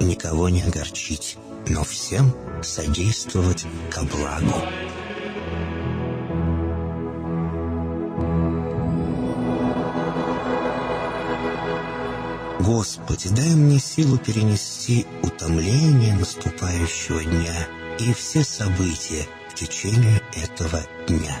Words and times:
никого 0.00 0.48
не 0.48 0.62
огорчить, 0.62 1.36
но 1.68 1.84
всем 1.84 2.34
содействовать 2.62 3.66
ко 3.90 4.02
благу. 4.02 4.62
Господи, 12.60 13.28
дай 13.28 13.54
мне 13.54 13.78
силу 13.78 14.18
перенести 14.18 15.06
утомление 15.22 16.14
наступающего 16.14 17.22
дня 17.22 17.68
и 18.00 18.12
все 18.12 18.42
события 18.42 19.26
в 19.48 19.54
течение 19.54 20.20
этого 20.34 20.82
дня. 21.06 21.40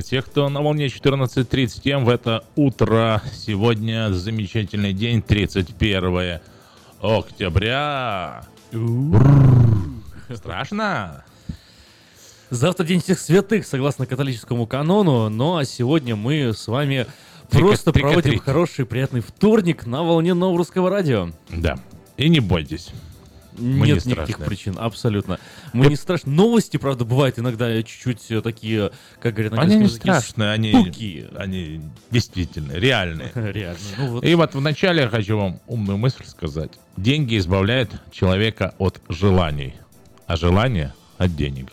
Приветствовать 0.00 0.06
всех, 0.06 0.26
кто 0.26 0.48
на 0.48 0.62
волне 0.62 0.86
14.30 0.86 1.90
М 1.90 2.04
в 2.04 2.08
это 2.08 2.44
утро. 2.56 3.22
Сегодня 3.32 4.10
замечательный 4.12 4.92
день, 4.92 5.22
31 5.22 6.40
октября. 7.00 8.44
Страшно? 10.34 11.24
Завтра 12.50 12.84
День 12.84 13.00
всех 13.00 13.18
святых, 13.18 13.66
согласно 13.66 14.06
католическому 14.06 14.66
канону, 14.66 15.28
но 15.28 15.58
а 15.58 15.64
сегодня 15.64 16.16
мы 16.16 16.52
с 16.52 16.66
вами 16.66 17.06
просто 17.50 17.92
проводим 17.92 18.38
хороший, 18.38 18.86
приятный 18.86 19.20
вторник 19.20 19.86
на 19.86 20.02
волне 20.02 20.34
нового 20.34 20.58
русского 20.58 20.90
радио. 20.90 21.30
Да. 21.48 21.78
И 22.16 22.28
не 22.28 22.40
бойтесь. 22.40 22.90
Мы 23.60 23.86
не 23.86 23.92
Нет 23.92 24.06
никаких 24.06 24.36
страшные. 24.36 24.46
причин, 24.46 24.76
абсолютно. 24.78 25.38
Мы 25.72 25.86
не 25.86 25.96
страшны. 25.96 26.32
Новости, 26.32 26.76
правда, 26.76 27.04
бывают 27.04 27.38
иногда 27.38 27.82
чуть-чуть 27.82 28.30
э, 28.30 28.40
такие, 28.40 28.90
как 29.20 29.34
говорят 29.34 29.52
на 29.52 29.62
Они 29.62 29.76
не 29.76 29.88
страшные, 29.88 30.50
они, 30.50 31.28
они 31.36 31.80
действительно 32.10 32.72
реальные. 32.72 33.30
Реально. 33.34 33.78
Ну 33.98 34.06
вот. 34.08 34.24
И 34.24 34.34
вот 34.34 34.54
вначале 34.54 35.02
я 35.02 35.08
хочу 35.08 35.36
вам 35.36 35.60
умную 35.66 35.98
мысль 35.98 36.24
сказать. 36.26 36.72
Деньги 36.96 37.38
избавляют 37.38 37.90
человека 38.10 38.74
от 38.78 39.00
желаний, 39.08 39.74
а 40.26 40.36
желание 40.36 40.94
от 41.18 41.36
денег. 41.36 41.68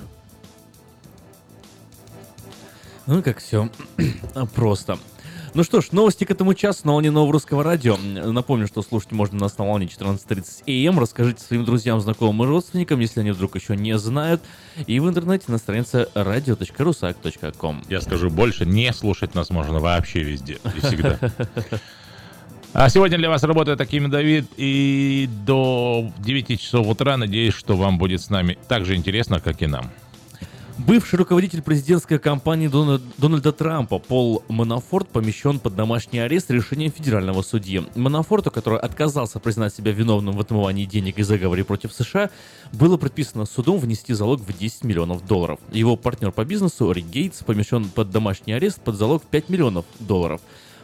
Ну, 3.05 3.23
как 3.23 3.39
все 3.39 3.69
просто. 4.53 4.99
Ну 5.57 5.63
что 5.63 5.81
ж, 5.81 5.91
новости 5.91 6.23
к 6.23 6.29
этому 6.29 6.53
часу 6.53 6.81
на 6.83 6.91
волне 6.91 7.09
нового 7.09 7.33
русского 7.33 7.63
радио. 7.63 7.97
Напомню, 7.97 8.67
что 8.67 8.83
слушать 8.83 9.11
можно 9.11 9.39
нас 9.39 9.57
на 9.57 9.65
волне 9.65 9.87
14.30 9.87 10.87
АМ. 10.87 10.99
Расскажите 10.99 11.41
своим 11.41 11.65
друзьям, 11.65 11.99
знакомым 11.99 12.45
и 12.45 12.47
родственникам, 12.47 12.99
если 12.99 13.21
они 13.21 13.31
вдруг 13.31 13.55
еще 13.55 13.75
не 13.75 13.97
знают. 13.97 14.39
И 14.85 14.99
в 14.99 15.09
интернете 15.09 15.45
на 15.47 15.57
странице 15.57 16.09
radio.rusak.com. 16.13 17.85
Я 17.89 18.01
скажу 18.01 18.29
больше, 18.29 18.67
не 18.67 18.93
слушать 18.93 19.33
нас 19.33 19.49
можно 19.49 19.79
вообще 19.79 20.21
везде 20.21 20.59
и 20.75 20.79
всегда. 20.79 21.17
А 22.73 22.89
сегодня 22.89 23.17
для 23.17 23.29
вас 23.29 23.41
работает 23.41 23.81
Аким 23.81 24.11
Давид, 24.11 24.45
и 24.57 25.27
до 25.43 26.11
9 26.19 26.61
часов 26.61 26.85
утра 26.85 27.17
надеюсь, 27.17 27.55
что 27.55 27.75
вам 27.75 27.97
будет 27.97 28.21
с 28.21 28.29
нами 28.29 28.59
так 28.67 28.85
же 28.85 28.95
интересно, 28.95 29.39
как 29.39 29.59
и 29.63 29.65
нам. 29.65 29.89
Бывший 30.85 31.15
руководитель 31.15 31.63
президентской 31.63 32.19
кампании 32.19 32.67
Дона- 32.67 33.01
Дональда 33.17 33.51
Трампа 33.51 33.97
Пол 33.97 34.43
Манафорт 34.47 35.09
помещен 35.09 35.59
под 35.59 35.75
домашний 35.75 36.19
арест 36.19 36.51
решением 36.51 36.91
федерального 36.91 37.41
судьи. 37.41 37.83
Манафорту, 37.95 38.51
который 38.51 38.77
отказался 38.77 39.39
признать 39.39 39.73
себя 39.73 39.91
виновным 39.91 40.37
в 40.37 40.39
отмывании 40.39 40.85
денег 40.85 41.17
и 41.17 41.23
заговоре 41.23 41.63
против 41.63 41.93
США, 41.93 42.29
было 42.73 42.97
предписано 42.97 43.45
судом 43.45 43.79
внести 43.79 44.13
залог 44.13 44.39
в 44.41 44.55
10 44.55 44.83
миллионов 44.83 45.25
долларов. 45.25 45.59
Его 45.71 45.95
партнер 45.97 46.31
по 46.31 46.45
бизнесу 46.45 46.91
Рик 46.91 47.07
Гейтс 47.07 47.41
помещен 47.43 47.85
под 47.89 48.11
домашний 48.11 48.53
арест 48.53 48.79
под 48.79 48.95
залог 48.95 49.23
в 49.23 49.25
5 49.25 49.49
миллионов 49.49 49.85
долларов. 49.99 50.41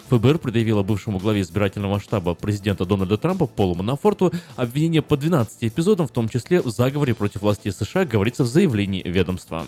ФБР 0.09 0.37
предъявило 0.39 0.83
бывшему 0.83 1.19
главе 1.19 1.41
избирательного 1.41 1.99
штаба 1.99 2.33
президента 2.33 2.85
Дональда 2.85 3.17
Трампа 3.17 3.47
Полу 3.47 3.75
Манафорту 3.75 4.31
обвинение 4.55 5.01
по 5.01 5.17
12 5.17 5.63
эпизодам, 5.63 6.07
в 6.07 6.11
том 6.11 6.29
числе 6.29 6.61
в 6.61 6.69
заговоре 6.69 7.13
против 7.13 7.41
властей 7.41 7.71
США, 7.71 8.05
говорится 8.05 8.43
в 8.43 8.47
заявлении 8.47 9.01
ведомства. 9.05 9.65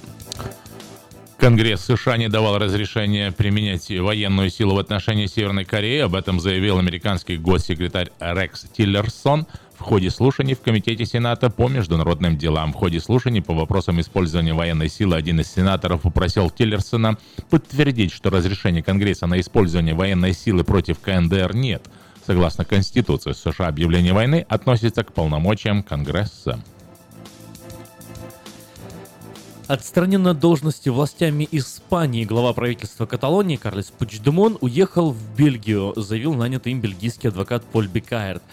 Конгресс 1.38 1.82
США 1.82 2.18
не 2.18 2.30
давал 2.30 2.58
разрешения 2.58 3.32
применять 3.32 3.90
военную 3.90 4.50
силу 4.50 4.76
в 4.76 4.80
отношении 4.80 5.28
Северной 5.28 5.66
Кореи. 5.66 6.00
Об 6.00 6.16
этом 6.16 6.40
заявил 6.40 6.80
американский 6.80 7.38
госсекретарь 7.38 8.10
Рекс 8.20 8.66
Тиллерсон 8.76 9.46
в 9.78 9.82
ходе 9.82 10.10
слушаний 10.10 10.56
в 10.56 10.62
Комитете 10.62 11.06
Сената 11.06 11.50
по 11.50 11.68
международным 11.68 12.38
делам. 12.38 12.74
В 12.74 12.76
ходе 12.76 13.00
слушаний 13.00 13.42
по 13.42 13.54
вопросам 13.54 14.00
использования 14.00 14.54
военной 14.54 14.90
силы 14.90 15.16
один 15.16 15.40
из 15.40 15.52
сенаторов 15.52 16.02
попросил 16.02 16.50
Тиллерсона 16.50 17.18
подтвердить, 17.50 18.12
что 18.12 18.30
разрешения 18.30 18.82
Конгресса 18.82 19.28
на 19.28 19.40
использование 19.40 19.94
военной 19.94 20.34
силы 20.34 20.64
против 20.64 21.00
КНДР 21.00 21.56
нет. 21.56 21.84
Согласно 22.26 22.66
Конституции 22.66 23.34
США, 23.34 23.68
объявление 23.68 24.14
войны 24.14 24.46
относится 24.50 25.04
к 25.04 25.14
полномочиям 25.14 25.84
Конгресса. 25.84 26.60
Отстраненный 29.68 30.32
от 30.32 30.40
должности 30.40 30.90
властями 30.90 31.48
Испании 31.52 32.24
глава 32.24 32.54
правительства 32.54 33.08
Каталонии 33.08 33.56
Карлес 33.56 33.88
Пучдемон 33.88 34.60
уехал 34.62 35.12
в 35.12 35.36
Бельгию, 35.36 35.94
заявил 35.96 36.36
нанятый 36.36 36.72
им 36.72 36.82
бельгийский 36.82 37.30
адвокат 37.30 37.64
Поль 37.66 37.88
Бекаерт. 37.88 38.44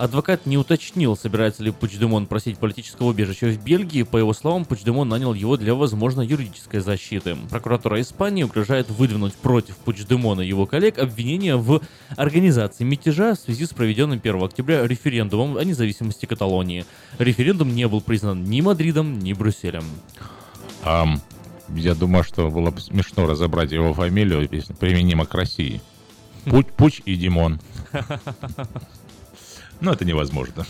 Адвокат 0.00 0.46
не 0.46 0.56
уточнил, 0.56 1.14
собирается 1.14 1.62
ли 1.62 1.70
Пучдемон 1.70 2.26
просить 2.26 2.56
политического 2.56 3.08
убежища 3.08 3.48
в 3.48 3.62
Бельгии. 3.62 4.02
По 4.02 4.16
его 4.16 4.32
словам, 4.32 4.64
Пучдемон 4.64 5.06
нанял 5.06 5.34
его 5.34 5.58
для, 5.58 5.74
возможно, 5.74 6.22
юридической 6.22 6.80
защиты. 6.80 7.36
Прокуратура 7.50 8.00
Испании 8.00 8.42
угрожает 8.42 8.88
выдвинуть 8.88 9.34
против 9.34 9.76
Пучдемона 9.76 10.40
и 10.40 10.48
его 10.48 10.64
коллег 10.64 10.98
обвинения 10.98 11.54
в 11.56 11.82
организации 12.16 12.82
мятежа 12.82 13.34
в 13.34 13.40
связи 13.40 13.66
с 13.66 13.74
проведенным 13.74 14.20
1 14.24 14.42
октября 14.42 14.86
референдумом 14.86 15.58
о 15.58 15.64
независимости 15.64 16.24
Каталонии. 16.24 16.86
Референдум 17.18 17.74
не 17.74 17.86
был 17.86 18.00
признан 18.00 18.42
ни 18.44 18.62
Мадридом, 18.62 19.18
ни 19.18 19.34
Брюсселем. 19.34 19.84
Ам, 20.82 21.20
я 21.68 21.94
думаю, 21.94 22.24
что 22.24 22.48
было 22.48 22.70
бы 22.70 22.80
смешно 22.80 23.26
разобрать 23.26 23.70
его 23.72 23.92
фамилию, 23.92 24.48
если 24.50 24.72
применимо 24.72 25.26
к 25.26 25.34
России. 25.34 25.82
Пуч, 26.46 26.68
Пуч 26.68 27.02
и 27.04 27.16
Димон. 27.16 27.60
Но 29.80 29.92
это 29.92 30.04
невозможно. 30.04 30.66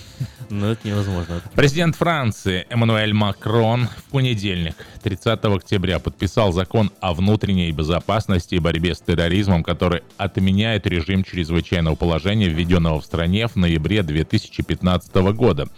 Но 0.51 0.73
это 0.73 0.87
невозможно. 0.87 1.43
Президент 1.55 1.97
Франции 1.97 2.67
Эммануэль 2.71 3.13
Макрон 3.13 3.89
в 3.89 4.05
понедельник, 4.11 4.75
30 5.03 5.45
октября, 5.45 5.99
подписал 5.99 6.53
закон 6.53 6.91
о 7.01 7.13
внутренней 7.15 7.73
безопасности 7.73 8.57
и 8.57 8.59
борьбе 8.59 8.95
с 8.95 9.01
терроризмом, 9.01 9.63
который 9.63 10.03
отменяет 10.17 10.87
режим 10.87 11.25
чрезвычайного 11.25 11.97
положения, 11.97 12.49
введенного 12.49 13.01
в 13.01 13.05
стране 13.05 13.47
в 13.49 13.57
ноябре 13.57 14.03
2015 14.03 15.15
года. 15.35 15.69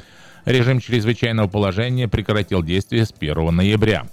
Режим 0.44 0.80
чрезвычайного 0.80 1.48
положения 1.48 2.08
прекратил 2.08 2.62
действие 2.62 3.06
с 3.06 3.14
1 3.18 3.54
ноября. 3.54 4.06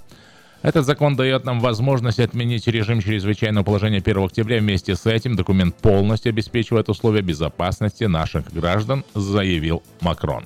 Этот 0.61 0.85
закон 0.85 1.15
дает 1.15 1.45
нам 1.45 1.61
возможность 1.61 2.19
отменить 2.19 2.67
режим 2.67 3.01
чрезвычайного 3.01 3.63
положения 3.63 4.00
1 4.00 4.23
октября. 4.25 4.59
Вместе 4.59 4.95
с 4.95 5.06
этим 5.06 5.38
документ 5.38 5.75
полностью 5.75 6.31
обеспечивает 6.31 6.89
условия 6.89 7.21
безопасности 7.21 8.03
наших 8.03 8.51
граждан, 8.51 9.06
заявил 9.13 9.81
Макрон. 10.01 10.45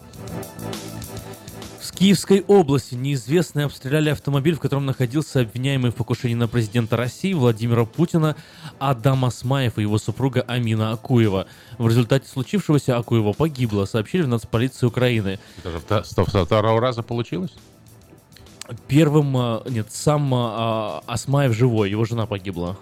В 1.81 1.92
Киевской 1.95 2.44
области 2.48 2.95
неизвестные 2.95 3.65
обстреляли 3.65 4.10
автомобиль, 4.10 4.56
в 4.56 4.60
котором 4.60 4.86
находился 4.86 5.42
обвиняемый 5.42 5.92
в 5.92 5.95
покушении 5.95 6.36
на 6.36 6.48
президента 6.48 6.98
России 6.98 7.33
Владимира 7.33 7.86
Путина 7.86 8.36
Адам 8.77 9.25
Асмаев 9.25 9.77
и 9.77 9.81
его 9.81 9.98
супруга 9.98 10.42
Амина 10.42 10.92
Акуева. 10.92 11.48
В 11.77 11.88
результате 11.88 12.27
случившегося 12.27 12.98
Акуева 12.98 13.33
погибла, 13.33 13.86
сообщили 13.86 14.24
в 14.24 14.27
нацполиции 14.27 14.86
Украины. 14.86 15.39
Это 15.63 16.04
же 16.04 16.45
второго 16.45 16.81
раза 16.81 17.04
получилось? 17.04 17.54
Первым, 18.88 19.36
а, 19.38 19.64
нет, 19.68 19.88
сам 19.92 20.34
а, 20.34 21.04
Асмаев 21.08 21.54
живой, 21.54 21.90
его 21.90 22.06
жена 22.06 22.25
погибла. 22.25 22.78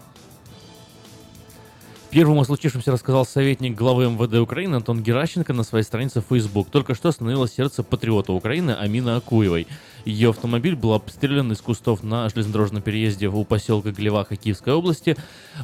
Первым 2.12 2.40
о 2.40 2.44
случившемся 2.44 2.92
рассказал 2.92 3.26
советник 3.26 3.74
главы 3.74 4.10
МВД 4.10 4.34
Украины 4.36 4.76
Антон 4.76 5.02
Геращенко 5.02 5.54
на 5.54 5.64
своей 5.64 5.86
странице 5.86 6.20
в 6.22 6.26
Facebook. 6.30 6.70
Только 6.70 6.94
что 6.94 7.08
остановилось 7.08 7.54
сердце 7.54 7.84
патриота 7.84 8.34
Украины 8.34 8.72
Амина 8.72 9.16
Акуевой. 9.16 9.66
Ее 10.04 10.32
автомобиль 10.32 10.76
был 10.76 10.92
обстрелян 10.94 11.50
из 11.54 11.62
кустов 11.62 12.04
на 12.04 12.28
железнодорожном 12.28 12.82
переезде 12.82 13.30
у 13.30 13.46
поселка 13.46 13.92
Глеваха 13.92 14.36
Киевской 14.36 14.74
области. 14.74 15.16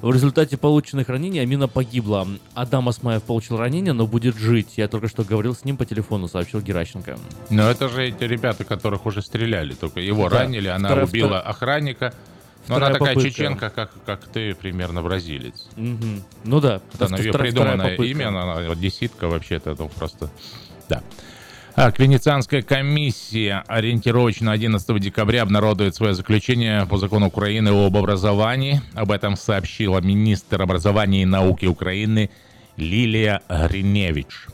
В 0.02 0.10
результате 0.14 0.56
полученных 0.56 1.10
ранений 1.10 1.40
Амина 1.40 1.68
погибла. 1.68 2.26
Адам 2.54 2.88
Асмаев 2.88 3.24
получил 3.24 3.58
ранение, 3.58 3.92
но 3.92 4.08
будет 4.08 4.38
жить. 4.38 4.76
Я 4.78 4.88
только 4.88 5.10
что 5.10 5.26
говорил 5.26 5.54
с 5.54 5.66
ним 5.66 5.76
по 5.76 5.86
телефону, 5.86 6.30
сообщил 6.30 6.62
Геращенко. 6.62 7.18
Но 7.50 7.70
это 7.70 7.90
же 7.90 8.06
эти 8.08 8.24
ребята, 8.24 8.64
которых 8.64 9.06
уже 9.06 9.22
стреляли, 9.22 9.74
только 9.74 10.00
его 10.00 10.30
Да. 10.30 10.40
ранили, 10.40 10.70
она 10.70 10.88
Вторая- 10.88 11.08
убила 11.08 11.42
охранника. 11.42 12.14
Вторая 12.68 12.90
она 12.90 13.00
такая 13.00 13.16
попытка. 13.16 13.32
чеченка, 13.32 13.70
как, 13.70 13.92
как 14.06 14.26
ты, 14.26 14.54
примерно 14.54 15.02
бразилец. 15.02 15.68
Мгм. 15.78 16.24
Ну 16.44 16.60
да. 16.60 16.82
Это 16.94 17.06
она, 17.06 17.18
ее 17.18 17.32
придуманное 17.32 17.96
имя, 17.96 18.28
она 18.28 18.58
одесситка 18.58 19.28
вообще-то, 19.28 19.76
ну 19.80 19.90
просто, 19.90 20.30
да. 20.90 21.02
Так, 21.76 22.00
Венецианская 22.00 22.64
комиссия 22.64 23.64
ориентировочно 23.68 24.52
11 24.52 25.00
декабря 25.00 25.44
обнародует 25.44 25.94
свое 25.96 26.16
заключение 26.16 26.86
по 26.88 26.98
закону 26.98 27.28
Украины 27.28 27.70
об 27.70 27.96
образовании. 27.96 28.82
Об 28.96 29.12
этом 29.12 29.38
сообщила 29.38 30.02
министр 30.02 30.64
образования 30.64 31.22
и 31.22 31.26
науки 31.26 31.68
Украины 31.68 32.32
Лилия 32.78 33.44
Гриневич. 33.48 34.48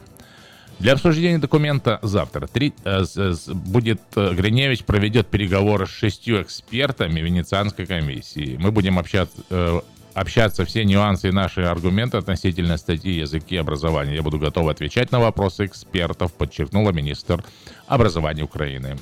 Для 0.83 0.91
обсуждения 0.93 1.37
документа 1.37 1.97
завтра 2.01 2.45
три- 2.45 2.73
э, 2.83 3.05
с- 3.05 3.47
будет 3.47 4.01
э, 4.17 4.33
Гриневич 4.33 4.83
проведет 4.83 5.27
переговоры 5.27 5.85
с 5.87 5.89
шестью 5.89 6.41
экспертами 6.41 7.21
Венецианской 7.21 7.85
комиссии. 7.85 8.57
Мы 8.59 8.73
будем 8.73 8.99
общаться, 8.99 9.33
э, 9.49 9.79
общаться 10.13 10.65
все 10.65 10.83
нюансы 10.83 11.29
и 11.29 11.31
наши 11.31 11.61
аргументы 11.61 12.17
относительно 12.17 12.75
статьи 12.75 13.13
языки 13.13 13.55
образования. 13.55 14.15
Я 14.15 14.23
буду 14.23 14.39
готов 14.39 14.67
отвечать 14.67 15.09
на 15.13 15.21
вопросы 15.21 15.67
экспертов, 15.67 16.33
подчеркнула 16.33 16.91
министр 16.91 17.41
образования 17.87 18.43
Украины. 18.43 18.97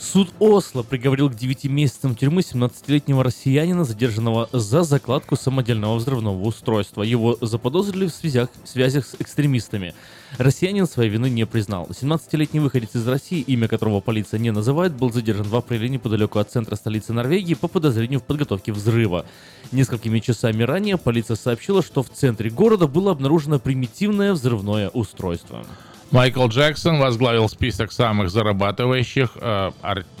Суд 0.00 0.30
Осло 0.38 0.82
приговорил 0.82 1.28
к 1.28 1.34
9 1.34 1.66
месяцам 1.66 2.16
тюрьмы 2.16 2.40
17-летнего 2.40 3.22
россиянина, 3.22 3.84
задержанного 3.84 4.48
за 4.50 4.82
закладку 4.82 5.36
самодельного 5.36 5.96
взрывного 5.96 6.42
устройства. 6.42 7.02
Его 7.02 7.36
заподозрили 7.42 8.06
в 8.06 8.10
связях, 8.10 8.48
связях 8.64 9.04
с 9.06 9.14
экстремистами. 9.18 9.94
Россиянин 10.38 10.86
своей 10.86 11.10
вины 11.10 11.28
не 11.28 11.44
признал. 11.44 11.86
17-летний 11.90 12.60
выходец 12.60 12.96
из 12.96 13.06
России, 13.06 13.40
имя 13.40 13.68
которого 13.68 14.00
полиция 14.00 14.40
не 14.40 14.50
называет, 14.50 14.94
был 14.94 15.12
задержан 15.12 15.46
в 15.46 15.54
апреле 15.54 15.90
неподалеку 15.90 16.38
от 16.38 16.50
центра 16.50 16.76
столицы 16.76 17.12
Норвегии 17.12 17.54
по 17.54 17.68
подозрению 17.68 18.20
в 18.20 18.24
подготовке 18.24 18.72
взрыва. 18.72 19.26
Несколькими 19.70 20.18
часами 20.20 20.62
ранее 20.62 20.96
полиция 20.96 21.36
сообщила, 21.36 21.82
что 21.82 22.02
в 22.02 22.08
центре 22.08 22.48
города 22.48 22.86
было 22.86 23.12
обнаружено 23.12 23.58
примитивное 23.58 24.32
взрывное 24.32 24.88
устройство. 24.88 25.66
Майкл 26.10 26.48
Джексон 26.48 26.98
возглавил 26.98 27.48
список 27.48 27.92
самых 27.92 28.30
зарабатывающих 28.30 29.30
э, 29.36 29.70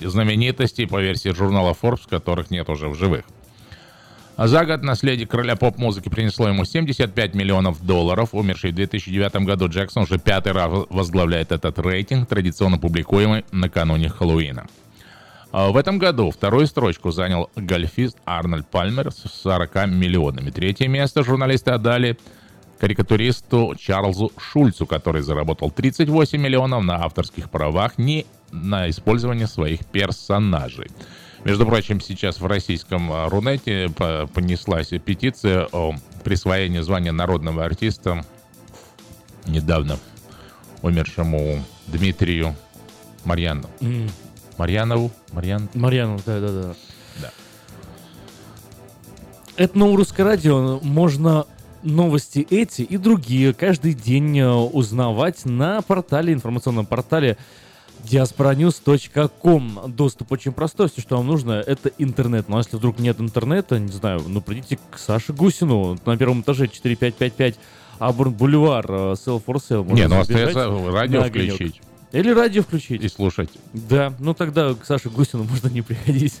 знаменитостей 0.00 0.86
по 0.86 1.00
версии 1.00 1.30
журнала 1.30 1.74
Forbes, 1.80 2.02
которых 2.08 2.52
нет 2.52 2.68
уже 2.68 2.88
в 2.88 2.94
живых. 2.94 3.24
За 4.36 4.64
год 4.64 4.82
наследие 4.82 5.26
короля 5.26 5.56
поп-музыки 5.56 6.08
принесло 6.08 6.48
ему 6.48 6.64
75 6.64 7.34
миллионов 7.34 7.84
долларов. 7.84 8.30
Умерший 8.32 8.70
в 8.70 8.74
2009 8.76 9.44
году 9.44 9.68
Джексон 9.68 10.04
уже 10.04 10.18
пятый 10.18 10.52
раз 10.52 10.70
возглавляет 10.90 11.50
этот 11.50 11.78
рейтинг, 11.80 12.28
традиционно 12.28 12.78
публикуемый 12.78 13.44
накануне 13.50 14.08
Хэллоуина. 14.08 14.66
А 15.50 15.70
В 15.70 15.76
этом 15.76 15.98
году 15.98 16.30
вторую 16.30 16.68
строчку 16.68 17.10
занял 17.10 17.50
гольфист 17.56 18.16
Арнольд 18.24 18.68
Пальмер 18.68 19.10
с 19.10 19.28
40 19.42 19.88
миллионами. 19.88 20.50
Третье 20.50 20.86
место 20.86 21.24
журналисты 21.24 21.72
отдали 21.72 22.16
карикатуристу 22.80 23.74
Чарльзу 23.78 24.32
Шульцу, 24.38 24.86
который 24.86 25.20
заработал 25.22 25.70
38 25.70 26.40
миллионов 26.40 26.82
на 26.82 27.04
авторских 27.04 27.50
правах 27.50 27.98
не 27.98 28.24
на 28.50 28.88
использование 28.88 29.46
своих 29.46 29.84
персонажей. 29.86 30.90
Между 31.44 31.66
прочим, 31.66 32.00
сейчас 32.00 32.40
в 32.40 32.46
российском 32.46 33.12
а, 33.12 33.28
Рунете 33.28 33.90
по- 33.94 34.26
понеслась 34.32 34.88
петиция 35.04 35.68
о 35.72 35.94
присвоении 36.24 36.80
звания 36.80 37.12
народного 37.12 37.64
артиста 37.64 38.24
недавно 39.46 39.98
умершему 40.82 41.62
Дмитрию 41.86 42.54
Марьяну. 43.24 43.68
М, 43.80 44.08
Марьянову. 44.58 45.10
Марьян. 45.32 45.68
Марьяну, 45.74 46.18
да-да-да. 46.24 46.74
Да. 47.20 47.30
Это 49.56 49.78
Новорусское 49.78 50.24
радио. 50.26 50.80
Можно 50.82 51.46
новости 51.82 52.46
эти 52.50 52.82
и 52.82 52.96
другие 52.96 53.52
каждый 53.54 53.94
день 53.94 54.38
э, 54.38 54.50
узнавать 54.50 55.44
на 55.44 55.82
портале, 55.82 56.32
информационном 56.32 56.86
портале 56.86 57.36
diasporanews.com. 58.04 59.94
Доступ 59.94 60.32
очень 60.32 60.52
простой, 60.52 60.88
все, 60.88 61.00
что 61.00 61.16
вам 61.16 61.26
нужно, 61.26 61.52
это 61.52 61.90
интернет. 61.98 62.48
Но 62.48 62.58
если 62.58 62.76
вдруг 62.76 62.98
нет 62.98 63.20
интернета, 63.20 63.78
не 63.78 63.92
знаю, 63.92 64.22
ну 64.26 64.40
придите 64.40 64.78
к 64.90 64.98
Саше 64.98 65.32
Гусину 65.32 65.98
на 66.04 66.16
первом 66.16 66.40
этаже 66.40 66.68
4555 66.68 67.56
Абурн 67.98 68.32
Бульвар, 68.32 68.86
Sell 68.86 69.42
for 69.44 69.56
Sale. 69.56 69.92
Не, 69.92 70.08
ну 70.08 70.20
остается 70.20 70.70
радио 70.90 71.22
включить 71.24 71.80
Или 72.12 72.30
радио 72.30 72.62
включить. 72.62 73.02
и 73.02 73.08
слушать. 73.08 73.50
Да, 73.72 74.14
ну 74.18 74.34
тогда 74.34 74.74
к 74.74 74.84
Саше 74.84 75.10
Гусину 75.10 75.44
можно 75.44 75.68
не 75.68 75.82
приходить. 75.82 76.40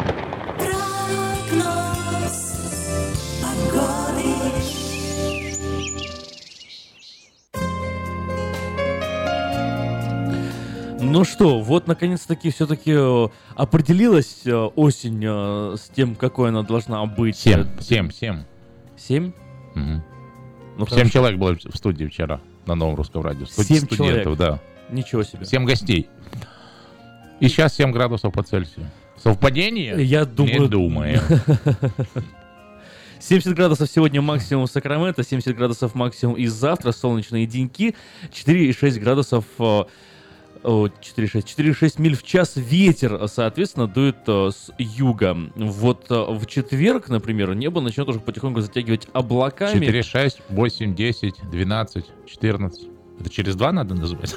Ну 11.01 11.23
что, 11.23 11.59
вот 11.61 11.87
наконец-таки 11.87 12.51
все-таки 12.51 12.95
определилась 13.55 14.41
э, 14.45 14.53
осень 14.53 15.21
э, 15.23 15.75
с 15.77 15.89
тем, 15.89 16.15
какой 16.15 16.49
она 16.49 16.61
должна 16.63 17.03
быть. 17.05 17.35
Семь, 17.37 17.65
семь, 17.79 18.11
семь. 18.11 18.43
Семь? 18.97 19.31
Мгм. 19.73 20.03
Ну, 20.77 20.85
Семь 20.85 20.95
хорошо. 20.97 21.09
человек 21.11 21.39
было 21.39 21.55
в 21.55 21.75
студии 21.77 22.05
вчера 22.05 22.39
на 22.65 22.75
Новом 22.75 22.95
Русском 22.95 23.21
радио. 23.23 23.45
Студ- 23.45 23.65
Семь 23.65 23.85
студентов, 23.85 23.97
человек? 24.37 24.37
да. 24.37 24.59
Ничего 24.89 25.23
себе. 25.23 25.45
Семь 25.45 25.65
гостей. 25.65 26.07
И 27.39 27.47
сейчас 27.47 27.73
7 27.75 27.91
градусов 27.91 28.31
по 28.33 28.43
Цельсию. 28.43 28.85
Совпадение? 29.17 30.03
Я 30.03 30.25
думаю- 30.25 30.61
Не 30.61 30.67
думаю. 30.67 31.19
70 33.19 33.53
градусов 33.55 33.89
сегодня 33.89 34.21
максимум 34.21 34.67
Сакраменто, 34.67 35.23
70 35.23 35.55
градусов 35.55 35.95
максимум 35.95 36.35
и 36.35 36.45
завтра, 36.45 36.91
солнечные 36.91 37.47
деньки, 37.47 37.95
4,6 38.31 38.99
градусов, 38.99 39.45
э, 39.59 39.83
4,6, 40.63 41.43
4,6 41.43 42.01
миль 42.01 42.15
в 42.15 42.23
час 42.23 42.53
ветер, 42.55 43.27
соответственно, 43.27 43.87
дует 43.87 44.17
э, 44.27 44.49
с 44.51 44.71
юга. 44.77 45.35
Вот 45.55 46.05
э, 46.09 46.13
в 46.15 46.45
четверг, 46.45 47.09
например, 47.09 47.53
небо 47.55 47.81
начнет 47.81 48.07
уже 48.07 48.19
потихоньку 48.19 48.61
затягивать 48.61 49.07
облаками. 49.13 49.79
4, 49.79 50.03
6, 50.03 50.41
8, 50.49 50.95
10, 50.95 51.35
12, 51.51 52.05
14. 52.27 52.87
Это 53.19 53.29
через 53.29 53.55
2 53.55 53.71
надо 53.71 53.95
называть? 53.95 54.35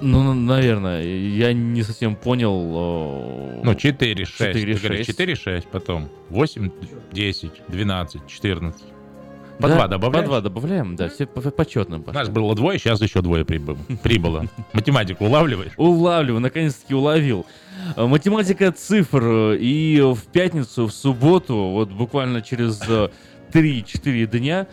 Ну, 0.00 0.34
наверное, 0.34 1.02
я 1.04 1.52
не 1.52 1.82
совсем 1.84 2.16
понял. 2.16 3.60
э, 3.60 3.62
Ну, 3.64 3.74
4, 3.74 4.24
6. 4.24 4.36
4, 4.38 4.74
4, 4.74 4.96
6. 5.04 5.06
4, 5.10 5.34
6, 5.36 5.68
потом 5.68 6.08
8, 6.30 6.70
10, 7.12 7.52
12, 7.68 8.26
14. 8.26 8.82
По 9.62 9.68
да, 9.68 9.74
два 9.76 9.88
добавляешь? 9.88 10.24
По 10.24 10.28
два 10.30 10.40
добавляем, 10.40 10.96
да, 10.96 11.08
все 11.08 11.26
по- 11.26 11.40
по- 11.40 11.50
почетным 11.50 12.00
У 12.00 12.04
пошли. 12.04 12.18
нас 12.18 12.28
было 12.28 12.54
двое, 12.54 12.78
сейчас 12.78 13.00
еще 13.00 13.22
двое 13.22 13.44
прибыло. 13.44 13.78
прибыло. 14.02 14.46
Математику 14.72 15.24
улавливаешь? 15.24 15.72
Улавливаю, 15.76 16.40
наконец-таки 16.40 16.94
уловил. 16.94 17.46
Э, 17.96 18.06
Математика 18.06 18.70
цифр. 18.72 19.22
э, 19.24 19.56
И 19.58 20.00
в 20.00 20.20
пятницу, 20.32 20.86
в 20.86 20.92
субботу, 20.92 21.54
вот 21.56 21.90
буквально 21.90 22.42
через 22.42 22.80
э, 22.88 23.08
3-4 23.52 24.26
дня, 24.26 24.66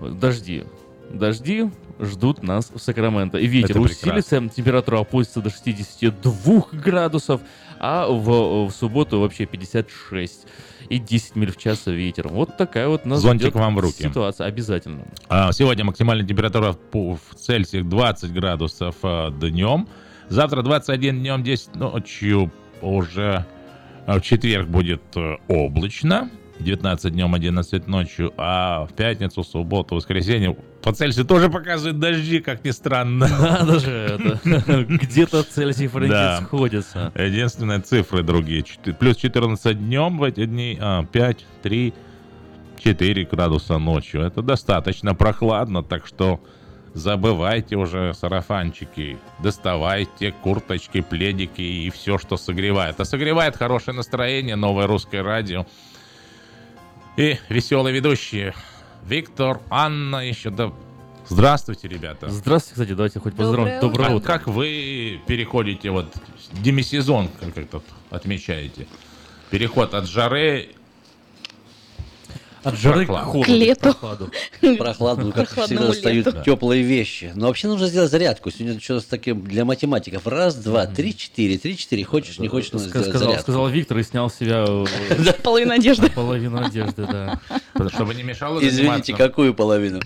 э, 0.00 0.08
дожди. 0.10 0.64
Дожди 1.10 1.70
ждут 2.00 2.42
нас 2.42 2.70
в 2.74 2.78
Сакраменто. 2.78 3.38
И 3.38 3.46
ветер 3.46 3.80
усилится, 3.80 4.48
температура 4.54 5.00
опустится 5.00 5.40
до 5.40 5.50
62 5.50 6.64
градусов, 6.72 7.40
а 7.78 8.06
в, 8.08 8.66
в 8.68 8.70
субботу 8.72 9.20
вообще 9.20 9.46
56 9.46 10.46
и 10.88 10.98
10 10.98 11.36
миль 11.36 11.52
в 11.52 11.56
час 11.56 11.86
ветер. 11.86 12.28
Вот 12.28 12.56
такая 12.56 12.88
вот 12.88 13.04
нас 13.04 13.20
Зонтик 13.20 13.54
вам 13.54 13.76
в 13.76 13.80
руки. 13.80 14.04
ситуация. 14.04 14.46
Обязательно. 14.46 15.04
А, 15.28 15.52
Сегодня 15.52 15.84
максимальная 15.84 16.26
температура 16.26 16.76
в 16.92 17.18
Цельсиях 17.36 17.88
20 17.88 18.32
градусов 18.32 18.96
а, 19.02 19.30
днем. 19.30 19.88
Завтра 20.28 20.62
21 20.62 21.20
днем, 21.20 21.42
10 21.42 21.74
ночью 21.76 22.52
уже 22.80 23.46
а, 24.06 24.18
в 24.18 24.22
четверг 24.22 24.68
будет 24.68 25.02
э, 25.16 25.36
облачно. 25.48 26.30
19 26.60 27.12
днем, 27.12 27.34
11 27.34 27.86
ночью, 27.86 28.32
а 28.36 28.86
в 28.86 28.92
пятницу, 28.94 29.44
субботу, 29.44 29.94
воскресенье 29.94 30.56
по 30.82 30.92
Цельсию 30.92 31.24
тоже 31.26 31.48
показывает 31.50 31.98
дожди, 31.98 32.40
как 32.40 32.64
ни 32.64 32.70
странно. 32.70 33.28
Надо 33.40 33.78
же 33.80 33.90
это. 33.90 34.38
Где-то 34.88 35.42
Цельсий 35.42 35.86
и 35.86 35.88
Фаренгейт 35.88 36.12
Да. 36.12 36.40
сходятся. 36.42 37.12
Единственное, 37.16 37.80
цифры 37.80 38.22
другие. 38.22 38.64
Плюс 38.98 39.16
14 39.16 39.78
днем 39.78 40.18
в 40.18 40.22
эти 40.22 40.46
дни, 40.46 40.78
а, 40.80 41.04
5, 41.04 41.44
3, 41.62 41.92
4 42.78 43.24
градуса 43.24 43.78
ночью. 43.78 44.22
Это 44.22 44.42
достаточно 44.42 45.14
прохладно, 45.14 45.82
так 45.82 46.06
что 46.06 46.40
забывайте 46.94 47.76
уже 47.76 48.14
сарафанчики, 48.14 49.18
доставайте 49.40 50.32
курточки, 50.42 51.00
пледики 51.00 51.60
и 51.60 51.90
все, 51.90 52.16
что 52.16 52.36
согревает. 52.36 53.00
А 53.00 53.04
согревает 53.04 53.56
хорошее 53.56 53.96
настроение, 53.96 54.56
новое 54.56 54.86
русское 54.86 55.22
радио. 55.22 55.66
И 57.16 57.38
веселые 57.48 57.94
ведущие. 57.94 58.54
Виктор, 59.06 59.60
Анна 59.70 60.16
еще 60.26 60.50
да... 60.50 60.72
Здравствуйте, 61.28 61.88
ребята. 61.88 62.28
Здравствуйте, 62.28 62.74
кстати, 62.74 62.94
давайте 62.94 63.20
хоть 63.20 63.34
поздравим. 63.34 63.80
Доброе 63.80 63.80
Доброе 63.80 64.08
А 64.10 64.14
утро. 64.16 64.26
как 64.26 64.46
вы 64.46 65.20
переходите, 65.26 65.90
вот, 65.90 66.12
демисезон, 66.52 67.28
как 67.40 67.56
это 67.56 67.82
отмечаете? 68.10 68.86
Переход 69.50 69.94
от 69.94 70.06
жары... 70.06 70.75
От 72.66 72.76
жары 72.78 73.06
к 73.06 73.08
холоду. 73.08 73.42
К 73.44 73.48
лету. 73.48 73.80
прохладу. 73.80 74.32
Прохладно, 74.76 75.24
ну, 75.26 75.32
как 75.32 75.48
всегда 75.48 75.86
достают 75.86 76.42
теплые 76.44 76.82
вещи. 76.82 77.30
Но 77.36 77.46
вообще 77.46 77.68
нужно 77.68 77.86
сделать 77.86 78.10
зарядку. 78.10 78.50
Сегодня 78.50 78.80
что-то 78.80 79.02
с 79.02 79.04
таким 79.04 79.42
для 79.42 79.64
математиков. 79.64 80.26
Раз, 80.26 80.56
два, 80.56 80.86
три, 80.86 81.16
четыре. 81.16 81.58
Три, 81.58 81.76
четыре. 81.76 82.02
Хочешь, 82.02 82.40
не 82.40 82.48
хочешь, 82.48 82.72
нужно 82.72 82.88
сделать 82.88 83.08
Сказал, 83.08 83.28
зарядку. 83.28 83.42
сказал 83.42 83.68
Виктор 83.68 83.98
и 83.98 84.02
снял 84.02 84.28
с 84.28 84.34
себя 84.34 84.64
э, 84.66 85.32
Половина 85.44 85.74
одежды. 85.74 86.10
половину 86.14 86.64
одежды, 86.64 87.06
да. 87.06 87.40
Чтобы 87.90 88.16
не 88.16 88.24
мешало 88.24 88.58
Извините, 88.60 89.14
какую 89.14 89.54
половину? 89.54 90.00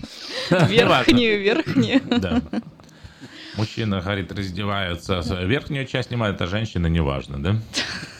Верхнюю, 0.51 1.41
верхнюю. 1.41 2.01
Да. 2.05 2.43
Мужчина, 3.57 4.01
говорит, 4.01 4.31
раздеваются. 4.31 5.23
Верхнюю 5.43 5.87
часть 5.87 6.09
снимают, 6.09 6.39
а 6.41 6.47
женщина 6.47 6.85
неважно, 6.85 7.41
да? 7.41 7.55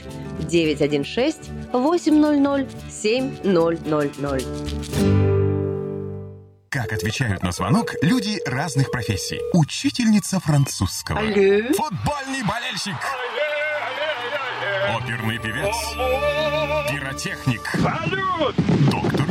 916 0.49 1.49
800 1.73 2.67
7000. 2.89 4.45
Как 6.69 6.93
отвечают 6.93 7.43
на 7.43 7.51
звонок 7.51 7.95
люди 8.01 8.39
разных 8.45 8.91
профессий. 8.91 9.41
Учительница 9.53 10.39
французского. 10.39 11.19
Алле. 11.19 11.63
Футбольный 11.73 12.43
болельщик. 12.47 12.95
Оперный 14.95 15.37
певец. 15.39 15.75
Пиротехник. 16.89 17.61
Салют! 17.81 18.55
Доктор. 18.89 19.30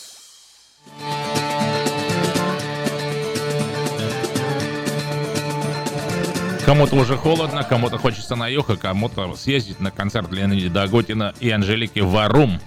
Кому-то 6.65 6.95
уже 6.95 7.17
холодно, 7.17 7.63
кому-то 7.63 7.97
хочется 7.97 8.35
на 8.35 8.47
юг, 8.47 8.69
а 8.69 8.77
кому-то 8.77 9.35
съездить 9.35 9.81
на 9.81 9.91
концерт 9.91 10.31
Леонида 10.31 10.69
Дагутина 10.69 11.33
и 11.39 11.49
Анжелики 11.49 11.99
Варум. 11.99 12.59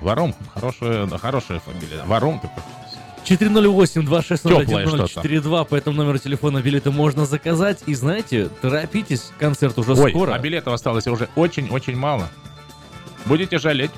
Варум? 0.00 0.34
Хорошая, 0.52 1.06
да, 1.06 1.18
хорошая 1.18 1.60
фамилия. 1.60 2.02
Варум 2.04 2.40
такой. 2.40 2.64
408-260-1042, 3.24 5.64
по 5.66 5.76
этому 5.76 5.98
номеру 5.98 6.18
телефона 6.18 6.60
билеты 6.62 6.90
можно 6.90 7.26
заказать. 7.26 7.84
И 7.86 7.94
знаете, 7.94 8.48
торопитесь, 8.60 9.30
концерт 9.38 9.78
уже 9.78 9.94
Ой, 9.94 10.10
скоро. 10.10 10.34
а 10.34 10.38
билетов 10.38 10.74
осталось 10.74 11.06
уже 11.06 11.28
очень-очень 11.36 11.96
мало. 11.96 12.28
Будете 13.24 13.58
жалеть. 13.58 13.92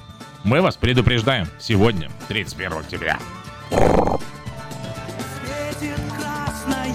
Мы 0.45 0.61
вас 0.61 0.77
предупреждаем. 0.77 1.49
Сегодня, 1.59 2.11
31 2.29 2.75
октября. 2.75 3.19
Светит 3.71 3.81
красное, 6.17 6.89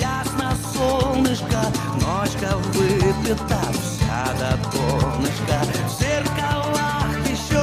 ясно 0.00 0.54
солнышко, 0.74 1.62
Ночка 1.94 2.56
выпита 2.74 3.60
вся 3.72 4.24
до 4.38 4.50
донышка. 4.70 5.58
В 5.86 5.88
зеркалах 6.00 7.10
еще 7.28 7.62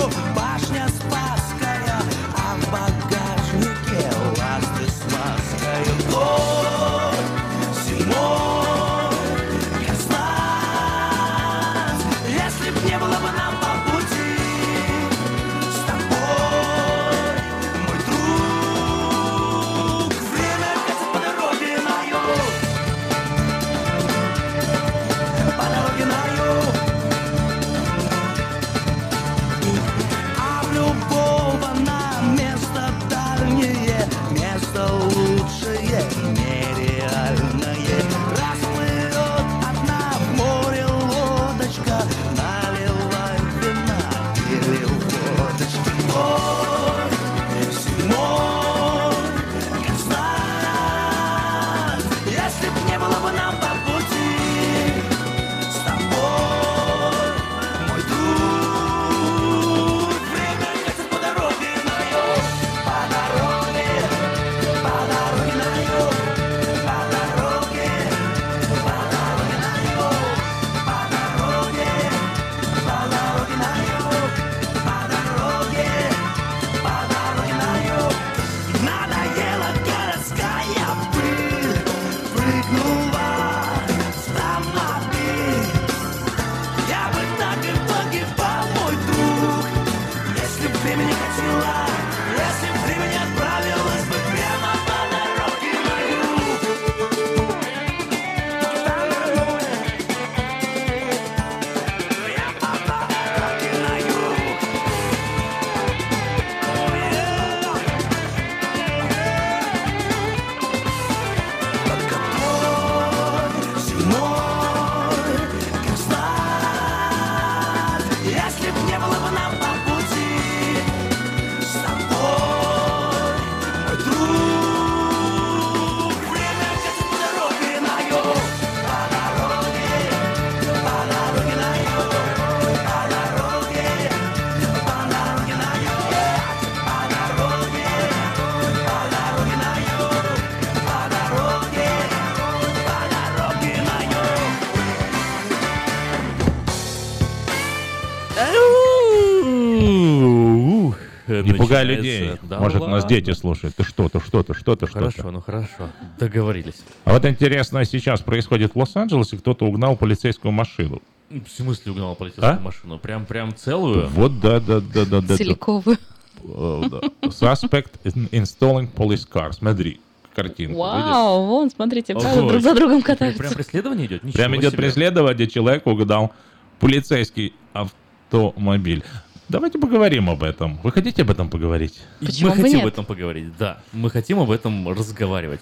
Не 151.52 151.58
пугай 151.58 151.86
людей. 151.86 152.32
Да 152.44 152.60
Может, 152.60 152.80
ну 152.80 152.88
нас 152.88 153.04
ладно. 153.04 153.10
дети 153.18 153.32
слушают. 153.32 153.76
Ты 153.76 153.84
что, 153.84 154.10
ты 154.10 154.20
что, 154.20 154.44
ты 154.44 154.54
что, 154.54 154.76
ты 154.76 154.88
что 154.88 155.00
Хорошо, 155.00 155.32
ну 155.32 155.42
хорошо. 155.42 155.90
Договорились. 156.20 156.82
А 157.06 157.14
вот 157.14 157.26
интересно, 157.26 157.84
сейчас 157.86 158.22
происходит 158.22 158.76
в 158.76 158.80
Лос-Анджелесе, 158.80 159.38
кто-то 159.38 159.66
угнал 159.66 159.96
полицейскую 159.98 160.52
машину. 160.52 161.02
В 161.30 161.48
смысле 161.50 161.92
угнал 161.92 162.16
полицейскую 162.16 162.54
А? 162.58 162.60
машину? 162.60 163.00
Прям, 163.00 163.26
прям 163.26 163.56
целую? 163.56 164.08
Вот, 164.10 164.40
да, 164.40 164.60
да, 164.60 164.80
да, 164.80 165.06
да, 165.06 165.22
да. 165.22 165.38
Целиковую. 165.38 165.98
Э. 166.44 166.82
Suspect 167.24 167.92
in 168.06 168.30
installing 168.32 168.90
police 168.94 169.28
car. 169.30 169.52
Смотри, 169.54 170.00
картинку. 170.36 170.78
Вау, 170.80 171.46
вон, 171.46 171.70
смотрите, 171.72 172.14
правда, 172.14 172.48
друг 172.48 172.62
за 172.62 172.76
другом 172.76 173.02
Прям 173.02 173.18
катаются. 173.18 173.54
преследование 173.56 174.06
идет? 174.08 174.24
Ничего 174.24 174.38
Прям 174.38 174.56
идет 174.56 174.72
себе. 174.74 174.84
преследование, 174.84 175.48
человек 175.48 175.86
угнал 175.88 176.32
полицейский 176.80 177.54
автомобиль. 177.74 179.04
Давайте 179.50 179.80
поговорим 179.80 180.30
об 180.30 180.44
этом. 180.44 180.78
Вы 180.84 180.92
хотите 180.92 181.22
об 181.22 181.32
этом 181.32 181.50
поговорить? 181.50 182.00
И 182.20 182.26
Почему 182.26 182.50
мы 182.50 182.56
бы 182.56 182.62
хотим 182.64 182.78
нет? 182.78 182.86
об 182.86 182.94
этом 182.94 183.06
поговорить, 183.06 183.58
да. 183.58 183.82
Мы 183.94 184.10
хотим 184.10 184.40
об 184.40 184.52
этом 184.52 184.90
разговаривать. 184.90 185.62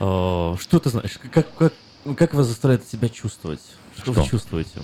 Э, 0.00 0.56
Что 0.60 0.78
ты 0.80 0.90
знаешь? 0.90 1.12
Как, 1.30 1.46
как, 1.56 1.72
как 2.16 2.34
вас 2.34 2.46
заставляет 2.48 2.86
себя 2.88 3.08
чувствовать? 3.08 3.60
Что, 3.96 4.12
вы 4.12 4.22
Что? 4.22 4.30
чувствуете? 4.30 4.80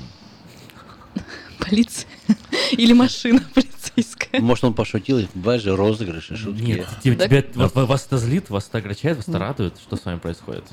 Полиция. 1.58 2.08
Или 2.72 2.92
машина 2.92 3.40
полицейская. 3.54 4.40
Может, 4.40 4.64
он 4.64 4.74
пошутил, 4.74 5.20
бывают 5.34 5.62
же 5.62 5.74
розыгрыши, 5.76 6.36
шутки. 6.36 6.60
Нет, 6.62 6.86
тебя, 7.02 7.44
вот 7.54 7.74
ва- 7.74 7.86
вас 7.86 8.06
это 8.06 8.18
злит, 8.18 8.50
вас 8.50 8.68
это 8.68 8.78
огорчает, 8.78 9.16
вас 9.16 9.28
это 9.28 9.38
радует? 9.38 9.78
Что 9.78 9.96
с 9.96 10.04
вами 10.04 10.18
происходит? 10.18 10.64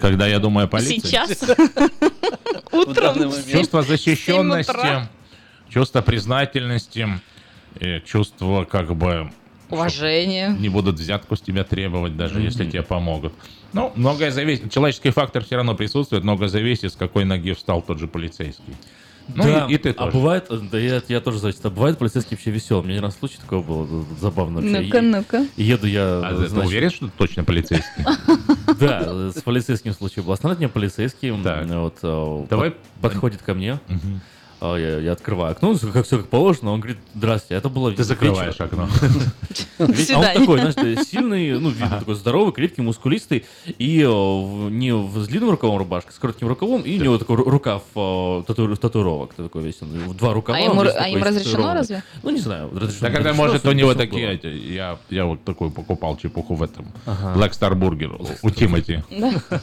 Когда 0.00 0.26
я 0.26 0.38
думаю 0.38 0.66
о 0.66 0.68
полиции. 0.68 0.98
Сейчас. 0.98 1.30
Утром. 2.72 3.32
Чувство 3.50 3.78
утра. 3.80 3.82
защищенности, 3.82 5.08
чувство 5.68 6.00
признательности, 6.02 7.08
э, 7.80 8.00
чувство 8.00 8.64
как 8.64 8.94
бы 8.94 9.30
Уважение. 9.70 10.48
не 10.58 10.68
будут 10.68 10.96
взятку 10.96 11.36
с 11.36 11.40
тебя 11.40 11.64
требовать, 11.64 12.16
даже 12.16 12.40
если 12.40 12.64
тебе 12.68 12.82
помогут. 12.82 13.32
Ну, 13.72 13.92
многое 13.96 14.30
зависит. 14.30 14.72
Человеческий 14.72 15.10
фактор 15.10 15.44
все 15.44 15.56
равно 15.56 15.74
присутствует, 15.74 16.24
многое 16.24 16.48
зависит, 16.48 16.92
с 16.92 16.96
какой 16.96 17.24
ноги 17.24 17.52
встал 17.52 17.82
тот 17.82 17.98
же 17.98 18.06
полицейский. 18.08 18.74
Ну 19.34 19.42
Да, 19.42 19.66
и, 19.68 19.74
и 19.74 19.76
ты 19.76 19.90
а 19.90 19.92
тоже. 19.92 20.12
бывает, 20.16 20.46
э, 20.48 20.58
да 20.72 20.78
я, 20.78 21.02
я 21.06 21.20
тоже 21.20 21.38
зависит, 21.38 21.62
а 21.66 21.68
бывает 21.68 21.98
полицейский 21.98 22.34
вообще 22.34 22.50
веселый. 22.50 22.82
У 22.84 22.86
меня 22.86 22.94
не 22.94 23.00
раз 23.02 23.18
случай 23.18 23.36
такой 23.38 23.60
был, 23.60 23.84
э, 23.84 24.04
забавно. 24.18 24.62
Ну-ка, 24.62 25.02
ну-ка. 25.02 25.46
Еду 25.58 25.86
я, 25.86 26.22
А 26.24 26.30
ты 26.34 26.48
значит, 26.48 26.66
уверен, 26.66 26.88
что 26.90 27.06
ты 27.08 27.12
точно 27.18 27.44
полицейский? 27.44 28.04
Да, 28.80 29.30
с 29.32 29.42
полицейским 29.42 29.92
случай 29.92 30.22
был. 30.22 30.32
Остановит 30.32 30.60
меня 30.60 30.68
полицейский, 30.70 31.30
вот, 31.32 31.98
э, 32.02 32.46
Давай- 32.48 32.70
под- 32.70 32.78
подходит 33.02 33.42
ко 33.42 33.52
мне, 33.52 33.78
а, 34.60 34.76
я, 34.76 34.98
я 34.98 35.12
открываю 35.12 35.52
окно, 35.52 35.76
как 35.92 36.06
все 36.06 36.18
как 36.18 36.28
положено, 36.28 36.72
он 36.72 36.80
говорит, 36.80 36.98
здрасте, 37.14 37.54
это 37.54 37.68
было 37.68 37.92
Ты 37.92 38.02
закрываешь 38.04 38.60
окно. 38.60 38.88
А 39.78 39.84
он 39.84 39.92
такой, 40.40 40.58
знаешь, 40.60 41.06
сильный, 41.06 41.58
ну, 41.58 41.70
видно, 41.70 41.98
такой 42.00 42.14
здоровый, 42.14 42.52
крепкий, 42.52 42.82
мускулистый, 42.82 43.44
и 43.66 44.00
э, 44.00 44.68
не 44.70 44.92
в, 44.92 45.18
с 45.22 45.28
длинным 45.28 45.50
рукавом 45.50 45.78
рубашка, 45.78 46.12
с 46.12 46.18
коротким 46.18 46.48
рукавом, 46.48 46.82
и 46.82 46.98
у 46.98 47.02
него 47.04 47.18
такой 47.18 47.36
ру- 47.36 47.48
рукав 47.48 47.82
э, 47.94 48.42
тату- 48.46 48.76
татуировок, 48.76 49.34
такой 49.34 49.62
весь, 49.62 49.80
в 49.80 50.14
два 50.14 50.34
рукава. 50.34 50.58
А 50.58 50.62
а 50.62 51.08
им 51.08 51.22
разрешено 51.22 51.74
разве? 51.74 52.02
Ну, 52.22 52.30
не 52.30 52.40
знаю. 52.40 52.70
разрешено, 52.74 53.08
Да 53.08 53.10
когда, 53.10 53.32
может, 53.32 53.64
у 53.64 53.72
него 53.72 53.94
такие, 53.94 54.40
я, 54.74 54.98
я 55.10 55.24
вот 55.24 55.44
такой 55.44 55.70
покупал 55.70 56.16
чепуху 56.16 56.54
в 56.54 56.62
этом. 56.62 56.86
Black 57.06 57.52
Star 57.52 57.72
Burger 57.74 58.38
у 58.42 58.50
Тимати. 58.50 59.02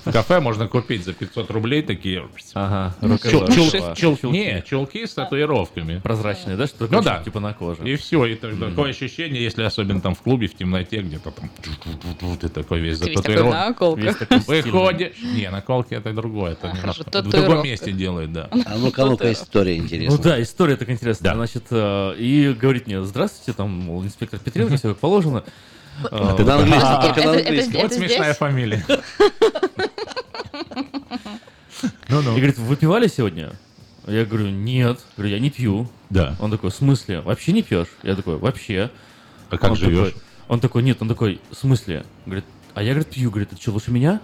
Кафе 0.05 0.39
можно 0.39 0.67
купить 0.67 1.03
за 1.03 1.13
500 1.13 1.51
рублей 1.51 1.81
такие 1.81 2.27
Ага, 2.53 2.95
чул- 3.01 4.84
Чулки. 4.85 5.05
с 5.05 5.13
татуировками. 5.13 5.99
Прозрачные, 5.99 6.57
да, 6.57 6.67
что 6.67 6.87
Ну 6.89 7.01
да. 7.01 7.23
типа 7.23 7.39
на 7.39 7.53
коже. 7.53 7.83
И 7.83 7.95
все, 7.95 8.25
и 8.25 8.35
так- 8.35 8.57
такое 8.59 8.89
ощущение, 8.91 9.43
если 9.43 9.63
особенно 9.63 10.01
там 10.01 10.15
в 10.15 10.21
клубе, 10.21 10.47
в 10.47 10.55
темноте, 10.55 11.01
где-то 11.01 11.31
там, 11.31 11.49
ты 12.37 12.49
такой 12.49 12.79
весь 12.79 12.99
Ты 12.99 13.09
весь 13.09 13.15
такой 13.21 13.35
зататуирован. 13.35 13.97
Весь 13.97 14.15
такой. 14.15 14.39
Выходишь. 14.61 15.13
Не, 15.23 15.49
наколки 15.49 15.93
это 15.93 16.13
другое. 16.13 16.53
Это 16.53 16.71
немножко 16.75 17.03
в 17.21 17.29
другом 17.29 17.63
месте 17.63 17.91
делают, 17.91 18.31
да. 18.33 18.49
А 18.65 18.77
ну-ка, 18.77 19.05
ну-ка, 19.05 19.31
история 19.31 19.77
Ну 19.77 19.83
интересная. 19.83 20.17
да, 20.19 20.41
история 20.41 20.75
так 20.75 20.89
интересная. 20.89 21.31
Да. 21.31 21.35
Значит, 21.35 21.63
э, 21.71 22.15
и 22.17 22.53
говорит 22.53 22.87
мне, 22.87 23.03
здравствуйте, 23.03 23.53
там, 23.55 23.69
мол, 23.71 24.03
инспектор 24.03 24.39
Петренко, 24.39 24.77
все 24.77 24.89
как 24.89 24.97
положено. 24.99 25.43
А 26.11 26.35
ты 26.35 26.43
на 26.43 26.55
английском, 26.55 26.89
А, 26.89 27.01
только 27.05 27.21
на 27.21 27.29
это- 27.31 27.39
это- 27.39 27.47
английском. 27.49 27.81
Вот 27.81 27.93
смешная 27.93 28.33
фамилия. 28.33 28.85
И 32.11 32.11
говорит, 32.11 32.57
вы 32.57 32.65
выпивали 32.65 33.07
сегодня? 33.07 33.51
Я 34.07 34.25
говорю, 34.25 34.49
нет. 34.49 34.99
Говорю, 35.17 35.33
я 35.33 35.39
не 35.39 35.49
пью. 35.49 35.89
Да. 36.09 36.35
Он 36.39 36.51
такой, 36.51 36.69
в 36.69 36.75
смысле? 36.75 37.21
Вообще 37.21 37.51
не 37.53 37.63
пьешь? 37.63 37.87
Я 38.03 38.15
такой, 38.15 38.37
вообще. 38.37 38.91
А 39.49 39.57
как 39.57 39.71
он 39.71 39.77
живешь? 39.77 40.13
Такой, 40.13 40.21
он 40.47 40.59
такой, 40.59 40.83
нет, 40.83 41.01
он 41.01 41.07
такой, 41.07 41.41
в 41.49 41.55
смысле? 41.55 42.05
Говорит, 42.25 42.45
а 42.73 42.83
я, 42.83 42.91
говорит, 42.93 43.09
пью. 43.11 43.29
Говорит, 43.31 43.51
это 43.53 43.61
что, 43.61 43.71
лучше 43.71 43.91
меня? 43.91 44.21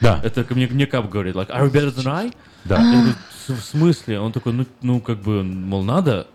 Да. 0.00 0.20
Это 0.24 0.44
ко 0.44 0.54
мне, 0.54 0.66
мне 0.66 0.86
Кап 0.86 1.08
говорит, 1.08 1.34
like, 1.36 1.50
are 1.50 1.68
you 1.68 1.72
better 1.72 1.94
than 1.94 2.08
I? 2.08 2.32
Да. 2.64 2.80
Я 2.82 3.00
говорю, 3.00 3.14
«В- 3.46 3.62
смысле? 3.62 4.20
Он 4.20 4.32
такой, 4.32 4.52
ну, 4.52 4.66
ну, 4.82 5.00
как 5.00 5.20
бы, 5.20 5.42
мол, 5.42 5.82
надо? 5.82 6.26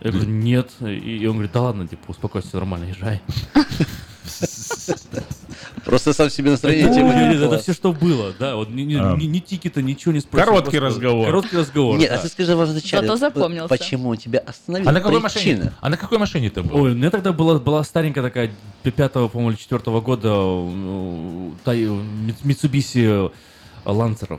Я 0.00 0.10
говорю, 0.10 0.30
нет. 0.30 0.70
И, 0.80 1.18
и 1.18 1.26
он 1.26 1.34
говорит, 1.34 1.52
да 1.52 1.62
ладно, 1.62 1.86
типа, 1.86 2.02
успокойся, 2.10 2.48
нормально, 2.54 2.86
езжай. 2.86 3.20
Просто 5.84 6.12
сам 6.12 6.30
себе 6.30 6.50
настроение 6.52 6.86
Ну, 6.88 6.94
типа, 6.94 7.06
это, 7.54 7.58
все, 7.58 7.72
что 7.72 7.92
было, 7.92 8.32
да, 8.38 8.54
вот 8.56 8.70
ни, 8.70 8.82
ни, 8.82 8.94
А. 8.94 9.16
ни- 9.16 9.24
ни 9.24 9.38
тикета, 9.40 9.82
ничего 9.82 10.12
не 10.12 10.20
спросил. 10.20 10.46
Короткий 10.46 10.78
просто 10.78 11.00
разговор. 11.00 11.26
Короткий 11.26 11.56
разговор, 11.56 11.98
Нет, 11.98 12.10
да. 12.10 12.16
а 12.16 12.18
ты 12.18 12.28
скажи 12.28 12.54
в 12.56 12.72
начале, 12.72 13.06
Зато 13.06 13.16
запомнился. 13.18 13.68
почему 13.68 14.14
тебя 14.16 14.38
остановил? 14.40 14.88
А 14.88 14.92
на 14.92 15.00
какой 15.00 15.20
машине? 15.20 15.72
А 15.80 15.88
на 15.88 15.96
какой 15.96 16.18
машине 16.18 16.50
ты 16.50 16.62
был? 16.62 16.76
Ой, 16.82 16.92
у 16.92 16.94
меня 16.94 17.10
тогда 17.10 17.32
была, 17.32 17.58
была 17.58 17.82
старенькая 17.84 18.22
такая, 18.22 18.52
пятого, 18.82 19.28
по-моему, 19.28 19.50
или 19.50 19.58
четвертого 19.58 20.00
года, 20.00 20.28
э, 20.32 21.50
Тай- 21.64 21.84
Мит- 21.84 22.42
Mitsubishi 22.44 23.32
Lancer. 23.84 24.38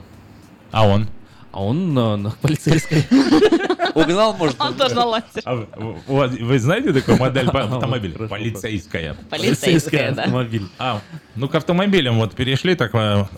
А 0.72 0.88
он? 0.88 1.08
А 1.54 1.64
он 1.64 1.94
на, 1.94 2.18
на 2.18 2.32
полицейской. 2.32 3.06
Угнал, 3.94 4.34
может, 4.34 4.60
Он 4.60 4.74
тоже 4.74 4.96
на 4.96 5.06
лазер. 5.06 5.42
А 5.46 5.54
вы, 5.54 5.68
у 6.08 6.16
вас- 6.16 6.32
вы 6.32 6.58
знаете 6.58 6.92
такую 6.94 7.18
модель 7.18 7.48
автомобиля? 7.54 8.28
Полицейская. 8.28 9.16
Полицейская, 9.30 10.12
да. 10.14 10.24
автомобиль. 10.24 10.64
А, 10.80 11.00
ну 11.36 11.48
к 11.48 11.54
автомобилям 11.54 12.18
вот 12.18 12.34
перешли 12.34 12.74
так 12.74 12.92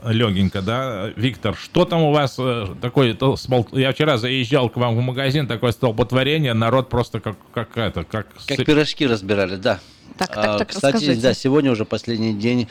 легенько, 0.05 0.61
да, 0.61 1.09
Виктор, 1.17 1.57
что 1.57 1.83
там 1.83 2.03
у 2.03 2.13
вас 2.13 2.35
э, 2.39 2.67
такое, 2.81 3.17
я 3.73 3.91
вчера 3.91 4.17
заезжал 4.17 4.69
к 4.69 4.77
вам 4.77 4.95
в 4.95 5.01
магазин, 5.01 5.45
такое 5.45 5.73
столпотворение, 5.73 6.53
народ 6.53 6.87
просто 6.87 7.19
как, 7.19 7.35
как 7.53 7.77
это, 7.77 8.05
как... 8.05 8.27
Как 8.47 8.65
пирожки 8.65 9.05
разбирали, 9.05 9.57
да. 9.57 9.79
Так, 10.17 10.29
так, 10.33 10.37
А, 10.45 10.57
так, 10.59 10.69
Кстати, 10.69 10.93
расскажите. 10.95 11.21
да, 11.21 11.33
сегодня 11.33 11.69
уже 11.71 11.83
последний 11.83 12.33
день, 12.33 12.69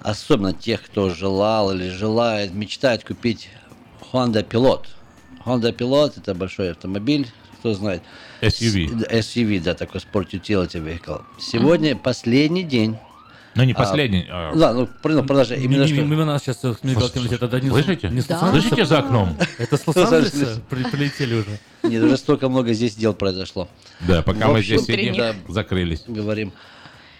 особенно 0.00 0.54
тех, 0.54 0.82
кто 0.82 1.10
желал 1.10 1.70
или 1.72 1.90
желает, 1.90 2.54
мечтает 2.54 3.04
купить 3.04 3.50
Honda 4.16 4.42
Pilot. 4.42 4.86
Honda 5.44 5.72
Pilot 5.76 6.14
это 6.16 6.34
большой 6.34 6.70
автомобиль, 6.70 7.28
кто 7.58 7.74
знает. 7.74 8.02
SUV. 8.40 9.08
SUV, 9.10 9.60
да, 9.60 9.74
такой 9.74 10.00
Sport 10.00 10.30
Utility 10.30 10.82
Vehicle. 10.82 11.22
Сегодня 11.38 11.94
последний 11.96 12.62
день. 12.62 12.96
Ну, 13.54 13.64
не 13.64 13.72
А, 13.72 13.76
последний. 13.76 14.26
а, 14.28 14.54
Да, 14.54 14.74
ну, 14.74 14.86
ну, 15.02 15.22
продолжай. 15.24 15.58
Именно 15.58 15.84
Мимо 15.84 15.86
что... 15.86 16.04
мимо 16.04 16.24
нас 16.26 16.42
сейчас 16.42 16.62
э, 16.62 16.74
это 17.30 17.56
один... 17.56 17.70
Слышите? 17.70 18.10
Не 18.10 18.20
Да. 18.20 18.50
Слышите 18.50 18.84
за 18.84 18.98
окном? 18.98 19.36
Это 19.58 19.78
с 19.78 19.80
при- 19.80 20.84
прилетели 20.84 21.34
уже. 21.34 21.58
Нет, 21.82 22.02
уже 22.02 22.18
столько 22.18 22.50
много 22.50 22.74
здесь 22.74 22.94
дел 22.96 23.14
произошло. 23.14 23.68
Да, 24.00 24.22
пока 24.22 24.48
мы 24.48 24.62
здесь 24.62 24.84
сидим, 24.84 25.36
закрылись. 25.48 26.04
говорим. 26.06 26.52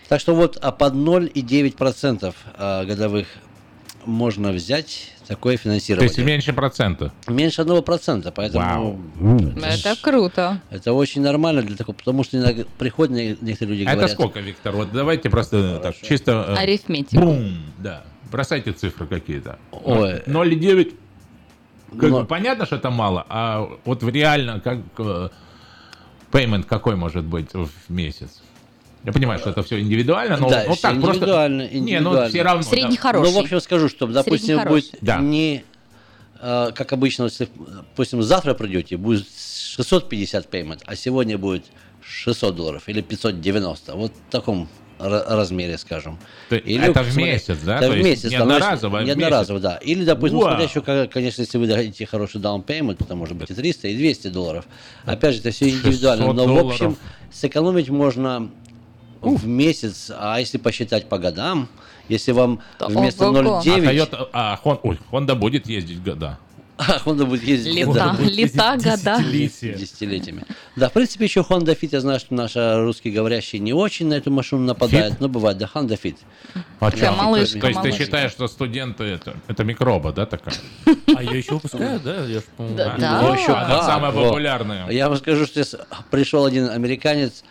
Так 0.08 0.20
что 0.20 0.34
вот 0.34 0.58
а 0.60 0.72
под 0.72 0.94
0,9% 0.94 2.34
а, 2.54 2.84
годовых 2.84 3.26
можно 4.04 4.52
взять 4.52 5.12
такое 5.26 5.56
То 5.56 5.64
финансирование. 5.64 6.06
есть 6.08 6.18
меньше 6.18 6.52
процента. 6.52 7.12
Меньше 7.28 7.62
1%, 7.62 8.32
поэтому 8.34 8.64
Вау. 8.64 9.00
Это 9.62 9.96
круто. 10.00 10.60
это 10.70 10.92
очень 10.92 11.22
нормально 11.22 11.62
для 11.62 11.76
такого, 11.76 11.94
потому 11.96 12.24
что 12.24 12.38
иногда 12.38 12.64
приходят 12.78 13.14
не- 13.14 13.36
некоторые 13.40 13.76
люди 13.78 13.88
А 13.88 13.90
это 13.90 13.96
говорят, 13.96 14.10
сколько, 14.12 14.40
Виктор? 14.40 14.74
Вот 14.74 14.92
давайте 14.92 15.30
просто 15.30 15.78
так, 15.78 15.94
чисто... 15.96 16.46
э, 16.48 16.54
Арифметика. 16.54 17.20
Бум! 17.20 17.58
Да. 17.78 18.04
Бросайте 18.30 18.72
цифры 18.72 19.06
какие-то. 19.06 19.58
Ой. 19.70 20.22
0,9. 20.26 20.94
Как 22.00 22.10
Но- 22.10 22.24
понятно, 22.24 22.66
что 22.66 22.76
это 22.76 22.90
мало, 22.90 23.24
а 23.28 23.68
вот 23.84 24.02
в 24.02 24.08
реально 24.08 24.60
как 24.60 24.78
э, 24.98 25.28
payment 26.32 26.64
какой 26.64 26.96
может 26.96 27.24
быть 27.24 27.52
в 27.54 27.70
месяц? 27.88 28.42
Я 29.06 29.12
понимаю, 29.12 29.38
что 29.38 29.50
это 29.50 29.62
все 29.62 29.78
индивидуально, 29.80 30.36
но 30.36 30.50
Да, 30.50 30.64
ну, 30.66 30.72
всё 30.74 30.82
так 30.82 31.00
просто... 31.00 31.14
индивидуально, 31.18 31.62
Не, 31.62 31.68
ну 31.68 31.78
индивидуально. 31.86 32.28
все 32.28 32.42
равно. 32.42 32.62
Средний 32.64 32.96
да. 32.96 33.02
хороший. 33.02 33.30
Ну, 33.32 33.38
в 33.38 33.42
общем, 33.42 33.60
скажу, 33.60 33.88
что, 33.88 34.06
допустим, 34.08 34.64
будет 34.64 34.90
Да. 35.00 35.18
не, 35.18 35.64
э, 36.40 36.70
как 36.74 36.92
обычно, 36.92 37.24
если, 37.24 37.48
допустим, 37.56 38.20
завтра 38.24 38.54
придете, 38.54 38.96
будет 38.96 39.24
650 39.76 40.50
payment, 40.52 40.80
а 40.86 40.96
сегодня 40.96 41.38
будет 41.38 41.66
600 42.02 42.56
долларов 42.56 42.82
или 42.88 43.00
590. 43.00 43.94
Вот 43.94 44.12
в 44.12 44.30
таком 44.32 44.68
ра- 44.98 45.24
размере, 45.36 45.78
скажем. 45.78 46.18
То- 46.48 46.56
это 46.56 47.02
в 47.04 47.16
месяц, 47.16 47.58
да? 47.64 47.76
Это 47.78 47.86
То 47.86 47.92
в 47.92 47.98
месяц. 47.98 48.30
не 48.30 48.36
одноразово, 48.36 48.98
Не 49.04 49.12
одноразово, 49.12 49.60
да. 49.60 49.76
Или, 49.76 50.04
допустим, 50.04 50.40
смотря 50.40 50.64
еще, 50.64 50.80
конечно, 51.06 51.42
если 51.42 51.58
вы 51.58 51.68
дадите 51.68 52.06
хороший 52.06 52.40
down 52.40 52.64
payment, 52.66 52.96
это 52.98 53.14
может 53.14 53.36
быть 53.36 53.50
и 53.50 53.54
300, 53.54 53.86
и 53.86 53.96
200 53.96 54.28
долларов. 54.28 54.64
Опять 55.04 55.34
же, 55.34 55.40
это 55.42 55.52
все 55.52 55.66
600 55.70 55.84
индивидуально. 55.86 56.26
Но, 56.26 56.32
в 56.32 56.36
долларов. 56.36 56.70
общем, 56.72 56.96
сэкономить 57.32 57.88
можно 57.88 58.50
в 59.34 59.46
месяц, 59.46 60.10
а 60.16 60.38
если 60.38 60.58
посчитать 60.58 61.08
по 61.08 61.18
годам, 61.18 61.68
если 62.08 62.32
вам 62.32 62.60
То 62.78 62.86
вместо 62.88 63.28
ого-го. 63.28 63.60
0,9... 63.64 64.28
А, 64.32 64.52
а 64.52 64.56
Хон- 64.56 64.78
ой, 64.82 64.98
Honda 65.10 65.34
будет 65.34 65.66
ездить 65.66 66.02
года. 66.02 66.38
А, 66.78 66.98
Honda 67.06 67.24
будет 67.24 67.42
ездить 67.42 67.74
Лета, 67.74 67.86
года. 67.88 68.16
лета, 68.22 68.76
года. 68.76 69.22
Десятилетиями. 69.22 70.42
Да, 70.76 70.90
в 70.90 70.92
принципе, 70.92 71.24
еще 71.24 71.40
Honda 71.40 71.74
Fit, 71.78 71.88
я 71.92 72.00
знаю, 72.02 72.20
что 72.20 72.34
наши 72.34 72.76
русские 72.76 73.14
не 73.60 73.72
очень 73.72 74.08
на 74.08 74.14
эту 74.14 74.30
машину 74.30 74.60
нападают, 74.62 75.18
но 75.18 75.28
бывает, 75.30 75.56
да, 75.56 75.70
Honda 75.72 75.98
Fit. 75.98 76.18
А 76.78 76.90
Такая 76.90 77.12
малышка, 77.12 77.60
То 77.60 77.66
есть 77.68 77.80
ты 77.80 77.88
малышка. 77.88 78.04
считаешь, 78.04 78.30
что 78.32 78.46
студенты 78.46 79.04
это, 79.04 79.36
это 79.48 79.64
микроба, 79.64 80.12
да, 80.12 80.26
такая? 80.26 80.54
А 81.16 81.22
ее 81.22 81.38
еще 81.38 81.54
выпускают, 81.54 82.02
да? 82.02 82.26
Я 82.26 82.40
ж, 82.40 82.42
Да, 82.58 82.96
да. 82.98 83.34
еще 83.34 83.52
Она 83.54 83.76
как, 83.76 83.84
самая 83.84 84.12
популярная. 84.12 84.90
Я 84.90 85.08
вам 85.08 85.16
скажу, 85.16 85.46
что 85.46 85.64
пришел 86.10 86.44
один 86.44 86.68
американец, 86.68 87.42
ам, 87.42 87.48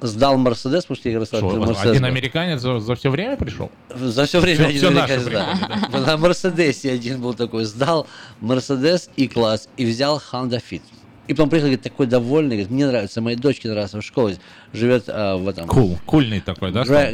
сдал 0.00 0.36
Мерседес, 0.38 0.84
потому 0.84 0.96
что 0.96 1.08
я 1.08 1.24
Что, 1.24 1.40
рассказывал, 1.40 1.90
один 1.90 2.04
американец 2.04 2.60
за, 2.60 2.78
за 2.80 2.94
все 2.94 3.10
время 3.10 3.36
пришел? 3.36 3.70
За 3.94 4.26
все 4.26 4.40
время 4.40 4.68
Всё- 4.68 4.88
один 4.88 4.94
наши 4.94 5.14
американец, 5.14 5.88
да. 5.90 5.98
На 6.00 6.16
Мерседесе 6.16 6.92
один 6.92 7.20
был 7.20 7.34
такой, 7.34 7.64
сдал 7.64 8.06
Мерседес 8.40 9.08
и 9.16 9.26
класс 9.26 9.68
и 9.76 9.86
взял 9.86 10.22
Honda 10.32 10.60
Fit. 10.70 10.82
И 11.28 11.34
потом 11.34 11.50
приехал, 11.50 11.66
говорит, 11.68 11.82
такой 11.82 12.06
довольный, 12.06 12.56
говорит, 12.56 12.70
мне 12.70 12.86
нравится, 12.86 13.20
моей 13.20 13.36
дочке 13.36 13.68
нравится 13.68 14.00
в 14.00 14.02
школе, 14.02 14.38
живет 14.72 15.04
а, 15.08 15.36
в 15.36 15.46
этом... 15.46 15.68
Кул, 15.68 15.98
кульный 16.06 16.40
такой, 16.40 16.72
да? 16.72 16.84
Гра-. 16.84 17.10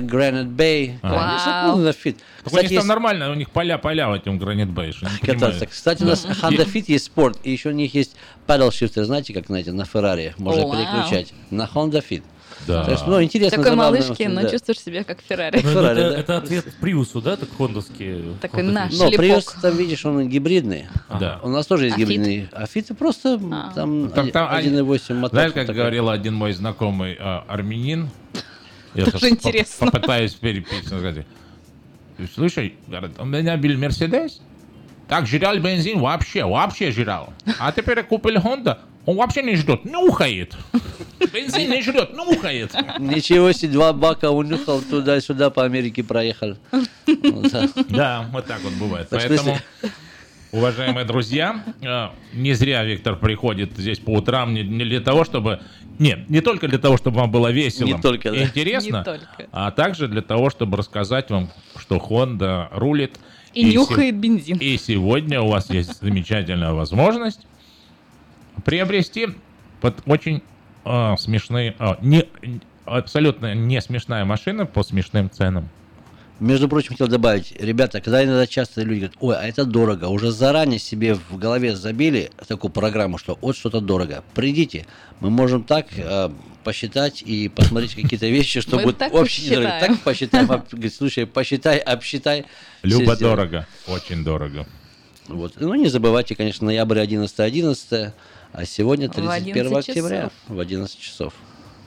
Ага. 1.02 1.18
Конечно, 1.18 1.74
Вау. 1.74 1.84
Так 1.84 1.96
у 1.96 2.46
Кстати, 2.46 2.62
них 2.62 2.70
есть 2.70 2.76
там 2.76 2.86
нормально, 2.86 3.32
у 3.32 3.34
них 3.34 3.50
поля-поля 3.50 4.08
в 4.08 4.12
этом 4.12 4.38
Гранит 4.38 4.70
Бэй. 4.70 4.94
кататься. 5.20 5.66
Кстати, 5.66 6.04
у 6.04 6.06
нас 6.06 6.24
Honda 6.24 6.64
Fit 6.64 6.84
есть 6.86 7.06
спорт, 7.06 7.38
и 7.42 7.50
еще 7.50 7.70
у 7.70 7.72
них 7.72 7.92
есть 7.94 8.14
paddle 8.46 8.70
shifter, 8.70 9.02
знаете, 9.02 9.34
как, 9.34 9.46
знаете, 9.46 9.72
на 9.72 9.84
Феррари 9.84 10.34
можно 10.38 10.62
переключать. 10.62 11.34
На 11.50 11.64
Honda 11.64 12.04
Fit. 12.08 12.22
Да. 12.66 12.86
Есть, 12.90 13.06
ну, 13.06 13.22
интересно, 13.22 13.58
Такой 13.58 13.70
забавно, 13.72 14.00
малышки, 14.00 14.26
да. 14.26 14.30
но 14.42 14.48
чувствуешь 14.48 14.80
себя 14.80 15.04
как 15.04 15.20
Феррари. 15.20 15.60
Ну, 15.62 15.70
Феррари, 15.70 16.00
это, 16.00 16.10
да. 16.10 16.18
это 16.18 16.36
ответ 16.38 16.64
Приусу, 16.80 17.20
да, 17.20 17.36
так 17.36 17.48
хондовский? 17.56 18.22
Такой 18.40 18.62
наш. 18.62 18.92
Но 18.98 19.08
шлепок. 19.08 19.24
Prius, 19.24 19.44
там, 19.60 19.76
видишь, 19.76 20.04
он 20.06 20.28
гибридный. 20.28 20.86
Да. 21.20 21.40
У 21.42 21.48
нас 21.48 21.66
тоже 21.66 21.84
есть 21.86 21.96
А 21.96 22.00
Fit? 22.00 22.02
гибридный. 22.02 22.48
А 22.52 22.64
Fit 22.64 22.94
просто 22.94 23.38
А. 23.52 23.72
там, 23.74 24.10
Так 24.10 24.32
там 24.32 24.48
они- 24.50 24.68
1.8 24.68 25.14
мотор. 25.14 25.30
Знаешь, 25.38 25.52
как 25.52 25.66
такой. 25.66 25.80
говорил 25.82 26.08
один 26.08 26.34
мой 26.34 26.52
знакомый 26.52 27.16
а, 27.20 27.44
армянин? 27.48 28.08
Я 28.94 29.06
Тоже 29.06 29.28
интересно. 29.30 29.90
Попытаюсь 29.90 30.34
переписать. 30.34 30.86
сказать. 30.86 31.26
Слушай, 32.34 32.74
говорит, 32.86 33.18
у 33.18 33.24
меня 33.24 33.56
был 33.56 33.76
Мерседес, 33.76 34.40
так 35.08 35.26
жрал 35.26 35.58
бензин 35.58 35.98
вообще, 35.98 36.44
вообще 36.44 36.92
жрал. 36.92 37.32
А 37.58 37.72
теперь 37.72 38.02
купил 38.04 38.36
Honda, 38.36 38.78
он 39.06 39.16
вообще 39.16 39.42
не 39.42 39.56
ждет, 39.56 39.84
нюхает. 39.84 40.56
Бензин 41.32 41.70
не 41.70 41.82
жрет, 41.82 42.12
нюхает. 42.14 42.72
Ничего 42.98 43.52
себе, 43.52 43.72
два 43.72 43.92
бака 43.92 44.30
унюхал 44.30 44.80
туда-сюда 44.80 45.50
по 45.50 45.64
Америке 45.64 46.02
проехал. 46.02 46.56
Да. 47.88 48.28
Вот 48.32 48.46
так 48.46 48.60
вот 48.62 48.72
бывает. 48.74 49.08
Поэтому, 49.10 49.58
уважаемые 50.52 51.04
друзья, 51.04 51.62
э, 51.82 52.08
не 52.32 52.54
зря 52.54 52.84
Виктор 52.84 53.16
приходит 53.16 53.72
здесь 53.76 53.98
по 53.98 54.10
утрам 54.10 54.54
не, 54.54 54.62
для 54.62 55.00
того, 55.00 55.24
чтобы... 55.24 55.60
Не, 55.98 56.24
не 56.28 56.40
только 56.40 56.66
для 56.66 56.78
того, 56.78 56.96
чтобы 56.96 57.18
вам 57.18 57.30
было 57.30 57.52
весело 57.52 57.86
Не 57.86 58.00
только, 58.00 58.30
и 58.30 58.38
да. 58.38 58.44
интересно, 58.44 58.98
Не 58.98 59.04
только. 59.04 59.46
а 59.52 59.70
также 59.70 60.08
для 60.08 60.22
того, 60.22 60.50
чтобы 60.50 60.76
рассказать 60.76 61.30
вам, 61.30 61.50
что 61.78 61.96
Honda 61.96 62.68
рулит. 62.72 63.18
И 63.52 63.70
се- 63.70 63.76
нюхает 63.76 64.16
бензин. 64.16 64.56
И 64.56 64.76
сегодня 64.76 65.40
у 65.40 65.48
вас 65.48 65.70
есть 65.70 66.00
замечательная 66.00 66.72
возможность 66.72 67.40
приобрести 68.64 69.28
под 69.80 69.96
очень 70.06 70.42
э, 70.84 71.14
смешные, 71.18 71.74
э, 71.78 71.94
не, 72.00 72.28
абсолютно 72.84 73.54
не 73.54 73.80
смешная 73.80 74.24
машина 74.24 74.66
по 74.66 74.82
смешным 74.82 75.30
ценам. 75.30 75.68
Между 76.40 76.68
прочим, 76.68 76.90
хотел 76.90 77.06
добавить, 77.06 77.54
ребята, 77.60 78.00
когда 78.00 78.24
иногда 78.24 78.46
часто 78.46 78.82
люди 78.82 79.00
говорят, 79.00 79.16
ой, 79.20 79.36
а 79.36 79.46
это 79.46 79.64
дорого, 79.64 80.06
уже 80.06 80.32
заранее 80.32 80.80
себе 80.80 81.14
в 81.14 81.38
голове 81.38 81.76
забили 81.76 82.32
такую 82.48 82.72
программу, 82.72 83.18
что 83.18 83.38
вот 83.40 83.56
что-то 83.56 83.80
дорого. 83.80 84.24
Придите, 84.34 84.86
мы 85.20 85.30
можем 85.30 85.62
так 85.62 85.86
э, 85.96 86.30
посчитать 86.64 87.22
и 87.22 87.48
посмотреть 87.48 87.94
какие-то 87.94 88.26
вещи, 88.26 88.60
что 88.60 88.78
будет 88.78 88.98
так 88.98 89.12
вообще 89.12 89.42
недорого. 89.42 89.68
посчитаем. 90.02 90.46
Так 90.46 90.68
посчитаем, 90.68 90.90
слушай, 90.90 91.26
посчитай, 91.26 91.78
обсчитай. 91.78 92.46
Любо 92.82 93.14
сделаем». 93.14 93.36
дорого, 93.36 93.66
очень 93.86 94.24
дорого. 94.24 94.66
Вот. 95.28 95.54
Ну, 95.60 95.74
не 95.74 95.86
забывайте, 95.86 96.34
конечно, 96.34 96.66
ноябрь 96.66 96.98
11-11, 96.98 98.12
а 98.54 98.64
сегодня 98.64 99.08
В 99.08 99.12
31 99.14 99.56
11 99.56 99.88
октября 99.88 100.16
часов. 100.22 100.32
в 100.48 100.60
11 100.60 100.98
часов. 101.00 101.34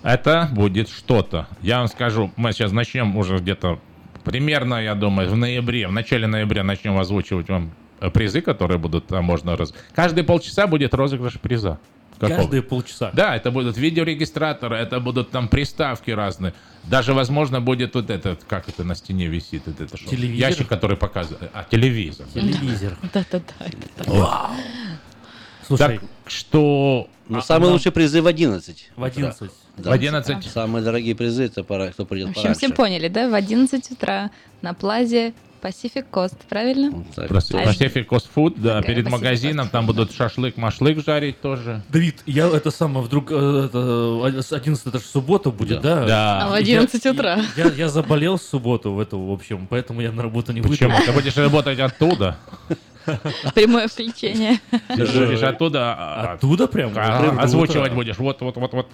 Это 0.04 0.50
будет 0.52 0.90
что-то. 0.90 1.48
Я 1.62 1.80
вам 1.80 1.88
скажу, 1.88 2.32
мы 2.36 2.52
сейчас 2.52 2.72
начнем 2.72 3.16
уже 3.18 3.38
где-то 3.38 3.80
примерно, 4.24 4.76
я 4.84 4.94
думаю, 4.94 5.30
в 5.30 5.38
ноябре, 5.38 5.88
в 5.88 5.92
начале 5.94 6.28
ноября 6.28 6.64
начнем 6.64 6.98
озвучивать 6.98 7.48
вам 7.48 7.72
э, 8.02 8.10
призы, 8.10 8.42
которые 8.42 8.78
будут 8.78 9.08
там 9.08 9.24
можно 9.24 9.56
раз... 9.56 9.74
Каждые 9.96 10.26
полчаса 10.26 10.68
будет 10.68 10.94
розыгрыш 10.94 11.40
приза. 11.40 11.80
Какого? 12.20 12.38
Каждые 12.40 12.64
полчаса. 12.64 13.12
Да, 13.14 13.36
это 13.36 13.50
будут 13.52 13.78
видеорегистраторы, 13.78 14.76
это 14.76 15.00
будут 15.00 15.30
там 15.30 15.48
приставки 15.48 16.12
разные. 16.12 16.54
Даже, 16.84 17.14
возможно, 17.14 17.62
будет 17.62 17.96
вот 17.96 18.10
этот, 18.10 18.44
как 18.44 18.68
это 18.68 18.84
на 18.84 18.96
стене 18.96 19.28
висит, 19.28 19.64
вот 19.68 19.80
это 19.80 19.96
что? 19.96 20.10
Телевизор? 20.10 20.50
Ящик, 20.50 20.68
который 20.68 20.98
показывает. 20.98 21.50
А, 21.54 21.64
телевизор. 21.70 22.26
Телевизор. 22.34 22.98
Да-да-да. 23.14 24.50
Слушай, 25.68 26.00
Так 26.00 26.10
что... 26.26 27.08
Но 27.28 27.40
а, 27.40 27.42
самые 27.42 27.66
нам 27.68 27.74
лучшие 27.74 27.92
призы 27.92 28.22
в 28.22 28.28
11. 28.28 28.92
в 28.96 29.04
11. 29.04 29.52
В 29.78 29.92
11 29.92 30.46
Самые 30.46 30.84
дорогие 30.84 31.14
призы, 31.14 31.44
это 31.46 31.64
пора, 31.64 31.90
кто 31.90 32.06
придет 32.06 32.28
В 32.28 32.32
общем, 32.32 32.42
пораньше. 32.44 32.60
все 32.66 32.74
поняли, 32.74 33.10
да? 33.10 33.30
В 33.30 33.34
11 33.34 33.92
утра 33.92 34.32
на 34.62 34.74
плазе 34.74 35.34
Pacific 35.62 36.06
Coast, 36.12 36.38
правильно? 36.48 37.04
А 37.18 37.22
Pacific 37.26 38.08
Coast 38.08 38.28
Food, 38.34 38.54
да, 38.58 38.78
Такая 38.78 38.96
перед 38.96 39.08
Pacific 39.08 39.12
магазином, 39.12 39.68
Coast 39.68 39.72
там 39.72 39.86
будут 39.86 40.12
шашлык-машлык 40.14 41.04
жарить 41.06 41.42
тоже. 41.42 41.84
Давид, 41.90 42.22
я 42.26 42.48
это 42.48 42.72
самое, 42.72 43.06
вдруг 43.06 43.32
э, 43.32 43.66
это, 43.66 44.42
с 44.42 44.54
11 44.54 44.88
это 44.88 45.00
же 45.00 45.04
суббота 45.06 45.52
будет, 45.52 45.82
да? 45.82 46.06
Да. 46.06 46.44
А 46.44 46.50
в 46.50 46.54
11 46.54 47.04
Я- 47.04 47.12
утра. 47.12 47.40
Я, 47.58 47.66
я 47.66 47.90
заболел 47.90 48.38
в 48.38 48.42
субботу 48.42 48.94
в 48.94 49.00
эту, 49.00 49.20
в 49.20 49.32
общем, 49.32 49.68
поэтому 49.68 50.02
я 50.02 50.12
на 50.12 50.24
работу 50.24 50.54
не 50.54 50.62
выйду. 50.62 50.76
Почему? 50.76 50.98
Ты 51.06 51.12
будешь 51.12 51.36
работать 51.36 51.80
оттуда. 51.80 52.38
Прямое 53.56 53.88
включение. 53.88 54.60
Ты 54.70 55.06
будешь 55.06 55.44
оттуда 55.44 55.96
а, 55.98 56.34
Оттуда 56.34 56.68
прям? 56.68 56.98
озвучивать 57.40 57.94
будешь. 57.94 58.18
Вот, 58.18 58.42
вот, 58.42 58.56
вот, 58.58 58.74
вот. 58.74 58.88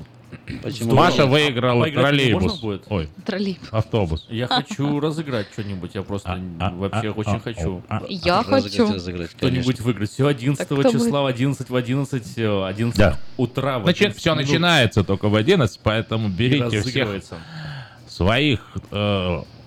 Маша 0.83 1.25
выиграла 1.25 1.89
троллейбус. 1.89 2.61
Ой, 2.89 3.09
Троллейб. 3.25 3.59
автобус. 3.71 4.25
Я 4.29 4.47
хочу 4.47 4.99
разыграть 4.99 5.47
что-нибудь, 5.53 5.95
я 5.95 6.01
просто 6.03 6.39
вообще 6.75 7.09
очень 7.11 7.39
хочу. 7.39 7.83
Я 8.09 8.43
хочу. 8.43 8.93
разыграть, 8.93 9.31
Что-нибудь 9.31 9.65
конечно. 9.65 9.85
выиграть. 9.85 10.11
Все 10.11 10.27
11 10.27 10.67
Так 10.67 10.79
кто 10.79 10.89
числа 10.89 11.23
в 11.23 11.25
11 11.25 11.69
в 11.69 11.75
11, 11.75 12.37
э, 12.37 12.65
11 12.65 12.97
Да. 12.97 13.17
утра. 13.37 13.79
Значит, 13.81 14.01
11 14.01 14.19
все 14.19 14.35
начинается 14.35 15.03
только 15.03 15.29
в 15.29 15.35
11, 15.35 15.79
поэтому 15.83 16.29
берите 16.29 16.67
всех 16.67 16.85
разыгрывается. 16.85 17.37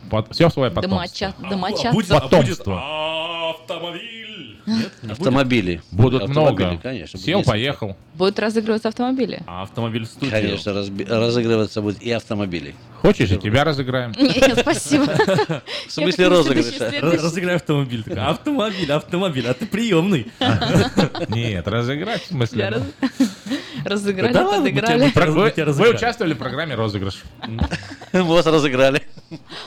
Своих, 0.09 0.27
все 0.31 0.51
свое 0.51 0.71
потомство. 0.71 0.97
Домоча... 0.99 1.35
А 1.43 1.51
Домочадцы. 1.51 1.93
будет, 1.93 2.09
будет 2.09 2.21
Потомство. 2.23 3.51
автомобиль. 3.51 4.57
Нет, 4.67 4.91
не 5.03 5.09
будет? 5.09 5.19
Автомобили. 5.21 5.83
Будут 5.93 6.23
Автомобили, 6.25 6.65
много. 6.67 6.81
конечно. 6.83 7.19
Сел, 7.21 7.39
будет 7.39 7.47
поехал. 7.47 7.97
Будут 8.15 8.39
разыгрываться 8.41 8.89
автомобили? 8.89 9.41
А 9.47 9.63
автомобиль 9.63 10.05
в 10.05 10.07
студию. 10.09 10.31
Конечно, 10.33 10.71
разби- 10.71 11.09
разыгрываться 11.09 11.83
будет 11.83 12.03
и 12.03 12.11
автомобили. 12.11 12.75
Хочешь, 13.01 13.31
и 13.31 13.37
тебя 13.39 13.63
разыграем. 13.63 14.13
Нет, 14.19 14.59
спасибо. 14.61 15.05
В 15.87 15.93
смысле 15.93 16.29
розыгрыша? 16.29 16.91
Раз- 17.01 17.23
Разыграй 17.23 17.57
автомобиль. 17.57 18.03
Автомобиль, 18.19 18.91
автомобиль, 18.93 19.47
а 19.47 19.55
ты 19.55 19.67
приемный. 19.67 20.27
Нет, 21.29 21.69
разыграть 21.69 22.23
в 22.25 22.27
смысле. 22.29 22.69
раз- 22.71 22.83
Разыграли, 23.85 24.33
подыграли. 24.35 25.13
Вы, 25.71 25.91
участвовали 25.91 26.35
в 26.35 26.39
программе 26.39 26.75
розыгрыш. 26.75 27.23
Вот 28.13 28.47
разыграли. 28.47 29.03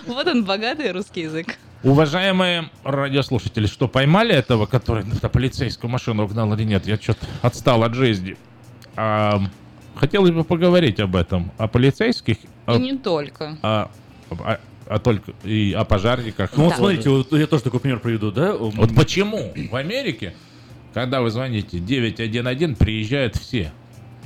Вот 0.06 0.28
он, 0.28 0.46
богатый 0.46 0.92
русский 0.92 1.22
язык. 1.22 1.58
Уважаемые 1.84 2.70
радиослушатели, 2.84 3.66
что 3.68 3.88
поймали 3.88 4.34
этого, 4.34 4.66
который 4.66 5.06
на 5.22 5.30
полицейскую 5.30 5.90
машину 5.90 6.26
угнал 6.26 6.54
или 6.54 6.64
нет? 6.64 6.86
Я 6.88 6.98
что-то 6.98 7.26
отстал 7.42 7.84
от 7.84 7.94
жизни. 7.94 8.36
А, 8.96 9.42
хотелось 9.96 10.32
бы 10.32 10.44
поговорить 10.44 11.00
об 11.00 11.16
этом. 11.16 11.52
О 11.58 11.68
полицейских, 11.68 12.38
И 12.38 12.48
о, 12.66 12.78
не 12.78 12.98
только. 12.98 13.58
о- 13.62 13.90
о- 14.30 14.60
о 14.88 15.00
только 15.00 15.32
и 15.44 15.72
о 15.74 15.86
пожарниках. 15.86 16.52
Ну 16.58 16.64
вот 16.66 16.72
Да. 16.72 16.78
смотрите, 16.78 17.10
вот 17.10 17.32
я 17.32 17.48
тоже 17.48 17.64
такой 17.64 17.80
пример 17.80 18.00
приведу, 18.00 18.32
да? 18.32 18.54
Вот 18.54 18.94
почему 18.96 19.54
в 19.72 19.76
Америке, 19.76 20.34
когда 20.94 21.22
вы 21.22 21.30
звоните 21.32 21.80
911, 21.80 22.78
приезжают 22.78 23.36
все. 23.38 23.72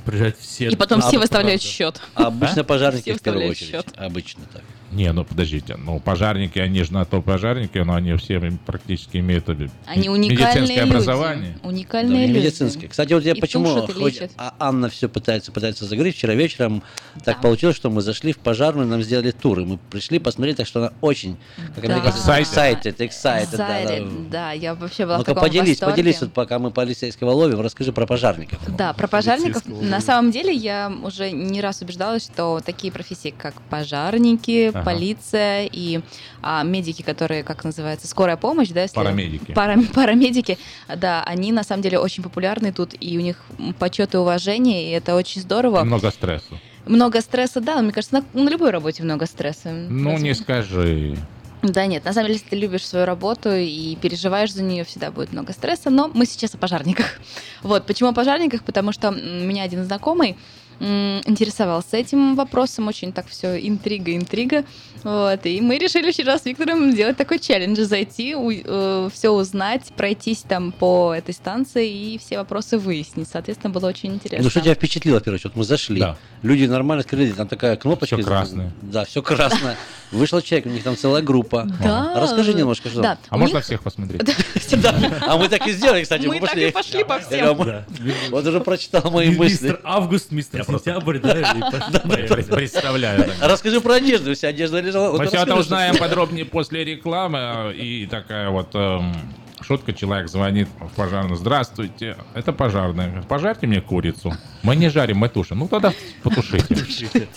Приезжают 0.04 0.36
все. 0.38 0.68
И 0.68 0.76
потом 0.76 0.98
А, 0.98 1.02
все 1.08 1.18
выставляют 1.18 1.60
правда. 1.62 1.74
счет. 1.76 2.00
А 2.14 2.26
обычно 2.26 2.64
пожарники 2.64 3.02
Все 3.10 3.14
в 3.14 3.22
первую 3.22 3.48
очередь. 3.50 3.70
счет. 3.70 3.86
Обычно 3.96 4.42
так. 4.52 4.62
Не, 4.94 5.12
ну 5.12 5.24
подождите, 5.24 5.76
ну 5.76 5.98
пожарники, 6.00 6.58
они 6.58 6.82
же 6.84 6.92
на 6.92 7.04
то 7.04 7.20
пожарники, 7.20 7.78
но 7.78 7.94
они 7.94 8.14
все 8.16 8.40
практически 8.64 9.16
имеют 9.18 9.48
э, 9.48 9.68
Они 9.86 10.08
медицинское 10.08 10.60
люди. 10.60 10.78
образование. 10.78 11.58
Уникальные 11.62 12.26
не 12.28 12.32
люди. 12.32 12.38
медицинские. 12.46 12.88
Кстати, 12.88 13.12
вот 13.12 13.24
я 13.24 13.32
И 13.32 13.40
почему 13.40 13.86
лечат. 13.96 14.30
а 14.36 14.54
Анна 14.58 14.88
все 14.88 15.08
пытается, 15.08 15.50
пытается 15.52 15.84
заговорить. 15.84 16.16
Вчера 16.16 16.34
вечером 16.34 16.82
так 17.24 17.40
получилось, 17.40 17.76
что 17.76 17.90
мы 17.90 18.02
зашли 18.02 18.32
в 18.32 18.38
пожарную, 18.38 18.86
нам 18.86 19.02
сделали 19.02 19.30
тур, 19.32 19.60
и 19.60 19.64
мы 19.64 19.78
пришли 19.78 20.18
посмотреть, 20.18 20.58
так 20.58 20.66
что 20.66 20.80
она 20.80 20.92
очень, 21.00 21.36
как 21.74 21.86
Да. 21.86 21.94
американцы, 21.96 22.18
excited, 22.30 22.96
excited, 22.98 23.48
да, 23.56 23.56
да. 23.56 23.82
Excited, 23.98 24.28
да, 24.30 24.52
я 24.52 24.74
вообще 24.74 25.06
была 25.06 25.16
в 25.16 25.18
Ну-ка 25.18 25.32
таком 25.34 25.48
поделись, 25.48 25.68
восторге. 25.70 25.92
поделись, 25.92 26.20
вот 26.20 26.32
пока 26.32 26.58
мы 26.58 26.70
полицейского 26.70 27.30
ловим, 27.32 27.60
расскажи 27.60 27.92
про 27.92 28.06
пожарников. 28.06 28.58
Да, 28.76 28.92
про 28.92 29.08
пожарников. 29.08 29.62
На 29.66 30.00
самом 30.00 30.30
деле 30.30 30.52
я 30.54 30.92
уже 31.02 31.30
не 31.32 31.60
раз 31.60 31.82
убеждалась, 31.82 32.24
что 32.24 32.60
такие 32.64 32.92
профессии, 32.92 33.34
как 33.36 33.54
пожарники, 33.70 34.70
Ага. 34.84 34.90
полиция 34.92 35.68
и 35.70 36.00
а, 36.42 36.62
медики, 36.62 37.02
которые, 37.02 37.42
как 37.42 37.64
называется, 37.64 38.06
скорая 38.06 38.36
помощь, 38.36 38.68
да? 38.68 38.82
если- 38.82 38.94
Парамедики. 38.94 39.52
Пара- 39.52 39.80
парамедики, 39.94 40.58
да, 40.94 41.22
они 41.24 41.52
на 41.52 41.64
самом 41.64 41.82
деле 41.82 41.98
очень 41.98 42.22
популярны 42.22 42.72
тут, 42.72 42.94
и 42.98 43.16
у 43.18 43.20
них 43.20 43.42
почет 43.78 44.14
и 44.14 44.18
уважение, 44.18 44.88
и 44.88 44.92
это 44.92 45.14
очень 45.16 45.40
здорово. 45.40 45.80
И 45.80 45.84
много 45.84 46.10
стресса. 46.10 46.54
Много 46.86 47.20
стресса, 47.20 47.60
да, 47.60 47.80
мне 47.80 47.92
кажется, 47.92 48.22
на, 48.34 48.40
на 48.42 48.48
любой 48.48 48.70
работе 48.70 49.02
много 49.02 49.26
стресса. 49.26 49.70
Ну, 49.72 50.18
не 50.18 50.34
скажи. 50.34 51.16
Да 51.62 51.86
нет, 51.86 52.04
на 52.04 52.12
самом 52.12 52.26
деле, 52.26 52.34
если 52.40 52.50
ты 52.50 52.56
любишь 52.56 52.86
свою 52.86 53.06
работу 53.06 53.50
и 53.50 53.96
переживаешь 53.96 54.52
за 54.52 54.62
нее, 54.62 54.84
всегда 54.84 55.10
будет 55.10 55.32
много 55.32 55.54
стресса. 55.54 55.88
Но 55.88 56.10
мы 56.12 56.26
сейчас 56.26 56.54
о 56.54 56.58
пожарниках. 56.58 57.06
Вот, 57.62 57.86
почему 57.86 58.10
о 58.10 58.12
пожарниках? 58.12 58.62
Потому 58.64 58.92
что 58.92 59.08
м, 59.08 59.48
меня 59.48 59.62
один 59.62 59.82
знакомый 59.84 60.36
интересовался 60.80 61.96
этим 61.96 62.34
вопросом, 62.34 62.88
очень 62.88 63.12
так 63.12 63.26
все 63.26 63.56
интрига, 63.66 64.14
интрига. 64.14 64.64
Вот, 65.04 65.44
и 65.46 65.60
мы 65.60 65.78
решили 65.78 66.10
вчера 66.10 66.38
с 66.38 66.44
Виктором 66.44 66.90
сделать 66.92 67.16
такой 67.16 67.38
челлендж, 67.38 67.80
зайти, 67.82 68.34
все 69.12 69.30
узнать, 69.30 69.92
пройтись 69.96 70.38
там 70.48 70.72
по 70.72 71.14
этой 71.14 71.34
станции 71.34 71.88
и 71.90 72.18
все 72.18 72.38
вопросы 72.38 72.78
выяснить. 72.78 73.28
Соответственно, 73.30 73.72
было 73.72 73.86
очень 73.88 74.14
интересно. 74.14 74.42
Ну 74.44 74.50
что 74.50 74.60
тебя 74.60 74.74
впечатлило, 74.74 75.20
первое, 75.20 75.40
вот 75.44 75.56
мы 75.56 75.64
зашли, 75.64 76.00
Да. 76.00 76.16
люди 76.42 76.64
нормально 76.64 77.02
открыли, 77.02 77.32
там 77.32 77.46
такая 77.48 77.76
кнопочка. 77.76 78.16
Всё 78.16 78.24
красное. 78.26 78.72
Да, 78.82 79.04
все 79.04 79.22
красное. 79.22 79.76
Вышел 80.10 80.40
человек, 80.40 80.66
у 80.66 80.70
них 80.70 80.82
там 80.84 80.96
целая 80.96 81.22
группа. 81.22 81.66
Да. 81.82 82.12
Расскажи 82.20 82.54
немножко, 82.54 82.88
что. 82.88 83.02
Да. 83.02 83.18
А 83.28 83.36
У 83.36 83.38
можно 83.38 83.56
них- 83.56 83.64
всех 83.64 83.82
посмотреть? 83.82 84.22
Да. 84.82 84.94
А 85.26 85.36
мы 85.36 85.48
так 85.48 85.66
и 85.68 85.72
сделали, 85.72 86.02
кстати. 86.02 86.26
Мы 86.26 86.40
так 86.40 86.56
и 86.56 86.70
пошли 86.70 87.04
по 87.04 87.18
всем. 87.20 87.56
Вот 88.30 88.46
уже 88.46 88.60
прочитал 88.60 89.10
мои 89.10 89.28
мысли. 89.30 89.44
Мистер 89.64 89.80
Август, 89.84 90.30
мистер 90.32 90.64
Сентябрь, 90.64 91.18
да. 91.18 91.54
Представляю. 92.50 93.30
А 93.40 93.48
Расскажи 93.48 93.80
про 93.80 93.94
одежду, 93.94 94.34
вся 94.34 94.48
одежда 94.48 94.80
лежала. 94.94 95.10
Вот 95.12 95.20
Мы 95.20 95.26
все 95.26 95.38
это 95.38 95.54
узнаем 95.56 95.96
подробнее 95.96 96.44
после 96.44 96.84
рекламы. 96.84 97.38
э, 97.40 97.74
И 97.74 98.06
такая 98.06 98.50
вот 98.50 98.74
эм, 98.74 99.12
шутка. 99.60 99.92
Человек 99.92 100.28
звонит 100.28 100.68
в 100.80 100.94
пожарную. 100.94 101.36
Здравствуйте, 101.36 102.16
это 102.34 102.52
пожарная. 102.52 103.22
Пожарьте 103.28 103.66
мне 103.66 103.80
курицу. 103.80 104.32
Мы 104.62 104.76
не 104.76 104.88
жарим, 104.88 105.18
мы 105.18 105.28
тушим. 105.28 105.58
Ну 105.60 105.68
тогда 105.68 105.92
потушите. 106.22 107.28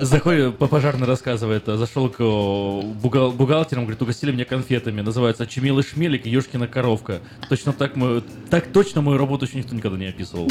Заходит, 0.00 0.58
по 0.58 0.66
пожарно 0.66 1.06
рассказывает, 1.06 1.64
зашел 1.66 2.08
к 2.08 2.20
о, 2.20 2.82
бухгал- 2.82 3.30
бухгалтерам, 3.30 3.84
говорит, 3.84 4.02
угостили 4.02 4.32
меня 4.32 4.44
конфетами, 4.44 5.00
называется 5.00 5.46
«Чемилый 5.46 5.84
шмелик 5.84 6.26
и 6.26 6.30
Ёшкина 6.30 6.66
коровка». 6.66 7.20
Точно 7.48 7.72
так, 7.72 7.94
мою, 7.94 8.20
так 8.50 8.72
точно 8.72 9.00
мою 9.00 9.16
работу 9.16 9.44
еще 9.46 9.58
никто 9.58 9.76
никогда 9.76 9.96
не 9.96 10.06
описывал. 10.06 10.50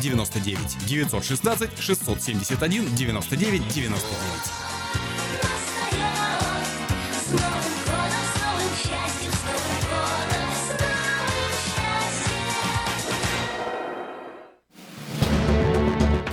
99 0.00 0.78
916 0.86 1.68
671 1.76 2.34
99 2.96 3.60
99. 3.74 4.59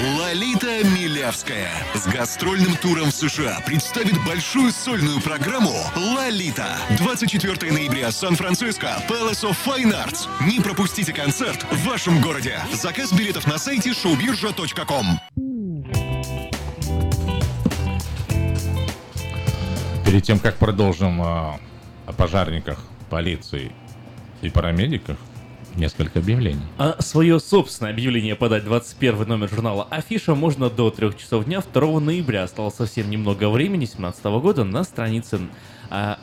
Лолита 0.00 0.84
Милявская 0.84 1.72
с 1.92 2.06
гастрольным 2.06 2.76
туром 2.76 3.10
в 3.10 3.14
США 3.14 3.58
представит 3.66 4.14
большую 4.24 4.70
сольную 4.70 5.20
программу 5.20 5.74
«Лолита». 5.96 6.76
24 6.98 7.72
ноября, 7.72 8.12
Сан-Франциско, 8.12 9.02
Palace 9.08 9.42
of 9.42 9.56
Fine 9.66 9.92
Arts. 9.92 10.28
Не 10.46 10.60
пропустите 10.60 11.12
концерт 11.12 11.64
в 11.72 11.84
вашем 11.84 12.20
городе. 12.20 12.60
Заказ 12.72 13.12
билетов 13.12 13.48
на 13.48 13.58
сайте 13.58 13.90
showbirja.com. 13.90 15.18
Перед 20.06 20.22
тем, 20.22 20.38
как 20.38 20.58
продолжим 20.58 21.20
э, 21.20 21.24
о 21.24 22.12
пожарниках, 22.16 22.78
полиции 23.10 23.72
и 24.42 24.48
парамедиках 24.48 25.16
несколько 25.78 26.18
объявлений. 26.18 26.60
А 26.76 26.96
свое 27.00 27.40
собственное 27.40 27.92
объявление 27.92 28.36
подать 28.36 28.64
21 28.64 29.28
номер 29.28 29.48
журнала 29.48 29.86
Афиша 29.90 30.34
можно 30.34 30.68
до 30.68 30.90
3 30.90 31.16
часов 31.16 31.44
дня 31.44 31.62
2 31.72 32.00
ноября. 32.00 32.42
Осталось 32.44 32.74
совсем 32.74 33.10
немного 33.10 33.48
времени, 33.48 33.86
2017 33.86 34.24
года, 34.24 34.64
на 34.64 34.84
странице 34.84 35.40
а, 35.90 36.18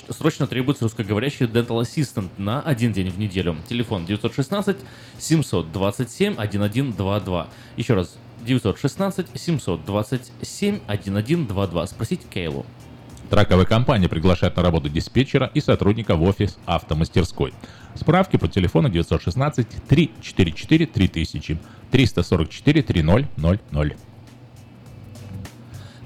срочно 0.09 0.47
требуется 0.47 0.83
русскоговорящий 0.83 1.45
Dental 1.45 1.81
Assistant 1.81 2.29
на 2.37 2.61
один 2.61 2.91
день 2.91 3.09
в 3.09 3.17
неделю. 3.17 3.55
Телефон 3.69 4.05
916 4.05 4.75
727 5.17 6.33
1122. 6.33 7.47
Еще 7.77 7.93
раз, 7.93 8.17
916 8.47 9.27
727 9.35 10.79
1122. 10.87 11.87
Спросите 11.87 12.25
Кейлу. 12.27 12.65
Траковая 13.29 13.65
компания 13.65 14.07
приглашает 14.07 14.55
на 14.55 14.63
работу 14.63 14.87
диспетчера 14.89 15.51
и 15.53 15.59
сотрудника 15.59 16.15
в 16.15 16.23
офис 16.23 16.57
автомастерской. 16.65 17.53
Справки 17.95 18.37
по 18.37 18.47
телефону 18.47 18.89
916 18.89 19.67
344 19.87 20.85
3000 20.85 21.59
344 21.91 22.83
3000. 22.83 23.97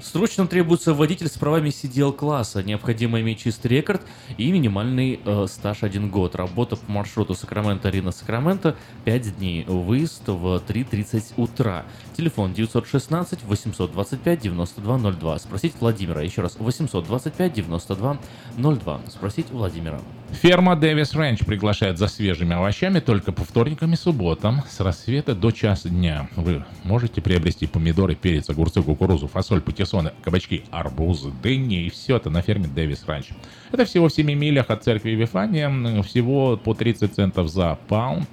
Срочно 0.02 0.46
требуется 0.48 0.92
водитель 0.92 1.28
с 1.28 1.38
правами 1.38 1.70
CDL-класса. 1.70 2.62
Необходимо 2.62 3.20
иметь 3.20 3.38
чистый 3.38 3.68
рекорд 3.68 4.02
и 4.36 4.50
минимальный 4.50 5.20
э, 5.24 5.46
стаж 5.48 5.84
1 5.84 6.10
год. 6.10 6.34
Работа 6.34 6.76
по 6.76 6.90
маршруту 6.90 7.34
Сакраменто-Рина-Сакраменто 7.34 8.76
5 9.04 9.38
дней. 9.38 9.64
Выезд 9.64 10.26
в 10.26 10.62
3.30 10.68 11.34
утра. 11.36 11.86
Телефон 12.16 12.52
916 12.52 13.44
825 13.44 14.40
9202. 14.40 15.38
Спросить 15.38 15.72
Владимира. 15.80 16.20
Еще 16.20 16.42
раз, 16.42 16.56
825 16.58 17.52
9202. 17.54 19.00
Спросить 19.08 19.50
Владимира. 19.50 19.98
Ферма 20.30 20.76
Дэвис 20.76 21.14
Рэнч 21.14 21.40
приглашает 21.40 21.98
за 21.98 22.08
свежими 22.08 22.54
овощами 22.54 23.00
только 23.00 23.32
по 23.32 23.44
вторникам 23.44 23.94
и 23.94 23.96
субботам 23.96 24.62
с 24.68 24.80
рассвета 24.80 25.34
до 25.34 25.50
часа 25.50 25.88
дня. 25.88 26.28
Вы 26.36 26.64
можете 26.84 27.22
приобрести 27.22 27.66
помидоры, 27.66 28.14
перец, 28.14 28.50
огурцы, 28.50 28.82
кукурузу, 28.82 29.26
фасоль, 29.26 29.62
патиссоны, 29.62 30.12
кабачки, 30.22 30.64
арбузы, 30.70 31.30
дыни 31.42 31.86
и 31.86 31.90
все 31.90 32.16
это 32.16 32.28
на 32.28 32.42
ферме 32.42 32.66
Дэвис 32.66 33.04
Ранч. 33.06 33.30
Это 33.70 33.86
всего 33.86 34.08
в 34.08 34.12
7 34.12 34.30
милях 34.32 34.68
от 34.68 34.84
церкви 34.84 35.10
Вифания, 35.12 36.02
всего 36.02 36.58
по 36.58 36.74
30 36.74 37.14
центов 37.14 37.48
за 37.48 37.78
паунд. 37.88 38.28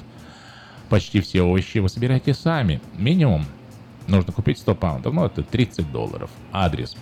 Почти 0.90 1.22
все 1.22 1.44
овощи 1.44 1.78
вы 1.78 1.88
собираете 1.88 2.34
сами. 2.34 2.82
Минимум 2.98 3.46
нужно 4.10 4.34
купить 4.34 4.58
100 4.60 4.76
паундов, 4.76 5.14
ну 5.14 5.26
это 5.26 5.44
30 5.44 5.92
долларов. 5.92 6.30
Адрес 6.52 6.96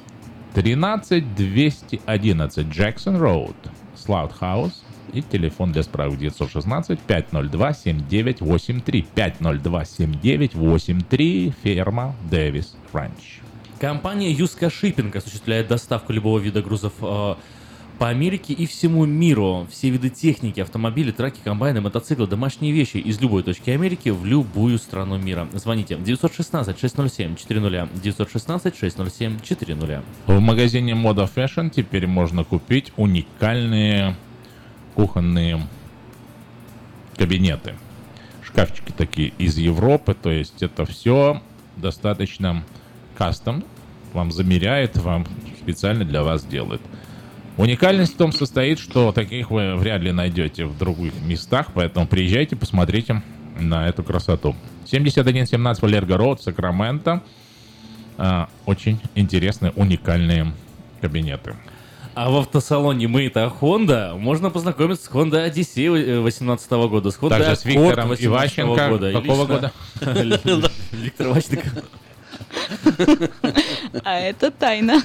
13211 0.54 2.68
Джексон 2.68 3.18
Роуд, 3.18 3.56
Слаут 3.96 4.34
Хаус, 4.34 4.84
и 5.14 5.22
телефон 5.22 5.72
для 5.72 5.84
справок 5.84 6.18
916 6.18 7.00
502 7.00 7.74
7983 7.74 9.08
502 9.16 9.86
7983 9.86 11.54
ферма 11.64 12.16
Дэвис 12.30 12.76
Ранч. 12.94 13.40
Компания 13.80 14.32
Юска 14.32 14.70
Шиппинг 14.70 15.16
осуществляет 15.16 15.68
доставку 15.68 16.12
любого 16.12 16.40
вида 16.40 16.62
грузов 16.62 16.94
э, 17.02 17.36
по 18.00 18.10
Америке 18.10 18.54
и 18.54 18.66
всему 18.66 19.06
миру. 19.06 19.68
Все 19.72 19.90
виды 19.90 20.10
техники, 20.10 20.60
автомобили, 20.60 21.12
траки, 21.12 21.40
комбайны, 21.44 21.82
мотоциклы, 21.82 22.28
домашние 22.28 22.72
вещи 22.72 22.98
из 22.98 23.20
любой 23.20 23.44
точки 23.44 23.72
Америки 23.72 24.10
в 24.10 24.26
любую 24.26 24.78
страну 24.78 25.18
мира. 25.18 25.48
Звоните 25.54 25.96
916-607-400, 25.96 27.90
916-607-400. 28.04 30.04
В 30.28 30.40
магазине 30.40 30.94
Moda 30.94 31.30
Fashion 31.34 31.70
теперь 31.70 32.08
можно 32.08 32.44
купить 32.44 32.94
уникальные 32.98 34.16
кухонные 34.94 35.68
кабинеты. 37.18 37.76
Шкафчики 38.44 38.92
такие 38.92 39.34
из 39.38 39.58
Европы, 39.58 40.14
то 40.14 40.32
есть 40.32 40.62
это 40.62 40.86
все 40.86 41.42
достаточно 41.76 42.64
кастом. 43.18 43.64
Вам 44.14 44.32
замеряет, 44.32 44.98
вам 44.98 45.28
специально 45.62 46.06
для 46.06 46.24
вас 46.24 46.46
делает. 46.46 46.82
Уникальность 47.58 48.14
в 48.14 48.18
том 48.18 48.32
состоит, 48.32 48.78
что 48.80 49.12
таких 49.12 49.50
вы 49.50 49.76
вряд 49.76 50.02
ли 50.02 50.12
найдете 50.12 50.66
в 50.66 50.78
других 50.78 51.14
местах, 51.26 51.68
поэтому 51.74 52.06
приезжайте, 52.08 52.56
посмотрите 52.56 53.24
на 53.60 53.88
эту 53.88 54.04
красоту. 54.04 54.56
7117 54.86 55.82
Валерго 55.82 56.18
Роуд, 56.18 56.42
Сакраменто. 56.42 57.24
А, 58.18 58.50
Очень 58.66 59.00
интересные, 59.16 59.72
уникальные 59.76 60.54
кабинеты. 61.02 61.56
А 62.14 62.32
в 62.32 62.38
автосалоне 62.38 63.08
Мэйта 63.08 63.52
Honda 63.62 64.18
можно 64.18 64.50
познакомиться 64.50 65.06
с 65.06 65.10
Honda 65.12 65.48
Odyssey 65.48 65.88
2018 66.22 66.72
года, 66.90 67.12
с 67.12 67.18
Honda 67.20 67.30
Также 67.30 67.56
с 67.56 67.66
Виктором 67.66 68.10
18 68.10 68.26
Иващенко. 68.26 68.90
года. 68.90 69.12
Какого 69.14 69.72
лично- 70.24 70.72
Виктор 70.94 71.28
Иващенко. 71.28 71.84
А 74.04 74.20
это 74.20 74.52
тайна. 74.52 75.02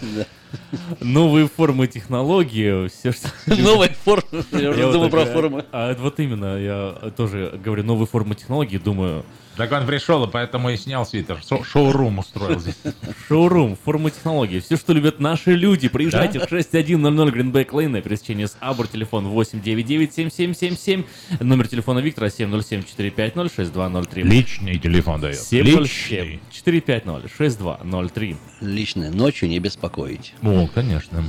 Новые 1.01 1.49
формы 1.49 1.87
технологии, 1.87 2.89
все 2.89 3.13
что... 3.13 3.29
Новые 3.47 3.95
формы. 4.05 4.45
Я 4.53 4.71
уже 4.71 4.87
вот 4.87 4.93
думал 4.93 5.11
про 5.11 5.27
формы. 5.27 5.65
А 5.73 5.95
вот 5.95 6.21
именно, 6.21 6.57
я 6.59 7.13
тоже 7.17 7.59
говорю, 7.63 7.85
новые 7.85 8.07
формы 8.07 8.35
технологий, 8.35 8.79
думаю... 8.79 9.25
Так 9.57 9.71
он 9.73 9.87
пришел, 9.87 10.25
и 10.25 10.31
поэтому 10.31 10.71
и 10.71 10.77
снял 10.79 11.05
свитер. 11.05 11.41
Шо- 11.47 11.63
Шоурум 11.63 12.19
устроил 12.21 12.59
здесь. 12.59 12.75
Шоурум, 13.29 13.77
формы 13.85 14.11
технологий, 14.11 14.61
все, 14.61 14.77
что 14.79 14.93
любят 14.95 15.21
наши 15.21 15.55
люди. 15.55 15.89
Приезжайте 15.89 16.39
в 16.41 16.49
6100 16.49 17.29
Greenback 17.29 17.69
Lane 17.71 17.89
на 17.89 18.01
пересечении 18.01 18.47
с 18.47 18.57
Абур, 18.61 18.87
телефон 18.89 19.27
899-7777, 19.27 21.05
номер 21.41 21.69
телефона 21.69 21.99
Виктора 21.99 22.29
707-450-6203. 22.29 24.23
Личный 24.23 24.79
телефон 24.79 25.21
дает. 25.21 25.37
707 25.39 26.39
450 26.51 27.31
6203. 27.37 28.37
Личное. 28.61 29.11
Ночью 29.11 29.49
не 29.49 29.59
беспокоить. 29.59 30.35
О, 30.43 30.67
конечно. 30.75 31.25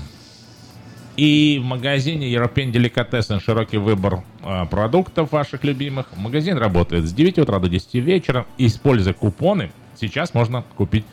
И 1.15 1.59
в 1.61 1.65
магазине 1.65 2.33
European 2.33 2.71
Delicatessen 2.71 3.39
широкий 3.39 3.77
выбор 3.77 4.23
а, 4.41 4.65
продуктов 4.65 5.31
ваших 5.31 5.63
любимых. 5.63 6.07
Магазин 6.15 6.57
работает 6.57 7.05
с 7.05 7.13
9 7.13 7.39
утра 7.39 7.59
до 7.59 7.69
10 7.69 7.95
вечера. 7.95 8.47
Используя 8.57 9.13
купоны, 9.13 9.71
сейчас 9.95 10.33
можно 10.33 10.63
купить 10.75 11.05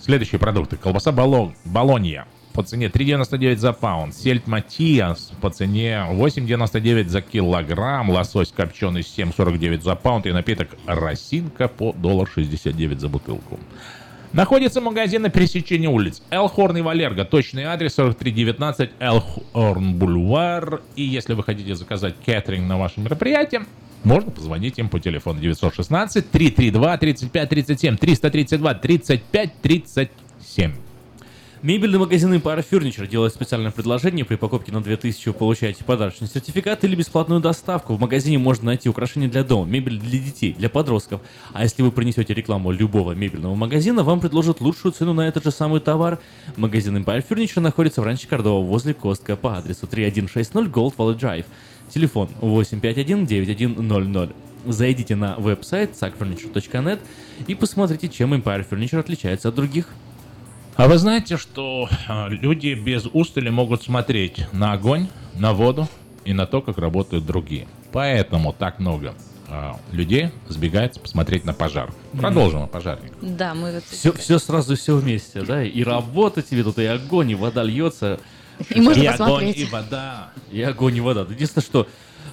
следующие 0.00 0.38
продукты. 0.38 0.76
Колбаса 0.76 1.12
Боло- 1.12 1.54
Болонья 1.64 2.26
по 2.52 2.62
цене 2.62 2.88
3,99 2.88 3.56
за 3.56 3.72
паунд. 3.72 4.14
Сельдь 4.14 4.46
Матиас 4.46 5.32
по 5.40 5.48
цене 5.48 6.04
8,99 6.10 7.08
за 7.08 7.22
килограмм. 7.22 8.10
Лосось 8.10 8.52
копченый 8.52 9.00
7,49 9.00 9.82
за 9.82 9.94
паунд. 9.94 10.26
И 10.26 10.32
напиток 10.32 10.68
Росинка 10.86 11.68
по 11.68 11.94
доллар 11.94 12.28
69 12.28 13.00
за 13.00 13.08
бутылку. 13.08 13.58
Находится 14.32 14.80
магазин 14.80 15.22
на 15.22 15.30
пересечении 15.30 15.86
улиц 15.86 16.22
Элхорн 16.30 16.76
и 16.78 16.80
Валерго. 16.82 17.24
Точный 17.24 17.64
адрес 17.64 17.94
4319 17.94 18.90
Элхорн 18.98 19.94
Бульвар. 19.94 20.82
И 20.94 21.02
если 21.02 21.34
вы 21.34 21.42
хотите 21.42 21.74
заказать 21.74 22.14
кеттеринг 22.24 22.68
на 22.68 22.78
ваше 22.78 23.00
мероприятие, 23.00 23.66
можно 24.04 24.30
позвонить 24.30 24.78
им 24.78 24.88
по 24.88 25.00
телефону 25.00 25.40
916 25.40 26.30
332 26.30 26.96
35 26.98 27.48
37 27.48 27.96
332 27.96 28.74
35 28.74 29.50
37. 29.62 30.85
Мебельный 31.66 31.98
магазин 31.98 32.32
Empire 32.32 32.64
Furniture 32.70 33.08
делает 33.08 33.34
специальное 33.34 33.72
предложение. 33.72 34.24
При 34.24 34.36
покупке 34.36 34.70
на 34.70 34.80
2000 34.80 35.30
вы 35.30 35.34
получаете 35.34 35.82
подарочный 35.82 36.28
сертификат 36.28 36.84
или 36.84 36.94
бесплатную 36.94 37.40
доставку. 37.40 37.96
В 37.96 38.00
магазине 38.00 38.38
можно 38.38 38.66
найти 38.66 38.88
украшения 38.88 39.28
для 39.28 39.42
дома, 39.42 39.66
мебель 39.68 39.98
для 39.98 40.20
детей, 40.20 40.52
для 40.56 40.70
подростков. 40.70 41.22
А 41.52 41.64
если 41.64 41.82
вы 41.82 41.90
принесете 41.90 42.34
рекламу 42.34 42.70
любого 42.70 43.14
мебельного 43.16 43.56
магазина, 43.56 44.04
вам 44.04 44.20
предложат 44.20 44.60
лучшую 44.60 44.92
цену 44.92 45.12
на 45.12 45.26
этот 45.26 45.42
же 45.42 45.50
самый 45.50 45.80
товар. 45.80 46.20
Магазин 46.56 46.98
Empire 46.98 47.24
Furniture 47.28 47.58
находится 47.58 48.00
в 48.00 48.04
Ранче 48.04 48.28
Кордова 48.28 48.64
возле 48.64 48.94
Костка 48.94 49.34
по 49.34 49.58
адресу 49.58 49.88
3160 49.88 50.68
Gold 50.68 50.94
Valley 50.96 51.18
Drive. 51.18 51.46
Телефон 51.92 52.28
851-9100. 52.42 54.32
зайдите 54.66 55.16
на 55.16 55.34
веб-сайт 55.34 56.00
sackfurniture.net 56.00 57.00
и 57.48 57.56
посмотрите, 57.56 58.08
чем 58.08 58.34
Empire 58.34 58.64
Furniture 58.70 59.00
отличается 59.00 59.48
от 59.48 59.56
других. 59.56 59.88
А 60.76 60.88
вы 60.88 60.98
знаете, 60.98 61.38
что 61.38 61.88
а, 62.06 62.28
люди 62.28 62.74
без 62.74 63.06
устали 63.10 63.48
могут 63.48 63.82
смотреть 63.82 64.46
на 64.52 64.72
огонь, 64.72 65.08
на 65.34 65.54
воду 65.54 65.88
и 66.26 66.34
на 66.34 66.46
то, 66.46 66.60
как 66.60 66.76
работают 66.76 67.24
другие. 67.24 67.66
Поэтому 67.92 68.52
так 68.52 68.78
много 68.78 69.14
а, 69.48 69.80
людей 69.90 70.28
сбегается 70.48 71.00
посмотреть 71.00 71.46
на 71.46 71.54
пожар. 71.54 71.94
Продолжим 72.12 72.62
о 72.62 72.66
пожарниках. 72.66 73.16
Да, 73.22 73.54
мы 73.54 73.72
вот... 73.72 73.84
Все, 73.84 74.12
все 74.12 74.38
сразу 74.38 74.74
и 74.74 74.76
все 74.76 74.96
вместе, 74.96 75.40
да? 75.40 75.64
И 75.64 75.82
работа 75.82 76.42
тебе 76.42 76.62
тут, 76.62 76.78
и 76.78 76.84
огонь, 76.84 77.30
и 77.30 77.34
вода 77.34 77.62
льется. 77.62 78.20
И 78.68 78.78
можно 78.78 79.00
и 79.00 79.06
огонь, 79.06 79.18
посмотреть. 79.18 79.56
и 79.56 79.64
вода. 79.64 80.32
И 80.50 80.60
огонь, 80.60 80.96
и 80.96 81.00
вода. 81.00 81.22
Единственное, 81.22 81.64
что 81.64 81.88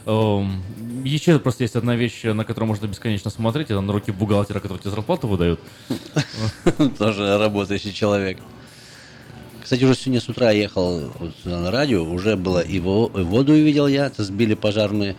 еще 0.06 1.39
просто 1.39 1.64
есть 1.64 1.76
одна 1.76 1.95
вещь, 1.95 2.24
на 2.24 2.43
которую 2.45 2.68
можно 2.68 2.88
бесконечно 2.88 3.32
смотреть, 3.32 3.68
это 3.72 3.82
на 3.82 3.93
руки 3.93 4.12
бухгалтера, 4.12 4.60
который 4.60 4.80
тебе 4.80 4.91
зарплату 4.91 5.28
выдают. 5.28 5.60
Тоже 6.97 7.38
работающий 7.38 7.93
человек. 7.93 8.38
Кстати, 9.64 9.84
уже 9.86 9.95
сегодня 9.95 10.20
с 10.20 10.28
утра 10.28 10.51
ехал 10.51 11.10
вот 11.20 11.32
сюда 11.41 11.60
на 11.62 11.72
радио, 11.72 12.04
уже 12.04 12.36
было 12.36 12.60
и, 12.60 12.80
во- 12.80 13.10
и 13.16 13.22
воду 13.24 13.54
увидел 13.54 13.88
я, 13.88 14.08
это 14.08 14.24
сбили 14.24 14.56
пожарные. 14.56 15.16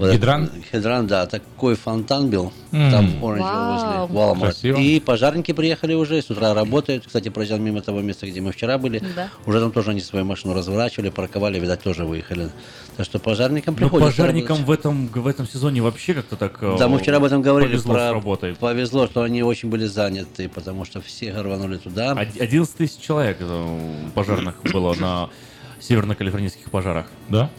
Гидрант? 0.00 0.50
Гидрант, 0.72 1.06
да, 1.08 1.26
такой 1.26 1.76
фонтан 1.76 2.28
был, 2.28 2.52
М. 2.72 2.90
там 2.90 3.20
Вау. 3.20 4.08
возле 4.08 4.18
Walmart. 4.18 4.40
Красиво. 4.40 4.78
И 4.80 4.98
пожарники 4.98 5.52
приехали 5.52 5.94
уже, 5.94 6.20
с 6.20 6.28
утра 6.30 6.52
работают. 6.52 7.06
Кстати, 7.06 7.28
проезжал 7.28 7.58
мимо 7.60 7.80
того 7.80 8.00
места, 8.00 8.26
где 8.26 8.40
мы 8.40 8.50
вчера 8.50 8.76
были. 8.78 9.00
Да. 9.14 9.28
Уже 9.46 9.60
там 9.60 9.70
тоже 9.70 9.92
они 9.92 10.00
свою 10.00 10.24
машину 10.24 10.52
разворачивали, 10.54 11.10
парковали, 11.10 11.60
видать, 11.60 11.80
тоже 11.82 12.04
выехали. 12.04 12.50
Так 12.96 13.06
что 13.06 13.18
пожарникам 13.18 13.74
Но 13.74 13.78
приходится 13.88 14.10
пожарникам 14.16 14.58
работать. 14.58 14.66
в 14.68 14.70
этом, 14.70 15.06
в 15.08 15.26
этом 15.26 15.46
сезоне 15.48 15.82
вообще 15.82 16.14
как-то 16.14 16.36
так 16.36 16.58
э, 16.62 16.76
Да, 16.78 16.86
мы 16.88 16.98
вчера 16.98 17.16
об 17.16 17.24
этом 17.24 17.42
говорили. 17.42 17.70
повезло 17.72 17.94
про- 17.94 18.08
с 18.10 18.12
работой. 18.12 18.54
Повезло, 18.54 19.06
что 19.06 19.22
они 19.22 19.42
очень 19.42 19.68
были 19.68 19.86
заняты, 19.86 20.48
потому 20.48 20.84
что 20.84 21.00
все 21.00 21.32
рванули 21.32 21.78
туда. 21.78 22.12
Од- 22.12 22.40
11 22.40 22.76
тысяч 22.76 22.98
человек 23.00 23.38
э, 23.40 23.78
пожарных 24.14 24.62
было 24.72 24.94
на 24.94 25.28
северно-калифорнийских 25.80 26.70
пожарах. 26.70 27.06
Да? 27.28 27.50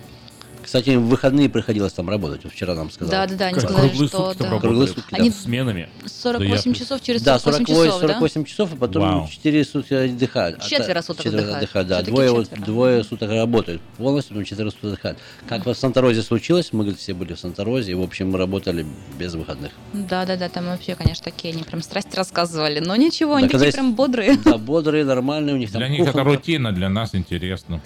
Кстати, 0.66 0.96
в 0.96 1.04
выходные 1.08 1.48
приходилось 1.48 1.94
там 1.94 2.10
работать. 2.10 2.44
Вот 2.44 2.52
Вчера 2.54 2.74
нам 2.74 2.90
сказали. 2.90 3.12
Да, 3.16 3.28
да, 3.28 3.36
да, 3.36 3.46
они 3.46 3.54
Как 3.56 3.64
сказали, 3.66 3.88
круглые 3.90 4.08
что 4.10 4.18
сутки 4.30 4.38
там 4.40 4.50
да. 4.50 4.60
Круглые 4.60 4.80
работают. 4.88 4.96
сутки, 5.06 5.16
Они- 5.22 5.30
Да, 5.30 5.36
сменами. 5.36 5.90
48 6.06 6.74
Да 6.74 6.80
часов 6.80 7.02
через 7.04 7.22
Да, 7.22 7.40
48 7.40 7.66
48, 7.68 7.86
часов, 7.92 8.02
да? 8.02 8.08
48 8.08 8.44
часов, 8.46 8.70
а 8.74 8.76
потом 8.76 9.02
Вау. 9.04 9.28
4 9.30 9.64
сутки 9.66 9.94
отдыхают. 9.94 10.58
А 10.60 10.68
Четверо 10.68 11.02
суток 11.02 11.24
четверо 11.24 11.56
отдыхают. 11.58 11.88
да. 11.88 11.96
Всё-таки 11.98 12.12
Двое, 12.16 12.32
вот- 12.32 12.44
четверо. 12.50 12.66
двое 12.66 13.04
суток 13.04 13.30
работают 13.30 13.82
полностью, 13.98 14.36
но 14.38 14.44
4 14.44 14.72
суток 14.72 14.86
отдыхают. 14.86 15.18
Как 15.48 15.66
в 15.66 15.74
Санта-Розе 15.76 16.24
случилось, 16.24 16.70
мы, 16.74 16.80
говорит, 16.84 17.00
все 17.00 17.14
были 17.14 17.34
в 17.36 17.40
Санта-Розе, 17.40 17.92
и, 17.92 17.96
в 17.96 18.02
общем, 18.02 18.32
мы 18.32 18.40
работали 18.40 18.86
без 19.20 19.36
выходных. 19.36 19.72
Да, 19.94 20.26
да, 20.26 20.36
да, 20.36 20.50
там 20.50 20.66
вообще, 20.66 20.96
конечно, 20.96 21.24
такие, 21.24 21.54
они 21.54 21.64
прям 21.64 21.82
страсти 21.84 22.16
рассказывали. 22.16 22.80
Но 22.80 22.96
ничего, 22.96 23.34
Да, 23.34 23.38
они 23.38 23.48
когда 23.50 23.60
такие 23.60 23.68
есть- 23.68 23.78
прям 23.78 23.94
бодрые. 23.94 24.38
Да, 24.44 24.58
бодрые, 24.58 25.06
нормальные, 25.06 25.54
у 25.56 25.58
них 25.60 25.72
там 25.72 25.80
Для 25.80 25.90
них 25.90 26.08
это 26.08 26.24
рутина, 26.24 26.72
для 26.72 26.90
нас 26.90 27.14
интересно. 27.14 27.82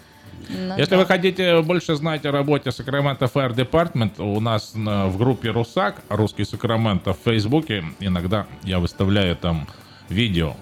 Ну 0.49 0.77
Если 0.77 0.91
да. 0.91 0.97
вы 0.97 1.05
хотите 1.05 1.61
больше 1.61 1.95
знать 1.95 2.25
о 2.25 2.31
работе 2.31 2.69
Sacramento 2.71 3.31
Fire 3.31 3.53
Department, 3.55 4.19
у 4.21 4.39
нас 4.39 4.73
на- 4.73 5.07
в 5.07 5.17
группе 5.17 5.51
Русак, 5.51 6.01
русский 6.09 6.43
Сакраменто 6.43 7.13
в 7.13 7.19
Фейсбуке, 7.23 7.83
иногда 7.99 8.47
я 8.63 8.79
выставляю 8.79 9.35
там 9.35 9.67
видео 10.09 10.55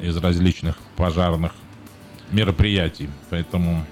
из 0.00 0.16
различных 0.16 0.76
пожарных 0.96 1.52
мероприятий. 2.30 3.10
Поэтому 3.30 3.84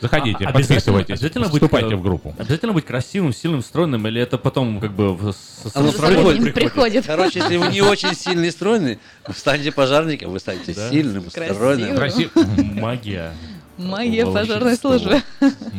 заходите, 0.00 0.44
А- 0.44 0.50
обязательно- 0.50 0.52
подписывайтесь, 0.76 1.10
обязательно 1.14 1.44
быть, 1.46 1.54
вступайте 1.54 1.94
э, 1.94 1.96
в 1.96 2.02
группу. 2.02 2.34
Обязательно 2.38 2.72
быть 2.72 2.84
красивым, 2.84 3.32
сильным, 3.32 3.62
стройным, 3.62 4.06
или 4.06 4.20
это 4.20 4.38
потом 4.38 4.78
как 4.80 4.92
бы 4.92 5.14
в- 5.14 5.32
с- 5.32 5.70
с- 5.70 5.76
Оно 5.76 5.90
с 5.90 5.98
работой 5.98 6.36
приходит. 6.36 6.54
приходит. 6.54 7.06
Короче, 7.06 7.40
если 7.40 7.56
вы 7.56 7.68
не 7.68 7.80
очень 7.80 8.14
сильный 8.14 8.50
стройный, 8.52 8.98
вы 9.26 9.34
станете 9.34 9.72
пожарником, 9.72 10.30
вы 10.30 10.38
станете 10.38 10.74
Да. 10.74 10.90
сильным, 10.90 11.28
стройным. 11.30 11.96
Красив- 11.96 12.30
Магия. 12.36 13.32
Волшебство. 13.78 14.32
пожарной 14.32 14.76
службы. 14.76 15.22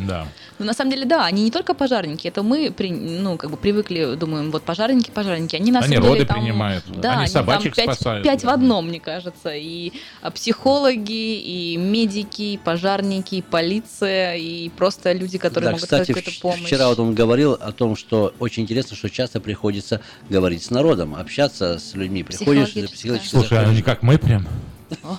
Да. 0.06 0.26
Ну, 0.60 0.64
на 0.66 0.72
самом 0.74 0.90
деле, 0.90 1.04
да, 1.04 1.24
они 1.24 1.44
не 1.44 1.50
только 1.52 1.72
пожарники, 1.72 2.26
это 2.26 2.42
мы, 2.42 2.72
при, 2.72 2.90
ну, 2.90 3.36
как 3.36 3.50
бы 3.50 3.56
привыкли, 3.56 4.16
думаем, 4.16 4.50
вот 4.50 4.64
пожарники, 4.64 5.08
пожарники, 5.10 5.54
они 5.54 5.70
на 5.70 5.78
Они 5.80 5.96
роды 5.98 6.24
там- 6.24 6.40
принимают, 6.40 6.84
да, 6.88 7.18
они 7.20 7.28
собачек 7.28 7.76
там 7.76 7.86
пять, 7.86 7.94
спасают. 7.94 8.24
Пять 8.24 8.42
в 8.44 8.48
одном, 8.48 8.88
мне 8.88 8.98
кажется, 8.98 9.50
и 9.54 9.92
а, 10.20 10.32
психологи, 10.32 11.12
и 11.38 11.76
медики, 11.76 12.42
и 12.42 12.56
пожарники, 12.58 13.36
и 13.36 13.42
полиция, 13.42 14.34
и 14.34 14.68
просто 14.70 15.12
люди, 15.12 15.38
которые 15.38 15.66
Да, 15.68 15.70
могут 15.72 15.84
кстати, 15.84 16.10
сказать 16.10 16.24
какую-то 16.24 16.40
помощь. 16.40 16.66
вчера 16.66 16.88
вот 16.88 16.98
он 16.98 17.14
говорил 17.14 17.52
о 17.52 17.70
том, 17.70 17.94
что 17.96 18.34
очень 18.40 18.64
интересно, 18.64 18.96
что 18.96 19.08
часто 19.10 19.40
приходится 19.40 20.00
говорить 20.28 20.64
с 20.64 20.70
народом, 20.70 21.14
общаться 21.14 21.78
с 21.78 21.94
людьми. 21.94 22.24
Приходишь, 22.24 22.66
Психологически, 22.70 22.94
психологически 22.96 23.30
Слушай, 23.30 23.52
а 23.58 23.60
заходишь. 23.60 23.76
не 23.76 23.82
как 23.82 24.02
мы 24.02 24.18
прям. 24.18 24.46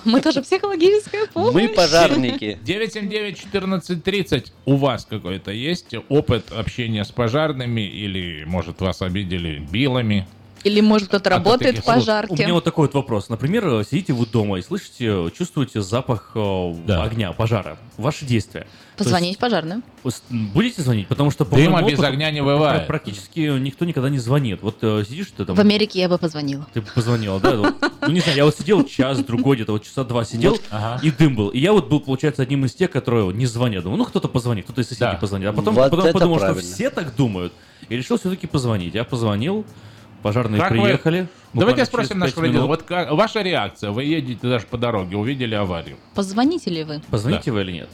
Мы 0.04 0.20
тоже 0.20 0.42
психологическая 0.42 1.26
помощь. 1.26 1.54
Мы 1.54 1.68
пожарники. 1.68 2.58
979-1430. 2.64 4.52
У 4.66 4.76
вас 4.76 5.04
какой-то 5.04 5.50
есть 5.50 5.94
опыт 6.08 6.52
общения 6.52 7.04
с 7.04 7.10
пожарными 7.10 7.82
или, 7.82 8.44
может, 8.44 8.80
вас 8.80 9.02
обидели 9.02 9.58
билами? 9.58 10.26
Или, 10.62 10.80
может, 10.80 11.08
кто-то 11.08 11.24
то 11.24 11.30
работает 11.30 11.78
в 11.78 11.82
слов- 11.84 11.96
У 11.96 12.00
пожарке. 12.00 12.42
меня 12.44 12.52
вот 12.54 12.64
такой 12.64 12.86
вот 12.86 12.94
вопрос. 12.94 13.28
Например, 13.30 13.82
сидите 13.84 14.12
вы 14.12 14.26
дома 14.26 14.58
и 14.58 14.62
слышите, 14.62 15.30
чувствуете 15.36 15.80
запах 15.80 16.32
э, 16.34 16.74
Да. 16.86 17.02
огня, 17.02 17.32
пожара. 17.32 17.78
Ваши 17.96 18.24
действия. 18.26 18.66
Позвонить 18.96 19.38
есть, 20.04 20.22
м, 20.30 20.48
Будете 20.48 20.82
звонить? 20.82 21.08
Потому 21.08 21.30
что 21.30 21.46
по 21.46 21.56
Дыма 21.56 21.70
моему 21.72 21.88
без 21.88 21.98
опыту, 21.98 22.12
огня 22.12 22.30
не 22.30 22.42
бывает. 22.42 22.86
Практически 22.86 23.58
никто 23.58 23.86
никогда 23.86 24.10
не 24.10 24.18
звонит. 24.18 24.60
Вот 24.62 24.76
э, 24.82 25.04
сидишь 25.08 25.32
ты 25.34 25.46
там... 25.46 25.56
В 25.56 25.60
Америке 25.60 26.00
я 26.00 26.08
бы 26.10 26.18
позвонила. 26.18 26.66
Ты 26.74 26.82
позвонила, 26.82 27.40
да? 27.40 27.56
Вот, 27.56 27.74
Ну, 28.02 28.08
не 28.12 28.20
знаю, 28.20 28.36
я 28.36 28.44
вот 28.44 28.54
сидел 28.56 28.84
час, 28.84 29.18
другой 29.24 29.56
где-то, 29.56 29.72
вот 29.72 29.84
часа 29.84 30.04
два 30.04 30.24
сидел, 30.26 30.58
и 31.02 31.10
дым 31.10 31.36
был. 31.36 31.48
И 31.48 31.58
я 31.58 31.72
вот 31.72 31.88
был, 31.88 32.00
получается, 32.00 32.42
одним 32.42 32.66
из 32.66 32.74
тех, 32.74 32.90
которые 32.90 33.32
не 33.32 33.46
звонят. 33.46 33.84
Думаю, 33.84 33.98
ну, 33.98 34.04
кто-то 34.04 34.28
позвонит, 34.28 34.64
кто-то 34.64 34.82
из 34.82 34.88
соседей 34.88 35.16
позвонит. 35.18 35.48
А 35.48 35.52
потом, 35.54 35.74
Вот 35.74 35.90
подумал, 36.12 36.38
что 36.38 36.54
все 36.56 36.90
так 36.90 37.16
думают. 37.16 37.54
И 37.88 37.96
решил 37.96 38.18
все-таки 38.18 38.46
позвонить. 38.46 38.94
Я 38.94 39.04
позвонил, 39.04 39.64
пожарные 40.22 40.60
Как 40.60 40.70
вы- 40.72 40.82
приехали. 40.82 41.28
Давайте 41.52 41.82
буквально 41.82 41.84
спросим 41.84 42.18
наших 42.18 42.36
родителей. 42.36 42.56
минут. 42.58 42.68
Вот 42.68 42.82
как- 42.84 43.10
ваша 43.12 43.42
реакция. 43.42 43.90
Вы 43.90 44.04
едете 44.04 44.46
даже 44.46 44.66
по 44.66 44.78
дороге, 44.78 45.16
увидели 45.16 45.54
аварию. 45.54 45.96
Позвоните 46.14 46.70
ли 46.70 46.84
вы? 46.84 47.02
Позвоните 47.10 47.50
вы 47.50 47.62
или 47.62 47.72
нет? 47.72 47.88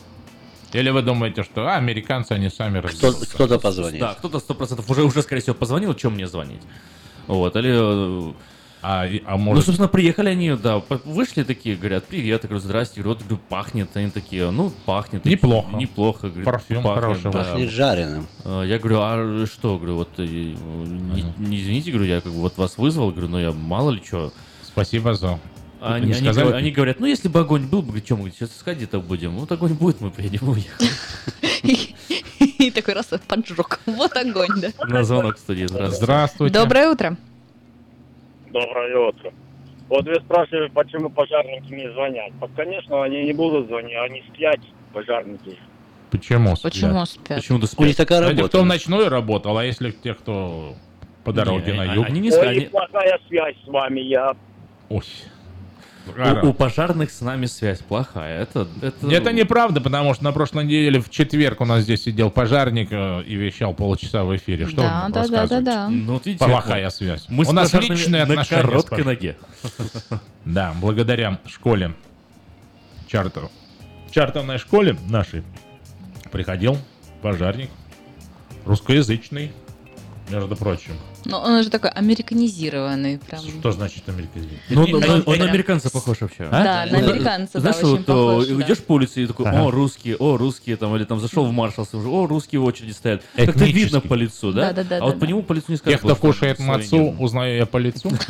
Или 0.73 0.91
вы 0.91 1.01
думаете, 1.03 1.43
что 1.43 1.67
а, 1.69 1.77
американцы, 1.77 2.33
они 2.33 2.51
сами 2.51 2.81
Кто- 2.81 2.89
разберутся? 2.89 3.35
Кто-то 3.35 3.59
позвонит. 3.59 4.01
Да, 4.01 4.15
кто-то 4.15 4.41
сто 4.41 4.55
процентов 4.55 4.91
уже, 4.91 5.05
уже, 5.05 5.23
скорее 5.23 5.41
всего, 5.41 5.55
позвонил, 5.55 5.95
чем 5.95 6.15
мне 6.15 6.27
звонить. 6.27 6.61
Вот, 7.29 7.57
или... 7.57 8.35
э, 8.87 9.21
А, 9.27 9.33
а 9.33 9.37
Ну, 9.37 9.39
может, 9.39 9.65
собственно, 9.65 9.89
приехали 9.89 10.29
они, 10.29 10.53
да, 10.53 10.83
вышли 11.05 11.43
такие, 11.43 11.77
говорят, 11.77 12.05
привет, 12.05 12.43
я 12.43 12.49
говорю, 12.49 12.63
здрасте, 12.63 13.01
говорю, 13.01 13.19
вот, 13.19 13.27
говорю, 13.27 13.41
пахнет, 13.49 13.89
они 13.95 14.11
такие, 14.11 14.51
ну, 14.51 14.73
пахнет. 14.85 15.23
такие, 15.23 15.37
Неплохо. 15.37 15.77
Неплохо, 15.77 16.29
говорю, 16.29 16.45
Парфюм 16.45 16.83
пахнет, 16.83 17.03
хороший 17.03 17.23
да. 17.25 17.31
Пахнет 17.33 17.71
жареным. 17.71 18.27
А, 18.45 18.63
Я 18.63 18.79
говорю, 18.79 18.99
а 19.01 19.47
что, 19.47 19.79
говорю, 19.79 19.97
вот, 19.97 20.11
э, 20.19 20.25
не, 20.25 21.25
не 21.39 21.61
извините, 21.61 21.91
говорю, 21.91 22.07
я 22.07 22.21
как 22.21 22.33
бы 22.33 22.41
вот 22.41 22.57
вас 22.57 22.79
вызвал, 22.79 23.11
говорю, 23.11 23.29
ну, 23.29 23.39
я 23.39 23.53
мало 23.53 23.91
ли 23.91 24.03
что. 24.05 24.33
спасибо 24.63 25.15
за... 25.15 25.39
Они, 25.81 26.07
не 26.07 26.13
они 26.13 26.23
сказали? 26.23 26.45
говорят, 26.45 26.61
они 26.63 26.71
говорят, 26.71 27.01
ну, 27.01 27.07
если 27.07 27.29
бы 27.29 27.41
огонь 27.41 27.67
был, 27.67 27.83
говорю, 27.83 28.03
что 28.05 28.17
мы 28.17 28.31
сейчас 28.31 28.51
сходить-то 28.57 29.01
будем? 29.01 29.33
Вот 29.37 29.53
огонь 29.53 29.75
будет, 29.75 30.01
мы 30.01 30.11
приедем, 30.11 30.49
уехали. 30.49 30.91
И 32.59 32.71
такой 32.71 32.95
раз 32.95 33.07
поджог. 33.29 33.81
Вот 33.85 34.17
огонь, 34.17 34.61
да. 34.61 34.69
На 34.87 35.05
звонок 35.05 35.39
студии, 35.39 35.67
здравствуйте. 35.67 36.05
Здравствуйте. 36.05 36.55
Доброе 36.55 36.91
утро. 36.91 37.17
Доброе 38.61 39.09
утро. 39.09 39.33
Вот 39.91 40.05
вы 40.07 40.15
спрашивали, 40.17 40.69
почему 40.69 41.11
пожарники 41.11 41.71
не 41.73 41.93
звонят. 41.93 42.33
Вот, 42.41 42.51
конечно, 42.57 43.03
они 43.05 43.25
не 43.25 43.33
будут 43.35 43.67
звонить, 43.67 43.95
они 43.97 44.25
спят, 44.33 44.59
пожарники. 44.95 45.59
Почему? 46.11 46.57
спят? 46.57 46.73
Почему 46.73 47.05
спят? 47.05 47.37
Почему 47.39 47.59
ты 47.59 47.67
У 47.77 47.83
них 47.85 47.93
спишь? 47.93 47.97
такая 47.97 48.21
А 48.21 48.23
те, 48.23 48.29
работа. 48.31 48.49
кто 48.49 48.63
в 48.63 48.67
ночную 48.67 49.09
работал, 49.11 49.59
а 49.59 49.65
если 49.65 49.91
те, 49.91 50.15
кто 50.15 50.75
по 51.23 51.33
дороге 51.35 51.73
Не, 51.73 51.77
на 51.79 51.83
а- 51.83 51.95
юг? 51.95 52.07
Они 52.07 52.21
не 52.21 52.29
Ой, 52.31 52.33
сказали. 52.33 52.65
плохая 52.65 53.19
связь 53.29 53.57
с 53.63 53.69
вами, 53.69 54.01
я... 54.01 54.35
Ой. 54.89 55.03
У, 56.43 56.49
у 56.49 56.53
пожарных 56.53 57.11
с 57.11 57.21
нами 57.21 57.47
связь 57.47 57.81
плохая. 57.81 58.43
Это, 58.43 58.69
это... 58.81 59.11
Это 59.11 59.33
неправда, 59.33 59.81
потому 59.81 60.15
что 60.15 60.25
на 60.25 60.33
прошлой 60.33 60.65
неделе 60.65 61.01
в 61.01 61.11
четверг 61.11 61.61
у 61.61 61.65
нас 61.65 61.83
здесь 61.83 62.05
сидел 62.05 62.31
пожарник 62.31 62.89
э, 62.91 63.23
и 63.23 63.35
вещал 63.35 63.75
полчаса 63.75 64.25
в 64.25 64.35
эфире. 64.37 64.67
Что 64.67 64.83
Да, 64.83 65.03
он 65.07 65.13
да, 65.13 65.29
да, 65.29 65.47
да, 65.47 65.61
да. 65.61 65.89
Ну, 65.89 66.15
вот 66.15 66.27
видите, 66.27 66.45
Плохая 66.45 66.85
вот 66.85 66.95
связь. 66.95 67.27
Мы 67.29 67.45
у 67.45 67.53
нас 67.53 67.73
личные 67.75 68.25
на 68.25 68.33
отношения. 68.33 68.63
с 68.63 68.67
короткой 68.67 69.05
ноге. 69.05 69.37
Да, 70.45 70.73
благодаря 70.81 71.41
школе 71.47 71.93
чартер, 73.09 73.49
чартерной 74.13 74.59
школе 74.59 74.97
нашей 75.09 75.43
приходил 76.31 76.79
пожарник 77.21 77.69
русскоязычный, 78.65 79.53
между 80.31 80.57
прочим. 80.57 80.93
Но 81.29 81.41
он 81.43 81.53
уже 81.61 81.71
такой 81.71 81.91
американизированный. 81.91 83.19
Прям. 83.19 83.41
Что 83.43 83.73
значит 83.73 84.09
американизированный? 84.09 84.61
Ну, 84.71 84.83
он, 84.97 85.03
Это 85.03 85.13
он- 85.15 85.23
он 85.27 85.39
на 85.39 85.45
американца 85.47 85.91
похож 85.91 86.21
вообще. 86.21 86.45
А? 86.51 86.63
Да, 86.63 86.87
на 86.93 86.99
Ну, 87.03 87.11
американца, 87.11 87.53
да, 87.55 87.61
Знаешь, 87.61 87.77
очень 87.79 87.89
вот 87.89 88.01
о, 88.09 88.13
похож, 88.41 88.47
да. 88.47 88.63
идешь 88.65 88.79
по 88.79 88.93
улице 88.93 89.23
и 89.23 89.27
такой, 89.27 89.51
о, 89.51 89.71
русские, 89.71 90.17
о, 90.17 90.37
русские, 90.37 90.77
там, 90.77 90.95
или 90.97 91.05
там 91.05 91.21
зашел 91.21 91.45
в 91.47 91.53
Маршалс, 91.53 91.93
и 91.93 91.97
уже, 91.97 92.09
о, 92.09 92.27
русские 92.27 92.61
в 92.61 92.65
очереди 92.65 92.93
стоят. 92.93 93.23
Как-то 93.35 93.65
видно 93.65 94.01
по 94.01 94.15
лицу, 94.15 94.53
да? 94.53 94.73
Да-да-да, 94.73 94.99
А 94.99 95.05
вот 95.05 95.15
да, 95.15 95.15
по 95.15 95.21
да. 95.21 95.27
нему 95.27 95.43
по 95.43 95.53
лицу 95.53 95.67
не 95.69 95.77
скажешь. 95.77 96.01
Тех, 96.01 96.09
кто 96.09 96.17
кушает 96.17 96.59
мацу, 96.61 97.17
узнаю 97.19 97.57
я 97.57 97.67
по 97.67 97.79
лицу. 97.79 98.11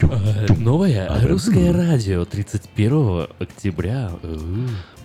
Э, 0.00 0.46
Новое 0.58 1.26
русское 1.26 1.72
радио 1.72 2.24
31 2.24 3.28
октября. 3.38 4.10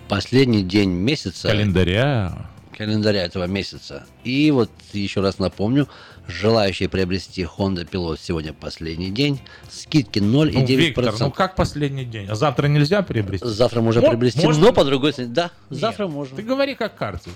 Последний 0.08 0.62
день 0.62 0.90
месяца. 0.90 1.48
Календаря. 1.48 2.50
Календаря 2.76 3.22
этого 3.24 3.46
месяца. 3.46 4.06
И 4.24 4.50
вот 4.50 4.70
еще 4.92 5.20
раз 5.20 5.38
напомню, 5.38 5.88
желающие 6.30 6.88
приобрести 6.88 7.42
Honda 7.42 7.88
Pilot 7.88 8.18
сегодня 8.20 8.52
последний 8.52 9.10
день. 9.10 9.40
Скидки 9.70 10.18
0,9%. 10.18 10.52
Ну, 10.52 10.66
Виктор, 10.66 11.14
ну 11.18 11.30
как 11.30 11.56
последний 11.56 12.04
день? 12.04 12.28
А 12.28 12.34
завтра 12.34 12.68
нельзя 12.68 13.02
приобрести? 13.02 13.46
Завтра 13.46 13.80
можно 13.80 14.00
Мо- 14.00 14.08
приобрести, 14.08 14.44
можно? 14.44 14.66
но 14.66 14.72
по 14.72 14.84
другой 14.84 15.12
цене. 15.12 15.28
Да, 15.28 15.50
Нет, 15.70 15.80
завтра 15.80 16.06
можно. 16.06 16.36
Ты 16.36 16.42
говори 16.42 16.74
как 16.74 16.96
карте. 16.96 17.30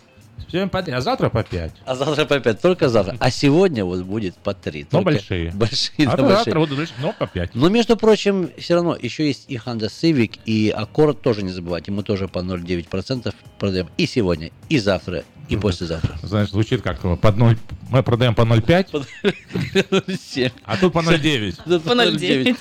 Сегодня 0.49 0.69
по 0.69 0.79
а 0.79 1.01
завтра 1.01 1.31
по 1.31 1.43
5. 1.43 1.73
А 1.85 1.95
завтра 1.95 2.25
по 2.27 2.39
5, 2.39 2.61
только 2.61 2.89
завтра. 2.89 3.17
А 3.19 3.31
сегодня 3.31 3.85
вот 3.85 4.03
будет 4.03 4.37
по 4.37 4.55
3. 4.55 4.87
Но 4.93 5.03
большие. 5.03 5.51
Большие, 5.55 6.07
а 6.07 6.17
да, 6.17 6.23
большие. 6.23 6.37
завтра 6.37 6.59
будут 6.61 6.77
больше, 6.77 6.93
но 7.01 7.13
по 7.13 7.27
5. 7.27 7.55
Но, 7.55 7.69
между 7.69 7.97
прочим, 7.97 8.51
все 8.59 8.75
равно 8.75 8.97
еще 9.01 9.27
есть 9.27 9.47
и 9.49 9.57
Honda 9.57 9.89
Civic, 9.89 10.39
и 10.45 10.71
Accord 10.77 11.15
тоже 11.15 11.43
не 11.43 11.51
забывайте. 11.51 11.91
Мы 11.93 12.03
тоже 12.03 12.29
по 12.29 12.39
0,9% 12.39 13.35
продаем 13.59 13.89
и 13.97 14.07
сегодня, 14.07 14.51
и 14.69 14.79
завтра, 14.79 15.25
и 15.49 15.57
послезавтра. 15.57 16.17
Знаешь, 16.23 16.51
звучит 16.51 16.83
как 16.83 17.01
под 17.21 17.37
0. 17.37 17.57
Мы 17.91 18.03
продаем 18.03 18.35
по 18.35 18.43
0,5, 18.43 19.07
0,7. 19.23 20.53
а 20.65 20.77
тут 20.77 20.93
по 20.93 20.99
0,9. 21.01 21.61
Да, 21.67 21.81
по 21.81 21.91
0,9. 21.91 22.57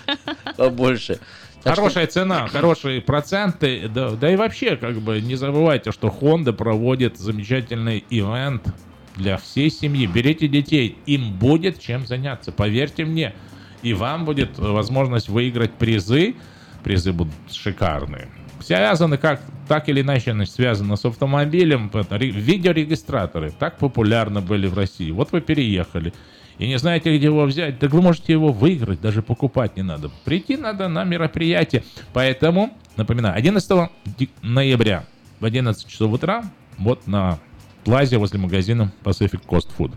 Побольше. 0.57 1.19
Так 1.63 1.75
что- 1.75 1.81
Хорошая 1.83 2.07
цена, 2.07 2.47
хорошие 2.47 3.01
проценты. 3.01 3.87
Да, 3.87 4.11
да 4.11 4.31
и 4.31 4.35
вообще, 4.35 4.75
как 4.75 4.97
бы, 4.99 5.21
не 5.21 5.35
забывайте, 5.35 5.91
что 5.91 6.07
Honda 6.09 6.51
проводит 6.51 7.17
замечательный 7.17 8.03
ивент 8.09 8.67
для 9.15 9.37
всей 9.37 9.69
семьи. 9.71 10.05
Берите 10.05 10.47
детей, 10.49 10.97
им 11.05 11.33
будет 11.33 11.79
чем 11.79 12.05
заняться, 12.05 12.51
поверьте 12.51 13.05
мне. 13.05 13.33
И 13.81 13.93
вам 13.93 14.25
будет 14.25 14.57
возможность 14.57 15.29
выиграть 15.29 15.73
призы. 15.73 16.35
Призы 16.83 17.13
будут 17.13 17.33
шикарные. 17.49 18.29
Связаны 18.65 19.17
как, 19.17 19.41
так 19.67 19.89
или 19.89 20.01
иначе 20.01 20.31
значит, 20.33 20.53
связаны 20.53 20.95
с 20.97 21.05
автомобилем. 21.05 21.89
Это 21.93 22.17
ре- 22.17 22.29
Видеорегистраторы 22.29 23.51
так 23.51 23.77
популярны 23.77 24.41
были 24.41 24.67
в 24.67 24.73
России. 24.77 25.11
Вот 25.11 25.31
вы 25.31 25.41
переехали 25.41 26.13
и 26.59 26.67
не 26.67 26.77
знаете, 26.77 27.15
где 27.17 27.25
его 27.25 27.43
взять, 27.45 27.79
так 27.79 27.91
вы 27.91 28.01
можете 28.01 28.31
его 28.33 28.51
выиграть, 28.51 29.01
даже 29.01 29.21
покупать 29.21 29.75
не 29.75 29.83
надо. 29.83 30.09
Прийти 30.23 30.55
надо 30.55 30.87
на 30.87 31.03
мероприятие. 31.03 31.83
Поэтому, 32.13 32.77
напоминаю, 32.95 33.35
11 33.35 33.89
ди- 34.05 34.29
ноября 34.41 35.05
в 35.39 35.45
11 35.45 35.87
часов 35.87 36.13
утра 36.13 36.43
вот 36.77 37.07
на 37.07 37.39
плазе 37.83 38.17
возле 38.17 38.39
магазина 38.39 38.93
Pacific 39.03 39.41
Coast 39.45 39.69
Food 39.77 39.91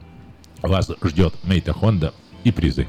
вас 0.62 0.91
ждет 1.05 1.35
Мейта 1.45 1.71
Honda 1.73 2.12
и 2.43 2.51
призы. 2.51 2.89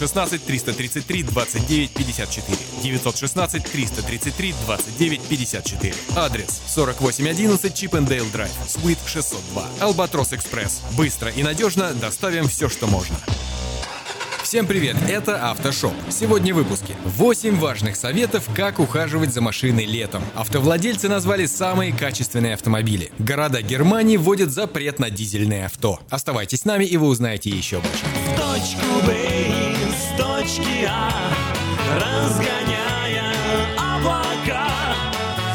916 0.01 0.45
333 0.45 1.23
29 1.23 1.91
54. 1.91 2.57
916 2.81 3.63
333 3.63 4.55
29 4.65 5.21
54. 5.21 5.93
Адрес 6.15 6.61
4811 6.73 7.73
Чипендейл 7.75 8.25
Драйв, 8.31 8.51
Суит 8.67 8.97
602. 9.05 9.63
Албатрос 9.79 10.33
Экспресс. 10.33 10.81
Быстро 10.97 11.29
и 11.29 11.43
надежно 11.43 11.93
доставим 11.93 12.47
все, 12.47 12.67
что 12.67 12.87
можно. 12.87 13.15
Всем 14.43 14.67
привет, 14.67 14.97
это 15.07 15.49
Автошоп. 15.49 15.93
Сегодня 16.09 16.53
в 16.53 16.57
выпуске 16.57 16.95
8 17.05 17.57
важных 17.57 17.95
советов, 17.95 18.49
как 18.53 18.79
ухаживать 18.79 19.33
за 19.33 19.39
машиной 19.39 19.85
летом. 19.85 20.23
Автовладельцы 20.35 21.07
назвали 21.07 21.45
самые 21.45 21.93
качественные 21.93 22.55
автомобили. 22.55 23.11
Города 23.17 23.61
Германии 23.61 24.17
вводят 24.17 24.51
запрет 24.51 24.99
на 24.99 25.09
дизельные 25.09 25.67
авто. 25.67 25.99
Оставайтесь 26.09 26.61
с 26.61 26.65
нами 26.65 26.83
и 26.83 26.97
вы 26.97 27.07
узнаете 27.07 27.49
еще 27.49 27.79
больше. 27.79 28.03
В 28.03 28.35
точку 28.35 29.05
Б, 29.07 29.15
с 29.29 29.30
точки 30.41 30.87
А, 30.89 31.11
разгоняя 31.99 33.31
облака, 33.77 34.67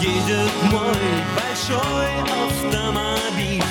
едет 0.00 0.52
мой 0.70 1.02
большой 1.34 2.06
автомобиль. 2.46 3.62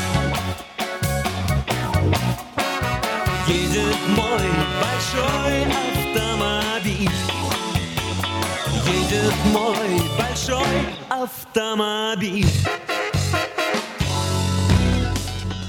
Едет 3.48 3.96
мой 4.10 4.50
большой 4.82 5.64
автомобиль. 5.86 7.10
Едет 8.86 9.36
мой 9.54 10.02
большой 10.18 10.76
автомобиль. 11.10 12.52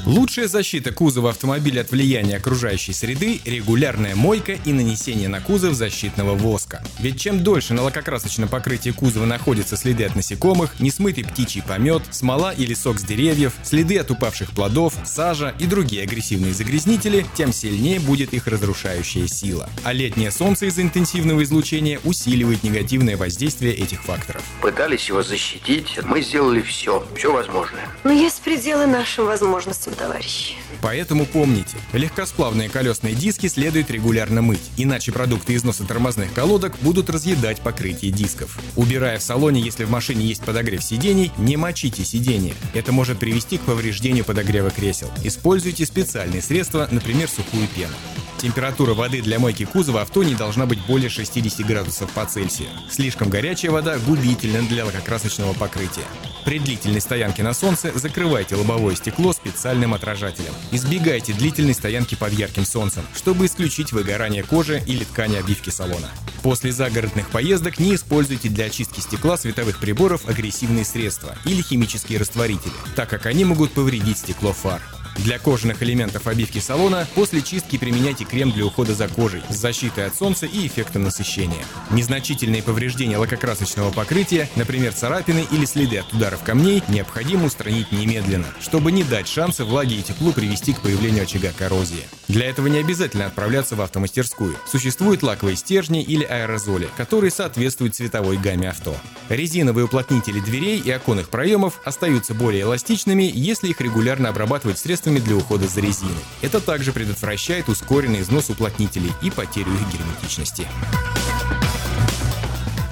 Лучшая 0.07 0.46
защита 0.46 0.92
кузова 0.92 1.30
автомобиля 1.30 1.80
от 1.80 1.90
влияния 1.90 2.36
окружающей 2.36 2.92
среды– 2.92 3.40
регулярная 3.44 4.14
мойка 4.14 4.52
и 4.52 4.72
нанесение 4.72 5.28
на 5.28 5.40
кузов 5.40 5.74
защитного 5.74 6.36
воска. 6.36 6.80
Ведь 7.00 7.20
чем 7.20 7.42
дольше 7.42 7.74
на 7.74 7.82
лакокрасочном 7.82 8.48
покрытии 8.48 8.90
кузова 8.90 9.26
находятся 9.26 9.76
следы 9.76 10.04
от 10.04 10.14
насекомых, 10.14 10.78
несмытый 10.78 11.24
птичий 11.24 11.61
помет, 11.61 12.04
смола 12.12 12.52
или 12.52 12.72
сок 12.72 13.00
с 13.00 13.02
деревьев, 13.02 13.54
следы 13.64 13.98
от 13.98 14.12
упавших 14.12 14.52
плодов, 14.52 14.94
сажа 15.04 15.52
и 15.59 15.66
другие 15.66 16.04
агрессивные 16.04 16.54
загрязнители, 16.54 17.26
тем 17.34 17.52
сильнее 17.52 17.98
будет 17.98 18.32
их 18.32 18.46
разрушающая 18.46 19.26
сила. 19.26 19.68
А 19.82 19.92
летнее 19.92 20.30
солнце 20.30 20.66
из-за 20.66 20.82
интенсивного 20.82 21.42
излучения 21.42 21.98
усиливает 22.04 22.62
негативное 22.62 23.16
воздействие 23.16 23.74
этих 23.74 24.04
факторов. 24.04 24.44
Пытались 24.62 25.09
его 25.09 25.24
защитить, 25.24 25.98
мы 26.04 26.22
сделали 26.22 26.62
все, 26.62 27.04
все 27.16 27.32
возможное. 27.32 27.88
Но 28.04 28.12
есть 28.12 28.40
пределы 28.42 28.86
нашим 28.86 29.26
возможностям, 29.26 29.95
товарищи. 29.97 30.55
Поэтому 30.82 31.26
помните, 31.26 31.76
легкосплавные 31.92 32.68
колесные 32.68 33.14
диски 33.14 33.49
следует 33.49 33.90
регулярно 33.90 34.42
мыть, 34.42 34.70
иначе 34.76 35.12
продукты 35.12 35.55
износа 35.55 35.84
тормозных 35.84 36.32
колодок 36.32 36.74
будут 36.80 37.11
разъедать 37.11 37.61
покрытие 37.61 38.12
дисков. 38.12 38.59
Убирая 38.76 39.18
в 39.18 39.22
салоне, 39.22 39.61
если 39.61 39.84
в 39.84 39.90
машине 39.90 40.26
есть 40.26 40.42
подогрев 40.42 40.82
сидений, 40.82 41.32
не 41.38 41.57
мочите 41.57 42.05
сиденье. 42.05 42.55
Это 42.74 42.92
может 42.92 43.18
привести 43.18 43.59
к 43.59 43.62
повреждению 43.62 44.24
подогрева 44.24 44.70
кресел. 44.70 45.11
Используйте 45.24 45.86
специальные 45.86 46.42
средства, 46.42 46.88
например, 46.90 47.28
сухую 47.28 47.66
пену. 47.74 47.94
Температура 48.38 48.92
воды 48.92 49.22
для 49.22 49.38
мойки 49.38 49.64
кузова 49.64 50.03
авто 50.03 50.22
не 50.22 50.34
должна 50.34 50.66
быть 50.66 50.84
более 50.86 51.09
60 51.09 51.66
градусов 51.66 52.11
по 52.11 52.26
Цельсию. 52.26 52.68
Слишком 52.90 53.30
горячая 53.30 53.70
вода 53.70 53.99
губительна 53.99 54.62
для 54.62 54.84
лакокрасочного 54.84 55.55
покрытия. 55.55 56.05
При 56.44 56.59
длительной 56.59 57.01
стоянке 57.01 57.42
на 57.42 57.55
солнце 57.55 57.90
закрывайте 57.99 58.55
лобовое 58.55 58.94
стекло 58.94 59.32
специальным 59.32 59.86
отражателем. 59.95 60.53
Избегайте 60.72 61.32
длительной 61.32 61.74
стоянки 61.74 62.14
под 62.14 62.32
ярким 62.32 62.64
солнцем, 62.64 63.05
чтобы 63.14 63.47
исключить 63.47 63.93
выгорание 63.93 64.43
кожи 64.43 64.82
или 64.87 65.05
ткани 65.05 65.37
обивки 65.37 65.70
салона. 65.70 66.09
После 66.43 66.72
загородных 66.72 67.28
поездок 67.30 67.78
не 67.78 67.95
используйте 67.95 68.49
для 68.49 68.66
очистки 68.66 69.01
стекла 69.01 69.37
световых 69.37 69.78
приборов 69.78 70.28
агрессивные 70.28 70.84
средства 70.84 71.37
или 71.45 71.62
химические 71.62 72.18
растворители, 72.18 72.72
так 72.95 73.09
как 73.09 73.26
они 73.26 73.45
могут 73.45 73.72
повредить 73.72 74.18
стекло 74.18 74.53
фар. 74.53 74.80
Для 75.18 75.38
кожаных 75.38 75.82
элементов 75.82 76.26
обивки 76.26 76.58
салона 76.58 77.06
после 77.14 77.40
чистки 77.40 77.78
применяйте 77.78 78.24
крем 78.24 78.52
для 78.52 78.66
ухода 78.66 78.94
за 78.94 79.08
кожей 79.08 79.42
с 79.48 79.56
защитой 79.56 80.06
от 80.06 80.14
солнца 80.14 80.46
и 80.46 80.66
эффектом 80.66 81.04
насыщения. 81.04 81.64
Незначительные 81.90 82.62
повреждения 82.62 83.16
лакокрасочного 83.16 83.90
покрытия, 83.90 84.48
например, 84.56 84.92
царапины 84.92 85.46
или 85.50 85.64
следы 85.64 85.98
от 85.98 86.12
ударов 86.12 86.42
камней, 86.42 86.82
необходимо 86.88 87.46
устранить 87.46 87.92
немедленно, 87.92 88.46
чтобы 88.60 88.92
не 88.92 89.04
дать 89.04 89.26
шанса 89.26 89.64
влаге 89.64 89.96
и 89.96 90.02
теплу 90.02 90.32
привести 90.32 90.74
к 90.74 90.80
появлению 90.80 91.24
очага 91.24 91.52
коррозии. 91.56 92.06
Для 92.28 92.46
этого 92.48 92.66
не 92.66 92.78
обязательно 92.78 93.26
отправляться 93.26 93.74
в 93.74 93.80
автомастерскую. 93.80 94.56
Существуют 94.70 95.22
лаковые 95.22 95.56
стержни 95.56 96.02
или 96.02 96.24
аэрозоли, 96.24 96.88
которые 96.96 97.30
соответствуют 97.30 97.94
цветовой 97.94 98.36
гамме 98.36 98.70
авто. 98.70 98.96
Резиновые 99.28 99.86
уплотнители 99.86 100.40
дверей 100.40 100.78
и 100.78 100.90
оконных 100.90 101.30
проемов 101.30 101.80
остаются 101.84 102.34
более 102.34 102.62
эластичными, 102.62 103.30
если 103.34 103.68
их 103.68 103.80
регулярно 103.80 104.28
обрабатывать 104.28 104.78
средствами 104.78 105.05
для 105.14 105.36
ухода 105.36 105.66
за 105.66 105.80
резиной. 105.80 106.12
Это 106.42 106.61
также 106.61 106.92
предотвращает 106.92 107.68
ускоренный 107.68 108.20
износ 108.20 108.50
уплотнителей 108.50 109.12
и 109.22 109.30
потерю 109.30 109.72
их 109.72 109.92
герметичности. 109.92 110.66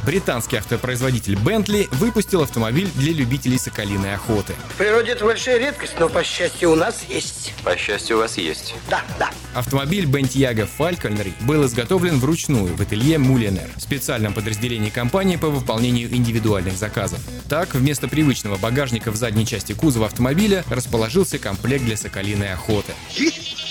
Британский 0.04 0.56
автопроизводитель 0.56 1.34
Bentley 1.34 1.88
выпустил 1.96 2.42
автомобиль 2.42 2.90
для 2.94 3.12
любителей 3.12 3.58
соколиной 3.58 4.14
охоты. 4.14 4.54
В 4.74 4.76
природе 4.76 5.12
это 5.12 5.24
большая 5.24 5.58
редкость, 5.58 5.94
но, 5.98 6.08
по 6.08 6.22
счастью, 6.22 6.72
у 6.72 6.74
нас 6.74 7.04
есть. 7.08 7.54
По 7.64 7.76
счастью, 7.76 8.16
у 8.16 8.20
вас 8.20 8.36
есть. 8.36 8.74
Да, 8.90 9.02
да. 9.18 9.30
Автомобиль 9.54 10.04
Bentayga 10.04 10.68
Falconry 10.78 11.32
был 11.40 11.64
изготовлен 11.64 12.18
вручную 12.18 12.74
в 12.74 12.80
ателье 12.82 13.16
Mulliner, 13.16 13.68
специальном 13.78 14.34
подразделении 14.34 14.90
компании 14.90 15.36
по 15.36 15.48
выполнению 15.48 16.14
индивидуальных 16.14 16.76
заказов. 16.76 17.20
Так, 17.48 17.74
вместо 17.74 18.08
привычного 18.08 18.56
багажника 18.56 19.10
в 19.10 19.16
задней 19.16 19.46
части 19.46 19.72
кузова 19.72 20.06
автомобиля 20.06 20.64
расположился 20.68 21.38
комплект 21.38 21.84
для 21.84 21.96
соколиной 21.96 22.52
охоты. 22.52 22.92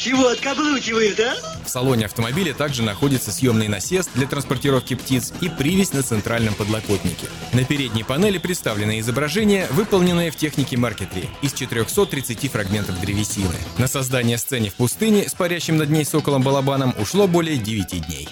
Чего 0.04 0.28
откаблучивает, 0.28 1.18
а? 1.22 1.34
В 1.64 1.70
салоне 1.70 2.08
автомобиля 2.08 2.54
также 2.54 2.84
находится 2.84 3.32
съемный 3.32 3.70
насест 3.70 4.10
для 4.16 4.28
транспортировки 4.28 4.96
птиц 4.96 5.32
и 5.40 5.48
привязь 5.48 5.94
на 5.94 6.04
центральном 6.04 6.56
подлокотнике. 6.56 7.28
На 7.54 7.64
передней 7.64 8.04
панели 8.04 8.38
представлено 8.38 9.00
изображение, 9.00 9.66
выполненное 9.72 10.30
в 10.30 10.36
технике 10.36 10.76
3 10.76 11.30
из 11.42 11.54
430 11.54 12.52
фрагментов 12.52 13.00
древесины. 13.00 13.56
На 13.78 13.88
создание 13.88 14.38
сцены 14.38 14.68
в 14.68 14.74
пустыне 14.74 15.30
с 15.30 15.36
парящим 15.36 15.78
над 15.78 15.90
ней 15.90 16.04
соколом-балабаном 16.04 16.94
ушло 17.00 17.26
более 17.26 17.56
9 17.56 18.06
дней. 18.06 18.28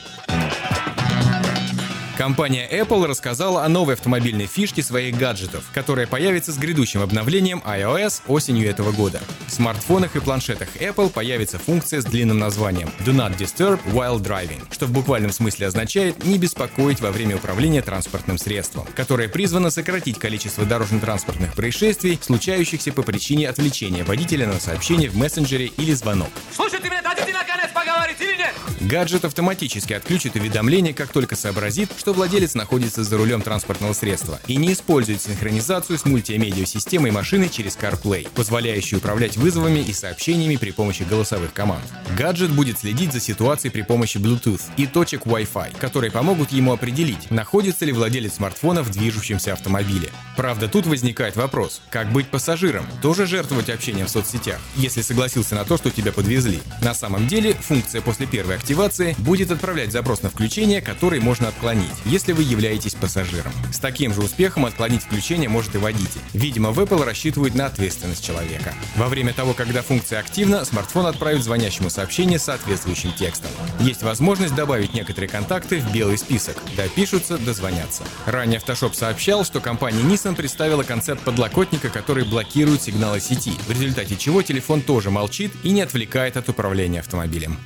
Компания 2.21 2.69
Apple 2.71 3.07
рассказала 3.07 3.65
о 3.65 3.67
новой 3.67 3.95
автомобильной 3.95 4.45
фишке 4.45 4.83
своих 4.83 5.17
гаджетов, 5.17 5.63
которая 5.73 6.05
появится 6.05 6.51
с 6.51 6.57
грядущим 6.59 7.01
обновлением 7.01 7.63
iOS 7.65 8.21
осенью 8.27 8.69
этого 8.69 8.91
года. 8.91 9.19
В 9.47 9.51
смартфонах 9.51 10.15
и 10.15 10.19
планшетах 10.19 10.67
Apple 10.75 11.09
появится 11.09 11.57
функция 11.57 11.99
с 11.99 12.05
длинным 12.05 12.37
названием 12.37 12.91
Do 12.99 13.15
Not 13.15 13.39
Disturb 13.39 13.79
While 13.85 14.19
Driving, 14.19 14.71
что 14.71 14.85
в 14.85 14.91
буквальном 14.91 15.31
смысле 15.31 15.65
означает 15.65 16.23
«не 16.23 16.37
беспокоить 16.37 17.01
во 17.01 17.09
время 17.09 17.37
управления 17.37 17.81
транспортным 17.81 18.37
средством», 18.37 18.85
которое 18.95 19.27
призвано 19.27 19.71
сократить 19.71 20.19
количество 20.19 20.63
дорожно-транспортных 20.63 21.55
происшествий, 21.55 22.19
случающихся 22.21 22.93
по 22.93 23.01
причине 23.01 23.49
отвлечения 23.49 24.03
водителя 24.03 24.45
на 24.45 24.59
сообщение 24.59 25.09
в 25.09 25.17
мессенджере 25.17 25.71
или 25.75 25.93
звонок. 25.93 26.29
Слушай, 26.55 26.81
ты 26.81 26.87
мне 26.87 27.01
дадите 27.01 27.33
наконец 27.33 27.71
поговорить 28.01 28.21
или 28.21 28.37
нет? 28.37 28.53
Гаджет 28.81 29.25
автоматически 29.25 29.93
отключит 29.93 30.35
уведомление, 30.35 30.93
как 30.93 31.09
только 31.09 31.35
сообразит, 31.35 31.91
что 31.97 32.13
владелец 32.13 32.55
находится 32.55 33.03
за 33.03 33.17
рулем 33.17 33.41
транспортного 33.41 33.93
средства 33.93 34.39
и 34.47 34.55
не 34.55 34.73
использует 34.73 35.21
синхронизацию 35.21 35.99
с 35.99 36.05
мультимедиа-системой 36.05 37.11
машины 37.11 37.47
через 37.49 37.77
CarPlay, 37.77 38.27
позволяющую 38.33 38.99
управлять 38.99 39.37
вызовами 39.37 39.79
и 39.79 39.93
сообщениями 39.93 40.55
при 40.55 40.71
помощи 40.71 41.03
голосовых 41.03 41.53
команд. 41.53 41.83
Гаджет 42.17 42.49
будет 42.51 42.79
следить 42.79 43.13
за 43.13 43.19
ситуацией 43.19 43.71
при 43.71 43.83
помощи 43.83 44.17
Bluetooth 44.17 44.61
и 44.77 44.87
точек 44.87 45.25
Wi-Fi, 45.25 45.77
которые 45.77 46.11
помогут 46.11 46.51
ему 46.51 46.73
определить, 46.73 47.29
находится 47.29 47.85
ли 47.85 47.91
владелец 47.91 48.35
смартфона 48.35 48.81
в 48.81 48.89
движущемся 48.89 49.53
автомобиле. 49.53 50.09
Правда, 50.35 50.67
тут 50.67 50.87
возникает 50.87 51.35
вопрос, 51.35 51.81
как 51.91 52.11
быть 52.11 52.27
пассажиром? 52.27 52.85
Тоже 53.01 53.27
жертвовать 53.27 53.69
общением 53.69 54.07
в 54.07 54.09
соцсетях, 54.09 54.59
если 54.75 55.01
согласился 55.01 55.55
на 55.55 55.65
то, 55.65 55.77
что 55.77 55.91
тебя 55.91 56.11
подвезли? 56.11 56.61
На 56.81 56.93
самом 56.93 57.27
деле, 57.27 57.53
функция 57.53 57.90
после 57.99 58.27
первой 58.27 58.55
активации 58.55 59.15
будет 59.17 59.51
отправлять 59.51 59.91
запрос 59.91 60.21
на 60.21 60.29
включение, 60.29 60.81
который 60.81 61.19
можно 61.19 61.49
отклонить, 61.49 61.89
если 62.05 62.31
вы 62.31 62.43
являетесь 62.43 62.95
пассажиром. 62.95 63.51
С 63.73 63.79
таким 63.79 64.13
же 64.13 64.21
успехом 64.21 64.65
отклонить 64.65 65.03
включение 65.03 65.49
может 65.49 65.75
и 65.75 65.79
водитель. 65.79 66.21
Видимо, 66.33 66.71
в 66.71 66.79
Apple 66.79 67.03
рассчитывают 67.03 67.55
на 67.55 67.65
ответственность 67.65 68.23
человека. 68.23 68.73
Во 68.95 69.07
время 69.07 69.33
того, 69.33 69.53
когда 69.53 69.81
функция 69.81 70.19
активна, 70.19 70.63
смартфон 70.63 71.07
отправит 71.07 71.43
звонящему 71.43 71.89
сообщение 71.89 72.39
с 72.39 72.43
соответствующим 72.43 73.11
текстом. 73.13 73.51
Есть 73.79 74.03
возможность 74.03 74.55
добавить 74.55 74.93
некоторые 74.93 75.29
контакты 75.29 75.79
в 75.79 75.91
белый 75.91 76.17
список. 76.17 76.57
Допишутся, 76.77 77.37
дозвонятся. 77.37 78.03
Ранее 78.25 78.57
Автошоп 78.57 78.95
сообщал, 78.95 79.43
что 79.43 79.59
компания 79.59 80.01
Nissan 80.01 80.35
представила 80.35 80.83
концепт 80.83 81.23
подлокотника, 81.23 81.89
который 81.89 82.23
блокирует 82.23 82.83
сигналы 82.83 83.19
сети, 83.19 83.53
в 83.67 83.71
результате 83.71 84.15
чего 84.15 84.41
телефон 84.41 84.81
тоже 84.81 85.09
молчит 85.09 85.51
и 85.63 85.71
не 85.71 85.81
отвлекает 85.81 86.37
от 86.37 86.49
управления 86.49 86.99
автомобилем. 86.99 87.57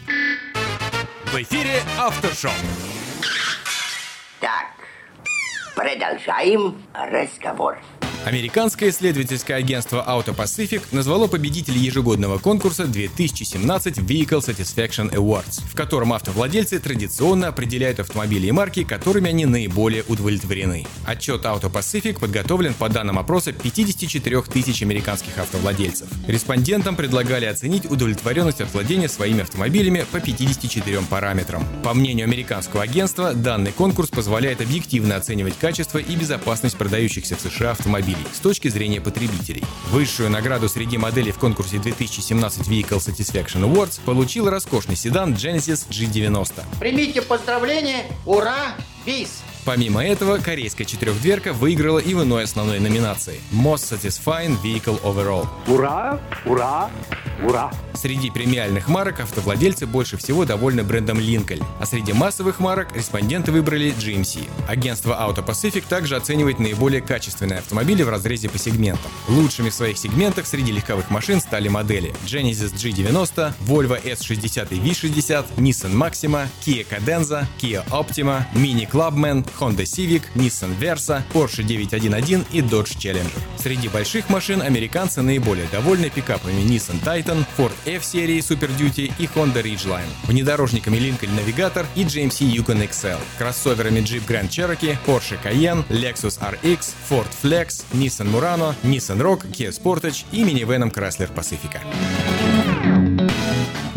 В 1.35 1.41
эфире 1.41 1.83
Автошоп. 1.99 2.53
Так, 4.39 4.67
продолжаем 5.75 6.81
разговор. 6.93 7.77
Американское 8.25 8.89
исследовательское 8.89 9.55
агентство 9.55 10.03
Auto 10.07 10.35
Pacific 10.35 10.81
назвало 10.91 11.27
победителей 11.27 11.79
ежегодного 11.79 12.39
конкурса 12.39 12.87
2017 12.87 13.99
Vehicle 13.99 14.39
Satisfaction 14.39 15.13
Awards, 15.13 15.61
в 15.69 15.75
котором 15.75 16.11
автовладельцы 16.11 16.79
традиционно 16.79 17.49
определяют 17.49 17.99
автомобили 17.99 18.47
и 18.47 18.51
марки, 18.51 18.83
которыми 18.83 19.29
они 19.29 19.45
наиболее 19.45 20.03
удовлетворены. 20.07 20.87
Отчет 21.05 21.45
Auto 21.45 21.71
Pacific 21.71 22.19
подготовлен 22.19 22.73
по 22.73 22.89
данным 22.89 23.19
опроса 23.19 23.53
54 23.53 24.41
тысяч 24.41 24.81
американских 24.81 25.37
автовладельцев. 25.37 26.07
Респондентам 26.25 26.95
предлагали 26.95 27.45
оценить 27.45 27.85
удовлетворенность 27.85 28.59
от 28.59 28.73
владения 28.73 29.07
своими 29.07 29.43
автомобилями 29.43 30.03
по 30.11 30.19
54 30.19 31.01
параметрам. 31.01 31.63
По 31.83 31.93
мнению 31.93 32.25
американского 32.25 32.81
агентства, 32.81 33.35
данный 33.35 33.71
конкурс 33.71 34.09
позволяет 34.09 34.61
объективно 34.61 35.15
оценивать 35.15 35.59
качество 35.59 35.99
и 35.99 36.15
безопасность 36.15 36.75
продающихся 36.75 37.35
в 37.35 37.41
США 37.41 37.69
автомобилей 37.69 38.14
с 38.33 38.39
точки 38.39 38.67
зрения 38.67 39.01
потребителей. 39.01 39.63
Высшую 39.89 40.29
награду 40.29 40.69
среди 40.69 40.97
моделей 40.97 41.31
в 41.31 41.39
конкурсе 41.39 41.77
2017 41.77 42.67
Vehicle 42.67 42.99
Satisfaction 42.99 43.61
Awards 43.61 43.99
получил 44.05 44.49
роскошный 44.49 44.95
седан 44.95 45.33
Genesis 45.33 45.87
G90. 45.89 46.63
Примите 46.79 47.21
поздравления, 47.21 48.05
ура, 48.25 48.75
бис! 49.05 49.41
Помимо 49.65 50.05
этого, 50.05 50.37
корейская 50.37 50.85
четырехдверка 50.85 51.51
выиграла 51.51 51.97
и 51.97 52.13
в 52.13 52.21
иной 52.21 52.43
основной 52.43 52.79
номинации– 52.79 53.39
Most 53.51 53.97
Satisfying 53.99 54.61
Vehicle 54.63 55.01
Overall. 55.01 55.47
Ура, 55.67 56.19
ура, 56.45 56.91
ура! 57.43 57.71
Среди 57.95 58.29
премиальных 58.29 58.87
марок 58.89 59.21
автовладельцы 59.21 59.87
больше 59.87 60.17
всего 60.17 60.45
довольны 60.45 60.83
брендом 60.83 61.17
Lincoln, 61.17 61.63
а 61.79 61.87
среди 61.87 62.13
массовых 62.13 62.59
марок 62.59 62.95
респонденты 62.95 63.51
выбрали 63.51 63.91
GMC. 63.97 64.47
Агентство 64.67 65.13
Auto 65.13 65.43
Pacific 65.43 65.85
также 65.89 66.15
оценивает 66.15 66.59
наиболее 66.59 67.01
качественные 67.01 67.59
автомобили 67.59 68.03
в 68.03 68.09
разрезе 68.09 68.49
по 68.49 68.59
сегментам. 68.59 69.09
Лучшими 69.27 69.69
в 69.69 69.73
своих 69.73 69.97
сегментах 69.97 70.45
среди 70.45 70.71
легковых 70.71 71.09
машин 71.09 71.41
стали 71.41 71.69
модели 71.69 72.13
Genesis 72.25 72.75
G90, 72.75 73.53
Volvo 73.61 73.99
S60 74.03 74.67
и 74.69 74.79
V60, 74.79 75.45
Nissan 75.55 75.95
Maxima, 75.95 76.47
Kia 76.63 76.85
Cadenza, 76.87 77.47
Kia 77.59 77.83
Optima, 77.89 78.45
Mini 78.53 78.87
Clubman, 78.87 79.43
Honda 79.59 79.83
Civic, 79.85 80.23
Nissan 80.35 80.73
Versa, 80.73 81.23
Porsche 81.33 81.63
911 81.63 82.45
и 82.51 82.61
Dodge 82.61 82.97
Challenger. 82.97 83.41
Среди 83.57 83.87
больших 83.87 84.29
машин 84.29 84.61
американцы 84.61 85.21
наиболее 85.21 85.67
довольны 85.71 86.09
пикапами 86.09 86.61
Nissan 86.61 87.01
Titan, 87.03 87.45
Ford 87.57 87.73
F-серии 87.85 88.39
Super 88.39 88.69
Duty 88.77 89.13
и 89.17 89.27
Honda 89.35 89.61
Ridgeline, 89.61 90.09
внедорожниками 90.27 90.97
Lincoln 90.97 91.29
Navigator 91.35 91.85
и 91.95 92.03
GMC 92.03 92.45
Yukon 92.45 92.87
XL, 92.89 93.19
кроссоверами 93.37 93.99
Jeep 93.99 94.25
Grand 94.27 94.49
Cherokee, 94.49 94.97
Porsche 95.05 95.37
Cayenne, 95.41 95.83
Lexus 95.89 96.37
RX, 96.39 96.93
Ford 97.09 97.31
Flex, 97.41 97.85
Nissan 97.93 98.27
Murano, 98.29 98.75
Nissan 98.83 99.21
Rogue, 99.21 99.45
Kia 99.51 99.69
Sportage 99.69 100.25
и 100.31 100.43
минивеном 100.43 100.89
Chrysler 100.89 101.31
Pacifica. 101.33 101.81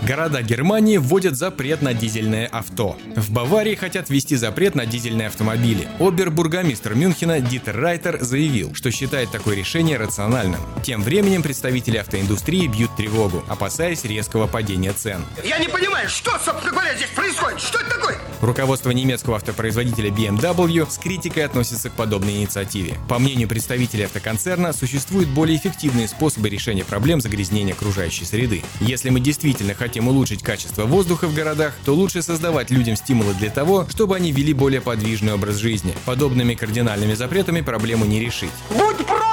Города 0.08 0.40
Германии 0.40 0.96
вводят 0.96 1.36
запрет 1.36 1.82
на 1.82 1.92
дизельное 1.92 2.46
авто. 2.46 2.96
В 3.14 3.30
Баварии 3.30 3.74
хотят 3.74 4.08
ввести 4.08 4.36
запрет 4.36 4.74
на 4.74 4.86
дизельные 4.86 5.26
автомобили. 5.26 5.86
Обербургомистр 6.00 6.94
Мюнхена 6.94 7.40
Дитер 7.40 7.78
Райтер 7.78 8.18
заявил, 8.22 8.74
что 8.74 8.90
считает 8.90 9.30
такое 9.30 9.54
решение 9.54 9.98
рациональным. 9.98 10.60
Тем 10.82 11.02
временем 11.02 11.42
представители 11.42 11.98
автоиндустрии 11.98 12.68
бьют 12.68 12.96
тревогу, 12.96 13.44
опасаясь 13.48 14.02
резкого 14.04 14.46
падения 14.46 14.94
цен. 14.94 15.20
Я 15.44 15.58
не 15.58 15.68
понимаю, 15.68 16.08
что, 16.08 16.30
собственно 16.42 16.72
говоря, 16.72 16.94
здесь 16.96 17.10
происходит? 17.14 17.60
Что 17.60 17.78
это 17.78 17.90
такое? 17.90 18.18
Руководство 18.40 18.90
немецкого 18.92 19.36
автопроизводителя 19.36 20.10
BMW 20.10 20.90
с 20.90 20.96
критикой 20.96 21.44
относится 21.44 21.90
к 21.90 21.94
подобной 21.94 22.36
инициативе. 22.36 22.94
По 23.08 23.18
мнению 23.18 23.48
представителей 23.48 24.04
автоконцерна, 24.04 24.72
существуют 24.72 25.28
более 25.28 25.58
эффективные 25.58 26.08
способы 26.08 26.48
решения 26.48 26.84
проблем 26.84 27.20
загрязнения 27.20 27.74
окружающей 27.74 28.24
среды. 28.24 28.62
Если 28.80 29.10
мы 29.10 29.20
действительно 29.20 29.74
хотим 29.74 29.97
улучшить 30.06 30.42
качество 30.42 30.84
воздуха 30.84 31.26
в 31.26 31.34
городах, 31.34 31.74
то 31.84 31.94
лучше 31.94 32.22
создавать 32.22 32.70
людям 32.70 32.94
стимулы 32.94 33.34
для 33.34 33.50
того, 33.50 33.86
чтобы 33.90 34.14
они 34.14 34.30
вели 34.30 34.52
более 34.52 34.80
подвижный 34.80 35.32
образ 35.32 35.56
жизни. 35.56 35.94
Подобными 36.04 36.54
кардинальными 36.54 37.14
запретами 37.14 37.62
проблему 37.62 38.04
не 38.04 38.20
решить. 38.20 38.50
Будь 38.70 38.96
проклят 39.06 39.27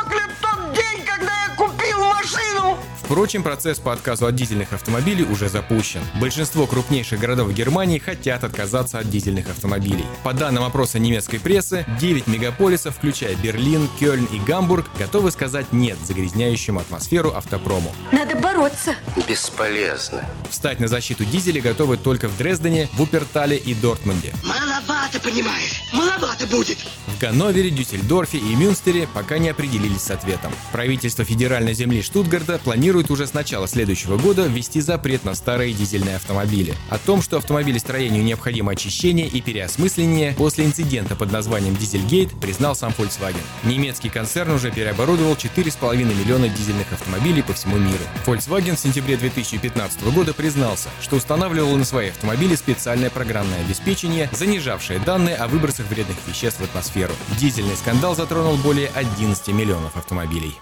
Впрочем, 3.06 3.44
процесс 3.44 3.78
по 3.78 3.94
отказу 3.94 4.26
от 4.26 4.36
дизельных 4.36 4.74
автомобилей 4.74 5.26
уже 5.26 5.48
запущен. 5.48 6.02
Большинство 6.20 6.66
крупнейших 6.66 7.20
городов 7.20 7.54
Германии 7.54 8.00
хотят 8.00 8.44
отказаться 8.44 8.98
от 8.98 9.12
дизельных 9.12 9.48
автомобилей. 9.48 10.06
По 10.24 10.34
данным 10.34 10.64
опроса 10.64 10.98
немецкой 10.98 11.40
прессы, 11.40 11.86
9 12.00 12.26
мегаполисов, 12.26 12.96
включая 12.96 13.36
Берлин, 13.36 13.88
Кёльн 14.00 14.26
и 14.26 14.40
Гамбург, 14.40 14.88
готовы 14.98 15.30
сказать 15.30 15.72
«нет» 15.72 16.00
загрязняющему 16.04 16.80
атмосферу 16.80 17.32
автопрому. 17.36 17.94
Надо 18.12 18.36
бороться. 18.38 18.96
Бесполезно. 19.30 20.26
Встать 20.50 20.80
на 20.80 20.88
защиту 20.88 21.26
дизеля 21.26 21.62
готовы 21.62 21.98
только 21.98 22.28
в 22.28 22.36
Дрездене, 22.38 22.90
Вупертале 22.94 23.56
и 23.56 23.76
Дортмунде. 23.76 24.34
Маловато, 24.44 25.20
понимаешь? 25.20 25.84
Маловато 25.94 26.48
будет. 26.48 26.80
В 27.06 27.20
Ганновере, 27.20 27.70
Дюссельдорфе 27.70 28.40
и 28.40 28.56
Мюнстере 28.56 29.08
пока 29.14 29.38
не 29.38 29.50
определились 29.50 30.02
с 30.02 30.10
ответом. 30.10 30.52
Правительство 30.72 31.24
федеральной 31.24 31.76
земли 31.76 32.02
Штутгарта 32.02 32.58
планирует 32.58 32.95
уже 32.96 33.28
с 33.28 33.34
начала 33.34 33.68
следующего 33.68 34.18
года 34.18 34.48
ввести 34.48 34.82
запрет 34.82 35.24
на 35.26 35.36
старые 35.36 35.74
дизельные 35.74 36.16
автомобили. 36.16 36.74
О 36.90 36.98
том, 36.98 37.22
что 37.22 37.38
автомобилестроению 37.38 38.24
необходимо 38.24 38.72
очищение 38.72 39.28
и 39.28 39.42
переосмысление, 39.42 40.34
после 40.34 40.66
инцидента 40.66 41.16
под 41.16 41.32
названием 41.32 41.76
Дизельгейт 41.76 42.32
признал 42.40 42.76
сам 42.76 42.94
Volkswagen. 42.98 43.36
Немецкий 43.64 44.10
концерн 44.10 44.52
уже 44.52 44.72
переоборудовал 44.72 45.34
4,5 45.34 45.96
миллиона 46.04 46.50
дизельных 46.50 46.92
автомобилей 46.94 47.44
по 47.44 47.54
всему 47.54 47.78
миру. 47.78 48.04
Volkswagen 48.26 48.76
в 48.76 48.80
сентябре 48.80 49.18
2015 49.18 50.04
года 50.14 50.34
признался, 50.34 50.90
что 51.02 51.18
устанавливал 51.18 51.76
на 51.76 51.86
свои 51.86 52.10
автомобили 52.10 52.56
специальное 52.56 53.10
программное 53.10 53.62
обеспечение, 53.62 54.30
занижавшее 54.32 55.00
данные 55.00 55.36
о 55.36 55.48
выбросах 55.48 55.88
вредных 55.90 56.18
веществ 56.28 56.62
в 56.62 56.64
атмосферу. 56.64 57.14
Дизельный 57.40 57.76
скандал 57.76 58.16
затронул 58.16 58.56
более 58.58 58.90
11 58.96 59.48
миллионов 59.50 59.98
автомобилей. 59.98 60.56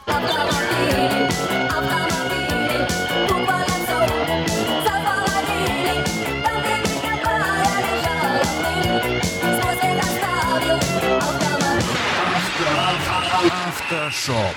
Автошоп. 13.94 14.56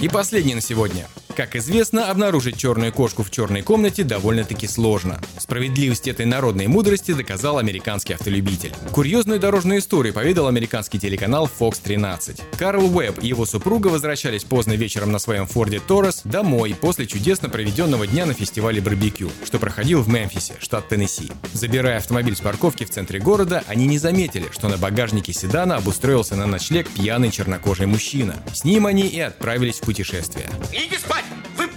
И 0.00 0.08
последний 0.08 0.54
на 0.54 0.62
сегодня. 0.62 1.06
Как 1.36 1.54
известно, 1.54 2.10
обнаружить 2.10 2.56
черную 2.56 2.94
кошку 2.94 3.22
в 3.22 3.30
черной 3.30 3.60
комнате 3.60 4.04
довольно-таки 4.04 4.66
сложно. 4.66 5.20
Справедливость 5.38 6.08
этой 6.08 6.24
народной 6.24 6.66
мудрости 6.66 7.12
доказал 7.12 7.58
американский 7.58 8.14
автолюбитель. 8.14 8.72
Курьезную 8.92 9.38
дорожную 9.38 9.80
историю 9.80 10.14
поведал 10.14 10.46
американский 10.46 10.98
телеканал 10.98 11.46
Fox 11.46 11.78
13. 11.82 12.40
Карл 12.58 12.86
Уэбб 12.86 13.22
и 13.22 13.26
его 13.28 13.44
супруга 13.44 13.88
возвращались 13.88 14.44
поздно 14.44 14.72
вечером 14.72 15.12
на 15.12 15.18
своем 15.18 15.46
Форде 15.46 15.78
Торрес 15.78 16.22
домой 16.24 16.74
после 16.80 17.06
чудесно 17.06 17.50
проведенного 17.50 18.06
дня 18.06 18.24
на 18.24 18.32
фестивале 18.32 18.80
барбекю, 18.80 19.30
что 19.44 19.58
проходил 19.58 20.00
в 20.00 20.08
Мемфисе, 20.08 20.54
штат 20.58 20.88
Теннесси. 20.88 21.30
Забирая 21.52 21.98
автомобиль 21.98 22.34
с 22.34 22.40
парковки 22.40 22.84
в 22.84 22.90
центре 22.90 23.20
города, 23.20 23.62
они 23.66 23.84
не 23.84 23.98
заметили, 23.98 24.46
что 24.52 24.68
на 24.68 24.78
багажнике 24.78 25.34
седана 25.34 25.76
обустроился 25.76 26.34
на 26.34 26.46
ночлег 26.46 26.88
пьяный 26.88 27.30
чернокожий 27.30 27.84
мужчина. 27.84 28.36
С 28.54 28.64
ним 28.64 28.86
они 28.86 29.06
и 29.06 29.20
отправились 29.20 29.80
в 29.80 29.82
путешествие. 29.82 30.48
Идите 30.72 30.98
спать! 30.98 31.25
Вы 31.56 31.66
пьяны! 31.66 31.75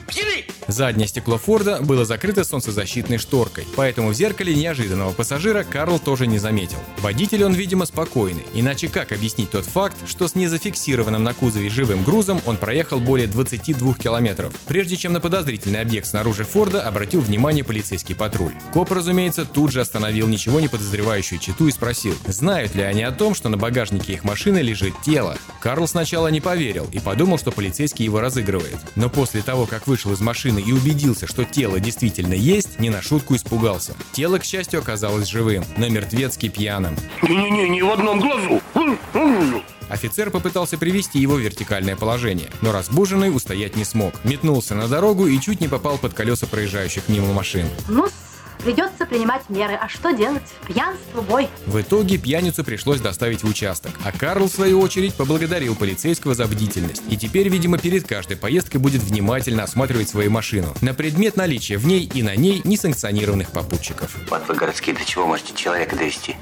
Заднее 0.67 1.07
стекло 1.07 1.37
Форда 1.37 1.81
было 1.81 2.05
закрыто 2.05 2.43
солнцезащитной 2.43 3.17
шторкой, 3.17 3.65
поэтому 3.75 4.09
в 4.09 4.13
зеркале 4.13 4.53
неожиданного 4.53 5.11
пассажира 5.11 5.63
Карл 5.63 5.99
тоже 5.99 6.27
не 6.27 6.37
заметил. 6.37 6.77
Водитель 6.99 7.43
он, 7.43 7.53
видимо, 7.53 7.85
спокойный, 7.85 8.45
иначе 8.53 8.87
как 8.87 9.11
объяснить 9.11 9.49
тот 9.49 9.65
факт, 9.65 9.97
что 10.07 10.27
с 10.27 10.35
незафиксированным 10.35 11.23
на 11.23 11.33
кузове 11.33 11.69
живым 11.69 12.03
грузом 12.03 12.39
он 12.45 12.57
проехал 12.57 12.99
более 12.99 13.27
22 13.27 13.95
километров, 13.95 14.53
прежде 14.67 14.95
чем 14.95 15.13
на 15.13 15.19
подозрительный 15.19 15.81
объект 15.81 16.07
снаружи 16.07 16.43
Форда 16.43 16.83
обратил 16.83 17.21
внимание 17.21 17.63
полицейский 17.63 18.15
патруль. 18.15 18.53
Коп, 18.73 18.91
разумеется, 18.91 19.45
тут 19.45 19.71
же 19.71 19.81
остановил 19.81 20.27
ничего 20.27 20.59
не 20.59 20.67
подозревающую 20.67 21.39
читу 21.39 21.67
и 21.67 21.71
спросил, 21.71 22.15
знают 22.27 22.75
ли 22.75 22.83
они 22.83 23.03
о 23.03 23.11
том, 23.11 23.33
что 23.33 23.49
на 23.49 23.57
багажнике 23.57 24.13
их 24.13 24.23
машины 24.23 24.59
лежит 24.59 24.93
тело. 25.03 25.37
Карл 25.61 25.87
сначала 25.87 26.27
не 26.27 26.41
поверил 26.41 26.87
и 26.91 26.99
подумал, 26.99 27.37
что 27.37 27.51
полицейский 27.51 28.05
его 28.05 28.21
разыгрывает. 28.21 28.77
Но 28.95 29.09
после 29.09 29.41
того, 29.41 29.65
как 29.65 29.87
вышел 29.87 29.98
из 30.07 30.21
машины 30.21 30.59
и 30.59 30.71
убедился, 30.71 31.27
что 31.27 31.43
тело 31.45 31.79
действительно 31.79 32.33
есть, 32.33 32.79
не 32.79 32.89
на 32.89 33.01
шутку 33.01 33.35
испугался. 33.35 33.95
Тело, 34.11 34.39
к 34.39 34.43
счастью, 34.43 34.79
оказалось 34.79 35.27
живым, 35.27 35.63
но 35.77 35.89
мертвецки 35.89 36.49
пьяным. 36.49 36.95
Не-не-не, 37.21 37.69
ни 37.69 37.81
в 37.81 37.91
одном 37.91 38.19
глазу. 38.19 38.61
Офицер 39.89 40.29
попытался 40.29 40.77
привести 40.77 41.19
его 41.19 41.35
в 41.35 41.39
вертикальное 41.39 41.95
положение, 41.95 42.49
но 42.61 42.71
разбуженный 42.71 43.35
устоять 43.35 43.75
не 43.75 43.83
смог. 43.83 44.13
Метнулся 44.23 44.75
на 44.75 44.87
дорогу 44.87 45.27
и 45.27 45.39
чуть 45.39 45.61
не 45.61 45.67
попал 45.67 45.97
под 45.97 46.13
колеса 46.13 46.45
проезжающих 46.45 47.09
мимо 47.09 47.33
машин. 47.33 47.67
ну 47.87 48.07
Придется 48.59 49.05
принимать 49.05 49.49
меры. 49.49 49.73
А 49.73 49.87
что 49.87 50.11
делать? 50.11 50.43
Пьянство, 50.67 51.21
бой. 51.21 51.47
В 51.65 51.79
итоге 51.81 52.17
пьяницу 52.17 52.63
пришлось 52.63 52.99
доставить 52.99 53.43
в 53.43 53.47
участок, 53.47 53.91
а 54.03 54.11
Карл, 54.11 54.45
в 54.47 54.51
свою 54.51 54.81
очередь, 54.81 55.15
поблагодарил 55.15 55.75
полицейского 55.75 56.35
за 56.35 56.45
бдительность. 56.45 57.03
И 57.09 57.15
теперь, 57.15 57.47
видимо, 57.47 57.77
перед 57.77 58.05
каждой 58.05 58.35
поездкой 58.35 58.81
будет 58.81 59.01
внимательно 59.01 59.63
осматривать 59.63 60.09
свою 60.09 60.29
машину 60.29 60.75
на 60.81 60.93
предмет 60.93 61.37
наличия 61.37 61.77
в 61.77 61.85
ней 61.85 62.03
и 62.13 62.21
на 62.21 62.35
ней 62.35 62.61
несанкционированных 62.65 63.51
попутчиков. 63.51 64.15
Вот 64.29 64.47
вы 64.47 64.55
городские, 64.55 64.95
до 64.95 65.05
чего 65.05 65.25
можете 65.25 65.53
человека 65.55 65.95
довести? 65.95 66.35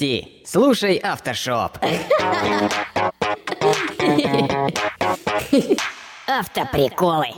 Не 0.00 0.06
грусти, 0.06 0.28
слушай 0.44 0.96
Автошоп. 0.96 1.78
Автоприколы. 6.26 7.28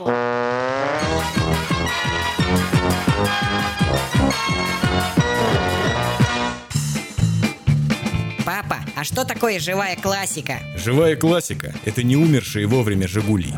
Папа, 8.45 8.77
а 8.95 9.03
что 9.03 9.23
такое 9.25 9.59
живая 9.59 9.95
классика? 9.95 10.59
Живая 10.75 11.15
классика– 11.15 11.73
это 11.85 12.03
не 12.03 12.15
умершие 12.15 12.67
вовремя 12.67 13.07
«Жигули». 13.07 13.53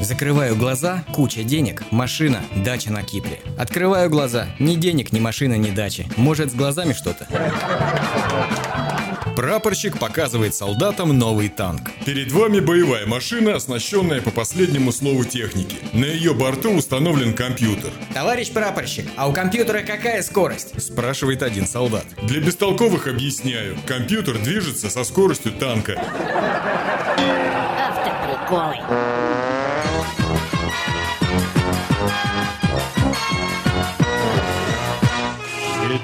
Закрываю 0.00 0.56
глаза, 0.56 1.04
куча 1.12 1.42
денег, 1.42 1.82
машина, 1.90 2.42
дача 2.64 2.90
на 2.92 3.02
Кипре. 3.02 3.40
Открываю 3.58 4.08
глаза, 4.08 4.46
ни 4.60 4.76
денег, 4.76 5.12
ни 5.12 5.18
машина, 5.18 5.54
ни 5.54 5.70
дачи. 5.70 6.06
Может, 6.16 6.52
с 6.52 6.54
глазами 6.54 6.92
что-то? 6.92 7.26
Прапорщик 9.34 9.98
показывает 9.98 10.54
солдатам 10.54 11.16
новый 11.16 11.48
танк. 11.48 11.90
Перед 12.04 12.30
вами 12.32 12.60
боевая 12.60 13.06
машина, 13.06 13.56
оснащенная 13.56 14.20
по 14.20 14.30
последнему 14.30 14.92
слову 14.92 15.24
техники. 15.24 15.76
На 15.92 16.04
ее 16.04 16.34
борту 16.34 16.72
установлен 16.72 17.34
компьютер. 17.34 17.90
Товарищ 18.14 18.50
прапорщик, 18.50 19.06
а 19.16 19.28
у 19.28 19.32
компьютера 19.32 19.82
какая 19.82 20.22
скорость? 20.22 20.80
Спрашивает 20.80 21.42
один 21.42 21.66
солдат. 21.66 22.04
Для 22.22 22.40
бестолковых 22.40 23.06
объясняю. 23.06 23.76
Компьютер 23.86 24.38
движется 24.38 24.88
со 24.90 25.02
скоростью 25.04 25.52
танка. 25.52 26.00
Автоприколы. 27.76 28.76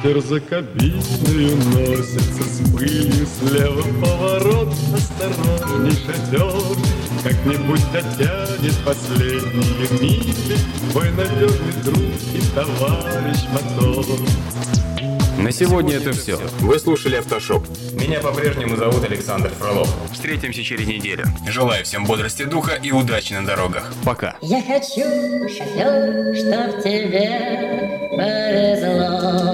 За 0.05 0.39
кабиной 0.39 1.55
носится 1.73 2.45
с 2.45 2.71
пылью 2.71 3.27
Слева 3.27 3.83
поворот, 4.05 4.69
осторожней 4.93 5.93
шатер 5.93 6.77
Как-нибудь 7.23 7.81
дотянет 7.91 8.77
последние 8.85 9.89
мили 10.03 10.59
Твой 10.93 11.11
надежный 11.13 11.73
друг 11.83 11.97
и 12.35 12.55
товарищ 12.55 13.45
мотор 13.51 14.05
На 15.39 15.51
сегодня 15.51 15.97
это 15.97 16.13
все. 16.13 16.37
Вы 16.61 16.79
слушали 16.79 17.17
«Автошоп». 17.17 17.67
Меня 17.95 18.21
по-прежнему 18.21 18.77
зовут 18.77 19.05
Александр 19.05 19.49
Фролов. 19.59 19.89
Встретимся 20.13 20.63
через 20.63 20.87
неделю. 20.87 21.25
Желаю 21.49 21.83
всем 21.83 22.05
бодрости 22.05 22.43
духа 22.45 22.75
и 22.75 22.93
удачи 22.93 23.33
на 23.33 23.47
дорогах. 23.47 23.91
Пока. 24.05 24.37
Я 24.43 24.61
хочу, 24.61 25.49
шофер, 25.49 26.37
чтоб 26.37 26.83
тебе 26.83 28.11
повезло. 28.11 29.54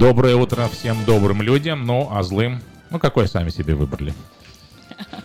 Доброе 0.00 0.34
утро 0.34 0.66
всем 0.68 1.04
добрым 1.04 1.42
людям, 1.42 1.84
ну 1.84 2.08
а 2.10 2.22
злым, 2.22 2.62
ну 2.88 2.98
какой 2.98 3.28
сами 3.28 3.50
себе 3.50 3.74
выбрали. 3.74 4.14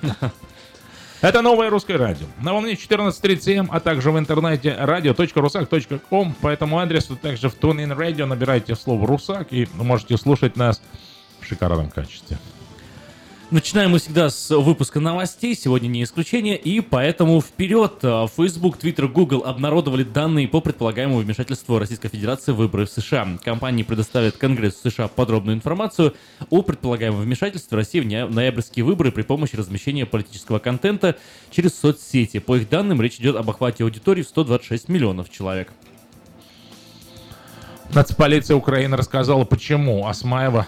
Это 1.21 1.41
новое 1.41 1.69
русское 1.69 1.95
радио. 1.95 2.25
На 2.41 2.51
волне 2.51 2.73
14.37, 2.73 3.69
а 3.71 3.79
также 3.79 4.11
в 4.11 4.19
интернете 4.19 4.75
radio.rusak.com. 4.77 6.33
По 6.41 6.49
этому 6.49 6.79
адресу 6.79 7.15
также 7.15 7.47
в 7.47 7.57
TuneIn 7.57 7.97
Radio 7.97 8.25
набирайте 8.25 8.75
слово 8.75 9.07
«Русак» 9.07 9.53
и 9.53 9.65
можете 9.75 10.17
слушать 10.17 10.57
нас 10.57 10.81
в 11.39 11.45
шикарном 11.45 11.89
качестве. 11.89 12.37
Начинаем 13.51 13.91
мы 13.91 13.99
всегда 13.99 14.31
с 14.31 14.49
выпуска 14.49 14.99
новостей, 14.99 15.55
сегодня 15.55 15.87
не 15.87 16.01
исключение, 16.01 16.57
и 16.57 16.81
поэтому 16.81 17.39
вперед! 17.41 17.99
Facebook, 18.35 18.79
Twitter, 18.79 19.07
Google 19.07 19.43
обнародовали 19.45 20.03
данные 20.03 20.47
по 20.47 20.61
предполагаемому 20.61 21.19
вмешательству 21.19 21.77
Российской 21.77 22.09
Федерации 22.09 22.53
в 22.53 22.55
выборы 22.55 22.87
в 22.87 22.89
США. 22.89 23.37
Компании 23.43 23.83
предоставят 23.83 24.35
Конгрессу 24.37 24.89
США 24.89 25.09
подробную 25.09 25.55
информацию 25.55 26.15
о 26.49 26.63
предполагаемом 26.63 27.21
вмешательстве 27.21 27.77
России 27.77 27.99
в 27.99 28.33
ноябрьские 28.33 28.83
выборы 28.83 29.11
при 29.11 29.21
помощи 29.21 29.55
размещения 29.55 30.07
политического 30.07 30.57
контента 30.57 31.15
через 31.51 31.79
соцсети. 31.79 32.39
По 32.39 32.55
их 32.55 32.67
данным, 32.67 32.99
речь 32.99 33.17
идет 33.17 33.35
об 33.35 33.47
охвате 33.47 33.83
аудитории 33.83 34.23
в 34.23 34.27
126 34.27 34.89
миллионов 34.89 35.29
человек. 35.29 35.71
Нацполиция 37.93 38.57
Украины 38.57 38.97
рассказала, 38.97 39.45
почему 39.45 40.07
Асмаева 40.07 40.65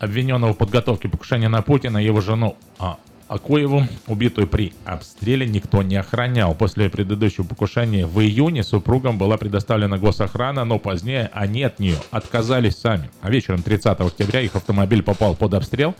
обвиненного 0.00 0.54
в 0.54 0.56
подготовке 0.56 1.08
покушения 1.08 1.48
на 1.48 1.62
Путина 1.62 1.98
и 1.98 2.04
его 2.04 2.20
жену 2.20 2.56
а, 2.78 2.98
Акуеву, 3.28 3.86
убитую 4.08 4.48
при 4.48 4.72
обстреле, 4.84 5.46
никто 5.46 5.82
не 5.82 5.94
охранял. 5.94 6.52
После 6.54 6.90
предыдущего 6.90 7.44
покушения 7.44 8.04
в 8.06 8.18
июне 8.20 8.64
супругам 8.64 9.18
была 9.18 9.36
предоставлена 9.36 9.98
госохрана, 9.98 10.64
но 10.64 10.80
позднее 10.80 11.30
они 11.32 11.62
от 11.62 11.78
нее 11.78 11.96
отказались 12.10 12.76
сами. 12.78 13.08
А 13.20 13.30
вечером 13.30 13.62
30 13.62 14.00
октября 14.00 14.40
их 14.40 14.56
автомобиль 14.56 15.04
попал 15.04 15.36
под 15.36 15.54
обстрел. 15.54 15.94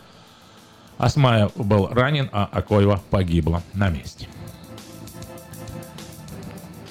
Асмаев 0.97 1.51
был 1.55 1.87
ранен, 1.87 2.27
а 2.33 2.49
Акоева 2.51 3.01
погибла 3.09 3.63
на 3.73 3.89
месте. 3.89 4.27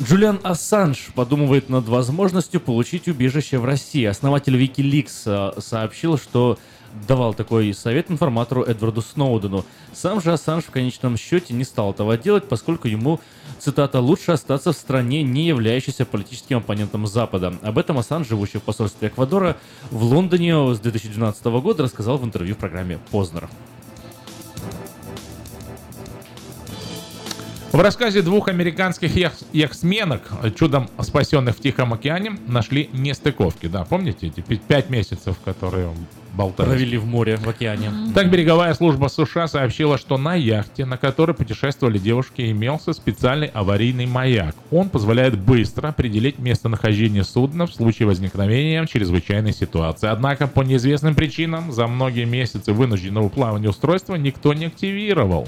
Джулиан 0.03 0.41
Ассанж 0.43 1.11
подумывает 1.15 1.69
над 1.69 1.87
возможностью 1.87 2.61
получить 2.61 3.09
убежище 3.09 3.59
в 3.59 3.67
России. 3.67 4.05
Основатель 4.05 4.57
Wikileaks 4.57 5.61
сообщил, 5.61 6.17
что 6.17 6.59
давал 7.07 7.35
такой 7.35 7.73
совет 7.75 8.11
информатору 8.11 8.63
Эдварду 8.63 9.01
Сноудену. 9.03 9.65
Сам 9.93 10.21
же 10.21 10.33
Ассанж 10.33 10.65
в 10.65 10.71
конечном 10.71 11.17
счете 11.17 11.55
не 11.55 11.65
стал 11.65 11.93
этого 11.93 12.17
делать, 12.17 12.49
поскольку 12.49 12.89
ему, 12.89 13.21
цитата, 13.59 14.01
«лучше 14.01 14.33
остаться 14.33 14.73
в 14.73 14.77
стране, 14.77 15.23
не 15.23 15.47
являющейся 15.47 16.05
политическим 16.05 16.59
оппонентом 16.59 17.07
Запада». 17.07 17.55
Об 17.63 17.79
этом 17.79 17.99
Ассанж, 17.99 18.29
живущий 18.29 18.59
в 18.59 18.63
посольстве 18.63 19.09
Эквадора 19.09 19.57
в 19.91 20.03
Лондоне 20.03 20.75
с 20.75 20.81
2012 20.81 21.45
года, 21.61 21.85
рассказал 21.85 22.19
в 22.19 22.25
интервью 22.25 22.55
в 22.55 22.59
программе 22.59 22.99
«Познер». 23.11 23.49
В 27.73 27.81
рассказе 27.81 28.23
двух 28.23 28.49
американских 28.49 29.17
яхт- 29.17 29.47
яхтсменок, 29.53 30.23
чудом 30.59 30.91
спасенных 31.01 31.57
в 31.57 31.61
Тихом 31.61 31.93
океане, 31.93 32.33
нашли 32.49 32.91
нестыковки. 32.93 33.67
Да, 33.67 33.85
помните 33.85 34.27
эти 34.27 34.41
пять 34.41 34.91
месяцев, 34.91 35.37
которые 35.45 35.91
болтались? 36.35 36.69
Провели 36.69 36.99
в 36.99 37.07
море, 37.07 37.37
в 37.37 37.49
океане. 37.49 37.91
Так 38.13 38.29
береговая 38.29 38.75
служба 38.75 39.07
США 39.07 39.47
сообщила, 39.47 39.99
что 39.99 40.19
на 40.19 40.35
яхте, 40.35 40.85
на 40.85 40.97
которой 40.97 41.33
путешествовали 41.33 41.99
девушки, 41.99 42.51
имелся 42.51 42.93
специальный 42.93 43.47
аварийный 43.47 44.07
маяк. 44.07 44.57
Он 44.73 44.89
позволяет 44.89 45.39
быстро 45.39 45.89
определить 45.89 46.41
местонахождение 46.41 47.23
судна 47.23 47.69
в 47.69 47.73
случае 47.73 48.09
возникновения 48.09 48.85
чрезвычайной 48.85 49.53
ситуации. 49.53 50.09
Однако 50.09 50.49
по 50.49 50.63
неизвестным 50.63 51.15
причинам 51.15 51.71
за 51.71 51.87
многие 51.87 52.25
месяцы 52.25 52.73
вынужденного 52.73 53.29
плавания 53.29 53.69
устройства 53.69 54.17
никто 54.17 54.55
не 54.55 54.67
активировал. 54.67 55.47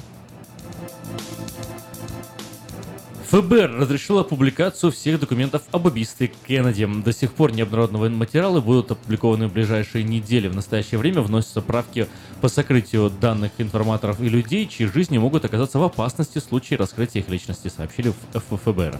ФБР 3.32 3.78
разрешило 3.78 4.24
публикацию 4.24 4.92
всех 4.92 5.18
документов 5.18 5.62
об 5.70 5.86
убийстве 5.86 6.30
Кеннеди. 6.46 6.86
До 7.02 7.14
сих 7.14 7.32
пор 7.32 7.50
необнародованные 7.50 8.14
материалы 8.14 8.60
будут 8.60 8.90
опубликованы 8.90 9.48
в 9.48 9.54
ближайшие 9.54 10.04
недели. 10.04 10.48
В 10.48 10.54
настоящее 10.54 10.98
время 10.98 11.22
вносятся 11.22 11.62
правки 11.62 12.08
по 12.42 12.48
сокрытию 12.48 13.08
данных 13.08 13.52
информаторов 13.56 14.20
и 14.20 14.28
людей, 14.28 14.68
чьи 14.68 14.86
жизни 14.86 15.16
могут 15.16 15.46
оказаться 15.46 15.78
в 15.78 15.82
опасности 15.82 16.40
в 16.40 16.42
случае 16.42 16.78
раскрытия 16.78 17.22
их 17.22 17.30
личности, 17.30 17.72
сообщили 17.74 18.12
в 18.34 18.56
ФБР. 18.58 18.98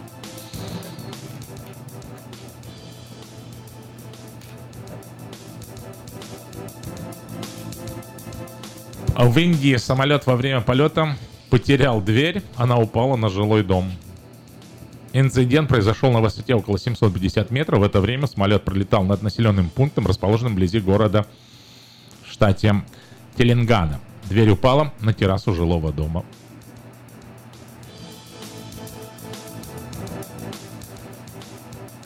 А 9.15 9.27
В 9.27 9.39
Индии 9.39 9.77
самолет 9.77 10.25
во 10.25 10.37
время 10.37 10.63
полета 10.63 11.19
потерял 11.51 12.01
дверь, 12.01 12.43
она 12.57 12.79
упала 12.79 13.17
на 13.17 13.29
жилой 13.29 13.63
дом. 13.63 13.93
Инцидент 15.15 15.69
произошел 15.69 16.11
на 16.11 16.21
высоте 16.21 16.55
около 16.55 16.79
750 16.79 17.51
метров. 17.51 17.81
В 17.81 17.83
это 17.83 18.01
время 18.01 18.27
самолет 18.27 18.65
пролетал 18.65 19.05
над 19.05 19.23
населенным 19.23 19.69
пунктом, 19.69 20.07
расположенным 20.07 20.55
вблизи 20.55 20.81
города 20.81 21.27
в 22.27 22.33
штате 22.33 22.83
Теленгана. 23.37 24.01
Дверь 24.25 24.51
упала 24.51 24.93
на 25.01 25.13
террасу 25.13 25.53
жилого 25.53 25.93
дома. 25.93 26.25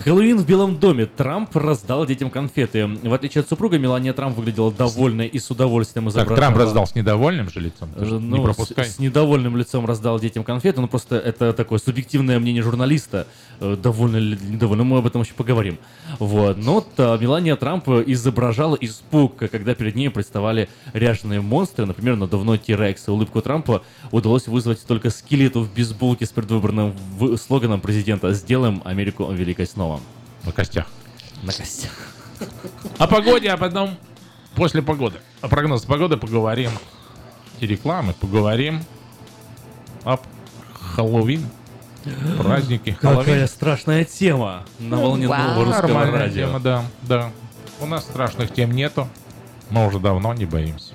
Хэллоуин 0.07 0.39
в 0.39 0.47
Белом 0.47 0.79
доме. 0.79 1.07
Трамп 1.07 1.57
раздал 1.57 2.07
детям 2.07 2.31
конфеты. 2.31 2.87
В 2.87 3.13
отличие 3.13 3.41
от 3.41 3.49
супруга, 3.49 3.77
Мелания 3.77 4.13
Трамп 4.13 4.37
выглядела 4.37 4.71
довольной 4.71 5.27
и 5.27 5.41
с 5.41 5.51
удовольствием 5.51 6.05
Так, 6.05 6.13
изображала... 6.13 6.37
Трамп 6.37 6.57
раздал 6.59 6.87
с 6.87 6.95
недовольным 6.95 7.51
же 7.51 7.59
лицом. 7.59 7.89
Же 7.97 8.21
Ну, 8.21 8.37
не 8.37 8.45
пропускай. 8.45 8.85
С, 8.85 8.95
с 8.95 8.99
недовольным 9.01 9.57
лицом 9.57 9.85
раздал 9.85 10.21
детям 10.21 10.45
конфеты. 10.45 10.81
Ну, 10.81 10.87
просто 10.87 11.17
это 11.17 11.53
такое 11.53 11.81
субъективное 11.81 12.39
мнение 12.39 12.63
журналиста. 12.63 13.27
Э, 13.59 13.77
Довольно 13.77 14.19
или 14.19 14.39
недовольно, 14.49 14.85
мы 14.85 14.99
об 14.99 15.09
этом 15.09 15.23
еще 15.23 15.35
поговорим. 15.35 15.77
Вот. 16.21 16.57
Но 16.57 16.75
вот, 16.75 16.87
а, 16.99 17.19
Мелания 17.19 17.57
Трамп 17.57 17.89
изображала 17.89 18.77
испуг, 18.77 19.35
когда 19.35 19.75
перед 19.75 19.97
ней 19.97 20.09
представали 20.11 20.69
ряженые 20.93 21.41
монстры, 21.41 21.85
например, 21.85 22.15
надувной 22.15 22.59
T-Rex. 22.59 23.11
Улыбку 23.11 23.43
Трампа 23.43 23.83
удалось 24.13 24.47
вызвать 24.47 24.87
только 24.87 25.11
скелету 25.11 25.63
в 25.63 25.75
бейсболке 25.75 26.27
с 26.27 26.31
предвыборным 26.31 26.95
слоганом 27.45 27.81
президента 27.81 28.33
«Сделаем 28.35 28.83
Америку 28.85 29.29
великой 29.33 29.67
снова». 29.67 29.96
На 30.47 30.53
костях. 30.53 30.87
На 31.43 31.53
костях. 31.53 31.91
О 32.99 33.07
погоде, 33.07 33.51
а 33.51 33.57
потом 33.57 33.97
после 34.55 34.81
погоды. 34.81 35.19
О 35.41 35.49
прогноз 35.49 35.85
погоды 35.85 36.17
поговорим. 36.17 36.71
И 37.61 37.67
рекламы 37.67 38.13
поговорим. 38.15 38.85
Об 40.05 40.21
Хэллоуин. 40.95 41.45
Праздники. 42.39 42.93
Какая 43.01 43.25
Хэллоуин. 43.25 43.49
страшная 43.49 44.05
тема 44.05 44.65
на 44.79 44.97
волне 44.97 45.27
Вау. 45.27 45.49
нового 45.49 45.65
русского 45.65 45.87
Нормальная 45.89 46.21
радио. 46.21 46.47
тема, 46.47 46.61
да, 46.61 46.85
да. 47.03 47.31
У 47.81 47.87
нас 47.87 48.05
страшных 48.05 48.53
тем 48.55 48.71
нету. 48.73 49.09
Мы 49.71 49.87
уже 49.87 49.99
давно 49.99 50.33
не 50.33 50.45
боимся. 50.47 50.95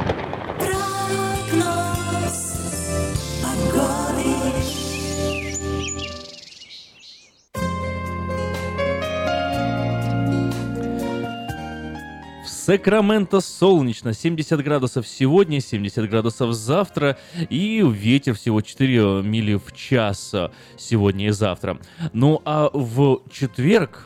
Сакраменто 12.63 13.41
солнечно, 13.41 14.13
70 14.13 14.63
градусов 14.63 15.07
сегодня, 15.07 15.59
70 15.61 16.07
градусов 16.07 16.53
завтра, 16.53 17.17
и 17.49 17.83
ветер 17.83 18.35
всего 18.35 18.61
4 18.61 19.23
мили 19.23 19.55
в 19.55 19.73
час 19.73 20.31
а, 20.35 20.51
сегодня 20.77 21.29
и 21.29 21.31
завтра. 21.31 21.79
Ну 22.13 22.39
а 22.45 22.69
в 22.71 23.23
четверг 23.31 24.05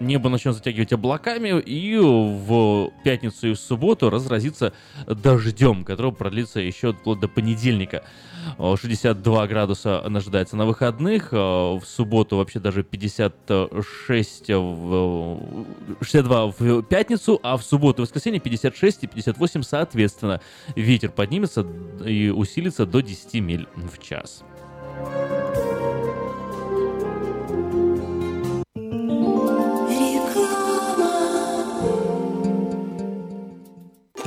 небо 0.00 0.28
начнет 0.28 0.54
затягивать 0.54 0.92
облаками, 0.92 1.60
и 1.60 1.96
в 1.96 2.90
пятницу 3.04 3.48
и 3.48 3.54
в 3.54 3.58
субботу 3.58 4.10
разразится 4.10 4.72
дождем, 5.06 5.84
который 5.84 6.12
продлится 6.12 6.60
еще 6.60 6.92
вплоть 6.92 7.20
до 7.20 7.28
понедельника. 7.28 8.04
О, 8.58 8.76
62 8.76 9.46
градуса 9.46 10.00
ожидается 10.00 10.56
на 10.56 10.66
выходных, 10.66 11.28
а 11.32 11.78
в 11.78 11.84
субботу 11.84 12.36
вообще 12.36 12.60
даже 12.60 12.82
56 12.82 14.48
в 14.50 15.40
62 16.00 16.46
в 16.58 16.82
пятницу, 16.82 17.40
а 17.42 17.56
в 17.56 17.62
субботу 17.64 18.02
и 18.02 18.04
воскресенье 18.04 18.40
56 18.40 19.04
и 19.04 19.06
58 19.06 19.62
соответственно. 19.62 20.40
Ветер 20.76 21.10
поднимется 21.10 21.66
и 22.04 22.28
усилится 22.28 22.86
до 22.86 23.00
10 23.00 23.34
миль 23.40 23.66
в 23.74 23.98
час. 24.02 24.44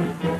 Thank 0.00 0.24
you. 0.24 0.39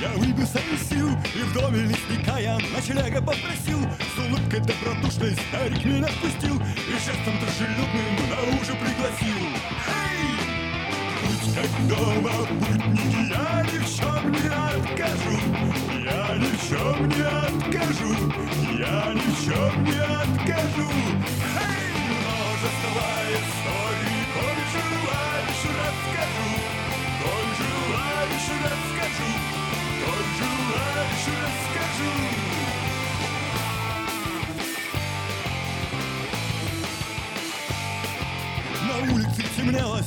Я 0.00 0.08
выбился 0.10 0.60
из 0.72 0.88
сил 0.88 1.08
И 1.34 1.42
в 1.42 1.52
доме 1.52 1.82
лесника 1.82 2.38
я 2.38 2.58
ночлега 2.74 3.20
попросил 3.20 3.80
С 4.14 4.18
улыбкой 4.18 4.60
добродушной 4.60 5.34
старик 5.34 5.84
меня 5.84 6.06
впустил 6.06 6.56
И 6.56 6.92
жестом 6.92 7.38
дружелюбным 7.40 8.30
наружу 8.30 8.76
пригласил 8.78 9.38
Эй! 9.88 10.28
Будь 11.24 11.54
как 11.54 11.88
дома, 11.88 12.30
путники, 12.46 13.20
я 13.28 13.64
ни 13.64 13.78
в 13.78 13.88
чем 13.96 14.32
не 14.32 14.48
откажу 14.48 15.36
Я 16.04 16.36
ни 16.36 16.50
в 16.54 16.68
чем 16.68 17.08
не 17.08 17.26
откажу 17.26 18.10
Я 18.78 19.12
ни 19.14 19.28
в 19.30 19.44
чем 19.44 19.84
не 19.84 19.98
откажу 19.98 20.90
Эй! 21.60 21.77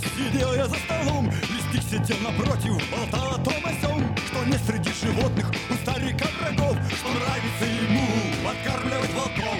Сидел 0.09 0.53
я 0.53 0.67
за 0.67 0.75
столом 0.75 1.29
Листик 1.29 1.83
сидел 1.83 2.17
напротив, 2.19 2.81
болтал 2.91 3.35
о 3.35 3.37
том 3.39 3.65
о 3.65 3.73
сём 3.81 4.15
Что 4.27 4.43
не 4.45 4.57
среди 4.57 4.91
животных 4.93 5.51
у 5.69 5.73
старика 5.75 6.27
врагов 6.39 6.77
Что 6.89 7.09
нравится 7.09 7.65
ему 7.65 8.31
подкармливать 8.43 9.13
волков. 9.13 9.59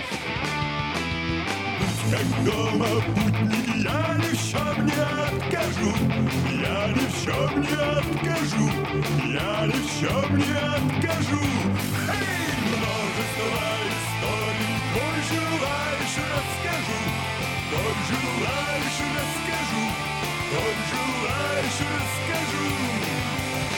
Как 2.11 2.43
дома, 2.43 2.87
путники, 3.15 3.83
я 3.83 4.17
ни 4.17 4.35
в 4.35 4.51
чем 4.51 4.85
не 4.85 4.91
откажу. 4.91 5.91
Я 6.51 6.87
ни 6.89 7.05
в 7.05 7.23
чем 7.23 7.61
не 7.61 7.75
откажу. 7.97 8.65
Я 9.31 9.65
ни 9.65 9.71
в 9.71 9.99
чем 9.99 10.37
не 10.37 10.51
откажу. 10.51 11.41
Эй, 12.09 12.51
множество 12.67 13.63
историй 13.87 14.75
Коль 14.93 15.23
желаешь, 15.31 16.17
расскажу. 16.33 16.99
Коль 17.71 18.01
желаешь, 18.09 19.01
расскажу 19.15 20.10
Коль 20.51 20.81
желаешь, 20.91 21.79
расскажу 21.95 22.67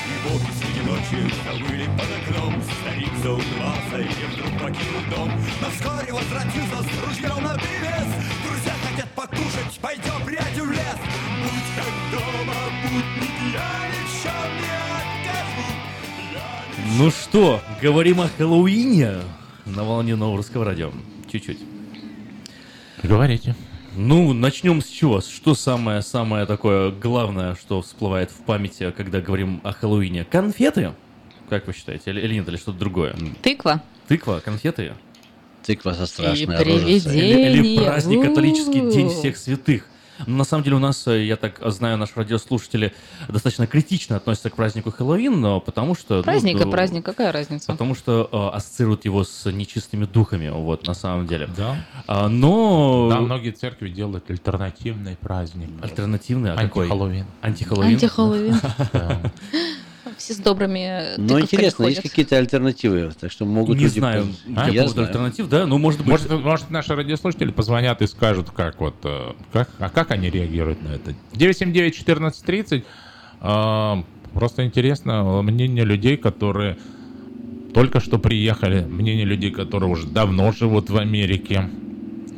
И 0.09 0.15
вот 0.25 0.41
среди 0.57 0.81
ночи 0.89 1.19
завыли 1.45 1.85
под 1.95 2.09
окном 2.17 2.63
Старик 2.81 3.13
заунывался 3.21 3.97
и 3.99 4.25
вдруг 4.33 4.53
покинул 4.59 5.03
дом 5.11 5.29
Но 5.61 5.67
вскоре 5.69 6.11
возвратился 6.11 6.81
с 6.81 7.05
ружьем 7.05 7.43
на 7.43 7.53
привес 7.53 8.09
Друзья 8.43 8.73
хотят 8.89 9.09
покушать, 9.11 9.79
пойдем 9.79 10.25
прядью 10.25 10.63
в 10.65 10.71
лес 10.71 10.99
Будь 11.43 11.69
как 11.75 11.93
дома, 12.11 12.59
путник, 12.81 13.35
я 13.53 13.71
ни 13.89 14.01
в 14.07 14.11
чем 14.23 14.49
не 14.57 14.73
откажу 15.29 15.69
Ну 16.97 17.11
что, 17.11 17.61
говорим 17.83 18.19
о 18.19 18.29
Хэллоуине 18.29 19.21
на 19.65 19.83
волне 19.83 20.15
нового 20.15 20.37
русского 20.37 20.65
радио. 20.65 20.91
Чуть-чуть. 21.31 21.59
Говорите. 23.03 23.55
Ну, 23.95 24.33
начнем 24.33 24.81
с 24.81 24.87
чего? 24.87 25.21
Что 25.21 25.53
самое-самое 25.53 26.45
такое 26.45 26.91
главное, 26.91 27.55
что 27.55 27.81
всплывает 27.81 28.31
в 28.31 28.37
памяти, 28.37 28.91
когда 28.95 29.21
говорим 29.21 29.61
о 29.63 29.71
Хэллоуине? 29.71 30.25
Конфеты? 30.25 30.93
Как 31.49 31.67
вы 31.67 31.73
считаете? 31.73 32.09
Или, 32.09 32.21
или 32.21 32.33
нет, 32.35 32.47
или 32.47 32.57
что-то 32.57 32.79
другое? 32.79 33.15
Тыква. 33.41 33.83
Тыква, 34.07 34.41
конфеты? 34.43 34.93
Тыква 35.63 35.93
со 35.93 36.07
страшной 36.07 36.61
И 36.61 36.63
рожицей. 36.63 37.19
Или, 37.19 37.59
или 37.59 37.83
праздник 37.83 38.23
католический 38.23 38.91
День 38.91 39.09
всех 39.09 39.37
святых. 39.37 39.87
Ну, 40.25 40.37
на 40.37 40.43
самом 40.43 40.63
деле 40.63 40.75
у 40.75 40.79
нас, 40.79 41.07
э, 41.07 41.25
я 41.25 41.35
так 41.35 41.59
знаю, 41.71 41.97
наши 41.97 42.13
радиослушатели 42.15 42.93
достаточно 43.27 43.67
критично 43.67 44.15
относятся 44.15 44.49
к 44.49 44.55
празднику 44.55 44.91
Хэллоуин, 44.91 45.39
но 45.39 45.59
потому 45.59 45.95
что... 45.95 46.17
ну, 46.17 46.23
Праздник 46.23 46.59
и 46.59 46.63
э, 46.63 46.69
праздник, 46.69 47.05
какая 47.05 47.31
разница? 47.31 47.71
Потому 47.71 47.95
что 47.95 48.29
э, 48.31 48.55
ассоциируют 48.55 49.05
его 49.05 49.23
с 49.23 49.49
нечистыми 49.51 50.05
духами, 50.05 50.49
вот, 50.49 50.87
на 50.87 50.93
самом 50.93 51.27
деле. 51.27 51.49
Да. 51.57 51.77
А, 52.07 52.27
но... 52.27 53.09
Да, 53.11 53.19
многие 53.19 53.51
церкви 53.51 53.89
делают 53.89 54.29
альтернативный 54.29 55.15
праздник. 55.15 55.69
Альтернативный, 55.81 56.53
а 56.53 56.57
какой? 56.57 56.85
Антихэллоуин. 56.85 57.25
Антихэллоуин? 57.41 57.93
Антихэллоуин. 57.93 58.55
Все 60.17 60.33
с 60.33 60.37
добрыми 60.37 61.15
Но 61.17 61.27
тыковками 61.27 61.41
интересно, 61.41 61.83
есть 61.85 61.97
ходят. 61.97 62.11
какие-то 62.11 62.37
альтернативы, 62.37 63.11
так 63.19 63.31
что 63.31 63.45
могут 63.45 63.77
Не 63.77 63.85
люди... 63.85 63.99
знаю, 63.99 64.27
по 64.53 64.69
Я 64.69 64.87
знаю. 64.87 65.07
альтернатив, 65.07 65.47
да, 65.49 65.65
ну, 65.65 65.77
может 65.77 65.99
быть... 66.01 66.09
Может, 66.09 66.31
может, 66.31 66.69
наши 66.71 66.93
радиослушатели 66.95 67.51
позвонят 67.51 68.01
и 68.01 68.07
скажут, 68.07 68.49
как 68.51 68.79
вот, 68.81 68.95
э, 69.03 69.31
как, 69.53 69.69
а 69.79 69.89
как 69.89 70.11
они 70.11 70.29
реагируют 70.29 70.81
на 70.83 70.89
это. 70.89 71.13
979-1430. 71.33 72.83
э, 73.41 74.03
Просто 74.33 74.65
интересно 74.65 75.41
мнение 75.43 75.85
людей, 75.85 76.17
которые 76.17 76.77
только 77.73 77.99
что 77.99 78.17
приехали, 78.17 78.81
мнение 78.81 79.25
людей, 79.25 79.51
которые 79.51 79.89
уже 79.91 80.07
давно 80.07 80.51
живут 80.51 80.89
в 80.89 80.97
Америке. 80.97 81.69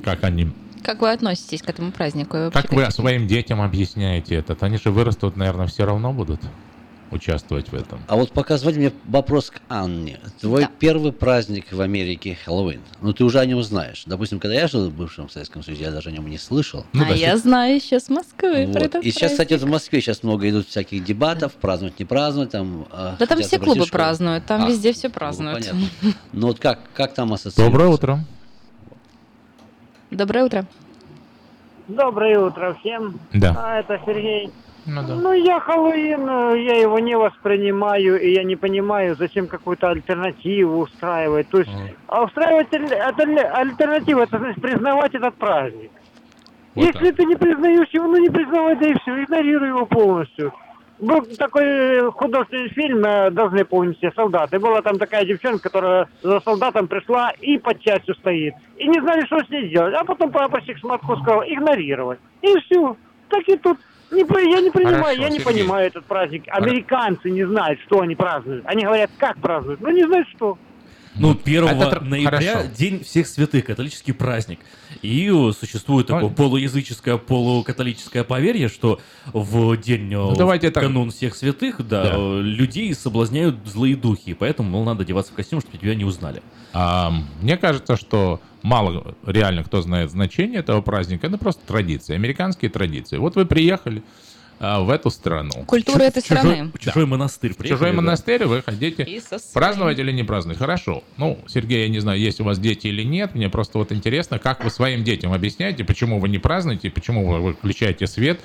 Как 0.03 0.23
они, 0.23 0.49
Как 0.83 1.01
вы 1.01 1.11
относитесь 1.11 1.61
к 1.61 1.69
этому 1.69 1.91
празднику? 1.91 2.37
И 2.37 2.39
вообще 2.41 2.61
как 2.61 2.73
вы 2.73 2.91
своим 2.91 3.27
детям 3.27 3.61
объясняете 3.61 4.35
этот? 4.35 4.61
Они 4.61 4.77
же 4.77 4.91
вырастут, 4.91 5.35
наверное, 5.35 5.67
все 5.67 5.85
равно 5.85 6.13
будут 6.13 6.41
участвовать 7.15 7.69
в 7.69 7.73
этом. 7.73 7.99
А 8.07 8.15
вот 8.15 8.31
пока 8.31 8.57
звони 8.57 8.77
мне 8.77 8.91
вопрос 9.05 9.49
к 9.49 9.59
Анне. 9.69 10.19
Твой 10.39 10.67
первый 10.79 11.11
праздник 11.11 11.71
в 11.71 11.81
Америке 11.81 12.37
Хэллоуин. 12.45 12.81
Ну, 13.01 13.13
ты 13.13 13.23
уже 13.23 13.39
о 13.39 13.45
нем 13.45 13.63
знаешь. 13.63 14.03
Допустим, 14.05 14.39
когда 14.39 14.55
я 14.55 14.67
жил 14.67 14.89
в 14.89 14.93
бывшем 14.93 15.29
Советском 15.29 15.63
Союзе, 15.63 15.85
я 15.85 15.91
даже 15.91 16.09
о 16.09 16.11
нем 16.11 16.27
не 16.27 16.37
слышал. 16.37 16.85
а 16.93 17.13
я 17.13 17.37
знаю 17.45 17.75
еще 17.75 17.99
с 17.99 18.09
Москвы 18.09 18.67
про 18.67 18.79
Вот. 18.79 18.83
этот 18.83 19.03
И 19.03 19.11
сейчас, 19.11 19.31
кстати, 19.31 19.49
праздник. 19.49 19.61
вот 19.63 19.69
в 19.69 19.71
Москве 19.73 20.01
сейчас 20.01 20.21
много 20.23 20.49
идут 20.49 20.67
всяких 20.67 21.03
дебатов, 21.03 21.53
праздновать, 21.53 21.97
не 21.99 22.05
праздновать. 22.05 22.51
Там, 22.51 22.85
а, 22.91 23.15
Да 23.17 23.25
там 23.25 23.41
все 23.41 23.57
клубы 23.57 23.85
школу. 23.85 23.89
празднуют, 23.91 24.45
там 24.45 24.63
А, 24.63 24.67
везде 24.69 24.93
все 24.93 25.07
ну, 25.07 25.13
празднуют. 25.13 25.59
понятно. 25.59 25.87
Ну 26.33 26.47
вот 26.47 26.59
как, 26.59 26.79
как 26.93 27.13
там 27.13 27.33
ассоциируется? 27.33 27.65
Доброе 27.71 27.89
утро. 27.89 28.19
Доброе 30.11 30.45
утро. 30.45 30.65
Доброе 31.87 32.39
утро 32.39 32.75
всем. 32.79 33.19
Да. 33.33 33.53
А, 33.57 33.79
это 33.79 33.99
Сергей. 34.05 34.49
Ну 34.85 35.01
да. 35.03 35.15
Ну, 35.15 35.33
я 35.33 35.59
Хэллоуин, 35.59 36.29
э, 36.29 36.61
я 36.63 36.75
его 36.81 36.99
не 36.99 37.17
воспринимаю, 37.17 38.21
и 38.21 38.33
я 38.33 38.43
не 38.43 38.55
понимаю, 38.55 39.15
зачем 39.15 39.47
какую-то 39.47 39.89
альтернативу 39.89 40.79
устраивать. 40.79 41.49
То 41.49 41.59
есть, 41.59 41.71
а 42.07 42.23
устраивать 42.23 42.73
аль- 42.73 42.93
аль- 42.93 43.39
альтернативу, 43.39 44.21
это 44.21 44.37
значит 44.37 44.61
признавать 44.61 45.15
этот 45.15 45.33
праздник. 45.35 45.91
Вот 46.75 46.85
Если 46.85 47.11
ты 47.11 47.25
не 47.25 47.35
признаешь 47.35 47.89
его, 47.91 48.05
ну 48.07 48.17
не 48.17 48.29
признавай, 48.29 48.75
да 48.75 48.87
и 48.87 48.93
все, 48.99 49.23
игнорируй 49.23 49.69
его 49.69 49.85
полностью. 49.85 50.53
Был 50.99 51.21
такой 51.37 51.63
э, 51.65 52.11
художественный 52.11 52.69
фильм, 52.69 53.03
э, 53.03 53.29
должны 53.31 53.65
помнить 53.65 53.97
все 53.97 54.11
солдаты. 54.11 54.59
Была 54.59 54.81
там 54.81 54.97
такая 54.97 55.25
девчонка, 55.25 55.63
которая 55.63 56.07
за 56.21 56.39
солдатом 56.41 56.87
пришла 56.87 57.31
и 57.41 57.57
под 57.57 57.81
частью 57.81 58.15
стоит. 58.15 58.53
И 58.77 58.87
не 58.87 58.99
знали, 59.01 59.25
что 59.25 59.39
с 59.43 59.49
ней 59.49 59.67
делать. 59.69 59.93
А 59.93 60.05
потом 60.05 60.31
прапорщик 60.31 60.77
Шматко 60.77 61.15
сказал 61.17 61.43
игнорировать. 61.43 62.19
И 62.41 62.47
все. 62.59 62.95
Так 63.29 63.43
и 63.47 63.57
тут. 63.57 63.77
Не, 64.11 64.19
я 64.51 64.61
не 64.61 64.69
понимаю, 64.71 65.03
Хорошо, 65.03 65.21
я 65.21 65.29
не 65.29 65.39
Сергей. 65.39 65.45
понимаю 65.45 65.87
этот 65.87 66.05
праздник. 66.05 66.43
Американцы 66.47 67.29
не 67.29 67.45
знают, 67.45 67.79
что 67.81 68.01
они 68.01 68.15
празднуют. 68.15 68.65
Они 68.65 68.83
говорят, 68.83 69.09
как 69.17 69.37
празднуют. 69.37 69.81
Ну, 69.81 69.89
не 69.89 70.05
знают, 70.05 70.27
что. 70.29 70.57
Ну, 71.17 71.31
1 71.31 71.63
Это 71.65 72.01
ноября 72.03 72.39
хорошо. 72.55 72.69
День 72.77 73.03
всех 73.03 73.27
святых, 73.27 73.65
католический 73.65 74.13
праздник. 74.13 74.59
И 75.01 75.29
существует 75.57 76.07
такое 76.07 76.29
полуязыческое, 76.29 77.17
полукатолическое 77.17 78.23
поверье, 78.25 78.67
что 78.67 78.99
в 79.31 79.77
день, 79.77 80.13
э, 80.13 80.17
в 80.19 80.35
давайте 80.35 80.71
так. 80.71 80.83
канун 80.83 81.11
всех 81.11 81.35
святых, 81.35 81.87
да, 81.87 82.11
Да. 82.11 82.17
людей 82.41 82.93
соблазняют 82.93 83.55
злые 83.65 83.95
духи, 83.95 84.33
поэтому, 84.33 84.69
мол, 84.69 84.83
надо 84.83 85.03
одеваться 85.03 85.31
в 85.31 85.35
костюм, 85.35 85.61
чтобы 85.61 85.77
тебя 85.77 85.95
не 85.95 86.03
узнали. 86.03 86.41
А, 86.73 87.13
мне 87.41 87.55
кажется, 87.57 87.95
что 87.95 88.41
мало 88.65 89.15
реально 89.25 89.63
кто 89.63 89.81
знает 89.81 90.09
значение 90.11 90.59
этого 90.59 90.81
праздника. 90.81 91.27
Это 91.27 91.37
просто 91.37 91.65
традиции, 91.65 92.15
американские 92.15 92.71
традиции. 92.71 93.17
Вот 93.17 93.35
вы 93.35 93.45
приехали 93.45 94.01
а, 94.59 94.81
в 94.81 94.89
эту 94.89 95.09
страну. 95.11 95.51
Культура 95.67 96.01
этой 96.03 96.23
чужой- 96.23 96.37
страны. 96.37 96.71
чужой 96.79 97.05
монастырь 97.05 97.53
В 97.53 97.57
приехали, 97.57 97.77
чужой 97.77 97.91
да. 97.91 97.97
монастырь 97.97 98.45
вы 98.45 98.61
хотите 98.63 99.21
праздновать 99.53 99.99
или 99.99 100.11
не 100.11 100.23
праздновать? 100.23 100.57
Хорошо. 100.57 101.03
Ну, 101.17 101.37
Сергей, 101.47 101.83
я 101.83 101.89
не 101.89 101.99
знаю, 101.99 102.19
есть 102.19 102.39
у 102.39 102.43
вас 102.43 102.57
дети 102.57 102.87
или 102.87 103.03
нет. 103.03 103.35
Мне 103.35 103.49
просто 103.49 103.77
вот 103.77 103.91
интересно, 103.91 104.39
как 104.39 104.63
вы 104.63 104.69
своим 104.69 105.03
детям 105.03 105.33
объясняете, 105.33 105.83
почему 105.83 106.19
вы 106.19 106.29
не 106.29 106.39
празднуете, 106.39 106.89
почему 106.89 107.27
вы 107.27 107.39
выключаете 107.41 108.07
свет, 108.07 108.39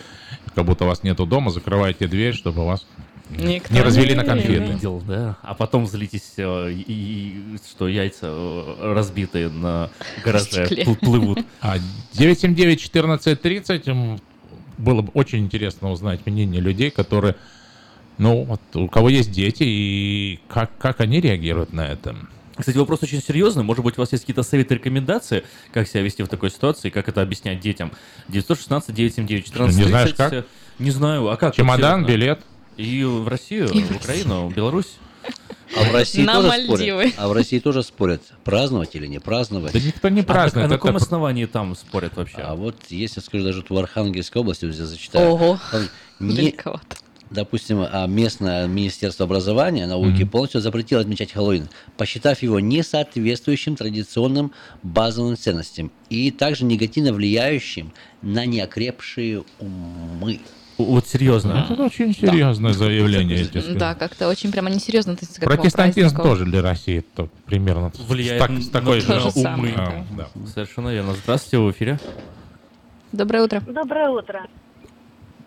как 0.55 0.65
будто 0.65 0.85
вас 0.85 1.03
нету 1.03 1.27
дома, 1.27 1.51
закрываете 1.51 2.09
дверь, 2.09 2.35
чтобы 2.35 2.67
вас 2.67 2.87
Никто 3.31 3.73
не 3.73 3.81
развели 3.81 4.15
на 4.15 4.23
не 4.23 4.27
конфеты. 4.27 4.73
Видел, 4.73 5.01
да. 5.07 5.37
А 5.43 5.55
потом 5.55 5.87
злитесь, 5.87 6.33
э, 6.37 6.73
и, 6.73 6.83
и 6.83 7.57
что 7.71 7.87
яйца 7.89 8.27
э, 8.31 8.93
разбитые 8.95 9.49
на 9.49 9.91
гараже 10.25 10.65
пл- 10.65 10.97
плывут. 10.97 11.39
А 11.61 11.77
979-1430 12.15 13.89
м, 13.91 14.21
было 14.79 15.03
бы 15.03 15.11
очень 15.15 15.39
интересно 15.41 15.91
узнать 15.91 16.27
мнение 16.27 16.61
людей, 16.61 16.91
которые, 16.91 17.37
ну, 18.19 18.45
вот 18.45 18.61
у 18.75 18.89
кого 18.89 19.09
есть 19.09 19.31
дети, 19.31 19.63
и 19.65 20.41
как, 20.49 20.71
как 20.79 21.01
они 21.01 21.21
реагируют 21.21 21.73
на 21.73 21.87
это. 21.87 22.17
Кстати, 22.57 22.77
вопрос 22.77 23.03
очень 23.03 23.23
серьезный. 23.23 23.63
Может 23.63 23.83
быть, 23.85 23.97
у 23.97 24.03
вас 24.03 24.13
есть 24.13 24.25
какие-то 24.25 24.43
советы, 24.43 24.75
рекомендации, 24.75 25.45
как 25.73 25.89
себя 25.89 26.03
вести 26.03 26.23
в 26.23 26.29
такой 26.29 26.51
ситуации, 26.51 26.91
как 26.91 27.09
это 27.09 27.23
объяснять 27.23 27.61
детям? 27.61 27.93
916 28.29 28.95
979 28.95 29.47
14 29.47 29.79
Не 29.79 29.85
знаешь, 29.85 30.15
как? 30.15 30.47
Не 30.79 30.91
знаю. 30.91 31.29
А 31.31 31.37
как? 31.37 31.55
Чемодан, 31.55 32.05
билет. 32.05 32.41
И 32.81 33.05
в 33.05 33.29
Россию, 33.29 33.69
И 33.69 33.83
в 33.83 33.93
в 33.93 33.97
Украину, 33.97 34.49
в 34.49 34.55
Беларусь? 34.55 34.97
А 35.77 35.85
в 35.85 35.93
России 35.93 36.23
На 36.23 36.35
тоже 36.37 36.49
Мальдивы. 36.49 36.79
спорят. 37.09 37.15
А 37.19 37.29
в 37.29 37.33
России 37.33 37.59
тоже 37.59 37.83
спорят, 37.83 38.23
праздновать 38.43 38.97
или 38.97 39.07
не 39.07 39.19
праздновать. 39.21 39.73
Да 39.73 39.79
никто 39.79 40.09
не 40.09 40.23
на- 40.23 40.27
празднует. 40.27 40.67
а 40.67 40.69
на 40.69 40.75
каком 40.77 40.97
основании 40.97 41.45
там 41.45 41.77
спорят 41.77 42.17
вообще? 42.17 42.39
А 42.39 42.55
вот 42.55 42.77
если 42.89 43.21
скажу 43.21 43.45
даже 43.45 43.65
в 43.69 43.77
Архангельской 43.77 44.41
области, 44.41 44.65
я 44.65 44.73
зачитаю. 44.73 45.31
Ого. 45.31 45.61
там 45.71 45.89
не, 46.19 46.55
допустим, 47.31 47.87
а 47.91 48.07
местное 48.07 48.67
Министерство 48.67 49.25
образования, 49.27 49.87
науки 49.87 50.25
полностью 50.25 50.61
запретило 50.61 51.03
отмечать 51.03 51.33
Хэллоуин, 51.33 51.69
посчитав 51.97 52.43
его 52.43 52.59
несоответствующим 52.61 53.77
традиционным 53.77 54.53
базовым 54.83 55.37
ценностям 55.37 55.93
и 56.09 56.31
также 56.31 56.65
негативно 56.65 57.13
влияющим 57.13 57.93
на 58.23 58.45
неокрепшие 58.47 59.45
умы. 59.61 60.41
Вот 60.85 61.07
серьезно. 61.07 61.67
Это 61.71 61.83
очень 61.83 62.15
серьезное 62.15 62.73
заявление. 62.73 63.39
я 63.39 63.45
тебе 63.47 63.61
скажу. 63.63 63.79
Да, 63.79 63.95
как-то 63.95 64.29
очень 64.29 64.51
прямо 64.53 64.71
несерьезно 64.71 65.13
этому 65.13 65.29
Протестантизм 65.41 66.09
празднику. 66.15 66.23
тоже 66.23 66.45
для 66.45 66.63
России 66.63 67.01
то 67.15 67.29
примерно 67.47 67.93
Влияет 68.09 68.43
с, 68.43 68.47
так- 68.47 68.59
с 68.63 68.69
такой 68.69 68.97
на 69.07 69.21
же 69.21 69.29
умы. 69.29 69.43
самое, 69.43 69.75
А, 69.77 70.05
да. 70.17 70.29
Совершенно 70.47 70.89
верно. 70.91 71.15
Здравствуйте, 71.15 71.59
в 71.59 71.71
эфире. 71.73 71.99
Доброе 73.13 73.43
утро. 73.45 73.61
Доброе 73.61 74.09
утро. 74.11 74.47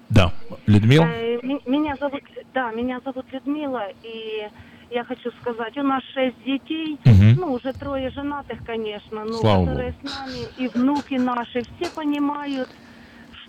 Да. 0.10 0.32
Людмила? 0.68 1.06
Э, 1.06 1.38
Меня 1.66 1.96
зовут, 2.00 2.22
да, 2.54 2.72
меня 2.72 3.00
зовут 3.04 3.26
Людмила, 3.32 3.88
и 4.04 4.48
я 4.92 5.04
хочу 5.04 5.32
сказать, 5.42 5.76
у 5.78 5.84
нас 5.84 6.04
шесть 6.14 6.36
детей, 6.46 6.98
Мгм. 7.04 7.36
ну, 7.40 7.54
уже 7.54 7.74
трое 7.74 8.10
женатых, 8.12 8.60
конечно, 8.66 9.26
но 9.26 9.34
Слава 9.34 9.66
которые 9.66 9.96
с 10.02 10.04
нами, 10.04 10.40
и 10.58 10.68
внуки 10.68 11.16
наши, 11.16 11.62
все 11.64 11.90
понимают, 11.96 12.70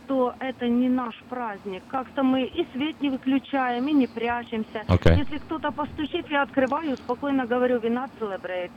что 0.04 0.34
это 0.40 0.68
не 0.68 0.88
наш 0.88 1.14
праздник. 1.28 1.82
Как-то 1.88 2.22
мы 2.22 2.44
и 2.44 2.66
свет 2.72 3.00
не 3.00 3.10
выключаем, 3.10 3.88
и 3.88 3.92
не 3.92 4.06
прячемся. 4.06 4.84
Окей. 4.88 5.16
Если 5.16 5.38
кто-то 5.38 5.70
постучит, 5.70 6.30
я 6.30 6.42
открываю, 6.42 6.96
спокойно 6.96 7.46
говорю, 7.46 7.80
not 7.80 8.10
celebrate. 8.20 8.70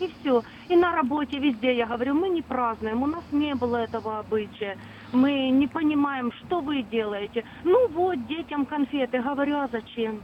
И 0.00 0.10
все. 0.20 0.42
И 0.68 0.76
на 0.76 0.94
работе 0.94 1.38
везде 1.38 1.76
я 1.76 1.86
говорю, 1.86 2.14
мы 2.14 2.28
не 2.28 2.42
празднуем, 2.42 3.02
у 3.02 3.06
нас 3.06 3.24
не 3.32 3.54
было 3.54 3.78
этого 3.78 4.20
обычая. 4.20 4.76
Мы 5.12 5.50
не 5.50 5.66
понимаем, 5.66 6.32
что 6.32 6.60
вы 6.60 6.82
делаете. 6.82 7.44
Ну 7.64 7.88
вот, 7.88 8.26
детям 8.26 8.64
конфеты. 8.66 9.20
Говорю, 9.20 9.56
а 9.56 9.68
зачем? 9.72 10.20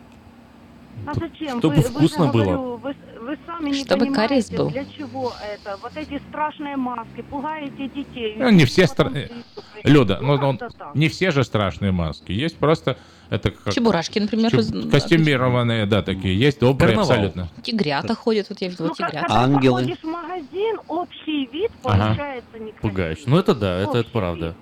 А 1.06 1.14
зачем? 1.14 1.58
Чтобы 1.58 1.76
вы, 1.76 1.82
вкусно 1.82 2.26
вы 2.26 2.26
же, 2.26 2.32
было. 2.32 2.44
говорю, 2.44 2.76
вы, 2.76 2.96
вы 3.20 3.38
сами 3.46 3.70
не 3.70 3.84
Чтобы 3.84 4.06
понимаете, 4.06 4.28
кариес 4.28 4.50
был. 4.50 4.70
для 4.70 4.84
чего 4.86 5.32
это. 5.52 5.76
Вот 5.82 5.92
эти 5.96 6.20
страшные 6.30 6.76
маски, 6.76 7.22
пугаете 7.28 7.88
детей. 7.88 8.34
Ну, 8.38 8.50
не 8.50 8.64
все 8.64 8.84
стра- 8.84 9.10
приступы. 9.10 9.62
Люда, 9.84 10.18
ну, 10.22 10.38
ну, 10.38 10.58
не 10.94 11.08
все 11.08 11.30
же 11.30 11.44
страшные 11.44 11.92
маски. 11.92 12.32
Есть 12.32 12.56
просто 12.56 12.96
это 13.28 13.50
как 13.50 13.74
Чебурашки, 13.74 14.18
например. 14.18 14.50
чеб- 14.50 14.60
из- 14.60 14.90
костюмированные, 14.90 15.86
да, 15.86 16.02
такие. 16.02 16.38
Есть 16.38 16.60
добрые 16.60 16.94
Карнавал. 16.94 17.10
абсолютно. 17.10 17.48
Тигрята 17.62 18.14
ходят, 18.14 18.48
вот 18.48 18.60
я 18.62 18.68
видела 18.68 18.88
Ну, 18.88 18.94
как- 18.94 19.10
тигрят. 19.10 19.26
когда 19.26 19.40
Ангелы. 19.42 19.80
заходишь 19.80 20.02
в 20.02 20.06
магазин, 20.06 20.76
общий 20.88 21.46
вид 21.52 21.70
Ага. 21.84 22.06
получается 22.06 22.50
некрасивый. 22.58 22.74
Пугающе. 22.80 23.22
Ну 23.26 23.38
это 23.38 23.54
да, 23.54 23.78
это, 23.80 23.98
это 23.98 24.10
правда. 24.10 24.46
вид. 24.48 24.54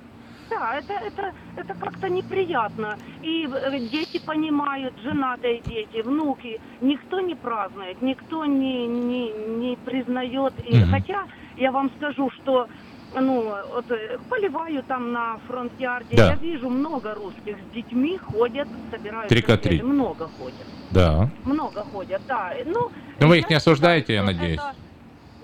Да, 0.62 0.78
это, 0.78 0.92
это, 0.92 1.32
это 1.56 1.74
как-то 1.74 2.08
неприятно. 2.08 2.96
И 3.22 3.48
э, 3.50 3.78
дети 3.88 4.20
понимают, 4.24 4.94
женатые 5.02 5.60
дети, 5.66 6.02
внуки. 6.02 6.60
Никто 6.80 7.20
не 7.20 7.34
празднует, 7.34 8.00
никто 8.00 8.44
не, 8.44 8.86
не, 8.86 9.32
не 9.58 9.76
признает. 9.84 10.52
И, 10.64 10.76
Мгм. 10.76 10.90
Хотя 10.90 11.26
я 11.56 11.72
вам 11.72 11.90
скажу, 11.98 12.30
что 12.42 12.68
ну, 13.14 13.42
вот, 13.74 13.90
э, 13.90 14.18
поливаю 14.28 14.84
там 14.84 15.12
на 15.12 15.38
фронт-ярде, 15.48 16.16
Да. 16.16 16.28
я 16.28 16.34
вижу 16.36 16.70
много 16.70 17.14
русских 17.14 17.56
с 17.58 17.74
детьми 17.74 18.16
ходят, 18.18 18.68
собирают 18.90 19.28
конфеты. 19.28 19.82
Много 19.82 20.28
ходят. 20.38 20.66
Да. 20.92 21.28
Много 21.44 21.84
ходят, 21.84 22.22
да. 22.28 22.52
Ну, 22.66 22.90
Но 23.18 23.26
вы 23.26 23.38
их 23.38 23.50
не 23.50 23.56
осуждаете, 23.56 24.14
я 24.14 24.22
надеюсь? 24.22 24.60
это 24.60 24.81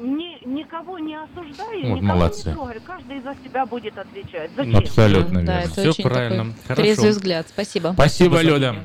ни- 0.01 0.47
никого 0.47 0.99
не 0.99 1.15
осуждаю, 1.17 1.89
Вот 1.89 1.97
никого 2.01 2.01
молодцы. 2.03 2.49
не 2.49 2.55
трогаю. 2.55 2.81
Каждый 2.87 3.21
за 3.21 3.35
себя 3.45 3.67
будет 3.67 3.99
отвечать. 3.99 4.51
Зачем? 4.57 4.77
Абсолютно 4.77 5.45
Да, 5.45 5.61
верно. 5.63 5.91
очень 5.91 6.05
правильно. 6.05 6.55
Хорошо. 6.67 6.83
трезвый 6.83 7.11
взгляд. 7.11 7.47
Спасибо. 7.49 7.91
Спасибо, 7.95 8.41
Люда. 8.43 8.77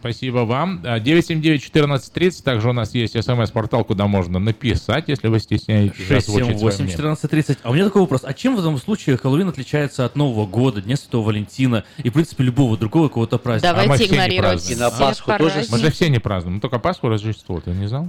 Спасибо 0.00 0.38
вам. 0.46 0.80
А, 0.82 0.98
979-1430. 0.98 2.42
Также 2.42 2.70
у 2.70 2.72
нас 2.72 2.94
есть 2.94 3.22
смс-портал, 3.22 3.84
куда 3.84 4.06
можно 4.06 4.38
написать, 4.38 5.04
если 5.08 5.28
вы 5.28 5.40
стесняетесь 5.40 5.94
6, 6.06 6.08
7, 6.08 6.16
озвучить 6.16 6.46
свое 6.46 6.58
8, 6.58 6.76
мнение. 6.84 6.96
14, 6.96 7.30
30. 7.30 7.58
А 7.62 7.70
у 7.70 7.74
меня 7.74 7.84
такой 7.84 8.00
вопрос. 8.00 8.22
А 8.24 8.32
чем 8.32 8.56
в 8.56 8.60
этом 8.60 8.78
случае 8.78 9.18
Хэллоуин 9.18 9.48
отличается 9.48 10.06
от 10.06 10.16
Нового 10.16 10.46
года, 10.46 10.80
Дня 10.80 10.96
Святого 10.96 11.26
Валентина 11.26 11.84
и, 12.02 12.08
в 12.08 12.14
принципе, 12.14 12.44
любого 12.44 12.78
другого 12.78 13.08
какого-то 13.08 13.36
праздника? 13.38 13.72
А 13.72 13.76
мы 13.76 13.82
Давайте 13.82 14.04
все 14.04 14.12
не 14.12 14.16
игнорировать 14.16 14.52
празднуем. 14.52 14.78
И 14.78 14.80
на 14.80 14.90
все 14.90 14.98
Пасху 15.00 15.32
тоже. 15.36 15.64
Мы 15.70 15.78
же 15.78 15.90
все 15.90 16.08
не 16.08 16.18
празднуем. 16.18 16.54
Мы 16.54 16.60
только 16.62 16.78
Пасху 16.78 17.06
и 17.06 17.10
Рождество. 17.10 17.60
Ты 17.60 17.70
не 17.72 17.86
знал? 17.86 18.08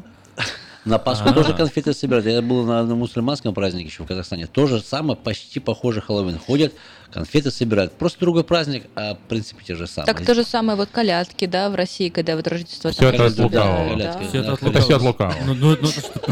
На 0.84 0.98
Пасху 0.98 1.30
А. 1.30 1.34
тоже 1.34 1.54
конфеты 1.54 1.94
собирают. 1.94 2.26
Я 2.26 2.42
был 2.42 2.66
на 2.66 2.80
одном 2.80 3.00
мусульманском 3.00 3.54
празднике 3.54 3.88
еще 3.88 4.04
в 4.04 4.08
Казахстане. 4.08 4.48
То 4.48 4.66
же 4.66 4.80
самое, 4.80 5.16
почти 5.16 5.60
похоже 5.60 6.02
Хэллоуин. 6.02 6.40
Ходят, 6.40 6.74
конфеты 7.12 7.52
собирают. 7.52 7.94
Просто 7.94 8.20
другой 8.22 8.44
праздник, 8.44 8.86
а 8.96 9.14
в 9.14 9.20
принципе 9.20 9.64
те 9.64 9.76
же 9.76 9.86
самые. 9.86 10.12
Так 10.12 10.26
то 10.26 10.34
же 10.34 10.44
самое 10.44 10.76
вот 10.78 10.90
колядки, 10.92 11.46
да, 11.46 11.70
в 11.70 11.76
России, 11.76 12.10
когда 12.10 12.36
вот 12.36 12.48
Рождество. 12.48 12.90
Там 12.92 13.08
это 13.10 13.26
от 13.28 13.38
лукавого. 13.38 13.96
да. 13.96 14.18
Все 14.20 14.28
Все 14.30 14.40
это, 14.40 14.54
от 14.96 15.02
лукавого. 15.04 15.36
Ну, 15.46 15.54
ну, 15.54 15.78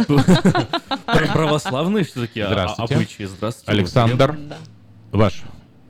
ну, 0.07 0.19
православные 1.33 2.03
все-таки 2.03 2.41
а- 2.41 2.47
Здравствуйте. 2.47 2.95
обычаи. 2.95 3.23
Здравствуйте. 3.25 3.71
Александр, 3.71 4.37
ваш. 5.11 5.43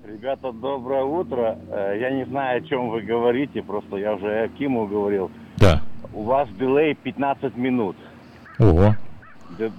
Ребята, 0.05 0.51
доброе 0.51 1.03
утро. 1.03 1.57
Э, 1.69 1.97
Я 1.99 2.09
не 2.11 2.25
знаю, 2.25 2.61
о 2.61 2.67
чем 2.67 2.89
вы 2.89 3.01
говорите, 3.01 3.61
просто 3.61 3.95
я 3.97 4.15
уже 4.15 4.43
Акиму 4.43 4.85
говорил. 4.87 5.31
Да. 5.57 5.81
У 6.13 6.23
вас 6.23 6.49
дилей 6.59 6.95
15 6.95 7.55
минут. 7.55 7.95
Ого. 8.59 8.95
Д- 9.57 9.71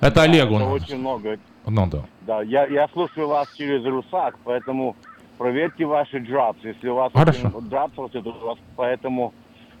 Это 0.00 0.14
да, 0.16 0.22
Олег 0.22 0.50
у 0.50 0.58
нас. 0.58 0.68
очень 0.68 0.98
много. 0.98 1.38
Ну 1.66 1.86
да. 1.88 2.04
Да, 2.22 2.42
я, 2.42 2.66
я 2.66 2.88
слушаю 2.88 3.28
вас 3.28 3.48
через 3.56 3.84
Русак, 3.84 4.36
поэтому 4.44 4.94
проверьте 5.38 5.84
ваши 5.84 6.18
drops. 6.18 6.56
Если 6.62 6.88
у 6.88 6.94
вас 6.94 7.12
Хорошо. 7.12 7.48
drops 7.48 7.92
растет, 8.04 8.26
у 8.26 8.46
вас 8.46 8.58
поэтому, 8.76 9.32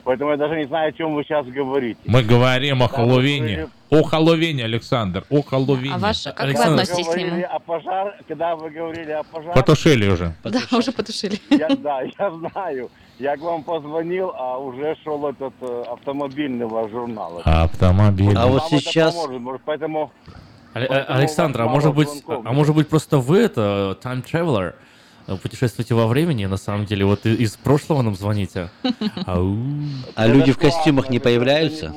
поэтому 0.06 0.30
я 0.30 0.36
даже 0.38 0.56
не 0.56 0.64
знаю, 0.66 0.88
о 0.88 0.92
чем 0.92 1.14
вы 1.14 1.24
сейчас 1.24 1.44
говорите. 1.46 2.00
Мы 2.06 2.22
говорим 2.22 2.82
о 2.82 2.88
Да, 2.88 2.94
Хэллоуине. 2.96 3.68
О 3.90 4.02
Хэллоуине, 4.02 4.64
Александр. 4.64 5.24
О 5.30 5.42
Хэллоуине. 5.42 5.94
А 5.94 5.98
ваш, 5.98 6.22
как 6.24 6.38
вы 6.38 6.44
Александр, 6.44 6.70
Вы 6.76 6.80
относитесь 6.82 7.04
к 7.06 7.08
говорили 7.08 7.30
нему? 7.30 7.46
о 7.50 7.58
пожар, 7.58 8.14
когда 8.26 8.56
вы 8.56 8.70
говорили 8.70 9.10
о 9.10 9.22
пожаре, 9.24 9.54
Потушили 9.54 10.08
уже. 10.08 10.32
Да, 10.44 10.78
уже 10.78 10.92
потушили. 10.92 11.38
я, 11.50 11.68
да, 11.76 12.00
я 12.02 12.30
знаю. 12.30 12.90
Я 13.18 13.36
к 13.36 13.40
вам 13.40 13.62
позвонил, 13.62 14.32
а 14.34 14.58
уже 14.58 14.96
шел 15.02 15.26
этот 15.28 15.54
э, 15.60 15.84
автомобильный 15.90 16.66
ваш 16.66 16.90
журнал. 16.90 17.40
Автомобиль. 17.44 18.36
А 18.36 18.46
вот 18.46 18.62
сейчас- 18.70 19.14
поможет, 19.14 19.40
может, 19.40 19.62
поэтому 19.64 20.10
Але- 20.74 20.86
Поэтому 20.88 21.18
Александр, 21.18 21.60
а 21.62 21.68
может 21.68 21.94
быть, 21.94 22.08
звонков. 22.08 22.44
а 22.46 22.52
может 22.52 22.74
быть 22.74 22.88
просто 22.88 23.16
вы 23.18 23.38
это 23.38 23.96
time 24.02 24.22
traveler? 24.22 24.74
Э, 25.26 25.36
путешествуете 25.36 25.94
во 25.94 26.06
времени, 26.06 26.46
на 26.46 26.56
самом 26.56 26.86
деле, 26.86 27.04
вот 27.04 27.26
из 27.26 27.56
прошлого 27.56 28.02
нам 28.02 28.14
звоните. 28.14 28.70
Ау. 29.26 29.56
А 30.14 30.26
люди 30.26 30.52
в 30.52 30.58
костюмах 30.58 31.10
не 31.10 31.18
появляются? 31.18 31.94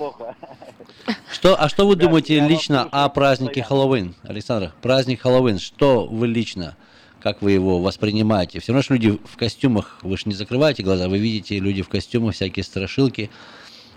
Что, 1.32 1.60
а 1.60 1.70
что 1.70 1.88
вы 1.88 1.96
думаете 1.96 2.40
лично 2.40 2.84
о 2.84 3.08
празднике 3.10 3.64
Хэллоуин, 3.64 4.16
Александр? 4.24 4.74
Праздник 4.82 5.22
Хэллоуин, 5.22 5.60
что 5.60 6.06
вы 6.06 6.28
лично, 6.28 6.76
как 7.22 7.42
вы 7.42 7.52
его 7.52 7.82
воспринимаете? 7.82 8.60
Все 8.60 8.74
равно 8.74 8.84
же 8.84 8.94
люди 8.94 9.20
в 9.26 9.38
костюмах, 9.38 9.98
вы 10.02 10.18
же 10.18 10.24
не 10.26 10.34
закрываете 10.34 10.84
глаза, 10.84 11.08
вы 11.08 11.18
видите 11.18 11.60
люди 11.60 11.82
в 11.82 11.90
костюмах, 11.90 12.36
всякие 12.36 12.64
страшилки. 12.64 13.30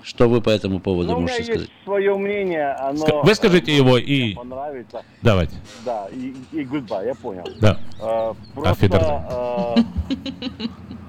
Что 0.03 0.29
вы 0.29 0.41
по 0.41 0.51
этому 0.51 0.81
поводу 0.81 1.11
Ну, 1.13 1.19
у 1.19 1.21
меня 1.21 1.33
можете 1.33 1.41
есть 1.53 1.53
сказать? 1.53 1.71
свое 1.85 2.17
мнение, 2.17 2.73
оно... 2.73 3.05
Ска- 3.07 3.23
выскажите 3.25 3.73
э, 3.73 3.77
его 3.77 3.99
и- 3.99 4.35
понравится. 4.35 5.05
Давайте. 5.23 5.55
Да, 5.85 6.09
и, 6.13 6.35
и 6.53 6.65
goodbye, 6.65 7.07
я 7.07 7.15
понял. 7.15 7.45
Да. 7.61 7.79
Э, 8.01 8.33
просто... 8.55 9.77
э, 10.11 10.69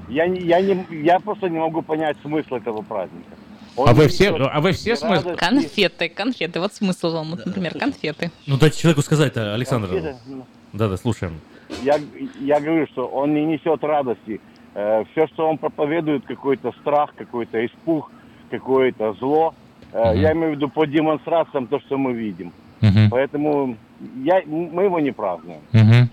я, 0.10 0.26
я, 0.26 0.62
не, 0.62 0.86
я 1.04 1.20
просто 1.20 1.50
не 1.50 1.60
могу 1.60 1.82
понять 1.82 2.18
смысл 2.22 2.56
этого 2.56 2.82
праздника. 2.84 3.30
Он 3.76 3.90
А 3.90 3.94
вы 3.94 4.08
все, 4.08 4.30
а 4.36 4.62
вы 4.62 4.72
все 4.74 4.96
смысл? 4.96 5.32
Конфеты, 5.36 6.08
конфеты. 6.08 6.60
Вот 6.60 6.74
смысл 6.74 7.12
вам, 7.12 7.32
вот, 7.32 7.46
например, 7.46 7.78
конфеты. 7.78 8.32
Ну 8.46 8.58
дайте 8.58 8.80
человеку 8.80 9.02
сказать, 9.02 9.34
а, 9.36 9.56
Александр. 9.56 9.88
конфеты. 9.88 10.16
Ну, 10.28 10.46
Да-да, 10.74 10.98
слушаем. 10.98 11.42
Я, 11.82 12.00
я 12.40 12.60
говорю, 12.60 12.86
что 12.92 13.08
он 13.08 13.34
не 13.34 13.44
несет 13.46 13.84
радости. 13.84 14.40
все, 14.74 15.28
что 15.34 15.50
он 15.50 15.58
проповедует, 15.58 16.26
какой-то 16.26 16.72
страх, 16.82 17.16
какой-то 17.16 17.66
испуг, 17.66 18.12
какое-то 18.58 19.14
зло. 19.14 19.54
Мгм. 19.94 20.20
Я 20.20 20.32
имею 20.34 20.52
в 20.54 20.56
виду 20.56 20.70
по 20.70 20.86
демонстрациям 20.86 21.68
то, 21.68 21.80
что 21.80 21.98
мы 21.98 22.14
видим. 22.14 22.52
Мгм. 22.82 23.10
Поэтому 23.10 23.78
я, 24.24 24.42
мы 24.46 24.84
его 24.84 25.00
не 25.00 25.12
празднуем. 25.12 25.62
Мгм. 25.72 26.10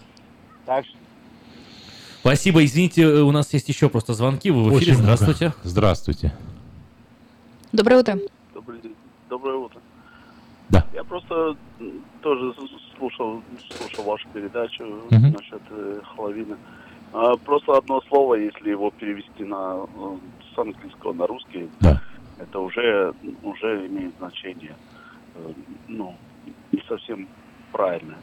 Так 0.67 0.85
что 0.87 0.97
Спасибо, 2.21 2.63
извините, 2.65 3.03
э, 3.03 3.21
у 3.23 3.31
нас 3.33 3.53
есть 3.55 3.69
еще 3.71 3.89
просто 3.89 4.13
звонки, 4.13 4.51
вы 4.51 4.65
в 4.65 4.69
эфире, 4.69 4.93
Очень 4.93 5.03
много. 5.03 5.17
здравствуйте. 5.17 5.55
Здравствуйте. 5.65 6.33
Доброе 7.73 8.01
утро. 8.01 8.19
Добрый 8.55 8.81
день. 8.81 8.95
Доброе 9.31 9.57
утро. 9.57 9.81
Да. 10.69 10.85
Я 10.95 11.03
просто 11.05 11.57
тоже 12.21 12.55
слушал, 12.99 13.43
слушал 13.79 14.05
вашу 14.05 14.29
передачу 14.35 14.85
Мгм. 15.11 15.33
насчет 15.33 15.63
э, 15.71 16.01
Хэллоуина. 16.15 16.57
А, 17.13 17.37
просто 17.37 17.73
одно 17.73 18.03
слово, 18.09 18.35
если 18.35 18.71
его 18.71 18.91
перевести 18.91 19.45
на 19.45 19.79
э, 19.83 20.17
с 20.55 20.59
английского 20.59 21.13
на 21.15 21.27
русский, 21.27 21.69
Да. 21.81 22.03
Это 22.43 22.59
уже 22.59 23.13
уже 23.43 23.87
имеет 23.87 24.13
значение. 24.19 24.75
Э, 25.35 25.53
ну, 25.89 26.15
не 26.73 26.83
совсем 26.89 27.29
правильно. 27.73 28.15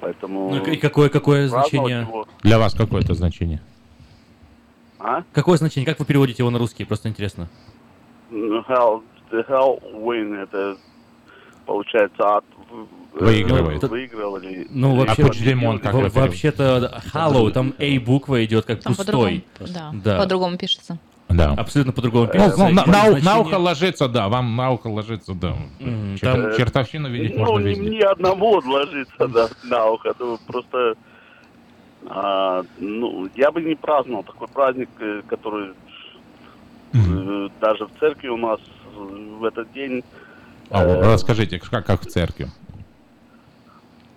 Поэтому. 0.00 0.50
Ну 0.54 0.64
и 0.64 0.76
какое, 0.76 1.08
какое 1.08 1.48
значение? 1.48 2.00
его- 2.02 2.26
Для 2.42 2.58
вас 2.58 2.74
какое 2.74 3.02
это 3.02 3.14
значение? 3.14 3.60
А? 4.98 5.22
Какое 5.32 5.56
значение? 5.58 5.86
Как 5.86 5.98
вы 5.98 6.04
переводите 6.04 6.42
его 6.42 6.50
на 6.50 6.58
русский? 6.58 6.84
Просто 6.84 7.08
интересно. 7.08 7.48
Ну, 8.30 8.60
Hell, 8.62 9.02
the 9.30 9.46
Hellwin 9.48 10.36
это 10.42 10.76
получается 11.66 12.36
от 12.38 12.44
э, 12.70 13.24
Выигрывает. 13.24 13.82
выигрывали. 13.82 14.66
Ну, 14.70 14.92
Или 14.92 14.98
вообще, 15.00 15.22
А 15.22 15.26
Пучдемон 15.26 15.78
как 15.80 15.94
во- 15.94 16.08
вообще-то 16.08 17.02
Hollow, 17.12 17.50
там 17.50 17.74
A 17.78 18.00
буква 18.00 18.44
идет 18.44 18.66
как 18.66 18.82
Там 18.82 18.94
пустой. 18.94 19.44
по-другому, 19.58 20.00
да, 20.04 20.18
по-другому 20.18 20.56
пишется. 20.58 20.98
Да. 21.30 21.52
Абсолютно 21.52 21.92
по-другому 21.92 22.26
Ну, 22.26 22.32
пишется. 22.32 22.58
ну, 22.58 22.70
на, 22.74 22.86
на 22.86 23.20
на 23.20 23.38
ухо 23.38 23.54
ложится, 23.56 24.08
да, 24.08 24.28
вам 24.28 24.56
на 24.56 24.70
ухо 24.72 24.88
ложится, 24.88 25.32
да. 25.34 25.54
Мгм, 25.78 26.14
Чер- 26.16 26.20
там- 26.20 26.56
Чертовщину 26.56 27.08
видеть 27.08 27.36
ну, 27.36 27.44
можно 27.46 27.68
везде. 27.68 27.88
ни 27.90 28.00
одному 28.00 28.60
ложится 28.64 29.28
да, 29.28 29.48
на 29.64 29.86
ухо. 29.86 30.12
Ну, 30.18 30.38
просто 30.46 30.94
а, 32.08 32.62
ну, 32.78 33.28
я 33.36 33.50
бы 33.52 33.62
не 33.62 33.74
праздновал 33.76 34.24
такой 34.24 34.48
праздник, 34.48 34.88
э, 35.00 35.22
который 35.28 35.70
э, 36.94 37.48
даже 37.60 37.84
в 37.86 37.90
церкви 38.00 38.28
у 38.28 38.36
нас 38.36 38.58
э, 38.96 38.98
в 39.38 39.44
этот 39.44 39.70
день 39.72 40.02
А, 40.70 40.82
э, 40.82 41.00
расскажите, 41.12 41.60
как, 41.60 41.86
как 41.86 42.00
в 42.02 42.06
церкви? 42.06 42.48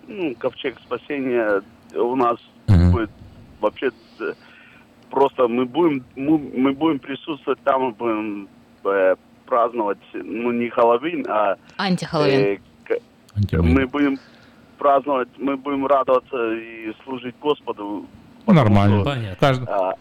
ну, 0.08 0.34
ковчег 0.40 0.78
спасения 0.80 1.62
у 1.96 2.16
нас 2.16 2.38
Мгм. 2.68 2.92
будет 2.92 3.10
вообще 3.60 3.92
э, 4.20 4.34
просто 5.14 5.48
мы 5.48 5.66
будем 5.66 6.04
мы, 6.16 6.38
мы 6.38 6.74
будем 6.74 6.98
присутствовать 7.00 7.60
там, 7.64 7.82
мы 7.84 7.92
будем 7.92 8.48
э, 8.84 9.16
праздновать 9.46 10.00
ну 10.14 10.52
не 10.52 10.70
Хэллоуин, 10.70 11.26
а 11.30 11.56
Антихэллоуин. 11.78 12.40
э, 12.40 12.58
к- 12.86 13.62
мы 13.62 13.86
будем 13.88 14.18
праздновать, 14.80 15.30
мы 15.38 15.56
будем 15.56 15.86
радоваться 15.86 16.54
и 16.54 16.94
служить 17.04 17.36
Господу. 17.40 18.06
Ну, 18.48 18.54
нормально. 18.54 19.02
что, 19.02 19.10
Понятно. 19.12 19.38
Каждый- 19.40 19.68
а, 19.70 19.94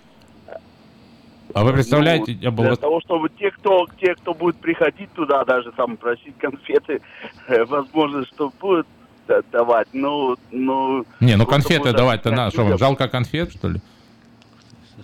А 1.55 1.65
вы 1.65 1.73
представляете, 1.75 2.33
ну, 2.33 2.39
я 2.41 2.51
был... 2.51 2.65
для 2.65 2.77
того, 2.77 3.01
чтобы 3.03 3.29
те, 3.29 3.51
кто, 3.51 3.87
те, 4.01 4.15
кто 4.15 4.33
будет 4.33 4.57
приходить 4.57 5.13
туда, 5.13 5.45
даже 5.45 5.71
там 5.73 5.97
просить 5.99 6.37
конфеты, 6.39 7.03
э, 7.49 7.65
возможно, 7.65 8.25
что 8.25 8.51
будут 8.61 8.87
да- 9.29 9.43
давать, 9.53 9.89
ну, 9.93 10.37
ну... 10.51 11.05
Не, 11.21 11.37
ну 11.37 11.45
конфеты 11.45 11.93
давать-то 11.93 12.31
надо. 12.31 12.51
Что 12.53 12.65
вам, 12.65 12.79
жалко 12.79 13.07
конфет, 13.09 13.53
что 13.53 13.69
ли? 13.69 13.81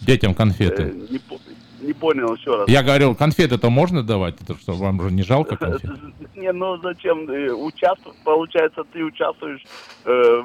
Детям 0.01 0.33
Э, 0.33 0.35
конфеты. 0.35 0.85
не, 1.11 1.19
по- 1.19 1.39
не 1.81 1.93
понял 1.93 2.35
еще 2.35 2.57
раз. 2.57 2.69
Я 2.69 2.83
говорил, 2.83 3.15
конфеты-то 3.15 3.70
можно 3.70 4.03
давать? 4.03 4.37
Это 4.41 4.57
что, 4.59 4.73
вам 4.73 5.01
же 5.03 5.11
не 5.12 5.23
жалко 5.23 5.57
конфет? 5.57 5.91
Не, 6.35 6.53
ну 6.53 6.77
зачем 6.79 7.29
э, 7.31 7.51
участвовать? 7.53 8.16
Получается, 8.25 8.85
ты 8.93 9.03
участвуешь 9.05 9.62
э, 10.05 10.43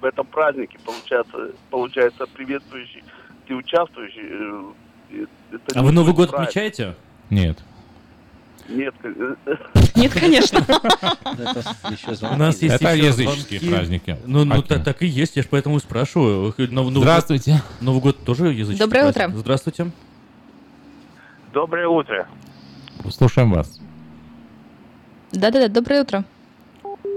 в 0.00 0.04
этом 0.04 0.26
празднике, 0.26 0.78
получается, 0.84 1.52
получается 1.70 2.26
приветствующий, 2.34 3.02
ты 3.46 3.54
участвуешь. 3.54 4.12
э, 4.16 4.62
э, 5.12 5.26
А 5.74 5.78
не 5.80 5.84
вы 5.86 5.92
Новый 5.92 6.14
год 6.14 6.32
отмечаете? 6.34 6.94
Нет. 7.30 7.58
Нет, 8.70 8.94
Нет, 9.96 10.12
конечно. 10.14 10.64
У 12.22 12.36
нас 12.36 12.62
есть 12.62 12.76
Это 12.76 12.94
языческие 12.94 13.60
праздники. 13.68 14.16
Ну, 14.24 14.44
ну 14.44 14.62
так, 14.62 15.02
и 15.02 15.06
есть, 15.06 15.36
я 15.36 15.42
же 15.42 15.48
поэтому 15.50 15.76
и 15.76 15.80
спрашиваю. 15.80 16.54
Здравствуйте. 16.56 17.62
Новый 17.80 18.00
год 18.00 18.24
тоже 18.24 18.48
языческий 18.52 18.84
Доброе 18.84 19.08
утро. 19.08 19.28
Здравствуйте. 19.34 19.90
Доброе 21.52 21.88
утро. 21.88 22.28
Слушаем 23.10 23.50
вас. 23.50 23.80
Да-да-да, 25.32 25.68
доброе 25.68 26.02
утро. 26.02 26.24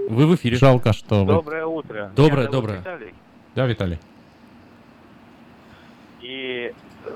Вы 0.09 0.27
в 0.27 0.35
эфире. 0.35 0.57
Жалко, 0.57 0.93
что 0.93 1.23
вы... 1.23 1.33
Доброе 1.33 1.65
утро. 1.65 2.11
Доброе, 2.15 2.47
доброе. 2.47 2.79
Виталий. 2.79 3.13
Да, 3.55 3.65
Виталий? 3.65 3.99
И 6.21 6.73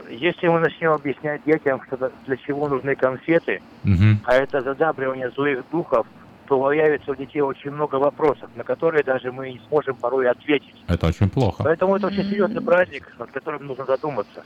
если 0.10 0.48
мы 0.48 0.60
начнем 0.60 0.92
объяснять 0.92 1.42
детям, 1.46 1.82
что 1.88 2.12
для 2.26 2.38
чего 2.38 2.68
нужны 2.68 2.96
конфеты, 2.96 3.62
Мгм. 3.84 4.22
а 4.26 4.34
это 4.36 4.62
задабривание 4.62 5.32
злых 5.32 5.64
духов, 5.72 6.06
то 6.48 6.60
появится 6.62 7.12
у 7.12 7.16
детей 7.16 7.42
очень 7.42 7.72
много 7.72 7.96
вопросов, 7.96 8.50
на 8.56 8.64
которые 8.64 9.04
даже 9.04 9.32
мы 9.32 9.52
не 9.52 9.62
сможем 9.68 9.96
порой 9.96 10.30
ответить. 10.30 10.76
Это 10.88 11.08
очень 11.08 11.30
плохо. 11.30 11.64
Поэтому 11.64 11.96
это 11.98 12.08
очень 12.08 12.24
серьезный 12.24 12.62
праздник, 12.62 13.14
над 13.20 13.32
которым 13.32 13.68
нужно 13.68 13.86
задуматься. 13.86 14.44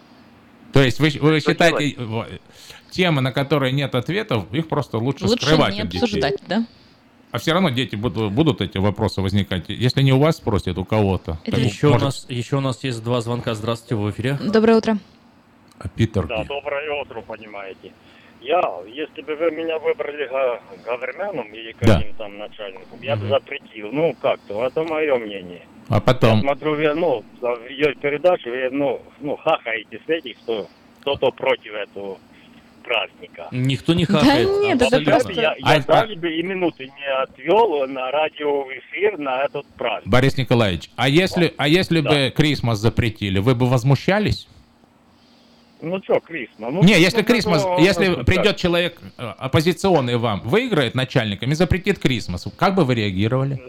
То 0.74 0.82
есть 0.82 1.00
вы, 1.00 1.12
вы 1.22 1.40
Что 1.40 1.52
считаете, 1.52 1.96
э, 2.00 2.38
темы, 2.90 3.22
на 3.22 3.32
которые 3.32 3.72
нет 3.72 3.94
ответов, 3.94 4.46
их 4.52 4.68
просто 4.68 4.98
лучше, 4.98 5.26
Лучше 5.26 5.46
скрывать 5.46 5.76
не 5.76 5.82
от 5.82 5.90
детей? 5.90 6.04
обсуждать, 6.06 6.40
да? 6.48 6.66
А 7.32 7.38
все 7.38 7.54
равно 7.54 7.70
дети 7.70 7.96
будут, 7.96 8.34
будут 8.34 8.62
эти 8.62 8.78
вопросы 8.78 9.22
возникать. 9.22 9.66
Если 9.70 10.02
не 10.02 10.12
у 10.12 10.20
вас 10.20 10.38
спросят, 10.38 10.78
у 10.78 10.84
кого-то. 10.86 11.40
Это 11.46 11.60
Еще, 11.62 11.88
у 11.88 11.92
может, 11.92 12.06
нас, 12.06 12.26
еще 12.30 12.58
у 12.58 12.62
нас 12.62 12.84
есть 12.84 13.04
два 13.04 13.22
звонка. 13.22 13.54
Здравствуйте, 13.54 13.96
в 13.96 14.10
эфире. 14.12 14.38
Доброе 14.44 14.78
утро. 14.78 14.98
А 15.84 15.88
Питер. 15.90 16.28
Да, 16.28 16.44
доброе 16.44 17.02
утро, 17.02 17.22
понимаете. 17.22 17.92
Я, 18.42 18.62
если 18.88 19.22
бы 19.22 19.36
вы 19.36 19.52
меня 19.52 19.78
выбрали 19.78 20.28
га- 20.28 20.60
гаверменом 20.86 21.54
или 21.54 21.76
Да. 21.82 21.98
каким 21.98 22.14
там 22.16 22.38
начальником, 22.40 23.00
я 23.02 23.16
бы 23.16 23.28
запретил. 23.28 23.90
Ну, 23.92 24.16
как-то, 24.20 24.66
это 24.66 24.84
мое 24.84 25.16
мнение. 25.18 25.62
А 25.90 25.96
Я 25.96 26.02
потом... 26.02 26.42
смотрю, 26.42 26.76
вы, 26.76 26.94
ну, 26.96 27.24
за 27.40 27.50
ее 27.70 27.94
передачу, 27.96 28.50
вы, 28.50 28.70
ну, 28.72 29.02
ну, 29.20 29.36
хахаете 29.38 30.00
с 30.06 30.10
этих, 30.10 30.38
что 30.38 30.68
кто-то 31.02 31.32
против 31.32 31.74
этого 31.74 32.18
праздника. 32.84 33.48
Никто 33.52 33.94
не 33.94 34.06
Да 34.06 34.20
хахает. 34.20 34.50
нет, 34.62 34.82
это 34.82 35.02
просто- 35.02 35.34
Я, 35.34 35.54
я 35.60 35.76
А- 35.76 35.80
даже 35.82 36.16
бы 36.16 36.34
и 36.34 36.42
минуты 36.42 36.86
не 36.86 37.14
отвел 37.22 37.88
на 37.88 38.10
радиоэфир 38.10 39.20
на 39.20 39.44
этот 39.44 39.68
праздник. 39.78 40.12
Борис 40.12 40.38
Николаевич, 40.38 40.90
а 40.96 41.08
если, 41.08 41.54
а 41.58 41.68
если 41.68 42.02
бы 42.02 42.34
Крисмас 42.36 42.80
запретили, 42.80 43.38
вы 43.38 43.54
бы 43.54 43.68
возмущались? 43.68 44.48
Ну 45.82 46.00
что, 46.04 46.20
Крисма? 46.20 46.70
Ну, 46.70 46.84
Не, 46.84 47.00
если 47.00 47.22
ну, 47.22 47.24
Крисмас, 47.24 47.64
ну, 47.64 47.80
если 47.80 48.08
ну, 48.08 48.24
придет 48.24 48.58
человек 48.58 49.00
э, 49.18 49.34
оппозиционный 49.38 50.18
вам, 50.18 50.42
выиграет 50.42 50.94
начальником 50.94 51.52
и 51.52 51.56
запретит 51.56 51.98
Крисмас, 51.98 52.48
как 52.56 52.76
бы 52.76 52.86
вы 52.86 52.96
реагировали? 52.96 53.60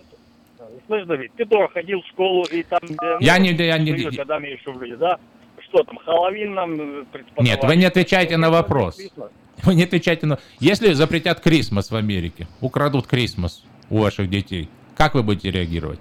Слышь, 0.86 1.06
Давид, 1.06 1.32
ты 1.36 1.46
тоже 1.46 1.68
ходил 1.68 2.02
в 2.02 2.06
школу 2.08 2.44
и 2.44 2.62
там... 2.64 2.80
где, 2.82 3.16
Я 3.20 3.38
ну, 3.38 3.44
не- 3.44 3.52
я 3.52 3.78
не- 3.78 3.92
мы 3.92 3.98
еще 4.46 4.72
были, 4.72 4.94
да? 4.96 5.18
Что 5.60 5.82
там, 5.84 5.96
Хэллоуин 6.04 6.52
нам 6.52 6.80
э? 6.80 7.04
Нет, 7.38 7.64
вы 7.64 7.76
не 7.76 7.86
отвечаете 7.86 8.36
на 8.36 8.50
вопрос. 8.50 8.98
Вы 9.62 9.74
не 9.74 9.84
отвечаете 9.84 10.26
на... 10.26 10.38
Если 10.60 10.92
запретят 10.92 11.40
Крисмас 11.40 11.90
в 11.90 11.96
Америке, 11.96 12.46
украдут 12.60 13.06
Крисмас 13.06 13.64
у 13.88 13.98
ваших 13.98 14.28
детей, 14.28 14.68
как 14.96 15.14
вы 15.14 15.22
будете 15.22 15.50
реагировать? 15.50 16.00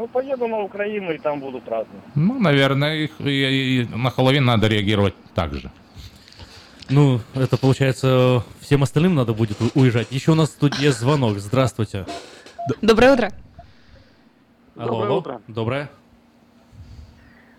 Ну, 0.00 0.08
поеду 0.08 0.48
на 0.48 0.60
Украину 0.60 1.12
и 1.12 1.18
там 1.18 1.40
буду 1.40 1.60
праздновать. 1.60 2.02
Ну, 2.14 2.40
наверное, 2.40 2.96
их, 3.04 3.10
и- 3.20 3.82
и 3.82 3.86
на 3.94 4.10
Хэллоуин 4.10 4.42
надо 4.42 4.66
реагировать 4.66 5.14
так 5.34 5.52
же. 5.52 5.70
Ну, 6.88 7.20
это 7.34 7.58
получается, 7.58 8.42
всем 8.60 8.82
остальным 8.82 9.14
надо 9.14 9.34
будет 9.34 9.58
уезжать. 9.74 10.10
Еще 10.10 10.32
у 10.32 10.34
нас 10.34 10.48
тут 10.50 10.74
есть 10.76 10.98
звонок. 10.98 11.36
Здравствуйте. 11.38 12.06
Доброе 12.80 13.12
утро. 13.12 13.30
Алло, 14.76 14.86
Доброе 14.86 15.06
алло. 15.06 15.18
утро. 15.18 15.40
Доброе. 15.48 15.90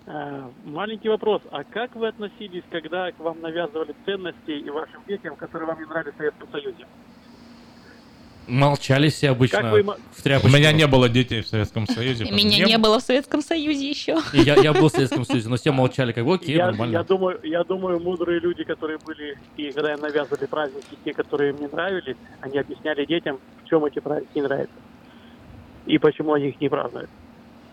Э, 0.08 0.50
Маленький 0.66 1.10
вопрос. 1.10 1.44
А 1.52 1.64
как 1.64 1.96
вы 1.96 2.08
относились, 2.08 2.64
когда 2.72 3.12
к 3.12 3.20
вам 3.20 3.40
навязывали 3.42 3.94
ценности 4.06 4.50
и 4.50 4.70
вашим 4.72 5.02
детям, 5.08 5.36
которые 5.36 5.68
вам 5.68 5.80
не 5.80 5.86
нравились 5.86 6.16
в 6.16 6.18
Советском 6.18 6.50
Союзе? 6.52 6.86
Молчали 8.48 9.10
все 9.10 9.30
обычно 9.30 9.62
Как 9.62 9.72
вы 9.72 9.84
в 9.84 9.90
У 9.90 10.22
тряпочку. 10.24 10.56
меня 10.56 10.72
не 10.72 10.88
было 10.88 11.08
детей 11.08 11.42
в 11.42 11.48
Советском 11.48 11.88
Союзе. 11.88 12.26
И 12.30 12.32
меня 12.32 12.66
не 12.66 12.78
было 12.78 13.00
в 13.00 13.04
Советском 13.04 13.42
Союзе 13.42 13.90
еще. 13.90 14.18
Я, 14.34 14.56
я 14.56 14.74
был 14.74 14.90
в 14.90 14.92
Советском 14.92 15.24
Союзе, 15.24 15.48
но 15.48 15.56
все 15.58 15.72
молчали, 15.72 16.12
как 16.12 16.26
бы, 16.26 16.34
окей, 16.34 16.56
я, 16.56 16.68
нормально. 16.68 16.94
я 16.94 17.04
думаю, 17.04 17.40
я 17.44 17.64
думаю, 17.64 18.00
мудрые 18.00 18.40
люди, 18.40 18.64
которые 18.64 18.98
были 19.06 19.38
и 19.58 19.72
когда 19.72 19.94
им 19.94 20.02
навязывали 20.02 20.46
праздники, 20.48 20.98
те, 21.06 21.14
которые 21.14 21.52
им 21.52 21.60
не 21.60 21.68
нравились, 21.68 22.18
они 22.42 22.58
объясняли 22.58 23.06
детям, 23.06 23.40
в 23.64 23.70
чем 23.70 23.86
эти 23.86 24.00
праздники 24.00 24.32
не 24.36 24.42
нравятся 24.42 24.74
и 25.86 25.98
почему 25.98 26.34
они 26.34 26.50
их 26.50 26.62
не 26.62 26.70
празднуют. 26.70 27.10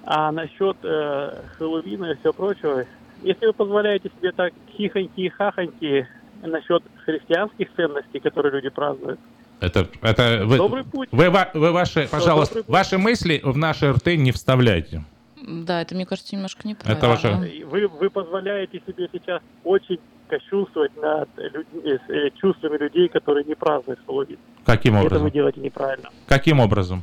А 0.05 0.33
насчет 0.33 0.77
э, 0.83 1.43
Хэллоуина 1.59 2.13
и 2.13 2.17
всего 2.17 2.33
прочего, 2.33 2.85
если 3.23 3.47
вы 3.47 3.53
позволяете 3.53 4.11
себе 4.19 4.33
так 4.33 4.53
хихоньки 4.77 5.21
и 5.21 5.29
хахоньки 5.29 6.09
насчет 6.43 6.83
христианских 7.05 7.69
ценностей, 7.75 8.21
которые 8.21 8.53
люди 8.53 8.71
празднуют, 8.71 9.21
Это, 9.61 9.89
это 10.03 10.43
вы, 10.45 10.57
Добрый 10.57 10.85
путь. 10.85 11.09
Вы, 11.11 11.31
ва- 11.31 11.51
вы 11.55 11.73
ваши, 11.73 12.09
пожалуйста, 12.11 12.55
добрый 12.55 12.65
путь. 12.65 12.73
ваши 12.73 12.99
мысли 12.99 13.41
в 13.43 13.57
наши 13.57 13.93
рты 13.93 14.17
не 14.17 14.31
вставляйте. 14.33 15.05
Да, 15.43 15.81
это, 15.83 15.95
мне 15.95 16.07
кажется, 16.07 16.35
немножко 16.37 16.67
неправильно. 16.69 16.99
Это 16.99 17.09
ваше- 17.09 17.49
И 17.49 17.65
Вы, 17.65 17.89
вы 17.89 18.09
позволяете 18.11 18.81
себе 18.87 19.09
сейчас 19.13 19.43
очень 19.65 19.99
кощунствовать 20.29 20.95
над 20.97 21.29
людьми, 21.39 21.83
с, 22.07 22.11
э, 22.11 22.31
чувствами 22.39 22.77
людей, 22.77 23.09
которые 23.09 23.45
не 23.45 23.55
празднуют 23.55 23.99
Хэллоуин. 24.07 24.39
Каким 24.65 24.95
Это 24.97 25.07
образом? 25.07 25.25
вы 25.25 25.31
делаете 25.33 25.61
неправильно. 25.61 26.11
Каким 26.27 26.61
образом? 26.61 27.03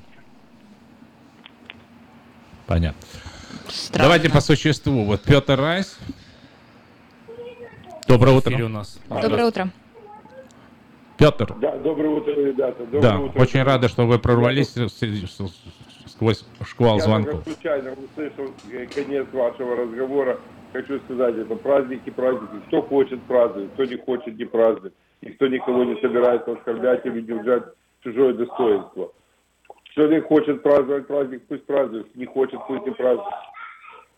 Понятно. 2.68 3.02
Давайте 3.94 4.30
по 4.30 4.42
существу. 4.42 5.04
Вот 5.06 5.22
Петр 5.24 5.60
Райс. 5.60 5.98
Доброе 8.08 8.36
утро. 8.36 8.56
у 8.64 8.70
нас. 8.70 9.00
Доброе 9.10 9.46
утро. 9.46 9.70
Петр. 11.18 11.54
Да, 11.60 11.78
доброе 11.78 12.10
утро, 12.10 12.32
ребята. 12.32 12.84
Доброе 12.86 13.02
Да, 13.02 13.20
утро. 13.20 13.42
очень 13.42 13.64
рады, 13.64 13.88
что 13.88 14.06
вы 14.06 14.20
прорвались 14.20 14.76
сквозь 16.08 16.46
шквал 16.66 16.98
Я 16.98 17.04
звонков. 17.04 17.44
только 17.44 17.52
случайно 17.52 17.92
услышал 17.94 18.54
э, 18.72 18.86
конец 18.88 19.28
вашего 19.32 19.76
разговора. 19.76 20.40
Хочу 20.74 21.00
сказать, 21.06 21.36
это 21.38 21.56
праздники, 21.56 22.10
праздники. 22.10 22.52
Кто 22.68 22.82
хочет 22.82 23.22
праздновать, 23.24 23.72
кто 23.74 23.86
не 23.86 23.96
хочет 23.98 24.38
не 24.38 24.46
праздновать. 24.46 24.94
Никто 25.22 25.48
никого 25.48 25.84
не 25.86 25.96
собирается 26.02 26.52
оскорблять 26.52 27.06
или 27.06 27.22
держать 27.22 27.64
чужое 28.04 28.34
достоинство. 28.34 29.12
Человек 29.96 30.28
хочет 30.28 30.62
праздновать 30.62 31.08
праздник, 31.08 31.44
пусть 31.48 31.66
празднует. 31.66 32.14
Не 32.16 32.26
хочет, 32.26 32.60
пусть 32.68 32.86
не 32.86 32.92
празднует. 32.92 33.34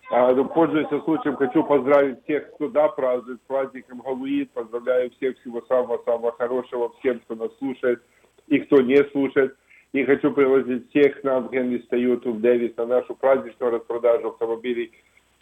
А, 0.09 0.33
ну, 0.33 0.45
пользуясь 0.45 0.87
случаем, 1.03 1.35
хочу 1.35 1.63
поздравить 1.63 2.23
всех, 2.23 2.53
кто 2.53 2.69
да, 2.69 2.87
празднует 2.87 3.41
праздником 3.41 4.01
Хэллоуин. 4.01 4.47
Поздравляю 4.53 5.11
всех 5.11 5.37
всего 5.39 5.61
самого-самого 5.67 6.31
хорошего, 6.31 6.93
всем, 6.99 7.19
кто 7.19 7.35
нас 7.35 7.49
слушает 7.57 8.01
и 8.47 8.59
кто 8.59 8.81
не 8.81 9.03
слушает. 9.11 9.55
И 9.91 10.05
хочу 10.05 10.31
пригласить 10.31 10.89
всех 10.89 11.23
нам 11.23 11.47
в 11.47 11.51
Генри 11.51 11.79
Тойоту 11.79 12.31
в 12.33 12.39
Дэвис 12.39 12.77
на 12.77 12.85
нашу 12.85 13.15
праздничную 13.15 13.73
распродажу 13.73 14.29
автомобилей 14.29 14.91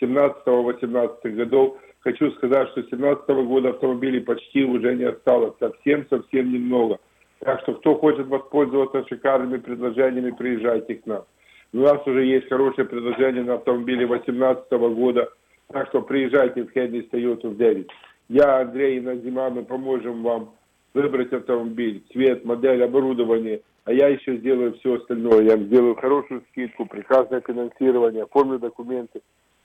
17-18 0.01 1.29
годов. 1.31 1.77
Хочу 1.99 2.31
сказать, 2.31 2.69
что 2.69 2.83
17 2.83 3.27
года 3.27 3.69
автомобилей 3.69 4.21
почти 4.21 4.63
уже 4.63 4.95
не 4.95 5.05
осталось, 5.05 5.53
совсем-совсем 5.59 6.51
немного. 6.51 6.99
Так 7.39 7.61
что 7.61 7.75
кто 7.75 7.95
хочет 7.95 8.27
воспользоваться 8.27 9.05
шикарными 9.07 9.57
предложениями, 9.57 10.31
приезжайте 10.31 10.95
к 10.95 11.05
нам. 11.05 11.23
У 11.73 11.79
нас 11.79 12.05
уже 12.05 12.25
есть 12.25 12.47
хорошее 12.49 12.87
предложение 12.87 13.43
на 13.43 13.55
автомобиле 13.55 14.07
2018 14.07 14.71
года. 14.71 15.29
Так 15.67 15.89
что 15.89 16.01
приезжайте 16.01 16.63
в 16.63 16.71
Хеннис 16.71 17.09
Тойоту 17.09 17.49
в 17.49 17.57
9. 17.57 17.87
Я, 18.29 18.61
Андрей 18.61 18.97
и 18.97 19.01
Назима, 19.01 19.49
мы 19.49 19.63
поможем 19.63 20.23
вам 20.23 20.53
выбрать 20.93 21.33
автомобиль, 21.33 22.03
цвет, 22.11 22.45
модель, 22.45 22.83
оборудование. 22.83 23.61
А 23.83 23.93
я 23.93 24.07
еще 24.07 24.37
сделаю 24.37 24.73
все 24.75 24.95
остальное. 24.95 25.43
Я 25.43 25.57
сделаю 25.57 25.95
хорошую 25.95 26.43
скидку, 26.49 26.85
прекрасное 26.85 27.41
финансирование, 27.41 28.23
оформлю 28.23 28.57
документы. 28.57 29.21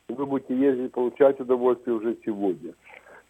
И 0.09 0.13
вы 0.13 0.27
будете 0.27 0.55
ездить, 0.55 0.93
получать 0.93 1.41
удовольствие 1.41 1.97
уже 1.97 2.17
сегодня. 2.25 2.75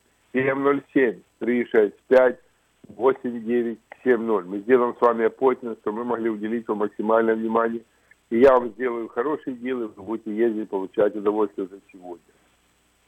707-365-8970. 2.89 4.45
Мы 4.45 4.59
сделаем 4.59 4.95
с 4.95 5.01
вами 5.01 5.25
appointment, 5.25 5.79
чтобы 5.81 5.97
мы 5.99 6.05
могли 6.05 6.29
уделить 6.29 6.67
вам 6.67 6.79
максимальное 6.79 7.35
внимание. 7.35 7.81
И 8.29 8.39
я 8.39 8.53
вам 8.53 8.71
сделаю 8.71 9.07
хорошие 9.07 9.55
дела, 9.55 9.89
вы 9.95 10.03
будете 10.03 10.35
ездить, 10.35 10.69
получать 10.69 11.15
удовольствие 11.15 11.67
за 11.67 11.79
сегодня. 11.91 12.25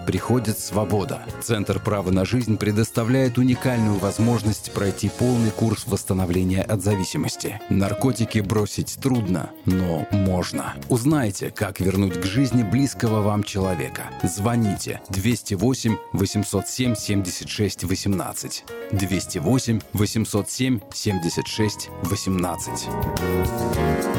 приходит 0.05 0.59
свобода. 0.59 1.21
Центр 1.41 1.79
права 1.79 2.11
на 2.11 2.25
жизнь 2.25 2.57
предоставляет 2.57 3.37
уникальную 3.37 3.97
возможность 3.99 4.71
пройти 4.73 5.09
полный 5.09 5.51
курс 5.51 5.85
восстановления 5.87 6.61
от 6.61 6.81
зависимости. 6.83 7.61
Наркотики 7.69 8.39
бросить 8.39 8.97
трудно, 9.01 9.51
но 9.65 10.07
можно. 10.11 10.73
Узнайте, 10.89 11.51
как 11.51 11.79
вернуть 11.79 12.19
к 12.19 12.25
жизни 12.25 12.63
близкого 12.63 13.21
вам 13.21 13.43
человека. 13.43 14.03
Звоните 14.23 15.01
208 15.09 15.95
807 16.13 16.95
76 16.95 17.83
18. 17.83 18.63
208 18.91 19.79
807 19.93 20.79
76 20.93 21.89
18. 22.03 22.87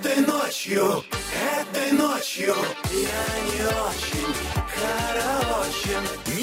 Этой 0.00 0.26
ночью, 0.26 1.02
этой 1.60 1.92
ночью 1.92 2.54
я 2.92 3.24
не 3.44 3.66
очень 3.66 4.34
хорошен. 4.74 6.27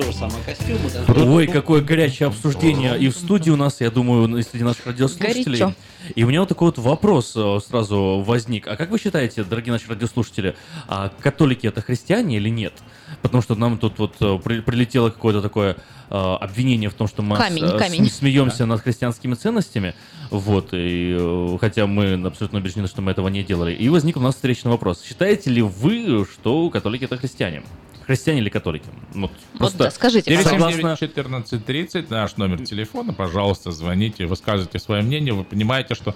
То 0.00 0.06
же 0.06 0.12
самое 0.16 0.42
костюмы. 0.44 0.78
да? 0.94 1.22
Ой, 1.24 1.46
какое 1.46 1.82
горячее 1.82 2.28
обсуждение 2.28 2.98
и 2.98 3.08
в 3.10 3.16
студии 3.16 3.50
у 3.50 3.56
нас, 3.56 3.80
я 3.80 3.90
думаю, 3.90 4.42
среди 4.42 4.64
наших 4.64 4.86
радиослушателей. 4.86 5.58
Горячо. 5.58 5.74
И 6.14 6.24
у 6.24 6.28
меня 6.28 6.40
вот 6.40 6.48
такой 6.48 6.68
вот 6.68 6.78
вопрос 6.78 7.32
э, 7.36 7.58
сразу 7.68 8.22
возник. 8.26 8.66
А 8.66 8.76
как 8.76 8.90
вы 8.90 8.98
считаете, 8.98 9.44
дорогие 9.44 9.72
наши 9.72 9.88
радиослушатели, 9.88 10.56
а 10.88 11.12
католики 11.20 11.66
это 11.66 11.82
христиане 11.82 12.38
или 12.38 12.48
нет? 12.48 12.72
Потому 13.20 13.42
что 13.42 13.54
нам 13.56 13.76
тут 13.76 13.98
вот 13.98 14.14
э, 14.20 14.38
при- 14.42 14.60
прилетело 14.60 15.10
какое-то 15.10 15.42
такое 15.42 15.76
э, 16.08 16.14
обвинение 16.14 16.88
в 16.88 16.94
том, 16.94 17.06
что 17.06 17.20
мы 17.20 17.36
Камень, 17.36 17.66
с- 17.68 17.72
камень. 17.78 18.08
смеемся 18.10 18.64
над 18.64 18.80
христианскими 18.80 19.34
ценностями. 19.34 19.94
Вот, 20.30 20.68
и, 20.72 21.56
хотя 21.60 21.86
мы 21.86 22.14
абсолютно 22.26 22.60
убеждены, 22.60 22.86
что 22.88 23.02
мы 23.02 23.10
этого 23.10 23.28
не 23.28 23.42
делали. 23.42 23.74
И 23.74 23.88
возник 23.90 24.16
у 24.16 24.20
нас 24.20 24.36
встречный 24.36 24.70
вопрос. 24.70 25.02
Считаете 25.04 25.50
ли 25.50 25.60
вы, 25.60 26.24
что 26.32 26.70
католики 26.70 27.04
это 27.04 27.18
христиане? 27.18 27.62
Христиане 28.06 28.40
или 28.40 28.48
католики? 28.48 28.86
Вот, 29.14 29.30
просто 29.58 29.78
да, 29.78 29.90
скажите, 29.90 30.30
согласно- 30.42 30.92
1430 30.92 32.10
наш 32.10 32.36
номер 32.36 32.64
телефона, 32.64 33.12
пожалуйста, 33.12 33.70
звоните, 33.70 34.26
высказывайте 34.26 34.78
свое 34.78 35.02
мнение. 35.02 35.32
Вы 35.32 35.44
понимаете, 35.44 35.94
что 35.94 36.14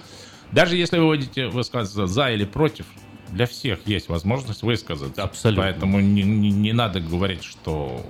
даже 0.51 0.75
если 0.77 0.97
вы 0.99 1.05
будете 1.05 1.47
высказываться 1.47 2.07
за 2.13 2.31
или 2.31 2.45
против, 2.45 2.85
для 3.29 3.47
всех 3.47 3.79
есть 3.87 4.09
возможность 4.09 4.61
высказаться. 4.63 5.21
Абсолютно. 5.23 5.63
Поэтому 5.63 5.99
не, 5.99 6.23
не- 6.23 6.51
не 6.51 6.73
надо 6.73 6.99
говорить, 6.99 7.43
что 7.43 8.05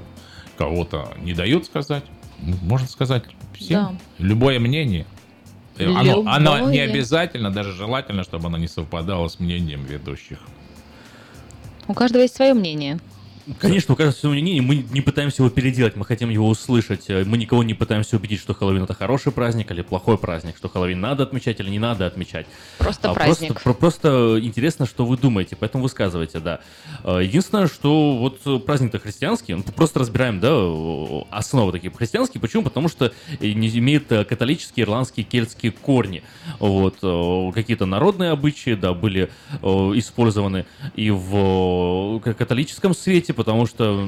кого-то 0.57 1.13
не 1.21 1.33
дают 1.33 1.65
сказать. 1.65 2.03
Можно 2.39 2.87
сказать 2.87 3.23
всем. 3.53 3.97
Да. 4.19 4.25
Любое 4.25 4.59
мнение. 4.59 5.05
Э, 5.77 5.85
Оно, 5.93 6.23
оно 6.27 6.69
не 6.69 6.77
Любое. 6.81 6.83
обязательно, 6.91 7.49
даже 7.51 7.71
желательно, 7.73 8.23
чтобы 8.23 8.47
оно 8.47 8.57
не 8.57 8.67
совпадало 8.67 9.27
с 9.27 9.39
мнением 9.39 9.83
ведущих. 9.83 10.39
У 11.87 11.93
каждого 11.93 12.21
есть 12.23 12.35
свое 12.35 12.53
мнение. 12.53 12.99
Конечно, 13.59 13.93
у 13.93 13.97
каждого 13.97 14.15
свое 14.17 14.41
мнение, 14.41 14.61
мы 14.63 14.77
не 14.77 15.01
пытаемся 15.01 15.43
его 15.43 15.51
переделать, 15.51 15.95
мы 15.95 16.03
хотим 16.05 16.29
его 16.29 16.47
услышать. 16.49 17.05
Э, 17.09 17.23
Мы 17.25 17.37
никого 17.37 17.63
не 17.63 17.75
пытаемся 17.75 18.15
убедить, 18.15 18.39
что 18.39 18.55
Хэллоуин 18.55 18.83
это 18.83 18.95
хороший 18.95 19.31
праздник 19.31 19.69
или 19.71 19.83
плохой 19.83 20.17
праздник, 20.17 20.57
что 20.57 20.67
Хэллоуин 20.67 20.99
надо 20.99 21.23
отмечать 21.23 21.59
или 21.59 21.69
не 21.69 21.77
надо 21.77 22.07
отмечать. 22.07 22.47
Просто 22.79 23.11
А 23.11 23.13
праздник. 23.13 23.49
Просто, 23.49 23.63
про- 23.63 23.73
просто 23.73 24.37
интересно, 24.41 24.87
что 24.87 25.05
вы 25.05 25.17
думаете, 25.17 25.55
поэтому 25.55 25.83
высказывайте, 25.83 26.39
да. 26.39 26.59
Э, 27.03 27.19
Единственное, 27.21 27.67
что 27.67 28.17
вот 28.17 28.65
праздник-то 28.65 28.97
христианский, 28.97 29.53
ну, 29.53 29.63
просто 29.63 29.99
разбираем, 29.99 30.39
да, 30.39 30.49
основы 31.29 31.71
такие 31.71 31.91
христианские. 31.93 32.41
Почему? 32.41 32.63
Потому 32.63 32.89
что 32.89 33.13
э, 33.39 33.47
не 33.51 33.69
имеет 33.77 34.07
католические, 34.07 34.85
ирландские, 34.85 35.23
кельтские 35.23 35.71
корни. 35.71 36.23
Вот, 36.59 36.95
какие-то 37.53 37.85
народные 37.85 38.31
обычаи, 38.31 38.73
да, 38.73 38.93
были 38.93 39.29
использованы 39.61 40.65
и 40.95 41.11
в 41.11 42.19
католическом 42.21 42.95
свете, 42.95 43.34
потому 43.35 43.65
что 43.67 44.07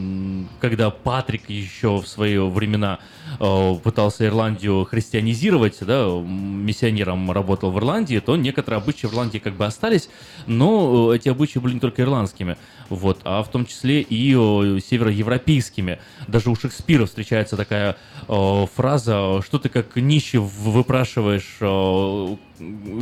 когда 0.59 0.89
Патрик 0.89 1.49
еще 1.49 1.97
в 1.97 2.07
свои 2.07 2.37
времена 2.37 2.99
э, 3.39 3.75
пытался 3.83 4.25
Ирландию 4.25 4.85
христианизировать, 4.85 5.77
да, 5.81 6.07
миссионером 6.07 7.31
работал 7.31 7.71
в 7.71 7.77
Ирландии, 7.77 8.19
то 8.19 8.35
некоторые 8.35 8.79
обычаи 8.79 9.07
в 9.07 9.11
Ирландии 9.11 9.39
как 9.39 9.53
бы 9.53 9.65
остались, 9.65 10.09
но 10.45 11.11
э, 11.11 11.17
эти 11.17 11.29
обычаи 11.29 11.59
были 11.59 11.75
не 11.75 11.79
только 11.79 12.01
ирландскими, 12.01 12.57
вот, 12.89 13.19
а 13.23 13.43
в 13.43 13.49
том 13.49 13.65
числе 13.65 14.01
и 14.01 14.33
э, 14.33 14.79
североевропейскими. 14.79 15.99
Даже 16.27 16.49
у 16.49 16.55
Шекспира 16.55 17.05
встречается 17.05 17.57
такая 17.57 17.97
э, 18.27 18.65
фраза, 18.75 19.41
что 19.45 19.59
ты 19.59 19.69
как 19.69 19.95
нищий 19.95 20.39
выпрашиваешь 20.39 21.57
э, 21.61 22.35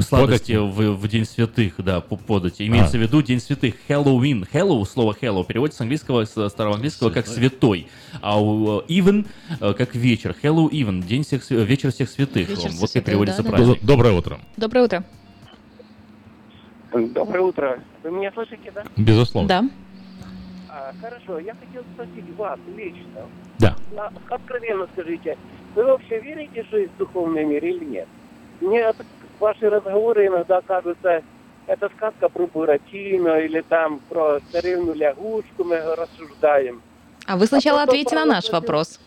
сладости 0.02 0.54
в, 0.54 0.96
в 0.96 1.08
День 1.08 1.26
Святых, 1.26 1.76
да, 1.78 2.02
по 2.02 2.16
подати. 2.16 2.66
Имеется 2.68 2.98
А. 2.98 3.00
в 3.00 3.02
виду 3.02 3.22
День 3.22 3.40
Святых. 3.40 3.76
Хэллоуин. 3.88 4.48
Hello, 4.52 4.86
слово 4.86 5.16
hello 5.20 5.46
переводится 5.46 5.80
с 5.80 5.82
английского, 5.82 6.15
с 6.24 6.50
старого 6.50 6.76
английского 6.76 7.10
как 7.10 7.28
святой. 7.28 7.88
А 8.22 8.42
у 8.42 8.80
э, 8.82 8.84
even 8.88 9.28
э, 9.60 9.74
как 9.74 9.96
вечер. 9.96 10.36
Hello 10.42 10.70
even. 10.70 11.04
День 11.04 11.24
всех, 11.24 11.44
св- 11.44 11.68
вечер 11.68 11.92
всех 11.92 12.10
святых. 12.10 12.48
Вечер 12.50 12.70
Вот 12.80 12.92
как 12.92 13.04
переводится 13.04 13.44
да, 13.44 13.50
праздник. 13.50 13.80
Доброе 13.84 14.14
утро. 14.14 14.40
Доброе 14.58 14.86
утро. 14.86 15.04
Доброе 16.94 17.42
утро. 17.42 17.80
Вы 18.04 18.12
меня 18.12 18.32
слышите, 18.32 18.72
да? 18.74 18.84
Безусловно. 18.96 19.50
Да. 19.50 19.70
А, 20.70 20.94
хорошо, 21.02 21.40
я 21.40 21.56
хотел 21.56 21.84
спросить 21.94 22.36
вас 22.38 22.60
лично. 22.76 23.22
Да. 23.60 23.76
А, 23.98 24.12
Откровенно 24.30 24.88
скажите, 24.94 25.38
вы 25.76 25.84
вообще 25.84 26.20
верите, 26.22 26.64
что 26.70 26.78
есть 26.78 26.92
духовный 26.98 27.44
мир 27.44 27.64
или 27.64 27.84
нет? 27.84 28.08
Мне 28.62 28.94
ваши 29.40 29.70
разговоры 29.70 30.28
иногда 30.28 30.62
кажутся, 30.62 31.22
это 31.68 31.90
сказка 31.98 32.30
про 32.30 32.48
Буратино 32.48 33.40
или 33.40 33.62
там 33.62 34.00
про 34.10 34.40
царевну 34.52 34.94
лягушку 34.94 35.64
мы 35.64 35.78
рассуждаем. 35.96 36.82
А 37.26 37.38
вы 37.38 37.48
сначала 37.48 37.82
А 37.82 37.84
ответьте 37.84 38.16
на 38.16 38.26
наш 38.26 38.50
вопрос. 38.50 39.00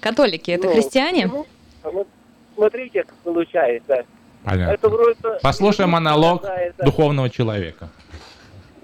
Католики 0.00 0.50
это 0.50 0.66
Ну, 0.68 0.72
христиане? 0.74 1.26
ну, 1.26 1.46
Вот 1.82 2.08
смотрите, 2.54 3.04
как 3.04 3.14
получается. 3.16 4.04
Понятно. 4.44 4.72
Это 4.72 4.88
вроде 4.88 5.16
Послушаем 5.42 5.90
монолог 5.90 6.42
какая-то, 6.42 6.84
духовного 6.84 7.28
человека. 7.28 7.88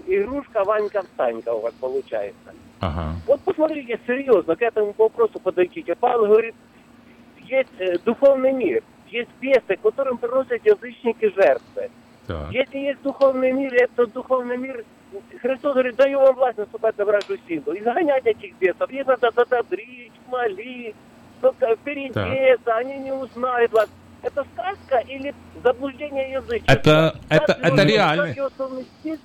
Игрушка 0.07 0.63
Ванька-Встанька 0.65 1.53
у 1.55 1.61
вас 1.61 1.73
получается. 1.81 2.53
Ага. 2.81 3.15
Вот 3.27 3.41
посмотрите, 3.41 3.99
серьезно 4.07 4.57
к 4.57 4.63
этому 4.63 4.95
вопросу 4.99 5.39
подойдите. 5.41 5.95
Павел 5.95 6.27
говорит, 6.27 6.55
есть 7.45 7.71
э, 7.79 7.97
духовный 8.05 8.53
мир, 8.53 8.83
есть 9.09 9.31
бесы, 9.41 9.77
которым 9.83 10.19
приносят 10.19 10.61
язычники 10.67 11.33
жертвы. 11.35 11.91
Так. 12.27 12.51
Если 12.53 12.79
есть 12.79 13.03
духовный 13.03 13.53
мир, 13.53 13.75
этот 13.75 14.13
духовный 14.13 14.57
мир, 14.57 14.85
Христос 15.41 15.75
говорит, 15.75 15.97
даю 15.97 16.19
вам 16.21 16.35
власть 16.35 16.59
наступать 16.59 16.97
на 16.99 17.05
вражью 17.05 17.39
силу. 17.47 17.73
И 17.73 17.83
загонять 17.83 18.27
этих 18.27 18.55
бесов. 18.59 18.91
Их 18.91 19.07
надо 19.07 19.31
задобрить, 19.35 20.13
молить, 20.29 20.97
только 21.41 21.77
переодеться, 21.85 22.75
они 22.77 22.97
не 22.99 23.13
узнают 23.13 23.73
вас. 23.73 23.89
Это 24.23 24.45
сказка 24.55 24.99
или 25.07 25.35
заблуждение 25.63 26.33
язычников? 26.33 26.75
Это- 26.77 27.15
это- 27.29 27.55
Как 27.55 27.59
это 27.73 27.83
реально. 27.85 28.23
могут 28.23 28.37
её 28.37 28.49
совместить, 28.57 29.21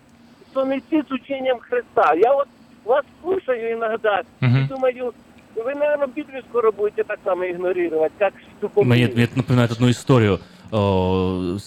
совместить 0.53 1.07
с 1.07 1.11
учением 1.11 1.59
Христа. 1.59 2.13
Я 2.15 2.33
вот 2.33 2.47
вас 2.83 3.05
слушаю 3.21 3.73
иногда 3.73 4.23
Мгм. 4.41 4.57
и 4.57 4.67
думаю, 4.67 5.13
вы, 5.55 5.75
наверное, 5.75 6.07
Библию 6.07 6.43
скоро 6.49 6.71
будете 6.71 7.03
так 7.03 7.19
само 7.23 7.45
игнорировать, 7.45 8.11
как 8.19 8.33
духовный 8.61 9.07
мне 9.07 9.23
это 9.23 9.37
напоминает 9.37 9.71
одну 9.71 9.89
историю. 9.89 10.39
Э, 10.71 11.57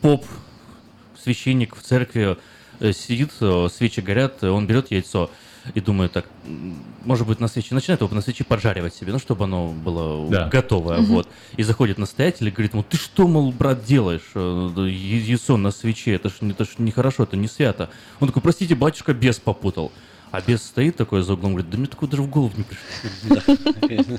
Поп, 0.00 0.24
священник 1.22 1.76
в 1.76 1.82
церкви 1.82 2.36
э, 2.80 2.92
сидит, 2.92 3.30
э, 3.40 3.68
свечи 3.72 4.00
горят, 4.00 4.42
он 4.44 4.66
берет 4.66 4.90
яйцо 4.90 5.30
и 5.74 5.80
думает 5.80 6.12
так, 6.12 6.26
может 7.04 7.26
быть, 7.26 7.38
на 7.38 7.46
свечи, 7.46 7.72
начинает 7.72 8.00
его 8.00 8.12
на 8.12 8.20
свечи 8.20 8.42
поджаривать 8.42 8.94
себе, 8.94 9.12
ну, 9.12 9.18
чтобы 9.20 9.44
оно 9.44 9.68
было 9.68 10.28
Да. 10.30 10.48
готовое, 10.48 10.98
Мгм. 10.98 11.06
вот. 11.06 11.28
И 11.56 11.62
заходит 11.62 11.98
настоятель 11.98 12.48
и 12.48 12.50
говорит 12.50 12.72
ему, 12.72 12.82
ты 12.82 12.96
что, 12.96 13.28
мол, 13.28 13.52
брат, 13.52 13.84
делаешь? 13.84 14.32
Яйцо 14.34 15.56
на 15.56 15.70
свече, 15.70 16.14
это 16.14 16.30
ж, 16.30 16.34
это 16.42 16.64
ж 16.64 16.70
нехорошо, 16.78 17.22
это 17.24 17.36
не 17.36 17.46
свято. 17.46 17.90
Он 18.18 18.26
такой, 18.28 18.42
простите, 18.42 18.74
батюшка, 18.74 19.14
бес 19.14 19.38
попутал. 19.38 19.92
А 20.32 20.40
бес 20.40 20.62
стоит 20.62 20.96
такой 20.96 21.22
за 21.22 21.34
углом, 21.34 21.52
говорит, 21.52 21.70
да 21.70 21.78
мне 21.78 21.86
такое 21.86 22.08
даже 22.08 22.22
в 22.22 22.28
голову 22.30 22.52
не 22.56 22.64
пришло. 22.64 24.18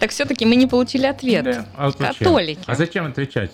Так 0.00 0.10
все-таки 0.10 0.44
мы 0.46 0.56
не 0.56 0.66
получили 0.66 1.06
ответ. 1.06 1.64
А 1.76 1.90
зачем? 1.90 2.14
Католики. 2.18 2.60
А 2.66 2.74
зачем 2.74 3.06
отвечать? 3.06 3.50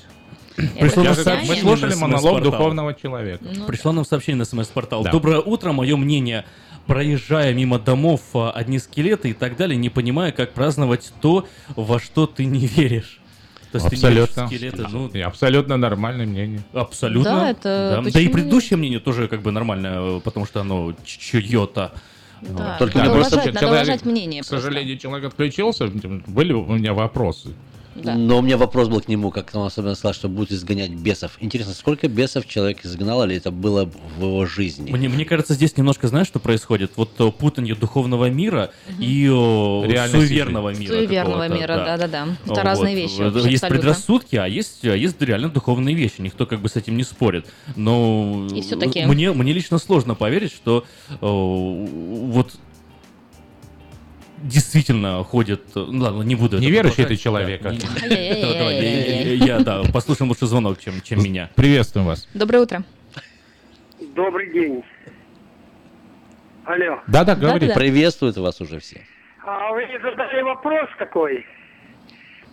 Пришло 0.57 1.03
нам 1.03 1.15
сообщение 1.15 1.63
Мы 1.65 1.77
слушали 1.77 1.95
монолог 1.95 2.43
духовного 2.43 2.95
человека. 2.95 3.45
Ну, 3.45 3.67
Пришло 3.67 3.93
нам 3.93 4.05
сообщение 4.05 4.39
на 4.39 4.45
смс-портал. 4.45 5.03
Да. 5.03 5.11
Доброе 5.11 5.41
утро, 5.41 5.73
мое 5.73 5.97
мнение. 5.97 6.45
Проезжая 6.87 7.55
мимо 7.55 7.79
домов, 7.79 8.21
а, 8.35 8.51
одни 8.51 8.79
скелеты 8.79 9.31
и 9.31 9.33
так 9.33 9.57
далее, 9.57 9.77
не 9.77 9.89
понимая, 9.89 10.33
как 10.33 10.53
праздновать 10.53 11.13
то, 11.21 11.49
во 11.77 11.99
что 11.99 12.27
ты 12.27 12.45
не 12.45 12.67
веришь. 12.67 13.21
То 13.73 13.79
есть 13.79 13.89
ты 13.89 13.97
не 13.97 14.03
Абсолютно. 14.03 14.47
скелеты, 14.47 14.87
ну, 14.89 15.09
И 15.09 15.21
абсолютно 15.21 15.77
нормальное 15.77 16.27
мнение. 16.27 16.63
абсолютно. 16.73 17.41
Да, 17.41 17.51
это 17.51 18.03
Да, 18.05 18.11
Да 18.11 18.21
и 18.21 18.29
предыдущее 18.29 18.77
мнение 18.77 19.01
тоже 19.01 19.27
как 19.29 19.43
бы 19.43 19.51
нормальное, 19.51 20.21
потому 20.21 20.47
что 20.47 20.61
оно 20.61 20.95
ч- 21.05 21.43
чье-то. 21.43 21.93
Да, 22.51 22.77
Только 22.79 22.99
надо 22.99 23.11
не 23.11 23.15
просто 23.15 23.35
уважать, 23.37 23.55
надо 23.55 23.67
человек- 23.67 23.85
уважать 23.87 24.05
мнение 24.05 24.43
К 24.43 24.47
просто. 24.49 24.67
сожалению, 24.67 24.99
человек 24.99 25.29
отключился. 25.29 25.87
Были 26.27 26.53
у 26.53 26.65
меня 26.67 26.93
вопросы. 26.95 27.51
Да. 27.95 28.15
Но 28.15 28.39
у 28.39 28.43
меня 28.43 28.57
вопрос 28.57 28.89
был 28.89 29.01
к 29.01 29.09
нему, 29.09 29.31
как 29.31 29.51
он 29.55 29.67
особенно 29.67 29.95
сказал, 29.95 30.15
что 30.15 30.29
будет 30.29 30.53
изгонять 30.53 30.91
бесов. 30.91 31.37
Интересно, 31.41 31.75
сколько 31.75 32.09
бесов 32.09 32.47
человек 32.47 32.85
изгнал, 32.85 33.25
или 33.25 33.37
это 33.37 33.51
было 33.51 33.89
в 34.19 34.23
его 34.23 34.47
жизни? 34.47 34.91
Мне, 34.91 35.09
мне 35.09 35.25
кажется, 35.25 35.55
здесь 35.55 35.77
немножко, 35.77 36.09
знаешь, 36.09 36.27
что 36.27 36.41
происходит? 36.41 36.93
Вот 36.97 37.11
э, 37.19 37.31
путанье 37.31 37.75
духовного 37.75 38.29
мира 38.31 38.71
и 38.99 39.27
э, 39.27 39.29
Реальности 39.29 40.27
суеверного 40.27 40.75
мира. 40.75 40.93
Суеверного 40.93 41.49
мира, 41.49 41.77
да-да-да. 41.77 42.29
Это 42.45 42.55
Вот. 42.55 42.59
разные 42.59 42.95
вещи. 42.97 43.15
Это 43.15 43.31
вообще, 43.31 43.51
Есть 43.51 43.63
абсолютно. 43.63 43.69
предрассудки, 43.91 44.37
а 44.37 44.47
есть, 44.47 44.85
а 44.85 44.97
есть 44.97 45.21
реально 45.23 45.49
духовные 45.49 45.95
вещи. 45.95 46.21
Никто 46.21 46.47
как 46.47 46.61
бы 46.61 46.69
с 46.69 46.77
этим 46.77 46.97
не 46.97 47.05
спорит. 47.05 47.47
Но 47.77 48.49
И 48.53 49.07
мне, 49.07 49.33
мне 49.33 49.53
лично 49.53 49.79
сложно 49.79 50.15
поверить, 50.15 50.53
что 50.53 50.85
э, 51.09 51.17
вот 51.21 52.55
действительно 54.45 55.25
ходит... 55.25 55.75
ну 55.75 56.03
Ладно, 56.03 56.23
не 56.23 56.35
буду 56.35 56.57
это 56.57 56.65
Неверующий 56.65 57.05
ты 57.05 57.17
человек, 57.17 57.63
Да, 57.63 57.71
а? 57.71 57.73
не- 57.73 57.79
Ай-яй-яй-яй-яй-яй. 57.79 59.39
Давай, 59.39 59.49
я- 59.49 59.59
да, 59.61 59.83
послушаем 59.93 60.29
лучше 60.29 60.47
звонок, 60.47 60.79
чем, 60.79 61.01
чем 61.03 61.23
меня. 61.23 61.51
Приветствуем 61.55 62.07
вас. 62.07 62.29
Доброе 62.35 62.61
утро. 62.61 62.85
Добрый 64.15 64.53
день. 64.53 64.85
Алло. 66.65 67.01
Да-да, 67.07 67.35
говори. 67.35 67.73
Приветствуют 67.75 68.37
вас 68.37 68.61
уже 68.61 68.79
все. 68.81 69.01
А 69.47 69.73
вы 69.73 69.87
задали 70.03 70.43
вопрос 70.43 70.89
такой 70.99 71.45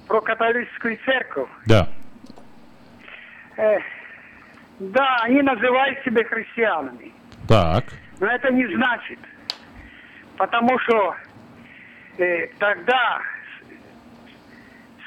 про 0.08 0.22
католическую 0.22 0.98
церковь. 1.06 1.50
Да. 1.66 1.88
Э, 3.58 3.78
да, 4.80 5.18
они 5.24 5.42
называют 5.42 6.00
себя 6.04 6.24
христианами. 6.24 7.12
Так. 7.48 7.86
Но 8.20 8.28
это 8.28 8.52
не 8.52 8.66
значит. 8.76 9.20
Потому 10.38 10.78
что 10.80 11.16
э, 12.18 12.48
тогда 12.60 13.22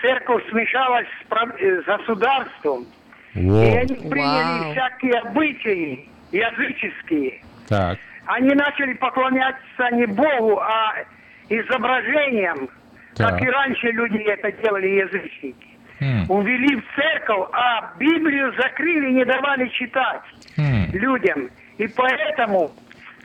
церковь 0.00 0.48
смешалась 0.50 1.06
с, 1.22 1.28
прав- 1.28 1.56
э, 1.60 1.82
с 1.82 1.84
государством. 1.84 2.86
Во. 3.34 3.64
И 3.64 3.76
они 3.76 3.94
приняли 4.10 4.60
Вау. 4.60 4.72
всякие 4.72 5.20
обычаи 5.20 6.08
языческие. 6.32 7.42
Так. 7.68 7.98
Они 8.26 8.50
начали 8.54 8.94
поклоняться 8.94 9.90
не 9.92 10.06
Богу, 10.06 10.58
а 10.60 10.94
изображениям, 11.48 12.68
Так. 13.16 13.30
как 13.30 13.42
и 13.42 13.48
раньше 13.50 13.88
люди 13.88 14.18
это 14.18 14.50
делали, 14.52 14.86
язычники. 14.88 15.68
Хм. 16.00 16.24
Увели 16.30 16.76
в 16.76 16.84
церковь, 16.96 17.48
а 17.52 17.92
Библию 17.98 18.52
закрыли, 18.58 19.12
не 19.12 19.24
давали 19.24 19.68
читать 19.68 20.22
Хм. 20.56 20.90
людям. 20.92 21.50
И 21.78 21.86
поэтому 21.88 22.70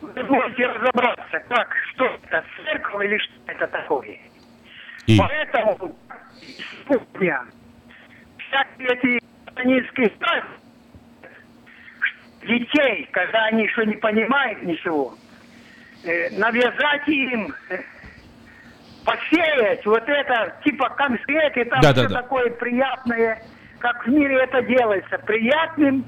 вы 0.01 0.23
можете 0.23 0.67
разобраться, 0.67 1.39
как, 1.49 1.75
что 1.93 2.05
это, 2.05 2.43
церковь 2.63 3.05
или 3.05 3.17
что 3.17 3.33
это 3.47 3.67
такое. 3.67 4.17
И? 5.07 5.17
Поэтому 5.17 5.95
сегодня 6.87 7.45
всякие 8.37 8.87
эти 8.87 9.23
сатанинские 9.45 10.11
детей, 12.41 13.07
когда 13.11 13.45
они 13.45 13.63
еще 13.63 13.85
не 13.85 13.95
понимают 13.95 14.61
ничего, 14.63 15.15
э, 16.03 16.29
навязать 16.37 17.07
им, 17.07 17.53
э, 17.69 17.79
посеять 19.05 19.85
вот 19.85 20.07
это, 20.07 20.55
типа 20.63 20.89
конфеты, 20.89 21.65
там 21.65 21.81
Да, 21.81 21.91
все 21.93 22.03
да, 22.03 22.09
да. 22.09 22.21
такое 22.21 22.49
приятное, 22.51 23.41
как 23.79 24.05
в 24.05 24.09
мире 24.09 24.37
это 24.43 24.61
делается, 24.61 25.17
приятным 25.19 26.05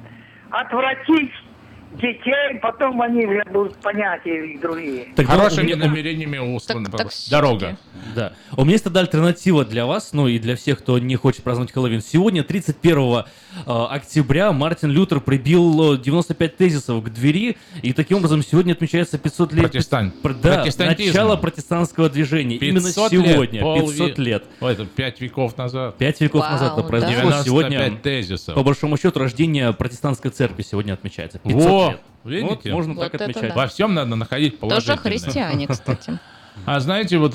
отвратить 0.49 1.34
детей, 1.93 2.59
потом 2.61 3.01
они 3.01 3.26
уже 3.26 3.43
будут 3.51 3.76
понятия 3.77 4.53
и 4.53 4.57
другие. 4.57 5.07
Тогда 5.15 5.34
Хорошими 5.34 5.73
у 5.73 5.77
меня- 5.77 5.88
намерениями 5.88 6.38
услана 6.38 6.89
так 6.89 7.09
дорога. 7.30 7.77
Да. 8.15 8.34
У 8.55 8.61
меня 8.63 8.73
есть 8.73 8.84
тогда 8.84 9.01
альтернатива 9.01 9.65
для 9.65 9.85
вас, 9.85 10.13
ну 10.13 10.27
и 10.27 10.39
для 10.39 10.55
всех, 10.55 10.80
кто 10.80 10.97
не 10.99 11.15
хочет 11.15 11.43
праздновать 11.43 11.72
Хэллоуин. 11.72 12.01
Сегодня, 12.01 12.43
31 12.43 13.26
э, 13.65 13.85
октября, 13.89 14.51
Мартин 14.51 14.91
Лютер 14.91 15.19
прибил 15.19 15.95
э, 15.95 15.97
95 15.97 16.57
тезисов 16.57 17.03
к 17.03 17.09
двери, 17.09 17.57
и 17.81 17.93
таким 17.93 18.18
образом 18.18 18.41
сегодня 18.43 18.73
отмечается 18.73 19.18
500 19.18 19.53
лет... 19.53 19.65
Протестан- 19.73 20.11
Пр- 20.22 20.34
Да, 20.41 20.63
начало 20.65 21.35
протестантского 21.35 22.09
движения. 22.09 22.55
Именно 22.57 22.88
500 22.88 23.11
лет, 23.13 23.31
сегодня, 23.34 23.61
500 23.61 24.18
лет. 24.18 24.43
Ой, 24.61 24.73
это 24.73 24.85
пять 24.85 25.22
веков 25.22 25.57
назад. 25.57 25.97
Пять 25.97 26.19
веков 26.22 26.41
Вау, 26.41 26.51
назад 26.51 26.73
это 26.73 26.81
да. 26.81 26.88
произошло. 26.88 27.22
95 27.22 27.45
Сегодня, 27.45 27.97
тезисов. 27.97 28.55
по 28.55 28.63
большому 28.63 28.97
счету, 28.97 29.19
рождение 29.19 29.73
протестантской 29.73 30.31
церкви 30.31 30.63
сегодня 30.63 30.93
отмечается. 30.93 31.39
500 31.39 31.81
Лет. 31.90 32.02
видите? 32.24 32.72
Вот, 32.72 32.76
можно 32.78 32.94
Вот 32.94 33.02
так 33.03 33.16
это 33.16 33.24
отмечать. 33.26 33.49
да. 33.49 33.56
Во 33.56 33.68
всем 33.68 33.94
надо 33.94 34.16
находить 34.16 34.60
Тоже 34.60 34.70
положительное. 34.86 34.98
христиане, 34.98 35.68
кстати. 35.68 36.20
А 36.65 36.79
знаете, 36.79 37.17
вот, 37.17 37.33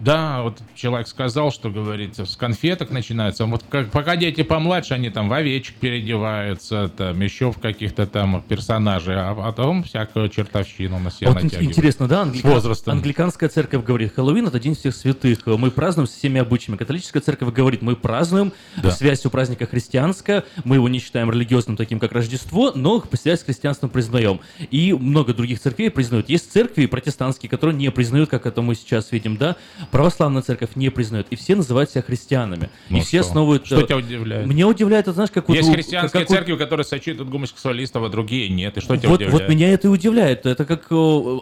да, 0.00 0.42
вот 0.42 0.58
человек 0.74 1.06
сказал, 1.06 1.52
что, 1.52 1.70
говорится, 1.70 2.26
с 2.26 2.36
конфеток 2.36 2.90
начинается. 2.90 3.46
Вот 3.46 3.62
как, 3.70 3.90
пока 3.90 4.16
дети 4.16 4.42
помладше, 4.42 4.94
они 4.94 5.10
там 5.10 5.28
в 5.28 5.32
овечек 5.32 5.76
переодеваются, 5.76 6.88
там 6.96 7.20
еще 7.20 7.52
в 7.52 7.58
каких-то 7.60 8.06
там 8.06 8.42
персонажей, 8.42 9.14
а 9.16 9.34
потом 9.34 9.84
всякую 9.84 10.28
чертовщину 10.28 10.98
на 10.98 11.10
себя 11.10 11.28
Вот 11.30 11.42
натягивают. 11.42 11.70
интересно, 11.70 12.08
да, 12.08 12.24
С 12.24 12.28
англика- 12.28 12.46
возрастом. 12.48 12.92
англиканская 12.94 13.48
церковь 13.48 13.84
говорит, 13.84 14.12
Хэллоуин 14.14 14.48
это 14.48 14.58
день 14.58 14.74
всех 14.74 14.94
святых, 14.96 15.46
мы 15.46 15.70
празднуем 15.70 16.08
со 16.08 16.16
всеми 16.18 16.40
обычаями. 16.40 16.76
Католическая 16.76 17.22
церковь 17.22 17.52
говорит, 17.54 17.80
мы 17.80 17.94
празднуем 17.94 18.52
Да. 18.76 18.90
связь 18.90 19.24
у 19.24 19.30
праздника 19.30 19.66
христианская, 19.66 20.44
мы 20.64 20.76
его 20.76 20.88
не 20.88 20.98
считаем 20.98 21.30
религиозным 21.30 21.76
таким, 21.76 22.00
как 22.00 22.12
Рождество, 22.12 22.72
но 22.74 23.02
связь 23.14 23.40
с 23.40 23.44
христианством 23.44 23.90
признаем. 23.90 24.40
И 24.70 24.92
много 24.92 25.32
других 25.32 25.60
церквей 25.60 25.90
признают. 25.90 26.28
Есть 26.28 26.52
церкви 26.52 26.86
протестантские, 26.86 27.48
которые 27.48 27.76
не 27.76 27.90
признают 27.90 28.30
как 28.30 28.46
это 28.46 28.63
мы 28.64 28.74
сейчас 28.74 29.12
видим, 29.12 29.36
да, 29.36 29.56
православная 29.90 30.42
церковь 30.42 30.70
не 30.74 30.90
признает, 30.90 31.26
и 31.30 31.36
все 31.36 31.54
называют 31.54 31.90
себя 31.90 32.02
христианами. 32.02 32.70
Ну 32.88 32.98
и 32.98 33.00
все 33.00 33.18
что? 33.20 33.28
основывают... 33.28 33.66
Что 33.66 33.80
э, 33.80 33.84
тебя 33.86 33.96
удивляет? 33.98 34.46
Меня 34.46 34.66
удивляет, 34.66 35.04
это 35.04 35.12
знаешь, 35.12 35.30
как 35.30 35.48
Есть 35.48 35.68
у- 35.68 35.72
христианские 35.72 36.22
как 36.22 36.30
у- 36.30 36.34
церкви, 36.34 36.56
которые 36.56 36.84
сочетают 36.84 37.28
гомосексуалистов, 37.28 38.02
а 38.02 38.08
другие 38.08 38.48
нет. 38.48 38.76
И 38.76 38.80
что 38.80 38.96
тебя 38.96 39.08
вот, 39.10 39.20
удивляет? 39.20 39.40
вот 39.42 39.48
меня 39.48 39.70
это 39.70 39.88
и 39.88 39.90
удивляет. 39.90 40.46
Это 40.46 40.64
как... 40.64 40.86
э, 40.90 40.94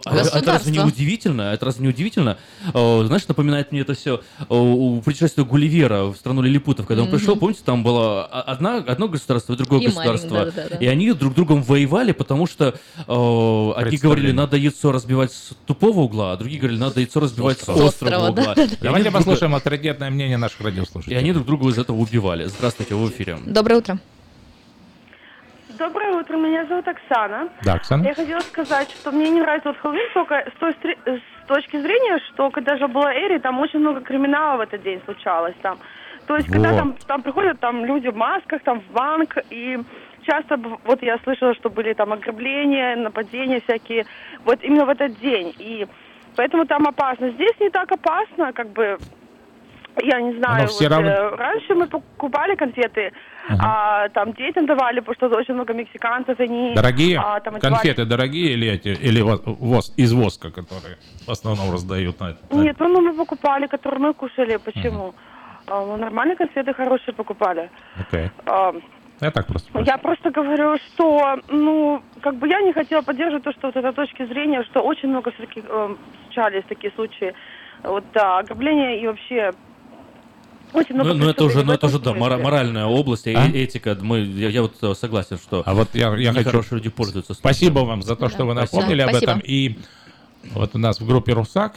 а- 0.05 0.15
Это 0.33 0.51
разве 0.51 0.71
не 0.71 0.79
удивительно? 0.79 1.53
Это 1.53 1.65
разве 1.65 1.83
не 1.83 1.89
удивительно? 1.89 2.37
Э, 2.73 3.03
Знаешь, 3.07 3.27
напоминает 3.27 3.71
мне 3.71 3.81
это 3.81 3.93
все 3.93 4.21
у 4.49 5.01
путешествия 5.01 5.43
Гулливера 5.45 6.03
в 6.05 6.15
страну 6.15 6.41
лилипутов. 6.41 6.85
Когда 6.85 7.03
он 7.03 7.09
Мгм. 7.09 7.17
пришел, 7.17 7.35
помните, 7.35 7.61
там 7.65 7.83
было 7.83 8.25
а- 8.25 8.41
одна, 8.41 8.77
одно 8.77 9.07
государство 9.07 9.53
и 9.53 9.57
другое 9.57 9.79
И 9.81 9.85
государство. 9.87 10.29
маленькое, 10.35 10.63
да-да-да. 10.65 10.83
И 10.83 10.87
они 10.87 11.11
друг 11.13 11.33
с 11.33 11.35
другом 11.35 11.63
воевали, 11.63 12.11
потому 12.11 12.47
что 12.47 12.75
э, 13.07 13.71
одни 13.75 13.97
говорили, 13.97 14.31
надо 14.31 14.57
яйцо 14.57 14.91
разбивать 14.91 15.31
с 15.31 15.51
тупого 15.65 16.01
угла, 16.01 16.33
а 16.33 16.37
другие 16.37 16.59
говорили, 16.59 16.79
надо 16.79 16.99
яйцо 16.99 17.12
разбивать 17.19 17.59
с 17.59 17.69
Острого. 17.69 18.29
угла. 18.29 18.53
И 18.55 18.59
они 18.61 18.69
Давайте 18.81 19.11
послушаем 19.11 19.55
авторитетное 19.55 20.09
мнение 20.09 20.37
наших 20.37 20.61
И 20.61 20.63
радиослушателей. 20.65 21.17
они 21.17 21.31
друг 21.33 21.45
друга 21.45 21.69
из 21.69 21.77
этого 21.77 21.97
убивали. 21.97 22.45
Здравствуйте, 22.45 22.95
вы 22.95 23.07
в 23.07 23.11
эфире. 23.11 23.37
Доброе 23.45 23.77
утро. 23.77 23.97
Доброе 25.77 26.11
утро, 26.13 26.37
меня 26.37 26.65
зовут 26.67 26.87
Оксана. 26.87 27.49
Да, 27.63 27.73
Оксана. 27.73 28.03
Я 28.03 28.13
хотела 28.13 28.39
сказать, 28.41 28.89
что 28.91 29.11
мне 29.11 29.29
не 29.29 29.41
нравится 29.41 29.69
вот 29.69 29.77
Хэллоуин 29.79 30.07
только 30.13 30.35
с, 30.55 30.59
той 30.59 30.71
стри- 30.73 30.97
с 31.05 31.47
точки 31.47 31.81
зрения, 31.81 32.19
что 32.31 32.51
когда 32.51 32.77
же 32.77 32.87
была 32.87 33.11
Эри, 33.13 33.39
там 33.39 33.59
очень 33.59 33.79
много 33.79 34.01
криминала 34.01 34.57
в 34.57 34.61
этот 34.61 34.83
день 34.83 35.01
случалось. 35.05 35.55
Там. 35.63 35.79
То 36.27 36.37
есть, 36.37 36.47
когда 36.47 36.69
Вот. 36.69 36.77
там, 36.77 36.95
там 37.07 37.21
приходят 37.23 37.59
там 37.59 37.85
люди 37.85 38.07
в 38.07 38.15
масках, 38.15 38.61
там 38.63 38.81
в 38.81 38.91
банк, 38.93 39.35
и 39.49 39.79
часто, 40.25 40.57
вот 40.85 41.01
я 41.01 41.17
слышала, 41.23 41.53
что 41.55 41.69
были 41.69 41.93
там 41.93 42.13
ограбления, 42.13 42.95
нападения 42.95 43.59
всякие, 43.61 44.05
вот 44.45 44.63
именно 44.63 44.85
в 44.85 44.89
этот 44.89 45.19
день. 45.19 45.53
И 45.57 45.87
поэтому 46.35 46.65
там 46.65 46.87
опасно. 46.87 47.29
Здесь 47.31 47.53
не 47.59 47.69
так 47.69 47.91
опасно, 47.91 48.53
как 48.53 48.67
бы, 48.69 48.97
я 50.03 50.21
не 50.21 50.37
знаю, 50.37 50.67
все 50.67 50.89
вот, 50.89 50.91
равно- 50.97 51.09
э, 51.09 51.35
раньше 51.35 51.75
мы 51.75 51.87
покупали 51.87 52.55
конфеты, 52.55 53.11
а, 53.59 54.09
там 54.09 54.33
детям 54.33 54.65
давали, 54.65 54.99
потому 55.01 55.15
что 55.31 55.39
очень 55.39 55.53
много 55.53 55.73
мексиканцев, 55.73 56.39
они... 56.39 56.73
Дорогие 56.75 57.19
а, 57.19 57.39
там 57.39 57.55
одевали- 57.55 57.73
конфеты, 57.73 58.05
дорогие 58.05 58.53
или 58.53 58.67
эти, 58.67 58.87
или 58.89 59.21
во- 59.21 59.41
вос, 59.45 59.93
из 59.97 60.13
воска, 60.13 60.49
которые 60.49 60.97
в 61.27 61.29
основном 61.31 61.71
раздают 61.71 62.19
на 62.19 62.29
это? 62.31 62.39
Нет, 62.51 62.75
ну 62.79 63.01
мы 63.01 63.13
покупали, 63.13 63.67
которые 63.67 63.99
мы 63.99 64.13
кушали. 64.13 64.57
Почему? 64.57 65.13
А, 65.67 65.85
мы 65.85 65.97
нормальные 65.97 66.35
конфеты 66.35 66.73
хорошие 66.73 67.13
покупали. 67.13 67.69
Окей. 67.99 68.29
А, 68.45 68.73
Я 69.23 69.31
так 69.31 69.47
просто. 69.47 69.79
я 69.79 69.97
просто 69.97 70.31
говорю, 70.31 70.77
что, 70.77 71.39
ну, 71.49 72.01
как 72.21 72.35
бы 72.35 72.47
я 72.47 72.61
не 72.61 72.73
хотела 72.73 73.01
поддерживать 73.01 73.43
то, 73.43 73.51
что 73.53 73.67
вот 73.67 73.75
этой 73.75 73.93
точки 73.93 74.25
зрения, 74.25 74.63
что 74.63 74.81
очень 74.81 75.09
много 75.09 75.31
все-таки 75.31 75.63
э, 75.65 75.95
случались 76.25 76.63
такие 76.67 76.91
случаи. 76.93 77.33
Вот, 77.83 78.03
да, 78.13 78.39
ограбления 78.39 79.01
и 79.01 79.07
вообще 79.07 79.51
очень 80.73 80.95
много 80.95 81.13
Ну, 81.13 81.19
ну, 81.25 81.29
это 81.29 81.43
уже, 81.45 81.63
ну, 81.63 81.73
это 81.73 81.87
этом 81.87 82.17
уже, 82.17 82.29
да, 82.29 82.37
моральная 82.37 82.85
область, 82.85 83.27
э- 83.27 83.33
А? 83.35 83.47
этика. 83.47 83.97
Мы, 84.01 84.19
я, 84.19 84.49
я 84.49 84.61
вот 84.61 84.75
э, 84.81 84.93
согласен, 84.93 85.37
что 85.37 85.63
А 85.65 85.73
вот 85.73 85.89
я, 85.93 86.13
я 86.15 86.31
хочу... 86.31 86.47
нехорошие 86.47 86.77
люди 86.77 86.89
пользуются. 86.89 87.33
Спасибо 87.33 87.79
вам 87.79 88.01
за 88.01 88.15
то, 88.15 88.29
что 88.29 88.45
вы 88.45 88.55
Да, 88.55 88.61
напомнили 88.61 89.01
спасибо. 89.01 89.17
об 89.17 89.23
этом. 89.23 89.39
Спасибо. 89.39 89.47
И 89.47 89.77
вот 90.53 90.75
у 90.75 90.79
нас 90.79 90.99
в 90.99 91.07
группе 91.07 91.33
«Русак», 91.33 91.75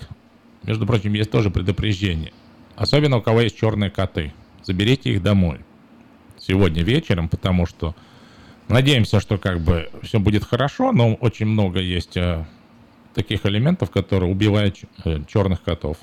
между 0.64 0.86
прочим, 0.86 1.12
есть 1.12 1.31
тоже 1.31 1.51
предупреждение. 1.51 2.32
Особенно 2.74 3.18
у 3.18 3.23
кого 3.23 3.40
есть 3.40 3.56
черные 3.56 3.90
коты. 3.90 4.32
Заберите 4.64 5.10
их 5.10 5.23
домой 5.23 5.60
сегодня 6.47 6.82
вечером, 6.82 7.28
потому 7.28 7.66
что 7.66 7.94
надеемся, 8.68 9.20
что 9.20 9.39
как 9.39 9.60
бы 9.60 9.90
все 10.02 10.18
будет 10.18 10.44
хорошо, 10.44 10.93
но 10.93 11.14
очень 11.14 11.47
много 11.47 11.81
есть 11.81 12.16
э, 12.16 12.44
таких 13.14 13.47
элементов, 13.47 13.90
которые 13.90 14.31
убивают 14.31 14.77
черных 15.28 15.62
котов 15.62 15.97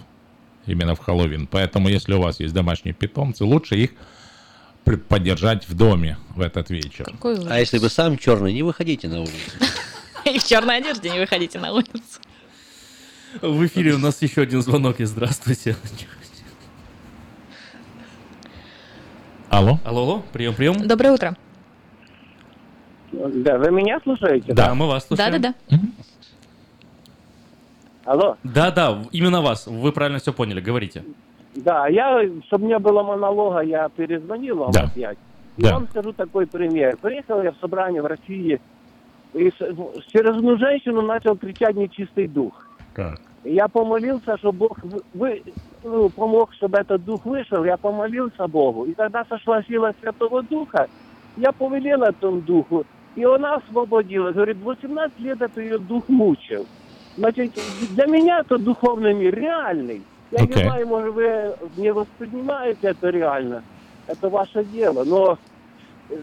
именно 0.65 0.95
в 0.95 0.99
Хэллоуин. 0.99 1.48
Поэтому, 1.48 1.90
если 1.90 2.14
у 2.14 2.22
вас 2.22 2.40
есть 2.40 2.53
домашние 2.53 2.94
питомцы, 2.94 3.44
лучше 3.44 3.76
их 3.76 3.91
при- 4.84 4.95
поддержать 4.95 5.68
в 5.68 5.76
доме 5.76 6.18
в 6.36 6.41
этот 6.41 6.70
вечер. 6.70 7.06
Какой 7.06 7.34
ужас. 7.34 7.48
А 7.49 7.60
если 7.60 7.78
вы 7.78 7.90
сам 7.90 8.18
черный, 8.18 8.53
не 8.53 8.64
выходите 8.64 9.07
на 9.07 9.22
улицу. 9.22 9.34
И 10.26 10.40
в 10.40 10.44
черной 10.48 10.78
одежде 10.78 11.10
не 11.10 11.20
выходите 11.20 11.60
на 11.60 11.74
улицу. 11.74 12.20
В 13.41 13.65
эфире 13.65 13.94
у 13.94 13.98
нас 13.98 14.22
еще 14.22 14.41
один 14.44 14.61
звонок. 14.61 14.99
И 14.99 15.06
здравствуйте. 15.06 15.76
Алло. 19.53 19.77
Алло, 19.85 20.01
алло, 20.01 20.21
прием, 20.34 20.55
прием. 20.55 20.88
Доброе 20.88 21.11
утро. 21.11 21.35
Да, 23.11 23.59
вы 23.59 23.69
меня 23.69 23.99
слушаете? 24.01 24.51
Да, 24.51 24.73
мы 24.73 24.88
вас 24.88 25.05
слушаем. 25.05 25.31
Да-да-да. 25.39 25.80
Алло. 28.05 28.35
Да, 28.43 28.71
да, 28.71 29.03
именно 29.11 29.41
вас. 29.43 29.67
Вы 29.67 29.91
правильно 29.91 30.17
все 30.17 30.34
поняли, 30.34 30.59
говорите. 30.59 31.03
Да, 31.55 31.88
я, 31.88 32.19
чтобы 32.47 32.65
не 32.65 32.80
было 32.80 33.03
монолога, 33.03 33.59
я 33.61 33.89
перезвонил 33.89 34.57
вам 34.57 34.71
Да. 34.71 34.85
опять. 34.85 35.19
И 35.57 35.61
Да. 35.61 35.73
вам 35.75 35.88
скажу 35.88 36.13
такой 36.13 36.47
пример. 36.47 36.97
Приехал 36.97 37.43
я 37.43 37.51
в 37.51 37.57
собрание 37.57 38.01
в 38.01 38.07
России, 38.07 38.59
и 39.35 39.51
через 40.11 40.35
одну 40.35 40.57
женщину 40.57 41.03
начал 41.03 41.38
кричать 41.38 41.75
нечистый 41.75 42.27
дух. 42.27 42.67
Так. 42.95 43.21
Я 43.43 43.67
помолился, 43.67 44.35
что 44.39 44.51
Бог 44.51 44.80
вы- 45.13 45.43
ну, 45.84 46.10
помог, 46.10 46.53
чтобы 46.53 46.77
этот 46.77 47.03
дух 47.03 47.26
вышел. 47.26 47.64
Я 47.64 47.77
помолился 47.77 48.47
Богу. 48.47 48.85
И 48.85 48.93
когда 48.93 49.26
сошла 49.26 49.61
сила 49.64 49.93
Святого 49.99 50.41
Духа, 50.43 50.88
я 51.38 51.51
повелел 51.51 52.03
этому 52.03 52.41
духу, 52.41 52.85
и 53.15 53.23
она 53.23 53.55
освободилась. 53.55 54.35
Говорит, 54.35 54.57
18 54.57 55.19
лет 55.19 55.41
это 55.41 55.61
ее 55.61 55.77
дух 55.77 56.07
мучил. 56.07 56.65
Значит, 57.18 57.51
для 57.91 58.05
меня 58.05 58.39
это 58.39 58.57
духовный 58.57 59.14
мир 59.14 59.35
реальный. 59.35 60.01
Я 60.31 60.43
Окей. 60.43 60.55
не 60.55 60.64
знаю, 60.64 60.88
может, 60.88 61.14
вы 61.14 61.55
не 61.77 61.93
воспринимаете 61.93 62.88
это 62.88 63.10
реально. 63.10 63.64
Это 64.07 64.30
ваше 64.30 64.64
дело. 64.65 65.03
Но 65.03 65.38
э, 66.10 66.15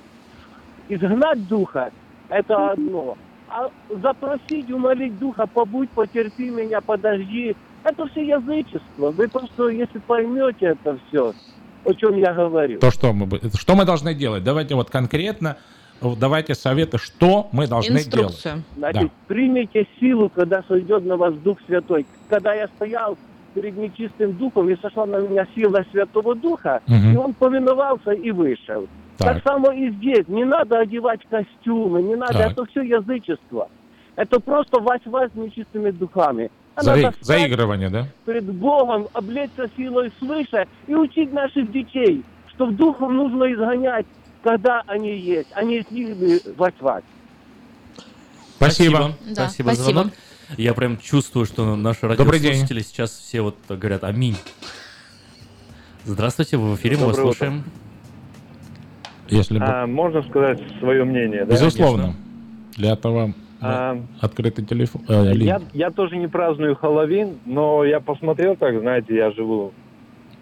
изгнать 0.88 1.46
духа– 1.48 1.92
это 2.28 2.72
одно. 2.72 3.16
А 3.48 3.68
запросить, 3.88 4.70
умолить 4.70 5.18
духа, 5.18 5.46
побудь, 5.46 5.90
потерпи 5.90 6.50
меня, 6.50 6.80
подожди– 6.80 7.56
это 7.84 8.06
все 8.08 8.26
язычество. 8.26 9.10
Вы 9.10 9.28
просто, 9.28 9.68
если 9.68 9.98
поймете 9.98 10.66
это 10.66 10.98
все, 11.08 11.32
о 11.84 11.94
чем 11.94 12.16
я 12.16 12.32
говорю. 12.32 12.78
То, 12.78 12.90
что 12.90 13.12
мы, 13.12 13.28
что 13.54 13.74
мы 13.74 13.84
должны 13.84 14.14
делать? 14.14 14.44
Давайте 14.44 14.74
вот 14.74 14.90
конкретно, 14.90 15.56
давайте 16.18 16.54
советы, 16.54 16.98
что 16.98 17.48
мы 17.52 17.66
должны 17.66 18.02
делать. 18.04 18.46
Значит, 18.76 19.10
примите 19.28 19.86
силу, 19.98 20.28
когда 20.30 20.62
сойдет 20.68 21.04
на 21.04 21.16
вас 21.16 21.34
Дух 21.34 21.58
Святой. 21.66 22.06
Когда 22.28 22.54
я 22.54 22.68
стоял 22.68 23.16
перед 23.54 23.76
нечистым 23.76 24.34
духом, 24.34 24.68
и 24.70 24.76
сошла 24.80 25.06
на 25.06 25.16
меня 25.16 25.46
сила 25.54 25.84
Святого 25.90 26.34
Духа, 26.36 26.82
Мгм. 26.86 27.12
и 27.12 27.16
он 27.16 27.34
повиновался 27.34 28.12
и 28.12 28.30
вышел. 28.30 28.86
Так. 29.18 29.34
Так, 29.34 29.42
само 29.42 29.72
и 29.72 29.90
здесь. 29.90 30.26
Не 30.28 30.44
надо 30.44 30.78
одевать 30.78 31.20
костюмы, 31.28 32.00
не 32.00 32.14
надо. 32.14 32.34
Так. 32.34 32.52
Это 32.52 32.64
все 32.66 32.82
язычество. 32.82 33.68
Это 34.16 34.38
просто 34.40 34.78
вась-вась 34.80 35.30
с 35.32 35.34
нечистыми 35.34 35.90
духами. 35.90 36.50
А 36.80 36.96
встать 36.96 37.14
заигрывание, 37.20 37.90
да? 37.90 38.06
перед 38.26 38.44
Богом, 38.44 39.08
облечься 39.12 39.70
силой 39.76 40.12
свыше 40.18 40.66
и 40.86 40.94
учить 40.94 41.32
наших 41.32 41.70
детей, 41.70 42.22
что 42.54 42.70
духом 42.70 43.16
нужно 43.16 43.52
изгонять, 43.52 44.06
когда 44.42 44.82
они 44.86 45.16
есть, 45.16 45.48
а 45.54 45.62
не 45.62 45.82
с 45.82 45.90
ними. 45.90 46.38
Спасибо. 48.56 49.12
Да, 49.28 49.48
спасибо, 49.48 49.70
за 49.70 49.74
спасибо. 49.74 49.74
звонок. 49.74 50.12
Я 50.56 50.74
прям 50.74 50.98
чувствую, 50.98 51.46
что 51.46 51.76
наши 51.76 52.06
радиослушатели 52.08 52.80
сейчас 52.80 53.12
все 53.12 53.40
вот 53.40 53.56
говорят 53.68 54.04
«Аминь». 54.04 54.36
Здравствуйте, 56.04 56.56
вы 56.56 56.72
в 56.72 56.76
эфире, 56.76 56.96
мы 56.96 57.06
вас 57.06 57.16
Доброе 57.16 57.30
утро. 57.30 57.38
слушаем. 57.38 57.64
Если 59.28 59.58
бы- 59.58 59.64
А, 59.64 59.86
можно 59.86 60.22
сказать 60.22 60.60
свое 60.80 61.04
мнение, 61.04 61.44
да? 61.44 61.52
Безусловно. 61.52 62.14
Для 62.76 62.92
этого 62.92 63.32
А, 63.62 63.98
открытый 64.20 64.64
телефон. 64.64 65.02
линия. 65.08 65.60
я, 65.72 65.86
я 65.86 65.90
тоже 65.90 66.16
не 66.16 66.26
праздную 66.28 66.76
Хэллоуин, 66.76 67.38
но 67.44 67.84
я 67.84 68.00
посмотрел, 68.00 68.56
так, 68.56 68.78
знаете, 68.80 69.14
я 69.14 69.30
живу 69.32 69.72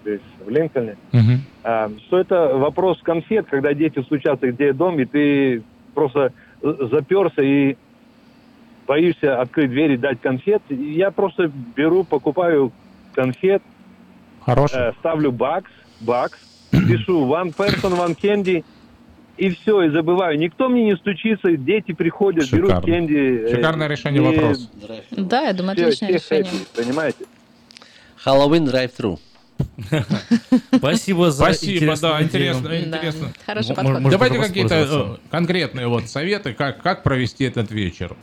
здесь, 0.03 0.21
в 0.45 0.49
Линкольне, 0.49 0.97
Мгм. 1.13 1.41
а, 1.65 1.91
что 2.07 2.19
это 2.19 2.57
вопрос 2.57 3.01
конфет, 3.03 3.47
когда 3.51 3.75
дети 3.75 4.01
стучатся 4.03 4.51
где 4.53 4.73
дом, 4.73 4.99
и 5.01 5.05
ты 5.05 5.63
просто 5.95 6.33
заперся 6.63 7.43
и 7.43 7.77
боишься 8.87 9.41
открыть 9.41 9.71
дверь 9.71 9.93
и 9.93 9.97
дать 9.97 10.21
конфет. 10.21 10.63
Я 10.71 11.11
просто 11.11 11.51
беру, 11.77 12.05
покупаю 12.05 12.73
конфет, 13.15 13.63
Хороший. 14.45 14.79
э, 14.79 14.93
ставлю 15.01 15.31
бакс, 15.33 15.71
бакс, 16.01 16.39
пишу 16.71 17.27
one 17.27 17.55
person, 17.55 17.97
one 17.99 18.17
candy, 18.21 18.65
и 19.39 19.51
все, 19.51 19.83
и 19.83 19.91
забываю. 19.91 20.39
Никто 20.39 20.69
мне 20.69 20.85
не 20.85 20.97
стучится, 20.97 21.57
дети 21.57 21.93
приходят, 21.93 22.51
берут 22.51 22.71
Шикарно. 22.71 22.87
кенди. 22.87 23.45
э, 23.47 23.55
Шикарное 23.55 23.89
решение 23.89 24.23
и 24.23 24.25
вопроса. 24.27 24.69
Да, 25.13 25.43
я 25.43 25.53
думаю, 25.53 25.77
все- 25.77 25.87
отличное 25.87 26.19
все 26.19 26.39
решение. 26.39 26.63
happy, 26.63 26.85
понимаете? 26.85 27.25
Хэллоуин 28.17 28.65
драйв-тру. 28.65 29.19
Спасибо 30.77 31.31
за 31.31 31.45
Спасибо, 31.45 31.97
да, 32.01 32.23
интересно, 32.23 32.69
интересно. 32.79 33.33
хороший 33.45 33.75
подход. 33.75 34.03
Давайте 34.11 34.39
какие-то 34.39 34.75
э, 34.75 35.31
конкретные 35.31 35.89
вот 35.89 36.09
советы, 36.09 36.53
как, 36.53 36.83
как 36.83 37.03
провести 37.03 37.45
этот 37.45 37.71
вечер. 37.71 38.17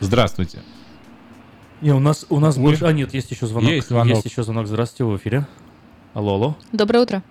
Здравствуйте. 0.00 0.60
Не, 1.82 1.92
у 1.92 1.98
нас, 2.00 2.24
у 2.30 2.40
нас 2.40 2.56
больше... 2.56 2.86
А, 2.86 2.92
нет, 2.92 3.12
есть 3.12 3.30
еще 3.30 3.46
звонок. 3.46 3.70
Есть 3.70 3.88
звонок. 3.88 4.14
Есть 4.16 4.26
еще 4.26 4.42
звонок. 4.42 4.66
Здравствуйте, 4.66 5.04
в 5.04 5.16
эфире. 5.18 5.46
Алло, 6.14 6.34
алло. 6.34 6.56
Доброе 6.72 7.00
утро. 7.00 7.22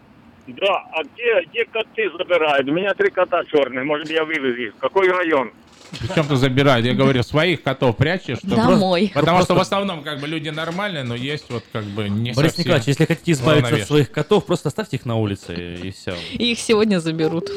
Да, 0.47 0.83
а 0.93 1.03
где, 1.03 1.43
где 1.49 1.65
коты 1.65 2.09
забирают? 2.17 2.67
У 2.69 2.71
меня 2.73 2.93
три 2.93 3.09
кота 3.09 3.43
черные, 3.45 3.83
может 3.83 4.09
я 4.09 4.23
вывез 4.23 4.57
их. 4.57 4.77
Какой 4.79 5.09
район? 5.09 5.51
Причем 5.99 6.27
ты 6.27 6.35
забирают? 6.35 6.85
Я 6.85 6.93
говорю, 6.93 7.23
своих 7.23 7.63
котов 7.63 7.95
прячешь? 7.97 8.39
чтобы- 8.39 8.55
Домой. 8.55 9.11
Потому 9.13 9.41
что 9.41 9.55
в 9.55 9.59
основном 9.59 10.03
как 10.03 10.19
бы 10.19 10.27
люди 10.27 10.49
нормальные, 10.49 11.03
но 11.03 11.15
есть 11.15 11.49
вот 11.49 11.63
как 11.71 11.83
бы 11.83 12.09
не 12.09 12.33
Борис 12.33 12.51
совсем 12.51 12.63
Николаевич, 12.65 12.87
если 12.87 13.05
хотите 13.05 13.31
избавиться 13.31 13.75
от 13.75 13.83
своих 13.87 14.11
котов, 14.11 14.45
просто 14.45 14.69
оставьте 14.69 14.97
их 14.97 15.05
на 15.05 15.15
улице 15.15 15.53
и 15.83 15.91
все. 15.91 16.15
И 16.33 16.51
их 16.51 16.59
сегодня 16.59 16.99
заберут. 16.99 17.49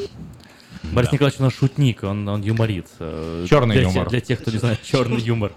Борис 0.83 1.11
Николаевич 1.11 1.39
у 1.39 1.43
нас 1.43 1.53
шутник, 1.53 2.03
он, 2.03 2.27
он 2.27 2.41
юморит. 2.41 2.87
Э, 2.99 3.45
Черный 3.49 3.75
для 3.75 3.83
юмор. 3.83 4.03
Тех, 4.05 4.09
для 4.09 4.21
тех, 4.21 4.39
кто 4.41 4.51
не 4.51 4.57
знает, 4.57 4.81
черный 4.83 5.19
юмор. 5.19 5.51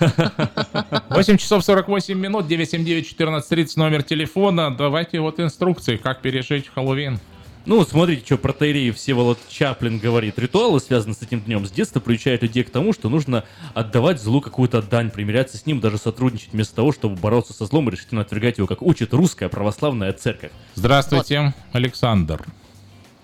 8 1.14 1.36
часов 1.36 1.64
48 1.64 2.18
минут, 2.18 2.46
979-1430 2.46 3.66
номер 3.76 4.02
телефона. 4.02 4.74
Давайте 4.76 5.20
вот 5.20 5.38
инструкции, 5.38 5.96
как 5.96 6.22
пережить 6.22 6.68
Хэллоуин. 6.74 7.20
Ну, 7.66 7.78
вот 7.78 7.88
смотрите, 7.88 8.26
что 8.26 8.36
протеерей 8.36 8.90
Всеволод 8.90 9.38
Чаплин 9.48 9.98
говорит. 9.98 10.38
Ритуалы, 10.40 10.80
связанные 10.80 11.14
с 11.14 11.22
этим 11.22 11.40
днем, 11.40 11.64
с 11.64 11.70
детства 11.70 12.00
приучают 12.00 12.42
людей 12.42 12.64
к 12.64 12.70
тому, 12.70 12.92
что 12.92 13.08
нужно 13.08 13.44
отдавать 13.74 14.20
злу 14.20 14.40
какую-то 14.40 14.82
дань, 14.82 15.10
примиряться 15.10 15.56
с 15.56 15.64
ним, 15.66 15.78
даже 15.80 15.98
сотрудничать 15.98 16.52
вместо 16.52 16.74
того, 16.74 16.90
чтобы 16.90 17.14
бороться 17.14 17.54
со 17.54 17.64
злом 17.64 17.88
и 17.88 17.92
решительно 17.92 18.22
отвергать 18.22 18.58
его, 18.58 18.66
как 18.66 18.82
учит 18.82 19.14
русская 19.14 19.48
православная 19.48 20.12
церковь. 20.12 20.50
Здравствуйте, 20.74 21.54
Александр. 21.72 22.44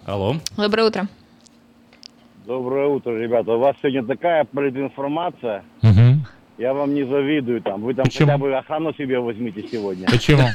Алло. 0.07 0.37
Доброе 0.57 0.87
утро. 0.87 1.09
Доброе 2.47 2.87
утро, 2.87 3.11
ребята. 3.11 3.53
У 3.53 3.59
вас 3.59 3.77
сегодня 3.83 4.07
такая 4.07 4.45
политинформация. 4.45 5.65
Мгм. 5.83 6.25
Я 6.61 6.75
вам 6.75 6.93
не 6.95 7.05
завидую 7.05 7.63
там. 7.63 7.81
Вы 7.81 7.95
там 7.95 8.05
Почему? 8.05 8.27
хотя 8.27 8.39
бы 8.39 8.55
охрану 8.55 8.93
себе 8.93 9.19
возьмите 9.19 9.65
сегодня. 9.73 10.07
Почему? 10.09 10.43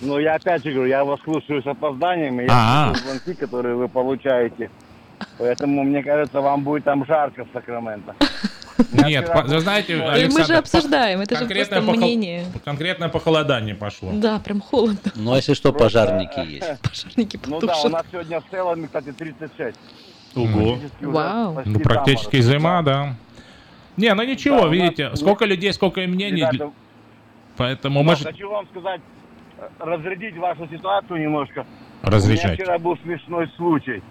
Ну, 0.00 0.20
я 0.20 0.36
опять 0.36 0.62
же 0.62 0.70
говорю, 0.70 0.88
я 0.88 1.04
вас 1.04 1.18
слушаю 1.24 1.60
с 1.60 1.66
опозданием, 1.66 2.40
и 2.40 2.44
я 2.44 2.50
А-а. 2.52 2.94
слушаю 2.94 3.04
звонки, 3.18 3.34
которые 3.40 3.74
вы 3.74 3.88
получаете. 3.88 4.70
Поэтому, 5.38 5.82
мне 5.82 6.04
кажется, 6.04 6.40
вам 6.40 6.62
будет 6.62 6.84
там 6.84 7.04
жарко 7.04 7.44
в 7.44 7.48
Сакраменто. 7.52 8.14
Нет, 8.92 9.26
по- 9.32 9.42
вы 9.42 9.58
знаете, 9.58 9.94
И 9.94 9.96
мы 9.96 10.04
же 10.04 10.12
Александр, 10.12 10.54
обсуждаем, 10.58 11.20
это 11.20 11.34
же 11.34 11.40
конкретное 11.40 11.80
просто 11.80 11.92
похол- 12.00 12.06
мнение. 12.06 12.44
конкретное 12.64 13.08
похолодание 13.08 13.74
пошло. 13.74 14.10
Да, 14.14 14.38
прям 14.38 14.60
холодно. 14.60 15.10
Ну, 15.16 15.32
а 15.32 15.36
если 15.36 15.54
что, 15.54 15.72
пожарники 15.72 16.38
есть. 16.48 16.80
Пожарники 16.80 17.40
Ну 17.46 17.58
да, 17.58 17.66
у 17.66 17.68
потушат. 17.68 17.90
нас 17.92 18.06
сегодня 18.12 18.40
в 18.40 18.44
целом, 18.52 18.84
кстати, 18.86 19.10
36. 19.12 19.76
Ого. 20.36 20.46
Практически 20.76 21.04
уже 21.04 21.10
Вау. 21.10 21.54
почти 21.56 21.70
Ну, 21.70 21.80
практически 21.80 22.40
заморозок. 22.40 22.60
зима, 22.60 22.82
да. 22.82 23.14
Не, 23.98 24.14
ну 24.14 24.22
ничего, 24.22 24.56
Да, 24.56 24.62
у 24.62 24.66
нас- 24.66 24.72
видите, 24.74 25.16
сколько 25.16 25.44
людей, 25.44 25.72
сколько 25.72 26.00
и 26.00 26.06
мнений. 26.06 26.46
Ребята, 26.50 26.70
Поэтому 27.56 28.04
мы 28.04 28.14
хочу 28.14 28.48
вам 28.48 28.66
сказать, 28.68 29.00
разрядить 29.80 30.36
вашу 30.36 30.68
ситуацию 30.68 31.20
немножко. 31.20 31.66
У 32.02 32.06
меня 32.06 32.16
Разрешайте. 32.16 32.62
вчера 32.62 32.78
был 32.78 32.96
смешной 32.98 33.48
случай. 33.56 34.02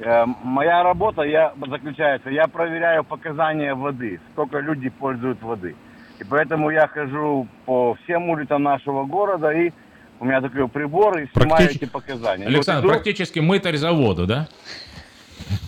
Э, 0.00 0.24
Моя 0.42 0.82
работа 0.82 1.22
я, 1.22 1.54
заключается, 1.68 2.30
я 2.30 2.48
проверяю 2.48 3.04
показания 3.04 3.74
воды, 3.74 4.18
сколько 4.32 4.58
люди 4.58 4.88
пользуют 4.88 5.40
воды. 5.42 5.76
И 6.18 6.24
поэтому 6.24 6.70
я 6.70 6.88
хожу 6.88 7.46
по 7.64 7.94
всем 8.02 8.28
улицам 8.30 8.64
нашего 8.64 9.04
города, 9.04 9.50
и 9.52 9.70
у 10.18 10.24
меня 10.24 10.40
такой 10.40 10.66
прибор, 10.66 11.18
и 11.18 11.28
снимаю 11.32 11.68
Практич- 11.68 11.76
эти 11.76 11.84
показания. 11.84 12.46
Александр, 12.46 12.86
Вот 12.88 12.92
практически 12.94 13.38
мытарь 13.38 13.76
завода, 13.76 14.26
да? 14.26 14.48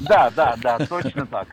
Да, 0.01 0.31
да, 0.35 0.55
да, 0.63 0.79
точно 0.79 1.27
так. 1.27 1.49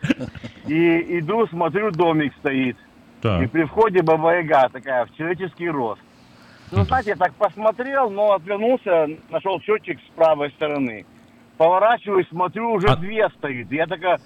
И 0.67 1.19
иду, 1.19 1.47
смотрю, 1.47 1.91
домик 1.91 2.33
стоит. 2.39 2.75
И 2.77 3.21
Так. 3.21 3.51
при 3.51 3.63
входе 3.65 4.01
Баба 4.01 4.37
Яга 4.37 4.69
такая, 4.69 5.05
в 5.05 5.15
человеческий 5.15 5.69
рост. 5.69 6.01
Ну, 6.71 6.83
знаете, 6.85 7.11
я 7.11 7.15
так 7.17 7.33
посмотрел, 7.35 8.09
но 8.09 8.33
отвернулся, 8.33 9.07
нашел 9.29 9.59
счетчик 9.61 9.99
с 9.99 10.15
правой 10.15 10.49
стороны. 10.51 11.05
Поворачиваюсь, 11.57 12.27
смотрю, 12.29 12.71
уже 12.71 12.87
А- 12.87 12.95
две 12.95 13.29
стоит. 13.37 13.71
Я 13.71 13.85
такая 13.87 14.19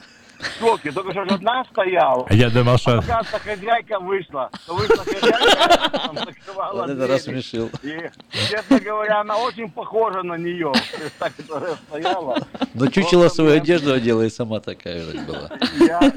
шоке. 0.59 0.91
Только 0.91 1.11
что 1.11 1.25
же 1.25 1.31
одна 1.35 1.63
стояла. 1.65 2.25
А 2.29 2.33
я 2.33 2.49
думал, 2.49 2.73
А 2.75 2.77
что... 2.77 2.91
оказывается, 2.99 3.39
хозяйка 3.39 3.99
вышла. 3.99 4.49
То 4.65 4.75
вышла 4.75 4.97
хозяйка, 5.03 5.89
там 5.89 6.15
закрывала 6.17 6.81
Вот 6.81 6.89
это 6.89 7.07
рассмешил. 7.07 7.69
И, 7.83 8.09
честно 8.49 8.79
говоря, 8.79 9.21
она 9.21 9.37
очень 9.37 9.69
похожа 9.69 10.23
на 10.23 10.35
нее. 10.37 10.71
Та, 11.19 11.29
которая 11.29 11.75
стояла. 11.75 12.37
Но 12.73 12.87
чучело 12.87 13.27
свою 13.29 13.55
одежду 13.57 13.93
одела 13.93 14.21
и 14.23 14.29
сама 14.29 14.59
такая 14.59 15.01
же 15.01 15.19
была. 15.21 15.49
Я... 15.79 16.11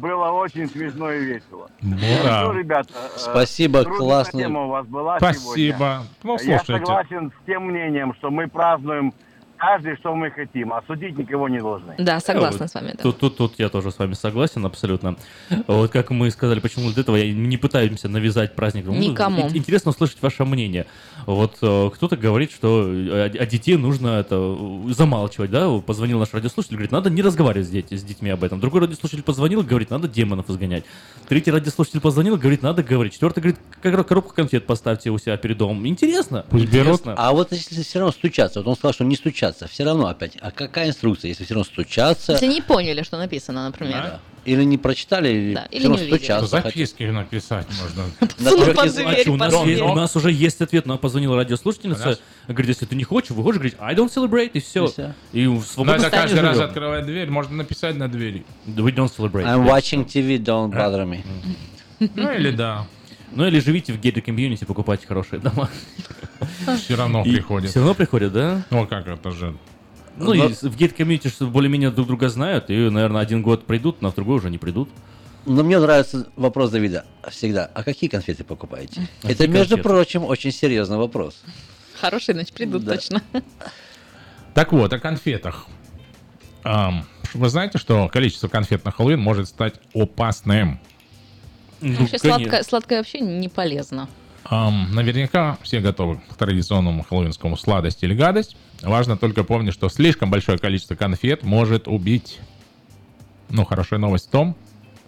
Было 0.00 0.30
очень 0.30 0.68
смешно 0.68 1.12
и 1.12 1.20
весело. 1.24 1.70
Ну 1.82 1.96
Ну, 1.96 2.22
да. 2.24 2.52
ребята, 2.52 2.88
э, 2.94 3.18
Спасибо, 3.18 3.84
классно. 3.84 4.40
тема 4.40 4.64
у 4.64 4.68
вас 4.68 4.86
была 4.86 5.18
Спасибо. 5.18 5.44
сегодня. 5.56 6.02
Ну, 6.22 6.32
Я 6.32 6.38
слушайте. 6.58 6.72
согласен 6.86 7.30
с 7.32 7.46
тем 7.46 7.66
мнением, 7.66 8.14
что 8.14 8.30
мы 8.30 8.48
празднуем 8.48 9.12
каждый, 9.60 9.96
что 9.96 10.14
мы 10.14 10.30
хотим, 10.30 10.72
а 10.72 10.82
судить 10.86 11.16
никого 11.18 11.48
не 11.48 11.58
должны. 11.60 11.94
Да, 11.98 12.18
согласна 12.20 12.60
Вот 12.64 12.70
с 12.70 12.74
вами, 12.74 12.94
да. 12.96 13.02
Тут, 13.02 13.18
тут, 13.18 13.36
тут 13.36 13.54
я 13.58 13.68
тоже 13.68 13.90
с 13.90 13.98
вами 13.98 14.14
согласен 14.14 14.64
абсолютно. 14.64 15.16
Вот 15.66 15.90
как 15.90 16.10
мы 16.10 16.30
сказали, 16.30 16.60
почему 16.60 16.90
для 16.90 17.02
этого 17.02 17.16
я 17.16 17.32
не 17.32 17.56
пытаемся 17.56 18.08
навязать 18.08 18.56
праздник. 18.56 18.86
Ну, 18.86 18.94
Никому. 18.94 19.48
ин- 19.48 19.56
Интересно 19.56 19.90
услышать 19.90 20.22
ваше 20.22 20.44
мнение. 20.44 20.86
Вот 21.26 21.58
э, 21.62 21.90
кто-то 21.94 22.16
говорит, 22.16 22.50
что 22.50 22.86
э, 22.90 23.30
а 23.38 23.46
детей 23.46 23.76
нужно 23.76 24.20
это 24.20 24.36
э, 24.36 24.92
замалчивать, 24.92 25.50
да? 25.50 25.68
Позвонил 25.80 26.18
наш 26.18 26.32
радиослушатель, 26.32 26.76
говорит, 26.76 26.92
надо 26.92 27.10
не 27.10 27.20
разговаривать 27.22 27.68
с, 27.68 27.70
дети- 27.70 27.94
с 27.96 28.02
детьми 28.02 28.30
об 28.30 28.42
этом. 28.42 28.58
Другой 28.60 28.80
радиослушатель 28.80 29.22
позвонил, 29.22 29.62
говорит, 29.62 29.90
надо 29.90 30.08
демонов 30.08 30.48
изгонять. 30.48 30.84
Третий 31.28 31.50
радиослушатель 31.50 32.00
позвонил, 32.00 32.36
говорит, 32.36 32.62
надо 32.62 32.82
говорить. 32.82 33.12
Четвертый 33.14 33.40
говорит, 33.40 33.60
как 33.82 34.08
коробку 34.08 34.34
конфет 34.34 34.66
поставьте 34.66 35.10
у 35.10 35.18
себя 35.18 35.36
перед 35.36 35.58
домом. 35.58 35.86
Интересно. 35.86 36.46
Пусть 36.48 36.64
берут. 36.72 37.00
Интересно. 37.00 37.14
А 37.16 37.32
вот 37.32 37.52
если 37.52 37.82
все 37.82 37.98
равно 37.98 38.12
стучаться, 38.12 38.60
вот 38.60 38.68
он 38.68 38.74
сказал, 38.76 38.92
что 38.94 39.04
не 39.04 39.16
стучаться, 39.16 39.49
все 39.52 39.84
равно 39.84 40.08
опять, 40.08 40.36
а 40.40 40.50
какая 40.50 40.88
инструкция, 40.88 41.28
если 41.28 41.44
все 41.44 41.54
равно 41.54 41.64
стучаться, 41.64 42.32
Если 42.32 42.46
не 42.46 42.60
поняли, 42.60 43.02
что 43.02 43.18
написано, 43.18 43.64
например. 43.64 44.20
или 44.44 44.64
не 44.64 44.78
прочитали, 44.78 45.28
или, 45.28 45.54
Да, 45.54 45.66
или 45.70 45.86
не 45.86 45.98
стучаться. 45.98 46.46
Записки 46.46 47.02
написать 47.04 47.66
можно. 47.80 48.04
А 49.80 49.90
у, 49.90 49.94
нас 49.94 50.16
уже 50.16 50.32
есть 50.32 50.60
ответ, 50.60 50.86
нам 50.86 50.98
позвонила 50.98 51.36
радиослушательница, 51.36 52.18
говорит, 52.48 52.68
если 52.68 52.86
ты 52.86 52.96
не 52.96 53.04
хочешь, 53.04 53.30
выходишь, 53.30 53.58
говорит, 53.58 53.76
I 53.80 53.94
don't 53.94 54.12
celebrate, 54.12 54.50
и 54.54 54.60
все. 54.60 54.92
И 55.32 55.46
в 55.46 55.64
Но 55.76 55.94
это 55.94 56.10
каждый 56.10 56.40
раз 56.40 56.56
живем. 56.56 56.68
открывать 56.68 57.06
дверь, 57.06 57.30
можно 57.30 57.56
написать 57.56 57.96
на 57.96 58.08
двери. 58.08 58.44
We 58.66 58.94
don't 58.94 59.10
celebrate. 59.14 59.44
I'm 59.44 59.66
watching 59.66 60.04
TV, 60.04 60.38
don't 60.38 60.70
bother 60.70 61.04
me. 61.06 61.20
Ну 61.98 62.32
или 62.32 62.50
да. 62.50 62.86
Ну 63.32 63.46
или 63.46 63.60
живите 63.60 63.92
в 63.92 64.00
gated 64.00 64.22
community, 64.22 64.64
покупайте 64.64 65.06
хорошие 65.06 65.40
дома. 65.40 65.68
Все 66.78 66.96
равно 66.96 67.22
И 67.24 67.32
приходит. 67.32 67.70
Все 67.70 67.78
равно 67.80 67.94
приходят, 67.94 68.32
да? 68.32 68.62
Ну 68.70 68.86
как 68.86 69.06
это 69.06 69.30
же? 69.30 69.56
Ну 70.16 70.32
и 70.32 70.40
в 70.52 70.76
gated 70.76 70.92
community 70.94 71.28
что 71.28 71.46
более-менее 71.46 71.90
друг 71.90 72.08
друга 72.08 72.28
знают, 72.28 72.68
и, 72.70 72.90
наверное, 72.90 73.20
один 73.22 73.42
год 73.42 73.66
придут, 73.66 74.02
на 74.02 74.10
другой 74.10 74.36
уже 74.36 74.50
не 74.50 74.58
придут. 74.58 74.88
Но 75.46 75.62
мне 75.62 75.78
нравится 75.78 76.28
вопрос 76.36 76.70
Давида 76.70 77.06
всегда. 77.30 77.70
А 77.72 77.82
какие 77.82 78.10
конфеты 78.10 78.44
покупаете? 78.44 79.08
Какие 79.22 79.32
Это, 79.32 79.48
между 79.48 79.76
конфеты? 79.76 79.88
прочим, 79.88 80.24
очень 80.24 80.52
серьезный 80.52 80.98
вопрос. 80.98 81.40
Хорошие, 81.98 82.34
значит, 82.34 82.52
придут 82.52 82.84
Да. 82.84 82.96
точно. 82.96 83.22
Так 84.52 84.72
вот, 84.72 84.92
о 84.92 84.98
конфетах. 84.98 85.66
Вы 86.64 87.48
знаете, 87.48 87.78
что 87.78 88.08
количество 88.08 88.48
конфет 88.48 88.84
на 88.84 88.90
Хэллоуин 88.90 89.20
может 89.20 89.48
стать 89.48 89.74
опасным? 89.94 90.80
Ну, 91.80 91.94
Вообще 91.94 92.18
сладкое, 92.18 92.62
сладкое 92.62 92.98
вообще 92.98 93.20
не 93.20 93.48
полезно. 93.48 94.08
Ам, 94.44 94.88
наверняка 94.94 95.58
все 95.62 95.80
готовы 95.80 96.20
к 96.28 96.34
традиционному 96.36 97.04
хэллоуинскому 97.04 97.56
сладость 97.56 98.02
или 98.02 98.14
гадость. 98.14 98.56
Важно 98.82 99.16
только 99.16 99.44
помнить, 99.44 99.74
что 99.74 99.88
слишком 99.88 100.30
большое 100.30 100.58
количество 100.58 100.94
конфет 100.94 101.42
может 101.42 101.86
убить. 101.86 102.40
Ну, 103.48 103.64
хорошая 103.64 104.00
новость 104.00 104.28
в 104.28 104.30
том, 104.30 104.56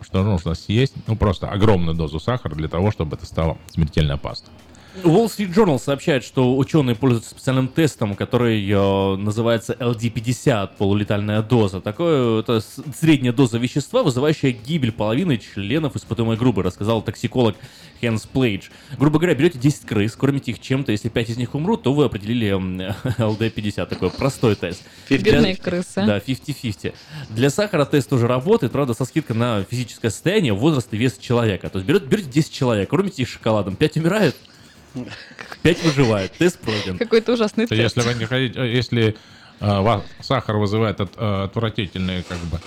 что 0.01 0.23
нужно 0.23 0.55
съесть, 0.55 0.95
ну, 1.07 1.17
просто 1.17 1.49
огромную 1.49 1.97
дозу 1.97 2.21
сахара 2.21 2.55
для 2.55 2.69
того, 2.69 2.91
чтобы 2.91 3.17
это 3.17 3.27
стало 3.27 3.59
смертельно 3.69 4.15
опасно. 4.15 4.49
Wall 4.95 5.27
Street 5.27 5.55
Journal 5.55 5.81
сообщает, 5.81 6.23
что 6.23 6.57
ученые 6.57 6.95
пользуются 6.95 7.31
специальным 7.31 7.69
тестом, 7.69 8.15
который 8.15 8.69
э, 8.69 9.17
называется 9.17 9.73
LD50, 9.73 10.73
полулетальная 10.77 11.41
доза. 11.43 11.81
Такое 11.81 12.41
это 12.41 12.61
средняя 12.61 13.33
доза 13.33 13.57
вещества, 13.59 14.03
вызывающая 14.03 14.53
гибель 14.53 14.93
половины 14.93 15.39
членов 15.39 15.97
испытуемой 15.97 16.37
группы, 16.37 16.63
рассказал 16.63 17.01
токсиколог 17.01 17.57
Хэнс 18.03 18.27
Плейдж. 18.27 18.69
Грубо 18.99 19.19
говоря, 19.19 19.35
берете 19.35 19.59
10 19.59 19.87
крыс, 19.87 20.15
кормите 20.15 20.51
их 20.51 20.61
чем-то, 20.61 20.93
если 20.93 21.09
5 21.09 21.31
из 21.31 21.37
них 21.39 21.55
умрут, 21.55 21.85
то 21.85 21.95
вы 21.95 22.05
определили 22.05 22.49
м, 22.55 22.79
LD50, 22.81 23.87
такой 23.87 24.11
простой 24.11 24.57
тест. 24.57 24.83
Бедные 25.09 25.57
крысы. 25.57 26.05
Да, 26.05 26.19
50-50. 26.19 26.95
Для 27.31 27.49
сахара 27.49 27.87
тест 27.87 28.11
тоже 28.11 28.27
работает, 28.27 28.73
правда, 28.73 28.93
со 28.93 29.07
скидкой 29.07 29.37
на 29.37 29.65
физическое 29.65 30.11
состояние, 30.11 30.53
возраст 30.53 30.93
и 30.93 30.99
вес 30.99 31.17
человека. 31.17 31.71
То 31.71 31.79
есть 31.79 31.89
берете, 31.89 32.05
берете 32.05 32.29
10 32.29 32.53
человек, 32.53 32.91
кормите 32.91 33.23
их 33.23 33.29
шоколадом, 33.29 33.77
5 33.77 33.97
умирают, 33.97 34.37
5 35.63 35.85
выживают, 35.85 36.33
тест 36.33 36.59
пройден. 36.59 36.99
Какой-то 36.99 37.33
ужасный 37.33 37.67
тест. 37.67 37.81
если 37.81 38.01
вы 38.01 38.15
не 38.15 38.27
хотите, 38.27 38.61
э, 38.61 38.69
если 38.75 39.17
э, 39.61 39.81
вас 39.81 40.03
сахар 40.21 40.57
вызывает 40.57 41.01
от- 41.01 41.17
э, 41.17 41.45
отвратительные 41.45 42.23
как 42.25 42.39
бы 42.39 42.61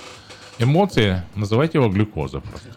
эмоции, 0.60 1.24
называйте 1.36 1.78
его 1.78 1.90
глюкоза 1.90 2.40
просто. 2.40 2.70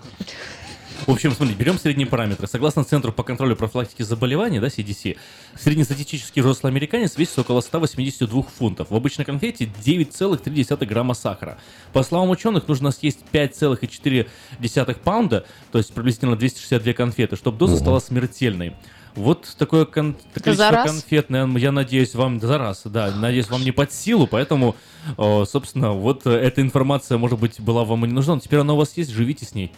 В 1.07 1.13
общем, 1.13 1.33
смотри, 1.33 1.55
берем 1.55 1.79
средние 1.79 2.07
параметры. 2.07 2.47
Согласно 2.49 2.85
Центру 2.85 3.13
по 3.13 3.23
контролю 3.23 3.55
и 3.55 3.57
профилактике 3.57 4.05
заболеваний, 4.05 4.59
да, 4.59 4.67
CDC, 4.67 5.17
среднестатистический 5.59 6.41
взрослый 6.41 6.71
американец 6.73 7.17
весит 7.17 7.39
около 7.39 7.61
182 7.61 8.43
фунтов. 8.43 8.91
В 8.91 8.95
обычной 8.95 9.25
конфете 9.25 9.71
9,3 9.87 10.85
грамма 10.85 11.15
сахара. 11.15 11.57
По 11.93 12.03
словам 12.03 12.31
ученых, 12.31 12.67
нужно 12.69 12.91
съесть 12.91 13.21
5,4 13.33 15.01
паунда, 15.03 15.47
то 15.71 15.79
есть 15.79 15.95
приблизительно 15.95 16.37
262 16.37 16.93
конфеты, 16.93 17.37
чтобы 17.37 17.57
доза 17.59 17.77
стала 17.79 18.01
смертельной. 18.01 18.75
Вот 19.19 19.53
такое 19.59 19.85
кон- 19.85 20.15
количество 20.33 20.55
за 20.55 20.71
раз? 20.71 20.91
конфет, 20.93 21.29
наверное, 21.29 21.61
я 21.61 21.73
надеюсь, 21.73 22.15
вам 22.15 22.41
за 22.41 22.57
раз, 22.57 22.83
да, 22.85 23.11
надеюсь, 23.11 23.51
вам 23.51 23.65
не 23.65 23.73
под 23.73 23.93
силу, 23.93 24.29
поэтому, 24.29 24.77
э, 25.17 25.45
собственно, 25.45 25.93
вот 25.93 26.25
э, 26.27 26.31
эта 26.31 26.61
информация, 26.63 27.19
может 27.19 27.41
быть, 27.41 27.61
была 27.61 27.85
вам 27.85 28.05
и 28.05 28.09
не 28.09 28.15
нужна, 28.15 28.35
но 28.37 28.41
теперь 28.41 28.61
она 28.61 28.75
у 28.75 28.77
вас 28.77 28.97
есть, 28.97 29.11
живите 29.11 29.45
с 29.45 29.55
ней. 29.55 29.73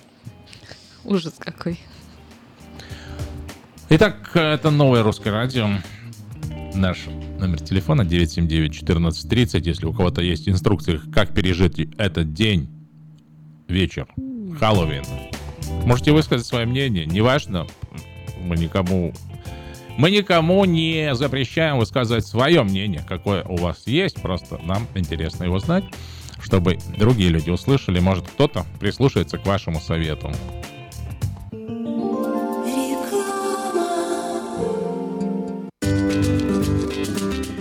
Ужас 1.05 1.35
какой. 1.39 1.81
Итак, 3.89 4.31
это 4.35 4.71
новое 4.71 5.03
русское 5.03 5.31
радио. 5.31 5.69
Наш 6.75 7.07
номер 7.39 7.61
телефона 7.61 8.03
979-1430. 8.03 9.63
Если 9.65 9.87
у 9.87 9.93
кого-то 9.95 10.21
есть 10.21 10.49
инструкции, 10.49 11.01
как 11.13 11.35
пережить 11.35 11.79
этот 11.97 12.35
день, 12.35 12.69
вечер, 13.69 14.07
Хэллоуин, 14.61 15.05
можете 15.87 16.13
высказать 16.13 16.47
свое 16.47 16.67
мнение. 16.67 17.07
Неважно, 17.07 17.67
мы 18.39 18.57
никому 18.57 19.13
мы 20.01 20.11
никому 20.11 20.65
не 20.65 21.15
запрещаем 21.15 21.77
высказывать 21.77 22.27
свое 22.27 22.63
мнение, 22.63 23.05
какое 23.07 23.45
у 23.45 23.57
вас 23.57 23.83
есть, 23.85 24.23
просто 24.23 24.59
нам 24.65 24.87
интересно 24.95 25.45
его 25.45 25.59
знать, 25.59 25.85
чтобы 26.43 26.79
другие 26.97 27.29
люди 27.29 27.51
услышали, 27.51 28.01
может 28.01 28.27
кто-то 28.27 28.65
прислушается 28.81 29.37
к 29.37 29.45
вашему 29.45 29.79
совету. 29.79 30.33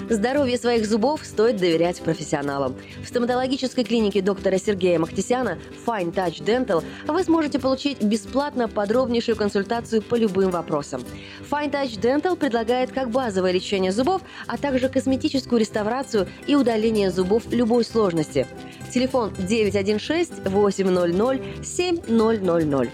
Здоровье 0.09 0.57
своих 0.57 0.87
зубов 0.87 1.21
стоит 1.23 1.57
доверять 1.57 2.01
профессионалам. 2.01 2.75
В 3.03 3.07
стоматологической 3.07 3.83
клинике 3.83 4.21
доктора 4.21 4.57
Сергея 4.57 4.97
Махтисяна 4.97 5.59
Fine 5.85 6.11
Touch 6.11 6.43
Dental 6.43 6.83
вы 7.07 7.23
сможете 7.23 7.59
получить 7.59 8.01
бесплатно 8.01 8.67
подробнейшую 8.67 9.35
консультацию 9.35 10.01
по 10.01 10.15
любым 10.15 10.49
вопросам. 10.49 11.03
Fine 11.51 11.71
Touch 11.71 11.99
Dental 12.01 12.35
предлагает 12.35 12.91
как 12.91 13.11
базовое 13.11 13.51
лечение 13.51 13.91
зубов, 13.91 14.23
а 14.47 14.57
также 14.57 14.89
косметическую 14.89 15.59
реставрацию 15.59 16.27
и 16.47 16.55
удаление 16.55 17.11
зубов 17.11 17.43
любой 17.51 17.85
сложности. 17.85 18.47
Телефон 18.91 19.31
916 19.37 20.47
800 20.47 21.65
7000. 21.65 22.89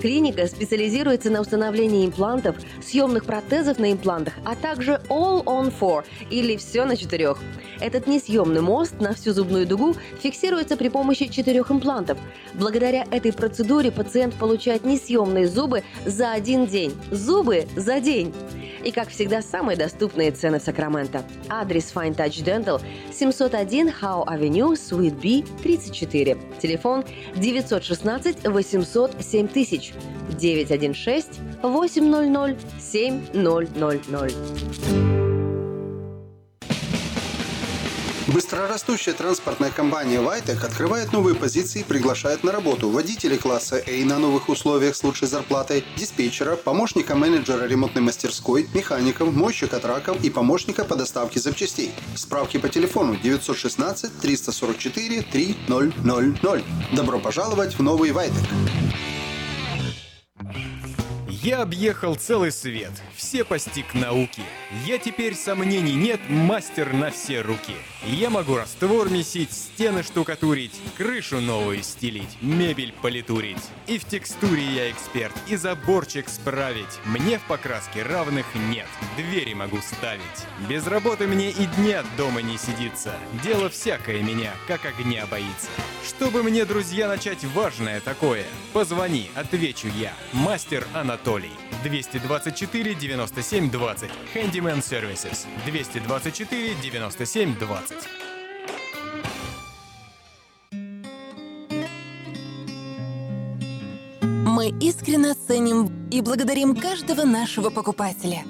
Клиника 0.00 0.46
специализируется 0.46 1.28
на 1.28 1.42
установлении 1.42 2.06
имплантов, 2.06 2.56
съемных 2.82 3.26
протезов 3.26 3.78
на 3.78 3.92
имплантах, 3.92 4.32
а 4.46 4.56
также 4.56 5.00
All 5.08 5.44
on 5.44 5.72
Four 5.78 6.04
или 6.30 6.56
все 6.60 6.84
на 6.84 6.96
четырех. 6.96 7.38
Этот 7.80 8.06
несъемный 8.06 8.60
мост 8.60 9.00
на 9.00 9.14
всю 9.14 9.32
зубную 9.32 9.66
дугу 9.66 9.96
фиксируется 10.22 10.76
при 10.76 10.88
помощи 10.88 11.26
четырех 11.26 11.70
имплантов. 11.70 12.18
Благодаря 12.54 13.04
этой 13.10 13.32
процедуре 13.32 13.90
пациент 13.90 14.34
получает 14.34 14.84
несъемные 14.84 15.48
зубы 15.48 15.82
за 16.04 16.32
один 16.32 16.66
день. 16.66 16.92
Зубы 17.10 17.66
за 17.74 18.00
день. 18.00 18.34
И, 18.84 18.92
как 18.92 19.08
всегда, 19.08 19.42
самые 19.42 19.76
доступные 19.76 20.30
цены 20.30 20.58
в 20.58 20.62
Сакраменто. 20.62 21.22
Адрес 21.48 21.92
Fine 21.94 22.16
Touch 22.16 22.44
Dental 22.44 22.80
701 23.12 23.88
Howe 23.88 24.26
Avenue, 24.26 24.72
Suite 24.72 25.20
B, 25.20 25.44
34. 25.62 26.36
Телефон 26.60 27.04
916 27.36 28.46
800 28.46 29.22
7000 29.22 29.92
916 30.38 31.40
800 31.62 32.56
7000. 32.78 35.49
Быстрорастущая 38.32 39.12
транспортная 39.12 39.70
компания 39.70 40.20
«Вайтек» 40.20 40.62
открывает 40.62 41.12
новые 41.12 41.34
позиции 41.34 41.80
и 41.80 41.84
приглашает 41.84 42.44
на 42.44 42.52
работу 42.52 42.88
водителей 42.88 43.38
класса 43.38 43.82
A 43.84 44.04
на 44.04 44.20
новых 44.20 44.48
условиях 44.48 44.94
с 44.94 45.02
лучшей 45.02 45.26
зарплатой, 45.26 45.84
диспетчера, 45.96 46.54
помощника 46.54 47.16
менеджера 47.16 47.64
ремонтной 47.66 48.02
мастерской, 48.02 48.68
механиков, 48.72 49.32
мойщика 49.32 49.80
траков 49.80 50.22
и 50.22 50.30
помощника 50.30 50.84
по 50.84 50.94
доставке 50.94 51.40
запчастей. 51.40 51.90
Справки 52.14 52.58
по 52.58 52.68
телефону 52.68 53.16
916 53.16 54.20
344 54.20 55.22
3000. 55.22 56.94
Добро 56.94 57.18
пожаловать 57.18 57.76
в 57.76 57.82
новый 57.82 58.12
«Вайтек». 58.12 58.36
Я 61.26 61.62
объехал 61.62 62.14
целый 62.14 62.52
свет, 62.52 62.92
все 63.16 63.44
постиг 63.44 63.94
науки. 63.94 64.42
Я 64.86 64.98
теперь 64.98 65.34
сомнений 65.34 65.94
нет, 65.94 66.20
мастер 66.28 66.92
на 66.92 67.10
все 67.10 67.40
руки. 67.40 67.74
Я 68.02 68.30
могу 68.30 68.56
раствор 68.56 69.10
месить, 69.10 69.52
стены 69.52 70.02
штукатурить, 70.02 70.72
крышу 70.96 71.40
новую 71.40 71.82
стелить, 71.82 72.38
мебель 72.40 72.94
политурить. 73.02 73.62
И 73.86 73.98
в 73.98 74.06
текстуре 74.06 74.62
я 74.62 74.90
эксперт, 74.90 75.34
и 75.48 75.56
заборчик 75.56 76.30
справить. 76.30 76.98
Мне 77.04 77.38
в 77.38 77.42
покраске 77.42 78.02
равных 78.02 78.46
нет, 78.54 78.86
двери 79.18 79.52
могу 79.52 79.78
ставить. 79.82 80.22
Без 80.66 80.86
работы 80.86 81.26
мне 81.26 81.50
и 81.50 81.66
дня 81.76 82.02
дома 82.16 82.40
не 82.40 82.56
сидится. 82.56 83.12
Дело 83.44 83.68
всякое 83.68 84.22
меня, 84.22 84.54
как 84.66 84.86
огня 84.86 85.26
боится. 85.26 85.68
Чтобы 86.02 86.42
мне, 86.42 86.64
друзья, 86.64 87.06
начать 87.06 87.44
важное 87.44 88.00
такое, 88.00 88.46
позвони, 88.72 89.30
отвечу 89.34 89.88
я. 89.98 90.14
Мастер 90.32 90.86
Анатолий. 90.94 91.52
224 91.82 92.94
97 92.94 93.70
20. 93.70 94.10
Handyman 94.34 94.78
Services. 94.78 95.46
224 95.66 96.74
97 96.82 97.58
20. 97.58 97.89
Мы 104.22 104.68
искренне 104.80 105.34
ценим 105.34 106.08
и 106.10 106.20
благодарим 106.20 106.76
каждого 106.76 107.24
нашего 107.24 107.70
покупателя. 107.70 108.42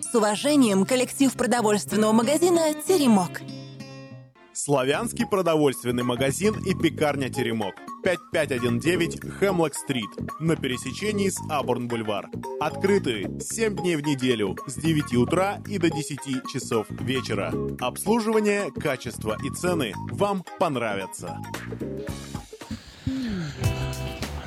С 0.00 0.14
уважением, 0.14 0.84
коллектив 0.86 1.32
продовольственного 1.32 2.12
магазина 2.12 2.72
«Теремок». 2.86 3.40
Славянский 4.52 5.26
продовольственный 5.26 6.04
магазин 6.04 6.54
и 6.64 6.74
пекарня 6.74 7.30
«Теремок». 7.30 7.74
5519 8.06 9.20
Хемлок-стрит 9.40 10.08
на 10.38 10.54
пересечении 10.54 11.28
с 11.28 11.40
Абурн-бульвар. 11.50 12.26
Открыты 12.60 13.28
7 13.40 13.74
дней 13.74 13.96
в 13.96 14.02
неделю 14.06 14.56
с 14.68 14.76
9 14.76 15.14
утра 15.14 15.58
и 15.66 15.78
до 15.78 15.90
10 15.90 16.20
часов 16.52 16.86
вечера. 16.90 17.52
Обслуживание, 17.80 18.70
качество 18.70 19.36
и 19.44 19.50
цены 19.50 19.92
вам 20.12 20.44
понравятся. 20.60 21.38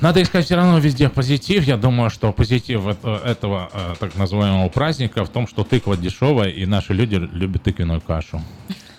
Надо 0.00 0.22
искать 0.22 0.46
все 0.46 0.56
равно 0.56 0.78
везде 0.78 1.10
позитив. 1.10 1.64
Я 1.64 1.76
думаю, 1.76 2.08
что 2.08 2.32
позитив 2.32 2.86
это- 2.86 3.20
этого 3.26 3.68
э, 3.74 3.94
так 4.00 4.16
называемого 4.16 4.70
праздника 4.70 5.22
в 5.26 5.28
том, 5.28 5.46
что 5.46 5.64
тыква 5.64 5.98
дешевая, 5.98 6.48
и 6.48 6.64
наши 6.64 6.94
люди 6.94 7.16
любят 7.16 7.64
тыквенную 7.64 8.00
кашу. 8.00 8.40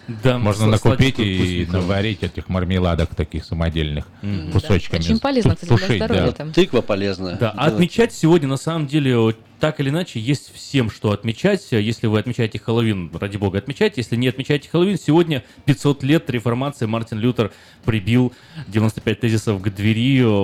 Да, 0.07 0.37
Можно 0.37 0.67
накупить 0.67 1.19
и 1.19 1.67
наварить 1.71 2.23
этих 2.23 2.49
мармеладок 2.49 3.15
таких 3.15 3.45
самодельных 3.45 4.05
Мгм. 4.21 4.51
кусочками. 4.51 4.99
Очень 4.99 5.19
полезно, 5.19 5.55
кстати, 5.55 5.85
для 5.87 5.95
здоровья 5.97 6.35
да. 6.37 6.45
Тыква 6.53 6.81
полезная. 6.81 7.37
Да, 7.37 7.51
а 7.55 7.67
отмечать 7.67 8.13
сегодня 8.13 8.47
на 8.47 8.57
самом 8.57 8.87
деле 8.87 9.35
так 9.61 9.79
или 9.79 9.89
иначе 9.89 10.19
есть 10.19 10.51
всем, 10.53 10.89
что 10.89 11.11
отмечать. 11.11 11.65
Если 11.71 12.07
вы 12.07 12.19
отмечаете 12.19 12.59
Хэллоуин, 12.59 13.11
ради 13.13 13.37
бога, 13.37 13.59
отмечайте. 13.59 14.01
Если 14.01 14.15
не 14.15 14.27
отмечаете 14.27 14.67
Хэллоуин, 14.69 14.97
сегодня 14.97 15.43
500 15.65 16.03
лет 16.03 16.29
реформации 16.31 16.87
Мартин 16.87 17.19
Лютер 17.19 17.51
прибил 17.85 18.33
95 18.67 19.19
тезисов 19.19 19.61
к 19.61 19.69
двери. 19.69 20.01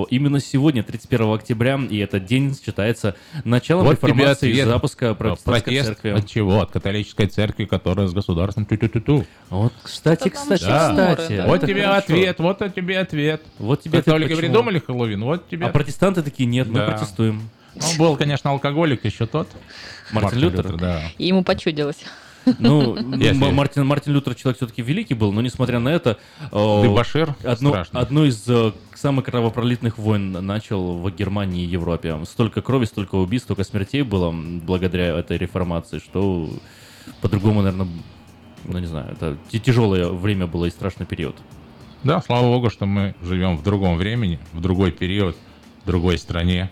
Именно 0.10 0.40
сегодня, 0.40 0.84
31 0.84 1.34
октября, 1.34 1.80
и 1.90 1.98
этот 1.98 2.26
день 2.26 2.56
считается 2.64 3.16
началом 3.44 3.86
Вот 3.86 3.94
реформации 3.94 4.52
и 4.52 4.62
запуска 4.62 5.16
протестантской 5.16 5.74
Протест 5.74 5.88
церкви. 6.02 6.10
от 6.12 6.28
чего? 6.28 6.62
От 6.62 6.72
католической 6.72 7.26
церкви, 7.26 7.66
которая 7.66 8.08
с 8.08 8.14
государством 8.14 8.66
ту-ту-ту-ту. 8.66 9.26
Вот, 9.50 9.74
кстати, 9.82 10.30
кстати, 10.30 10.64
Да. 10.64 11.16
кстати. 11.16 11.44
Вот 11.46 11.56
Это 11.58 11.68
тебе 11.68 11.84
хорошо. 11.84 11.98
ответ, 12.00 12.40
вот 12.40 12.62
от 12.62 12.76
тебе 12.76 13.00
ответ. 13.00 13.42
Вот 13.58 13.82
тебе 13.82 14.00
ответ, 14.00 14.06
Католики 14.06 14.36
придумали 14.40 14.78
Хэллоуин, 14.80 15.24
вот 15.24 15.50
тебе. 15.50 15.66
А 15.66 15.70
протестанты 15.70 16.22
такие, 16.22 16.46
нет, 16.46 16.68
мы 16.68 16.76
Да. 16.80 16.92
протестуем. 16.92 17.50
Он 17.82 17.98
был, 17.98 18.16
конечно, 18.18 18.52
алкоголик 18.52 19.06
еще 19.06 19.26
тот. 19.26 19.48
Мартин 20.12 20.40
Лютер? 20.40 20.78
да. 20.78 21.02
И 21.18 21.28
ему 21.28 21.44
почудилось. 21.44 21.98
Ну, 22.60 22.96
Мартин, 23.52 23.86
Мартин 23.86 24.14
Лютер 24.14 24.34
человек 24.36 24.58
все-таки 24.58 24.82
великий 24.82 25.14
был, 25.16 25.32
но 25.34 25.42
несмотря 25.42 25.80
на 25.80 25.90
это, 25.90 26.18
э, 26.52 26.82
Дебошир 26.84 27.36
одну, 27.44 27.72
страшный. 27.72 28.00
одну 28.02 28.24
из 28.24 28.42
э, 28.48 28.72
самых 28.96 29.26
кровопролитных 29.26 29.98
войн 29.98 30.32
начал 30.32 30.98
в 30.98 31.12
Германии 31.14 31.64
и 31.64 31.68
Европе. 31.68 32.18
Столько 32.26 32.62
крови, 32.62 32.86
столько 32.86 33.16
убийств, 33.16 33.48
столько 33.48 33.66
смертей 33.66 34.04
было 34.04 34.32
благодаря 34.32 35.18
этой 35.18 35.38
реформации, 35.38 36.00
что 36.00 36.50
по-другому, 37.22 37.62
наверное, 37.64 37.90
ну 38.64 38.80
не 38.80 38.88
знаю, 38.88 39.12
это 39.12 39.38
т- 39.52 39.60
тяжелое 39.60 40.08
время 40.10 40.48
было 40.48 40.66
и 40.66 40.70
страшный 40.70 41.06
период. 41.06 41.36
Да, 42.04 42.22
слава 42.22 42.44
богу, 42.46 42.70
что 42.70 42.86
мы 42.86 43.14
живем 43.22 43.58
в 43.58 43.64
другом 43.64 43.98
времени, 43.98 44.40
в 44.54 44.62
другой 44.62 44.92
период, 44.92 45.36
в 45.84 45.88
другой 45.88 46.18
стране. 46.18 46.70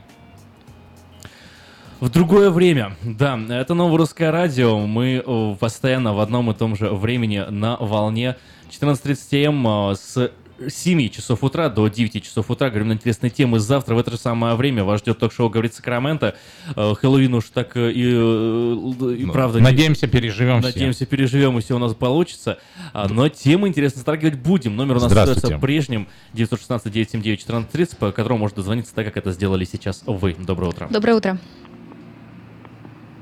В 2.02 2.10
другое 2.10 2.50
время, 2.50 2.98
да, 3.04 3.40
это 3.50 3.74
новое 3.74 3.98
русское 3.98 4.30
радио. 4.30 4.80
Мы 4.80 5.24
э, 5.26 5.56
постоянно 5.58 6.14
в 6.14 6.20
одном 6.20 6.52
и 6.52 6.54
том 6.54 6.76
же 6.76 6.90
времени 6.90 7.46
на 7.50 7.78
волне 7.78 8.36
14.30 8.70 9.46
М 9.46 9.68
э, 9.92 9.96
с 9.96 10.32
7 10.68 11.10
часов 11.10 11.42
утра 11.44 11.70
до 11.70 11.88
9 11.88 12.22
часов 12.22 12.52
утра. 12.52 12.70
Говорим 12.70 12.90
на 12.90 12.94
интересные 12.94 13.30
темы. 13.30 13.62
Завтра 13.62 13.96
в 13.96 14.00
это 14.00 14.12
же 14.12 14.18
самое 14.18 14.56
время 14.56 14.84
вас 14.84 15.00
ждет 15.00 15.20
ток-шоу 15.20 15.50
«Говорит 15.50 15.74
Сакраменто». 15.74 16.36
Э, 16.76 16.96
Хэллоуин 17.00 17.34
уж 17.34 17.46
так 17.46 17.78
и, 17.78 17.90
и 17.90 18.14
Ну, 18.14 19.32
правда... 19.32 19.60
надеемся, 19.60 20.08
переживем 20.08 20.60
все. 20.60 20.74
Надеемся, 20.74 21.06
переживем, 21.06 21.58
и 21.58 21.62
все 21.62 21.78
у 21.78 21.80
нас 21.80 21.94
получится. 21.94 22.60
А, 22.92 23.08
Но 23.08 23.30
темы 23.30 23.70
интересно 23.70 24.00
затрагивать 24.00 24.36
будем. 24.36 24.76
Номер 24.76 24.98
у 24.98 25.00
нас 25.00 25.12
остается 25.12 25.60
прежним. 25.60 26.10
916-979-1430, 26.34 27.96
по 27.96 28.12
которому 28.12 28.40
можно 28.40 28.58
дозвониться 28.58 28.94
так, 28.94 29.06
как 29.06 29.16
это 29.16 29.32
сделали 29.32 29.64
сейчас 29.64 30.04
вы. 30.06 30.36
Доброе 30.38 30.72
утро. 30.72 30.88
Доброе 30.92 31.16
утро. 31.16 31.40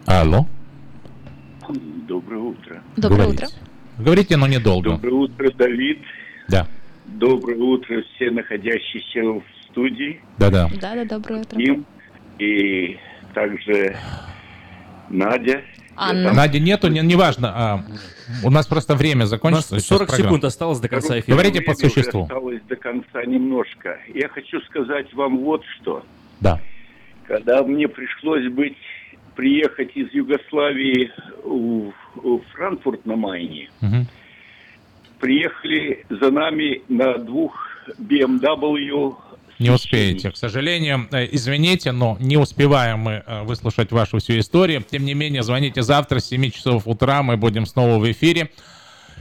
Алло. 0.06 0.46
Доброе 2.08 2.40
утро. 2.42 2.82
Доброе 2.98 3.18
Говорите. 3.24 3.46
утро. 3.46 3.58
Говорите, 3.98 4.38
но 4.38 4.48
недолго. 4.48 4.92
Доброе 4.92 5.14
утро, 5.14 5.52
Давид. 5.52 6.00
Да. 6.50 6.68
Доброе 7.06 7.58
утро, 7.58 8.04
все 8.16 8.32
находящиеся 8.32 9.24
в 9.24 9.44
студии. 9.70 10.20
Да-да. 10.38 10.70
Да-да, 10.82 11.06
доброе 11.06 11.42
утро. 11.42 11.60
Им 11.60 11.86
и 12.40 12.98
также 13.34 13.96
Надя. 15.10 15.62
Анна. 15.96 16.34
Нади 16.34 16.60
нету, 16.60 16.88
не- 16.90 17.02
неважно. 17.02 17.52
а, 17.56 17.86
у 18.44 18.50
нас 18.50 18.66
просто 18.66 18.96
время 18.96 19.26
закончится. 19.26 19.74
У 19.74 19.76
нас 19.76 19.84
сейчас 19.84 19.98
40 19.98 20.08
программа. 20.08 20.30
секунд 20.30 20.44
осталось 20.46 20.80
до 20.80 20.90
конца 20.90 21.20
эфира. 21.20 21.36
Говорите 21.36 21.62
по 21.62 21.76
существу. 21.76 22.24
Осталось 22.24 22.62
до 22.68 22.76
конца 22.76 23.24
немножко. 23.26 24.00
Я 24.14 24.28
хочу 24.28 24.60
сказать 24.62 25.14
вам 25.14 25.38
вот 25.38 25.64
что. 25.80 26.04
Да. 26.42 26.60
Когда 27.28 27.62
мне 27.64 27.88
пришлось 27.88 28.52
быть 28.52 28.76
приехать 29.36 29.92
из 29.96 30.14
Югославии 30.14 31.12
в, 31.44 31.92
в 32.16 32.42
Франкфурт 32.54 33.06
на 33.06 33.16
Майне, 33.16 33.70
Мгм. 33.82 34.08
приехали 35.20 36.06
за 36.10 36.32
нами 36.32 36.82
на 36.90 37.18
двух 37.18 37.54
BMW 38.00 39.16
Не 39.60 39.70
успеете, 39.70 40.32
к 40.32 40.38
сожалению. 40.38 41.08
Э, 41.12 41.28
Извините, 41.32 41.92
но 41.92 42.18
не 42.20 42.38
успеваем 42.38 43.00
мы 43.00 43.24
э, 43.26 43.44
выслушать 43.44 43.92
вашу 43.92 44.20
всю 44.20 44.38
историю. 44.40 44.84
Тем 44.90 45.06
не 45.06 45.14
менее, 45.14 45.44
звоните 45.44 45.82
завтра 45.82 46.20
с 46.20 46.26
7 46.28 46.50
часов 46.52 46.88
утра, 46.88 47.24
мы 47.24 47.38
будем 47.38 47.66
снова 47.66 47.98
в 48.00 48.12
эфире. 48.12 48.50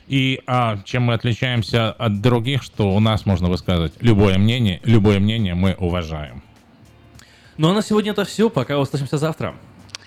И 0.08 0.40
а, 0.46 0.78
чем 0.84 1.04
мы 1.04 1.14
отличаемся 1.14 1.92
от 1.92 2.20
других, 2.20 2.62
что 2.64 2.92
у 2.92 3.00
нас 3.00 3.24
можно 3.24 3.48
высказать 3.48 3.92
любое 4.00 4.36
мнение, 4.36 4.80
любое 4.84 5.20
мнение 5.20 5.54
мы 5.54 5.74
уважаем. 5.78 6.42
Ну 7.56 7.70
а 7.70 7.74
на 7.74 7.82
сегодня 7.82 8.10
это 8.10 8.24
все. 8.24 8.50
Пока 8.50 8.78
услышимся 8.78 9.16
завтра. 9.16 9.54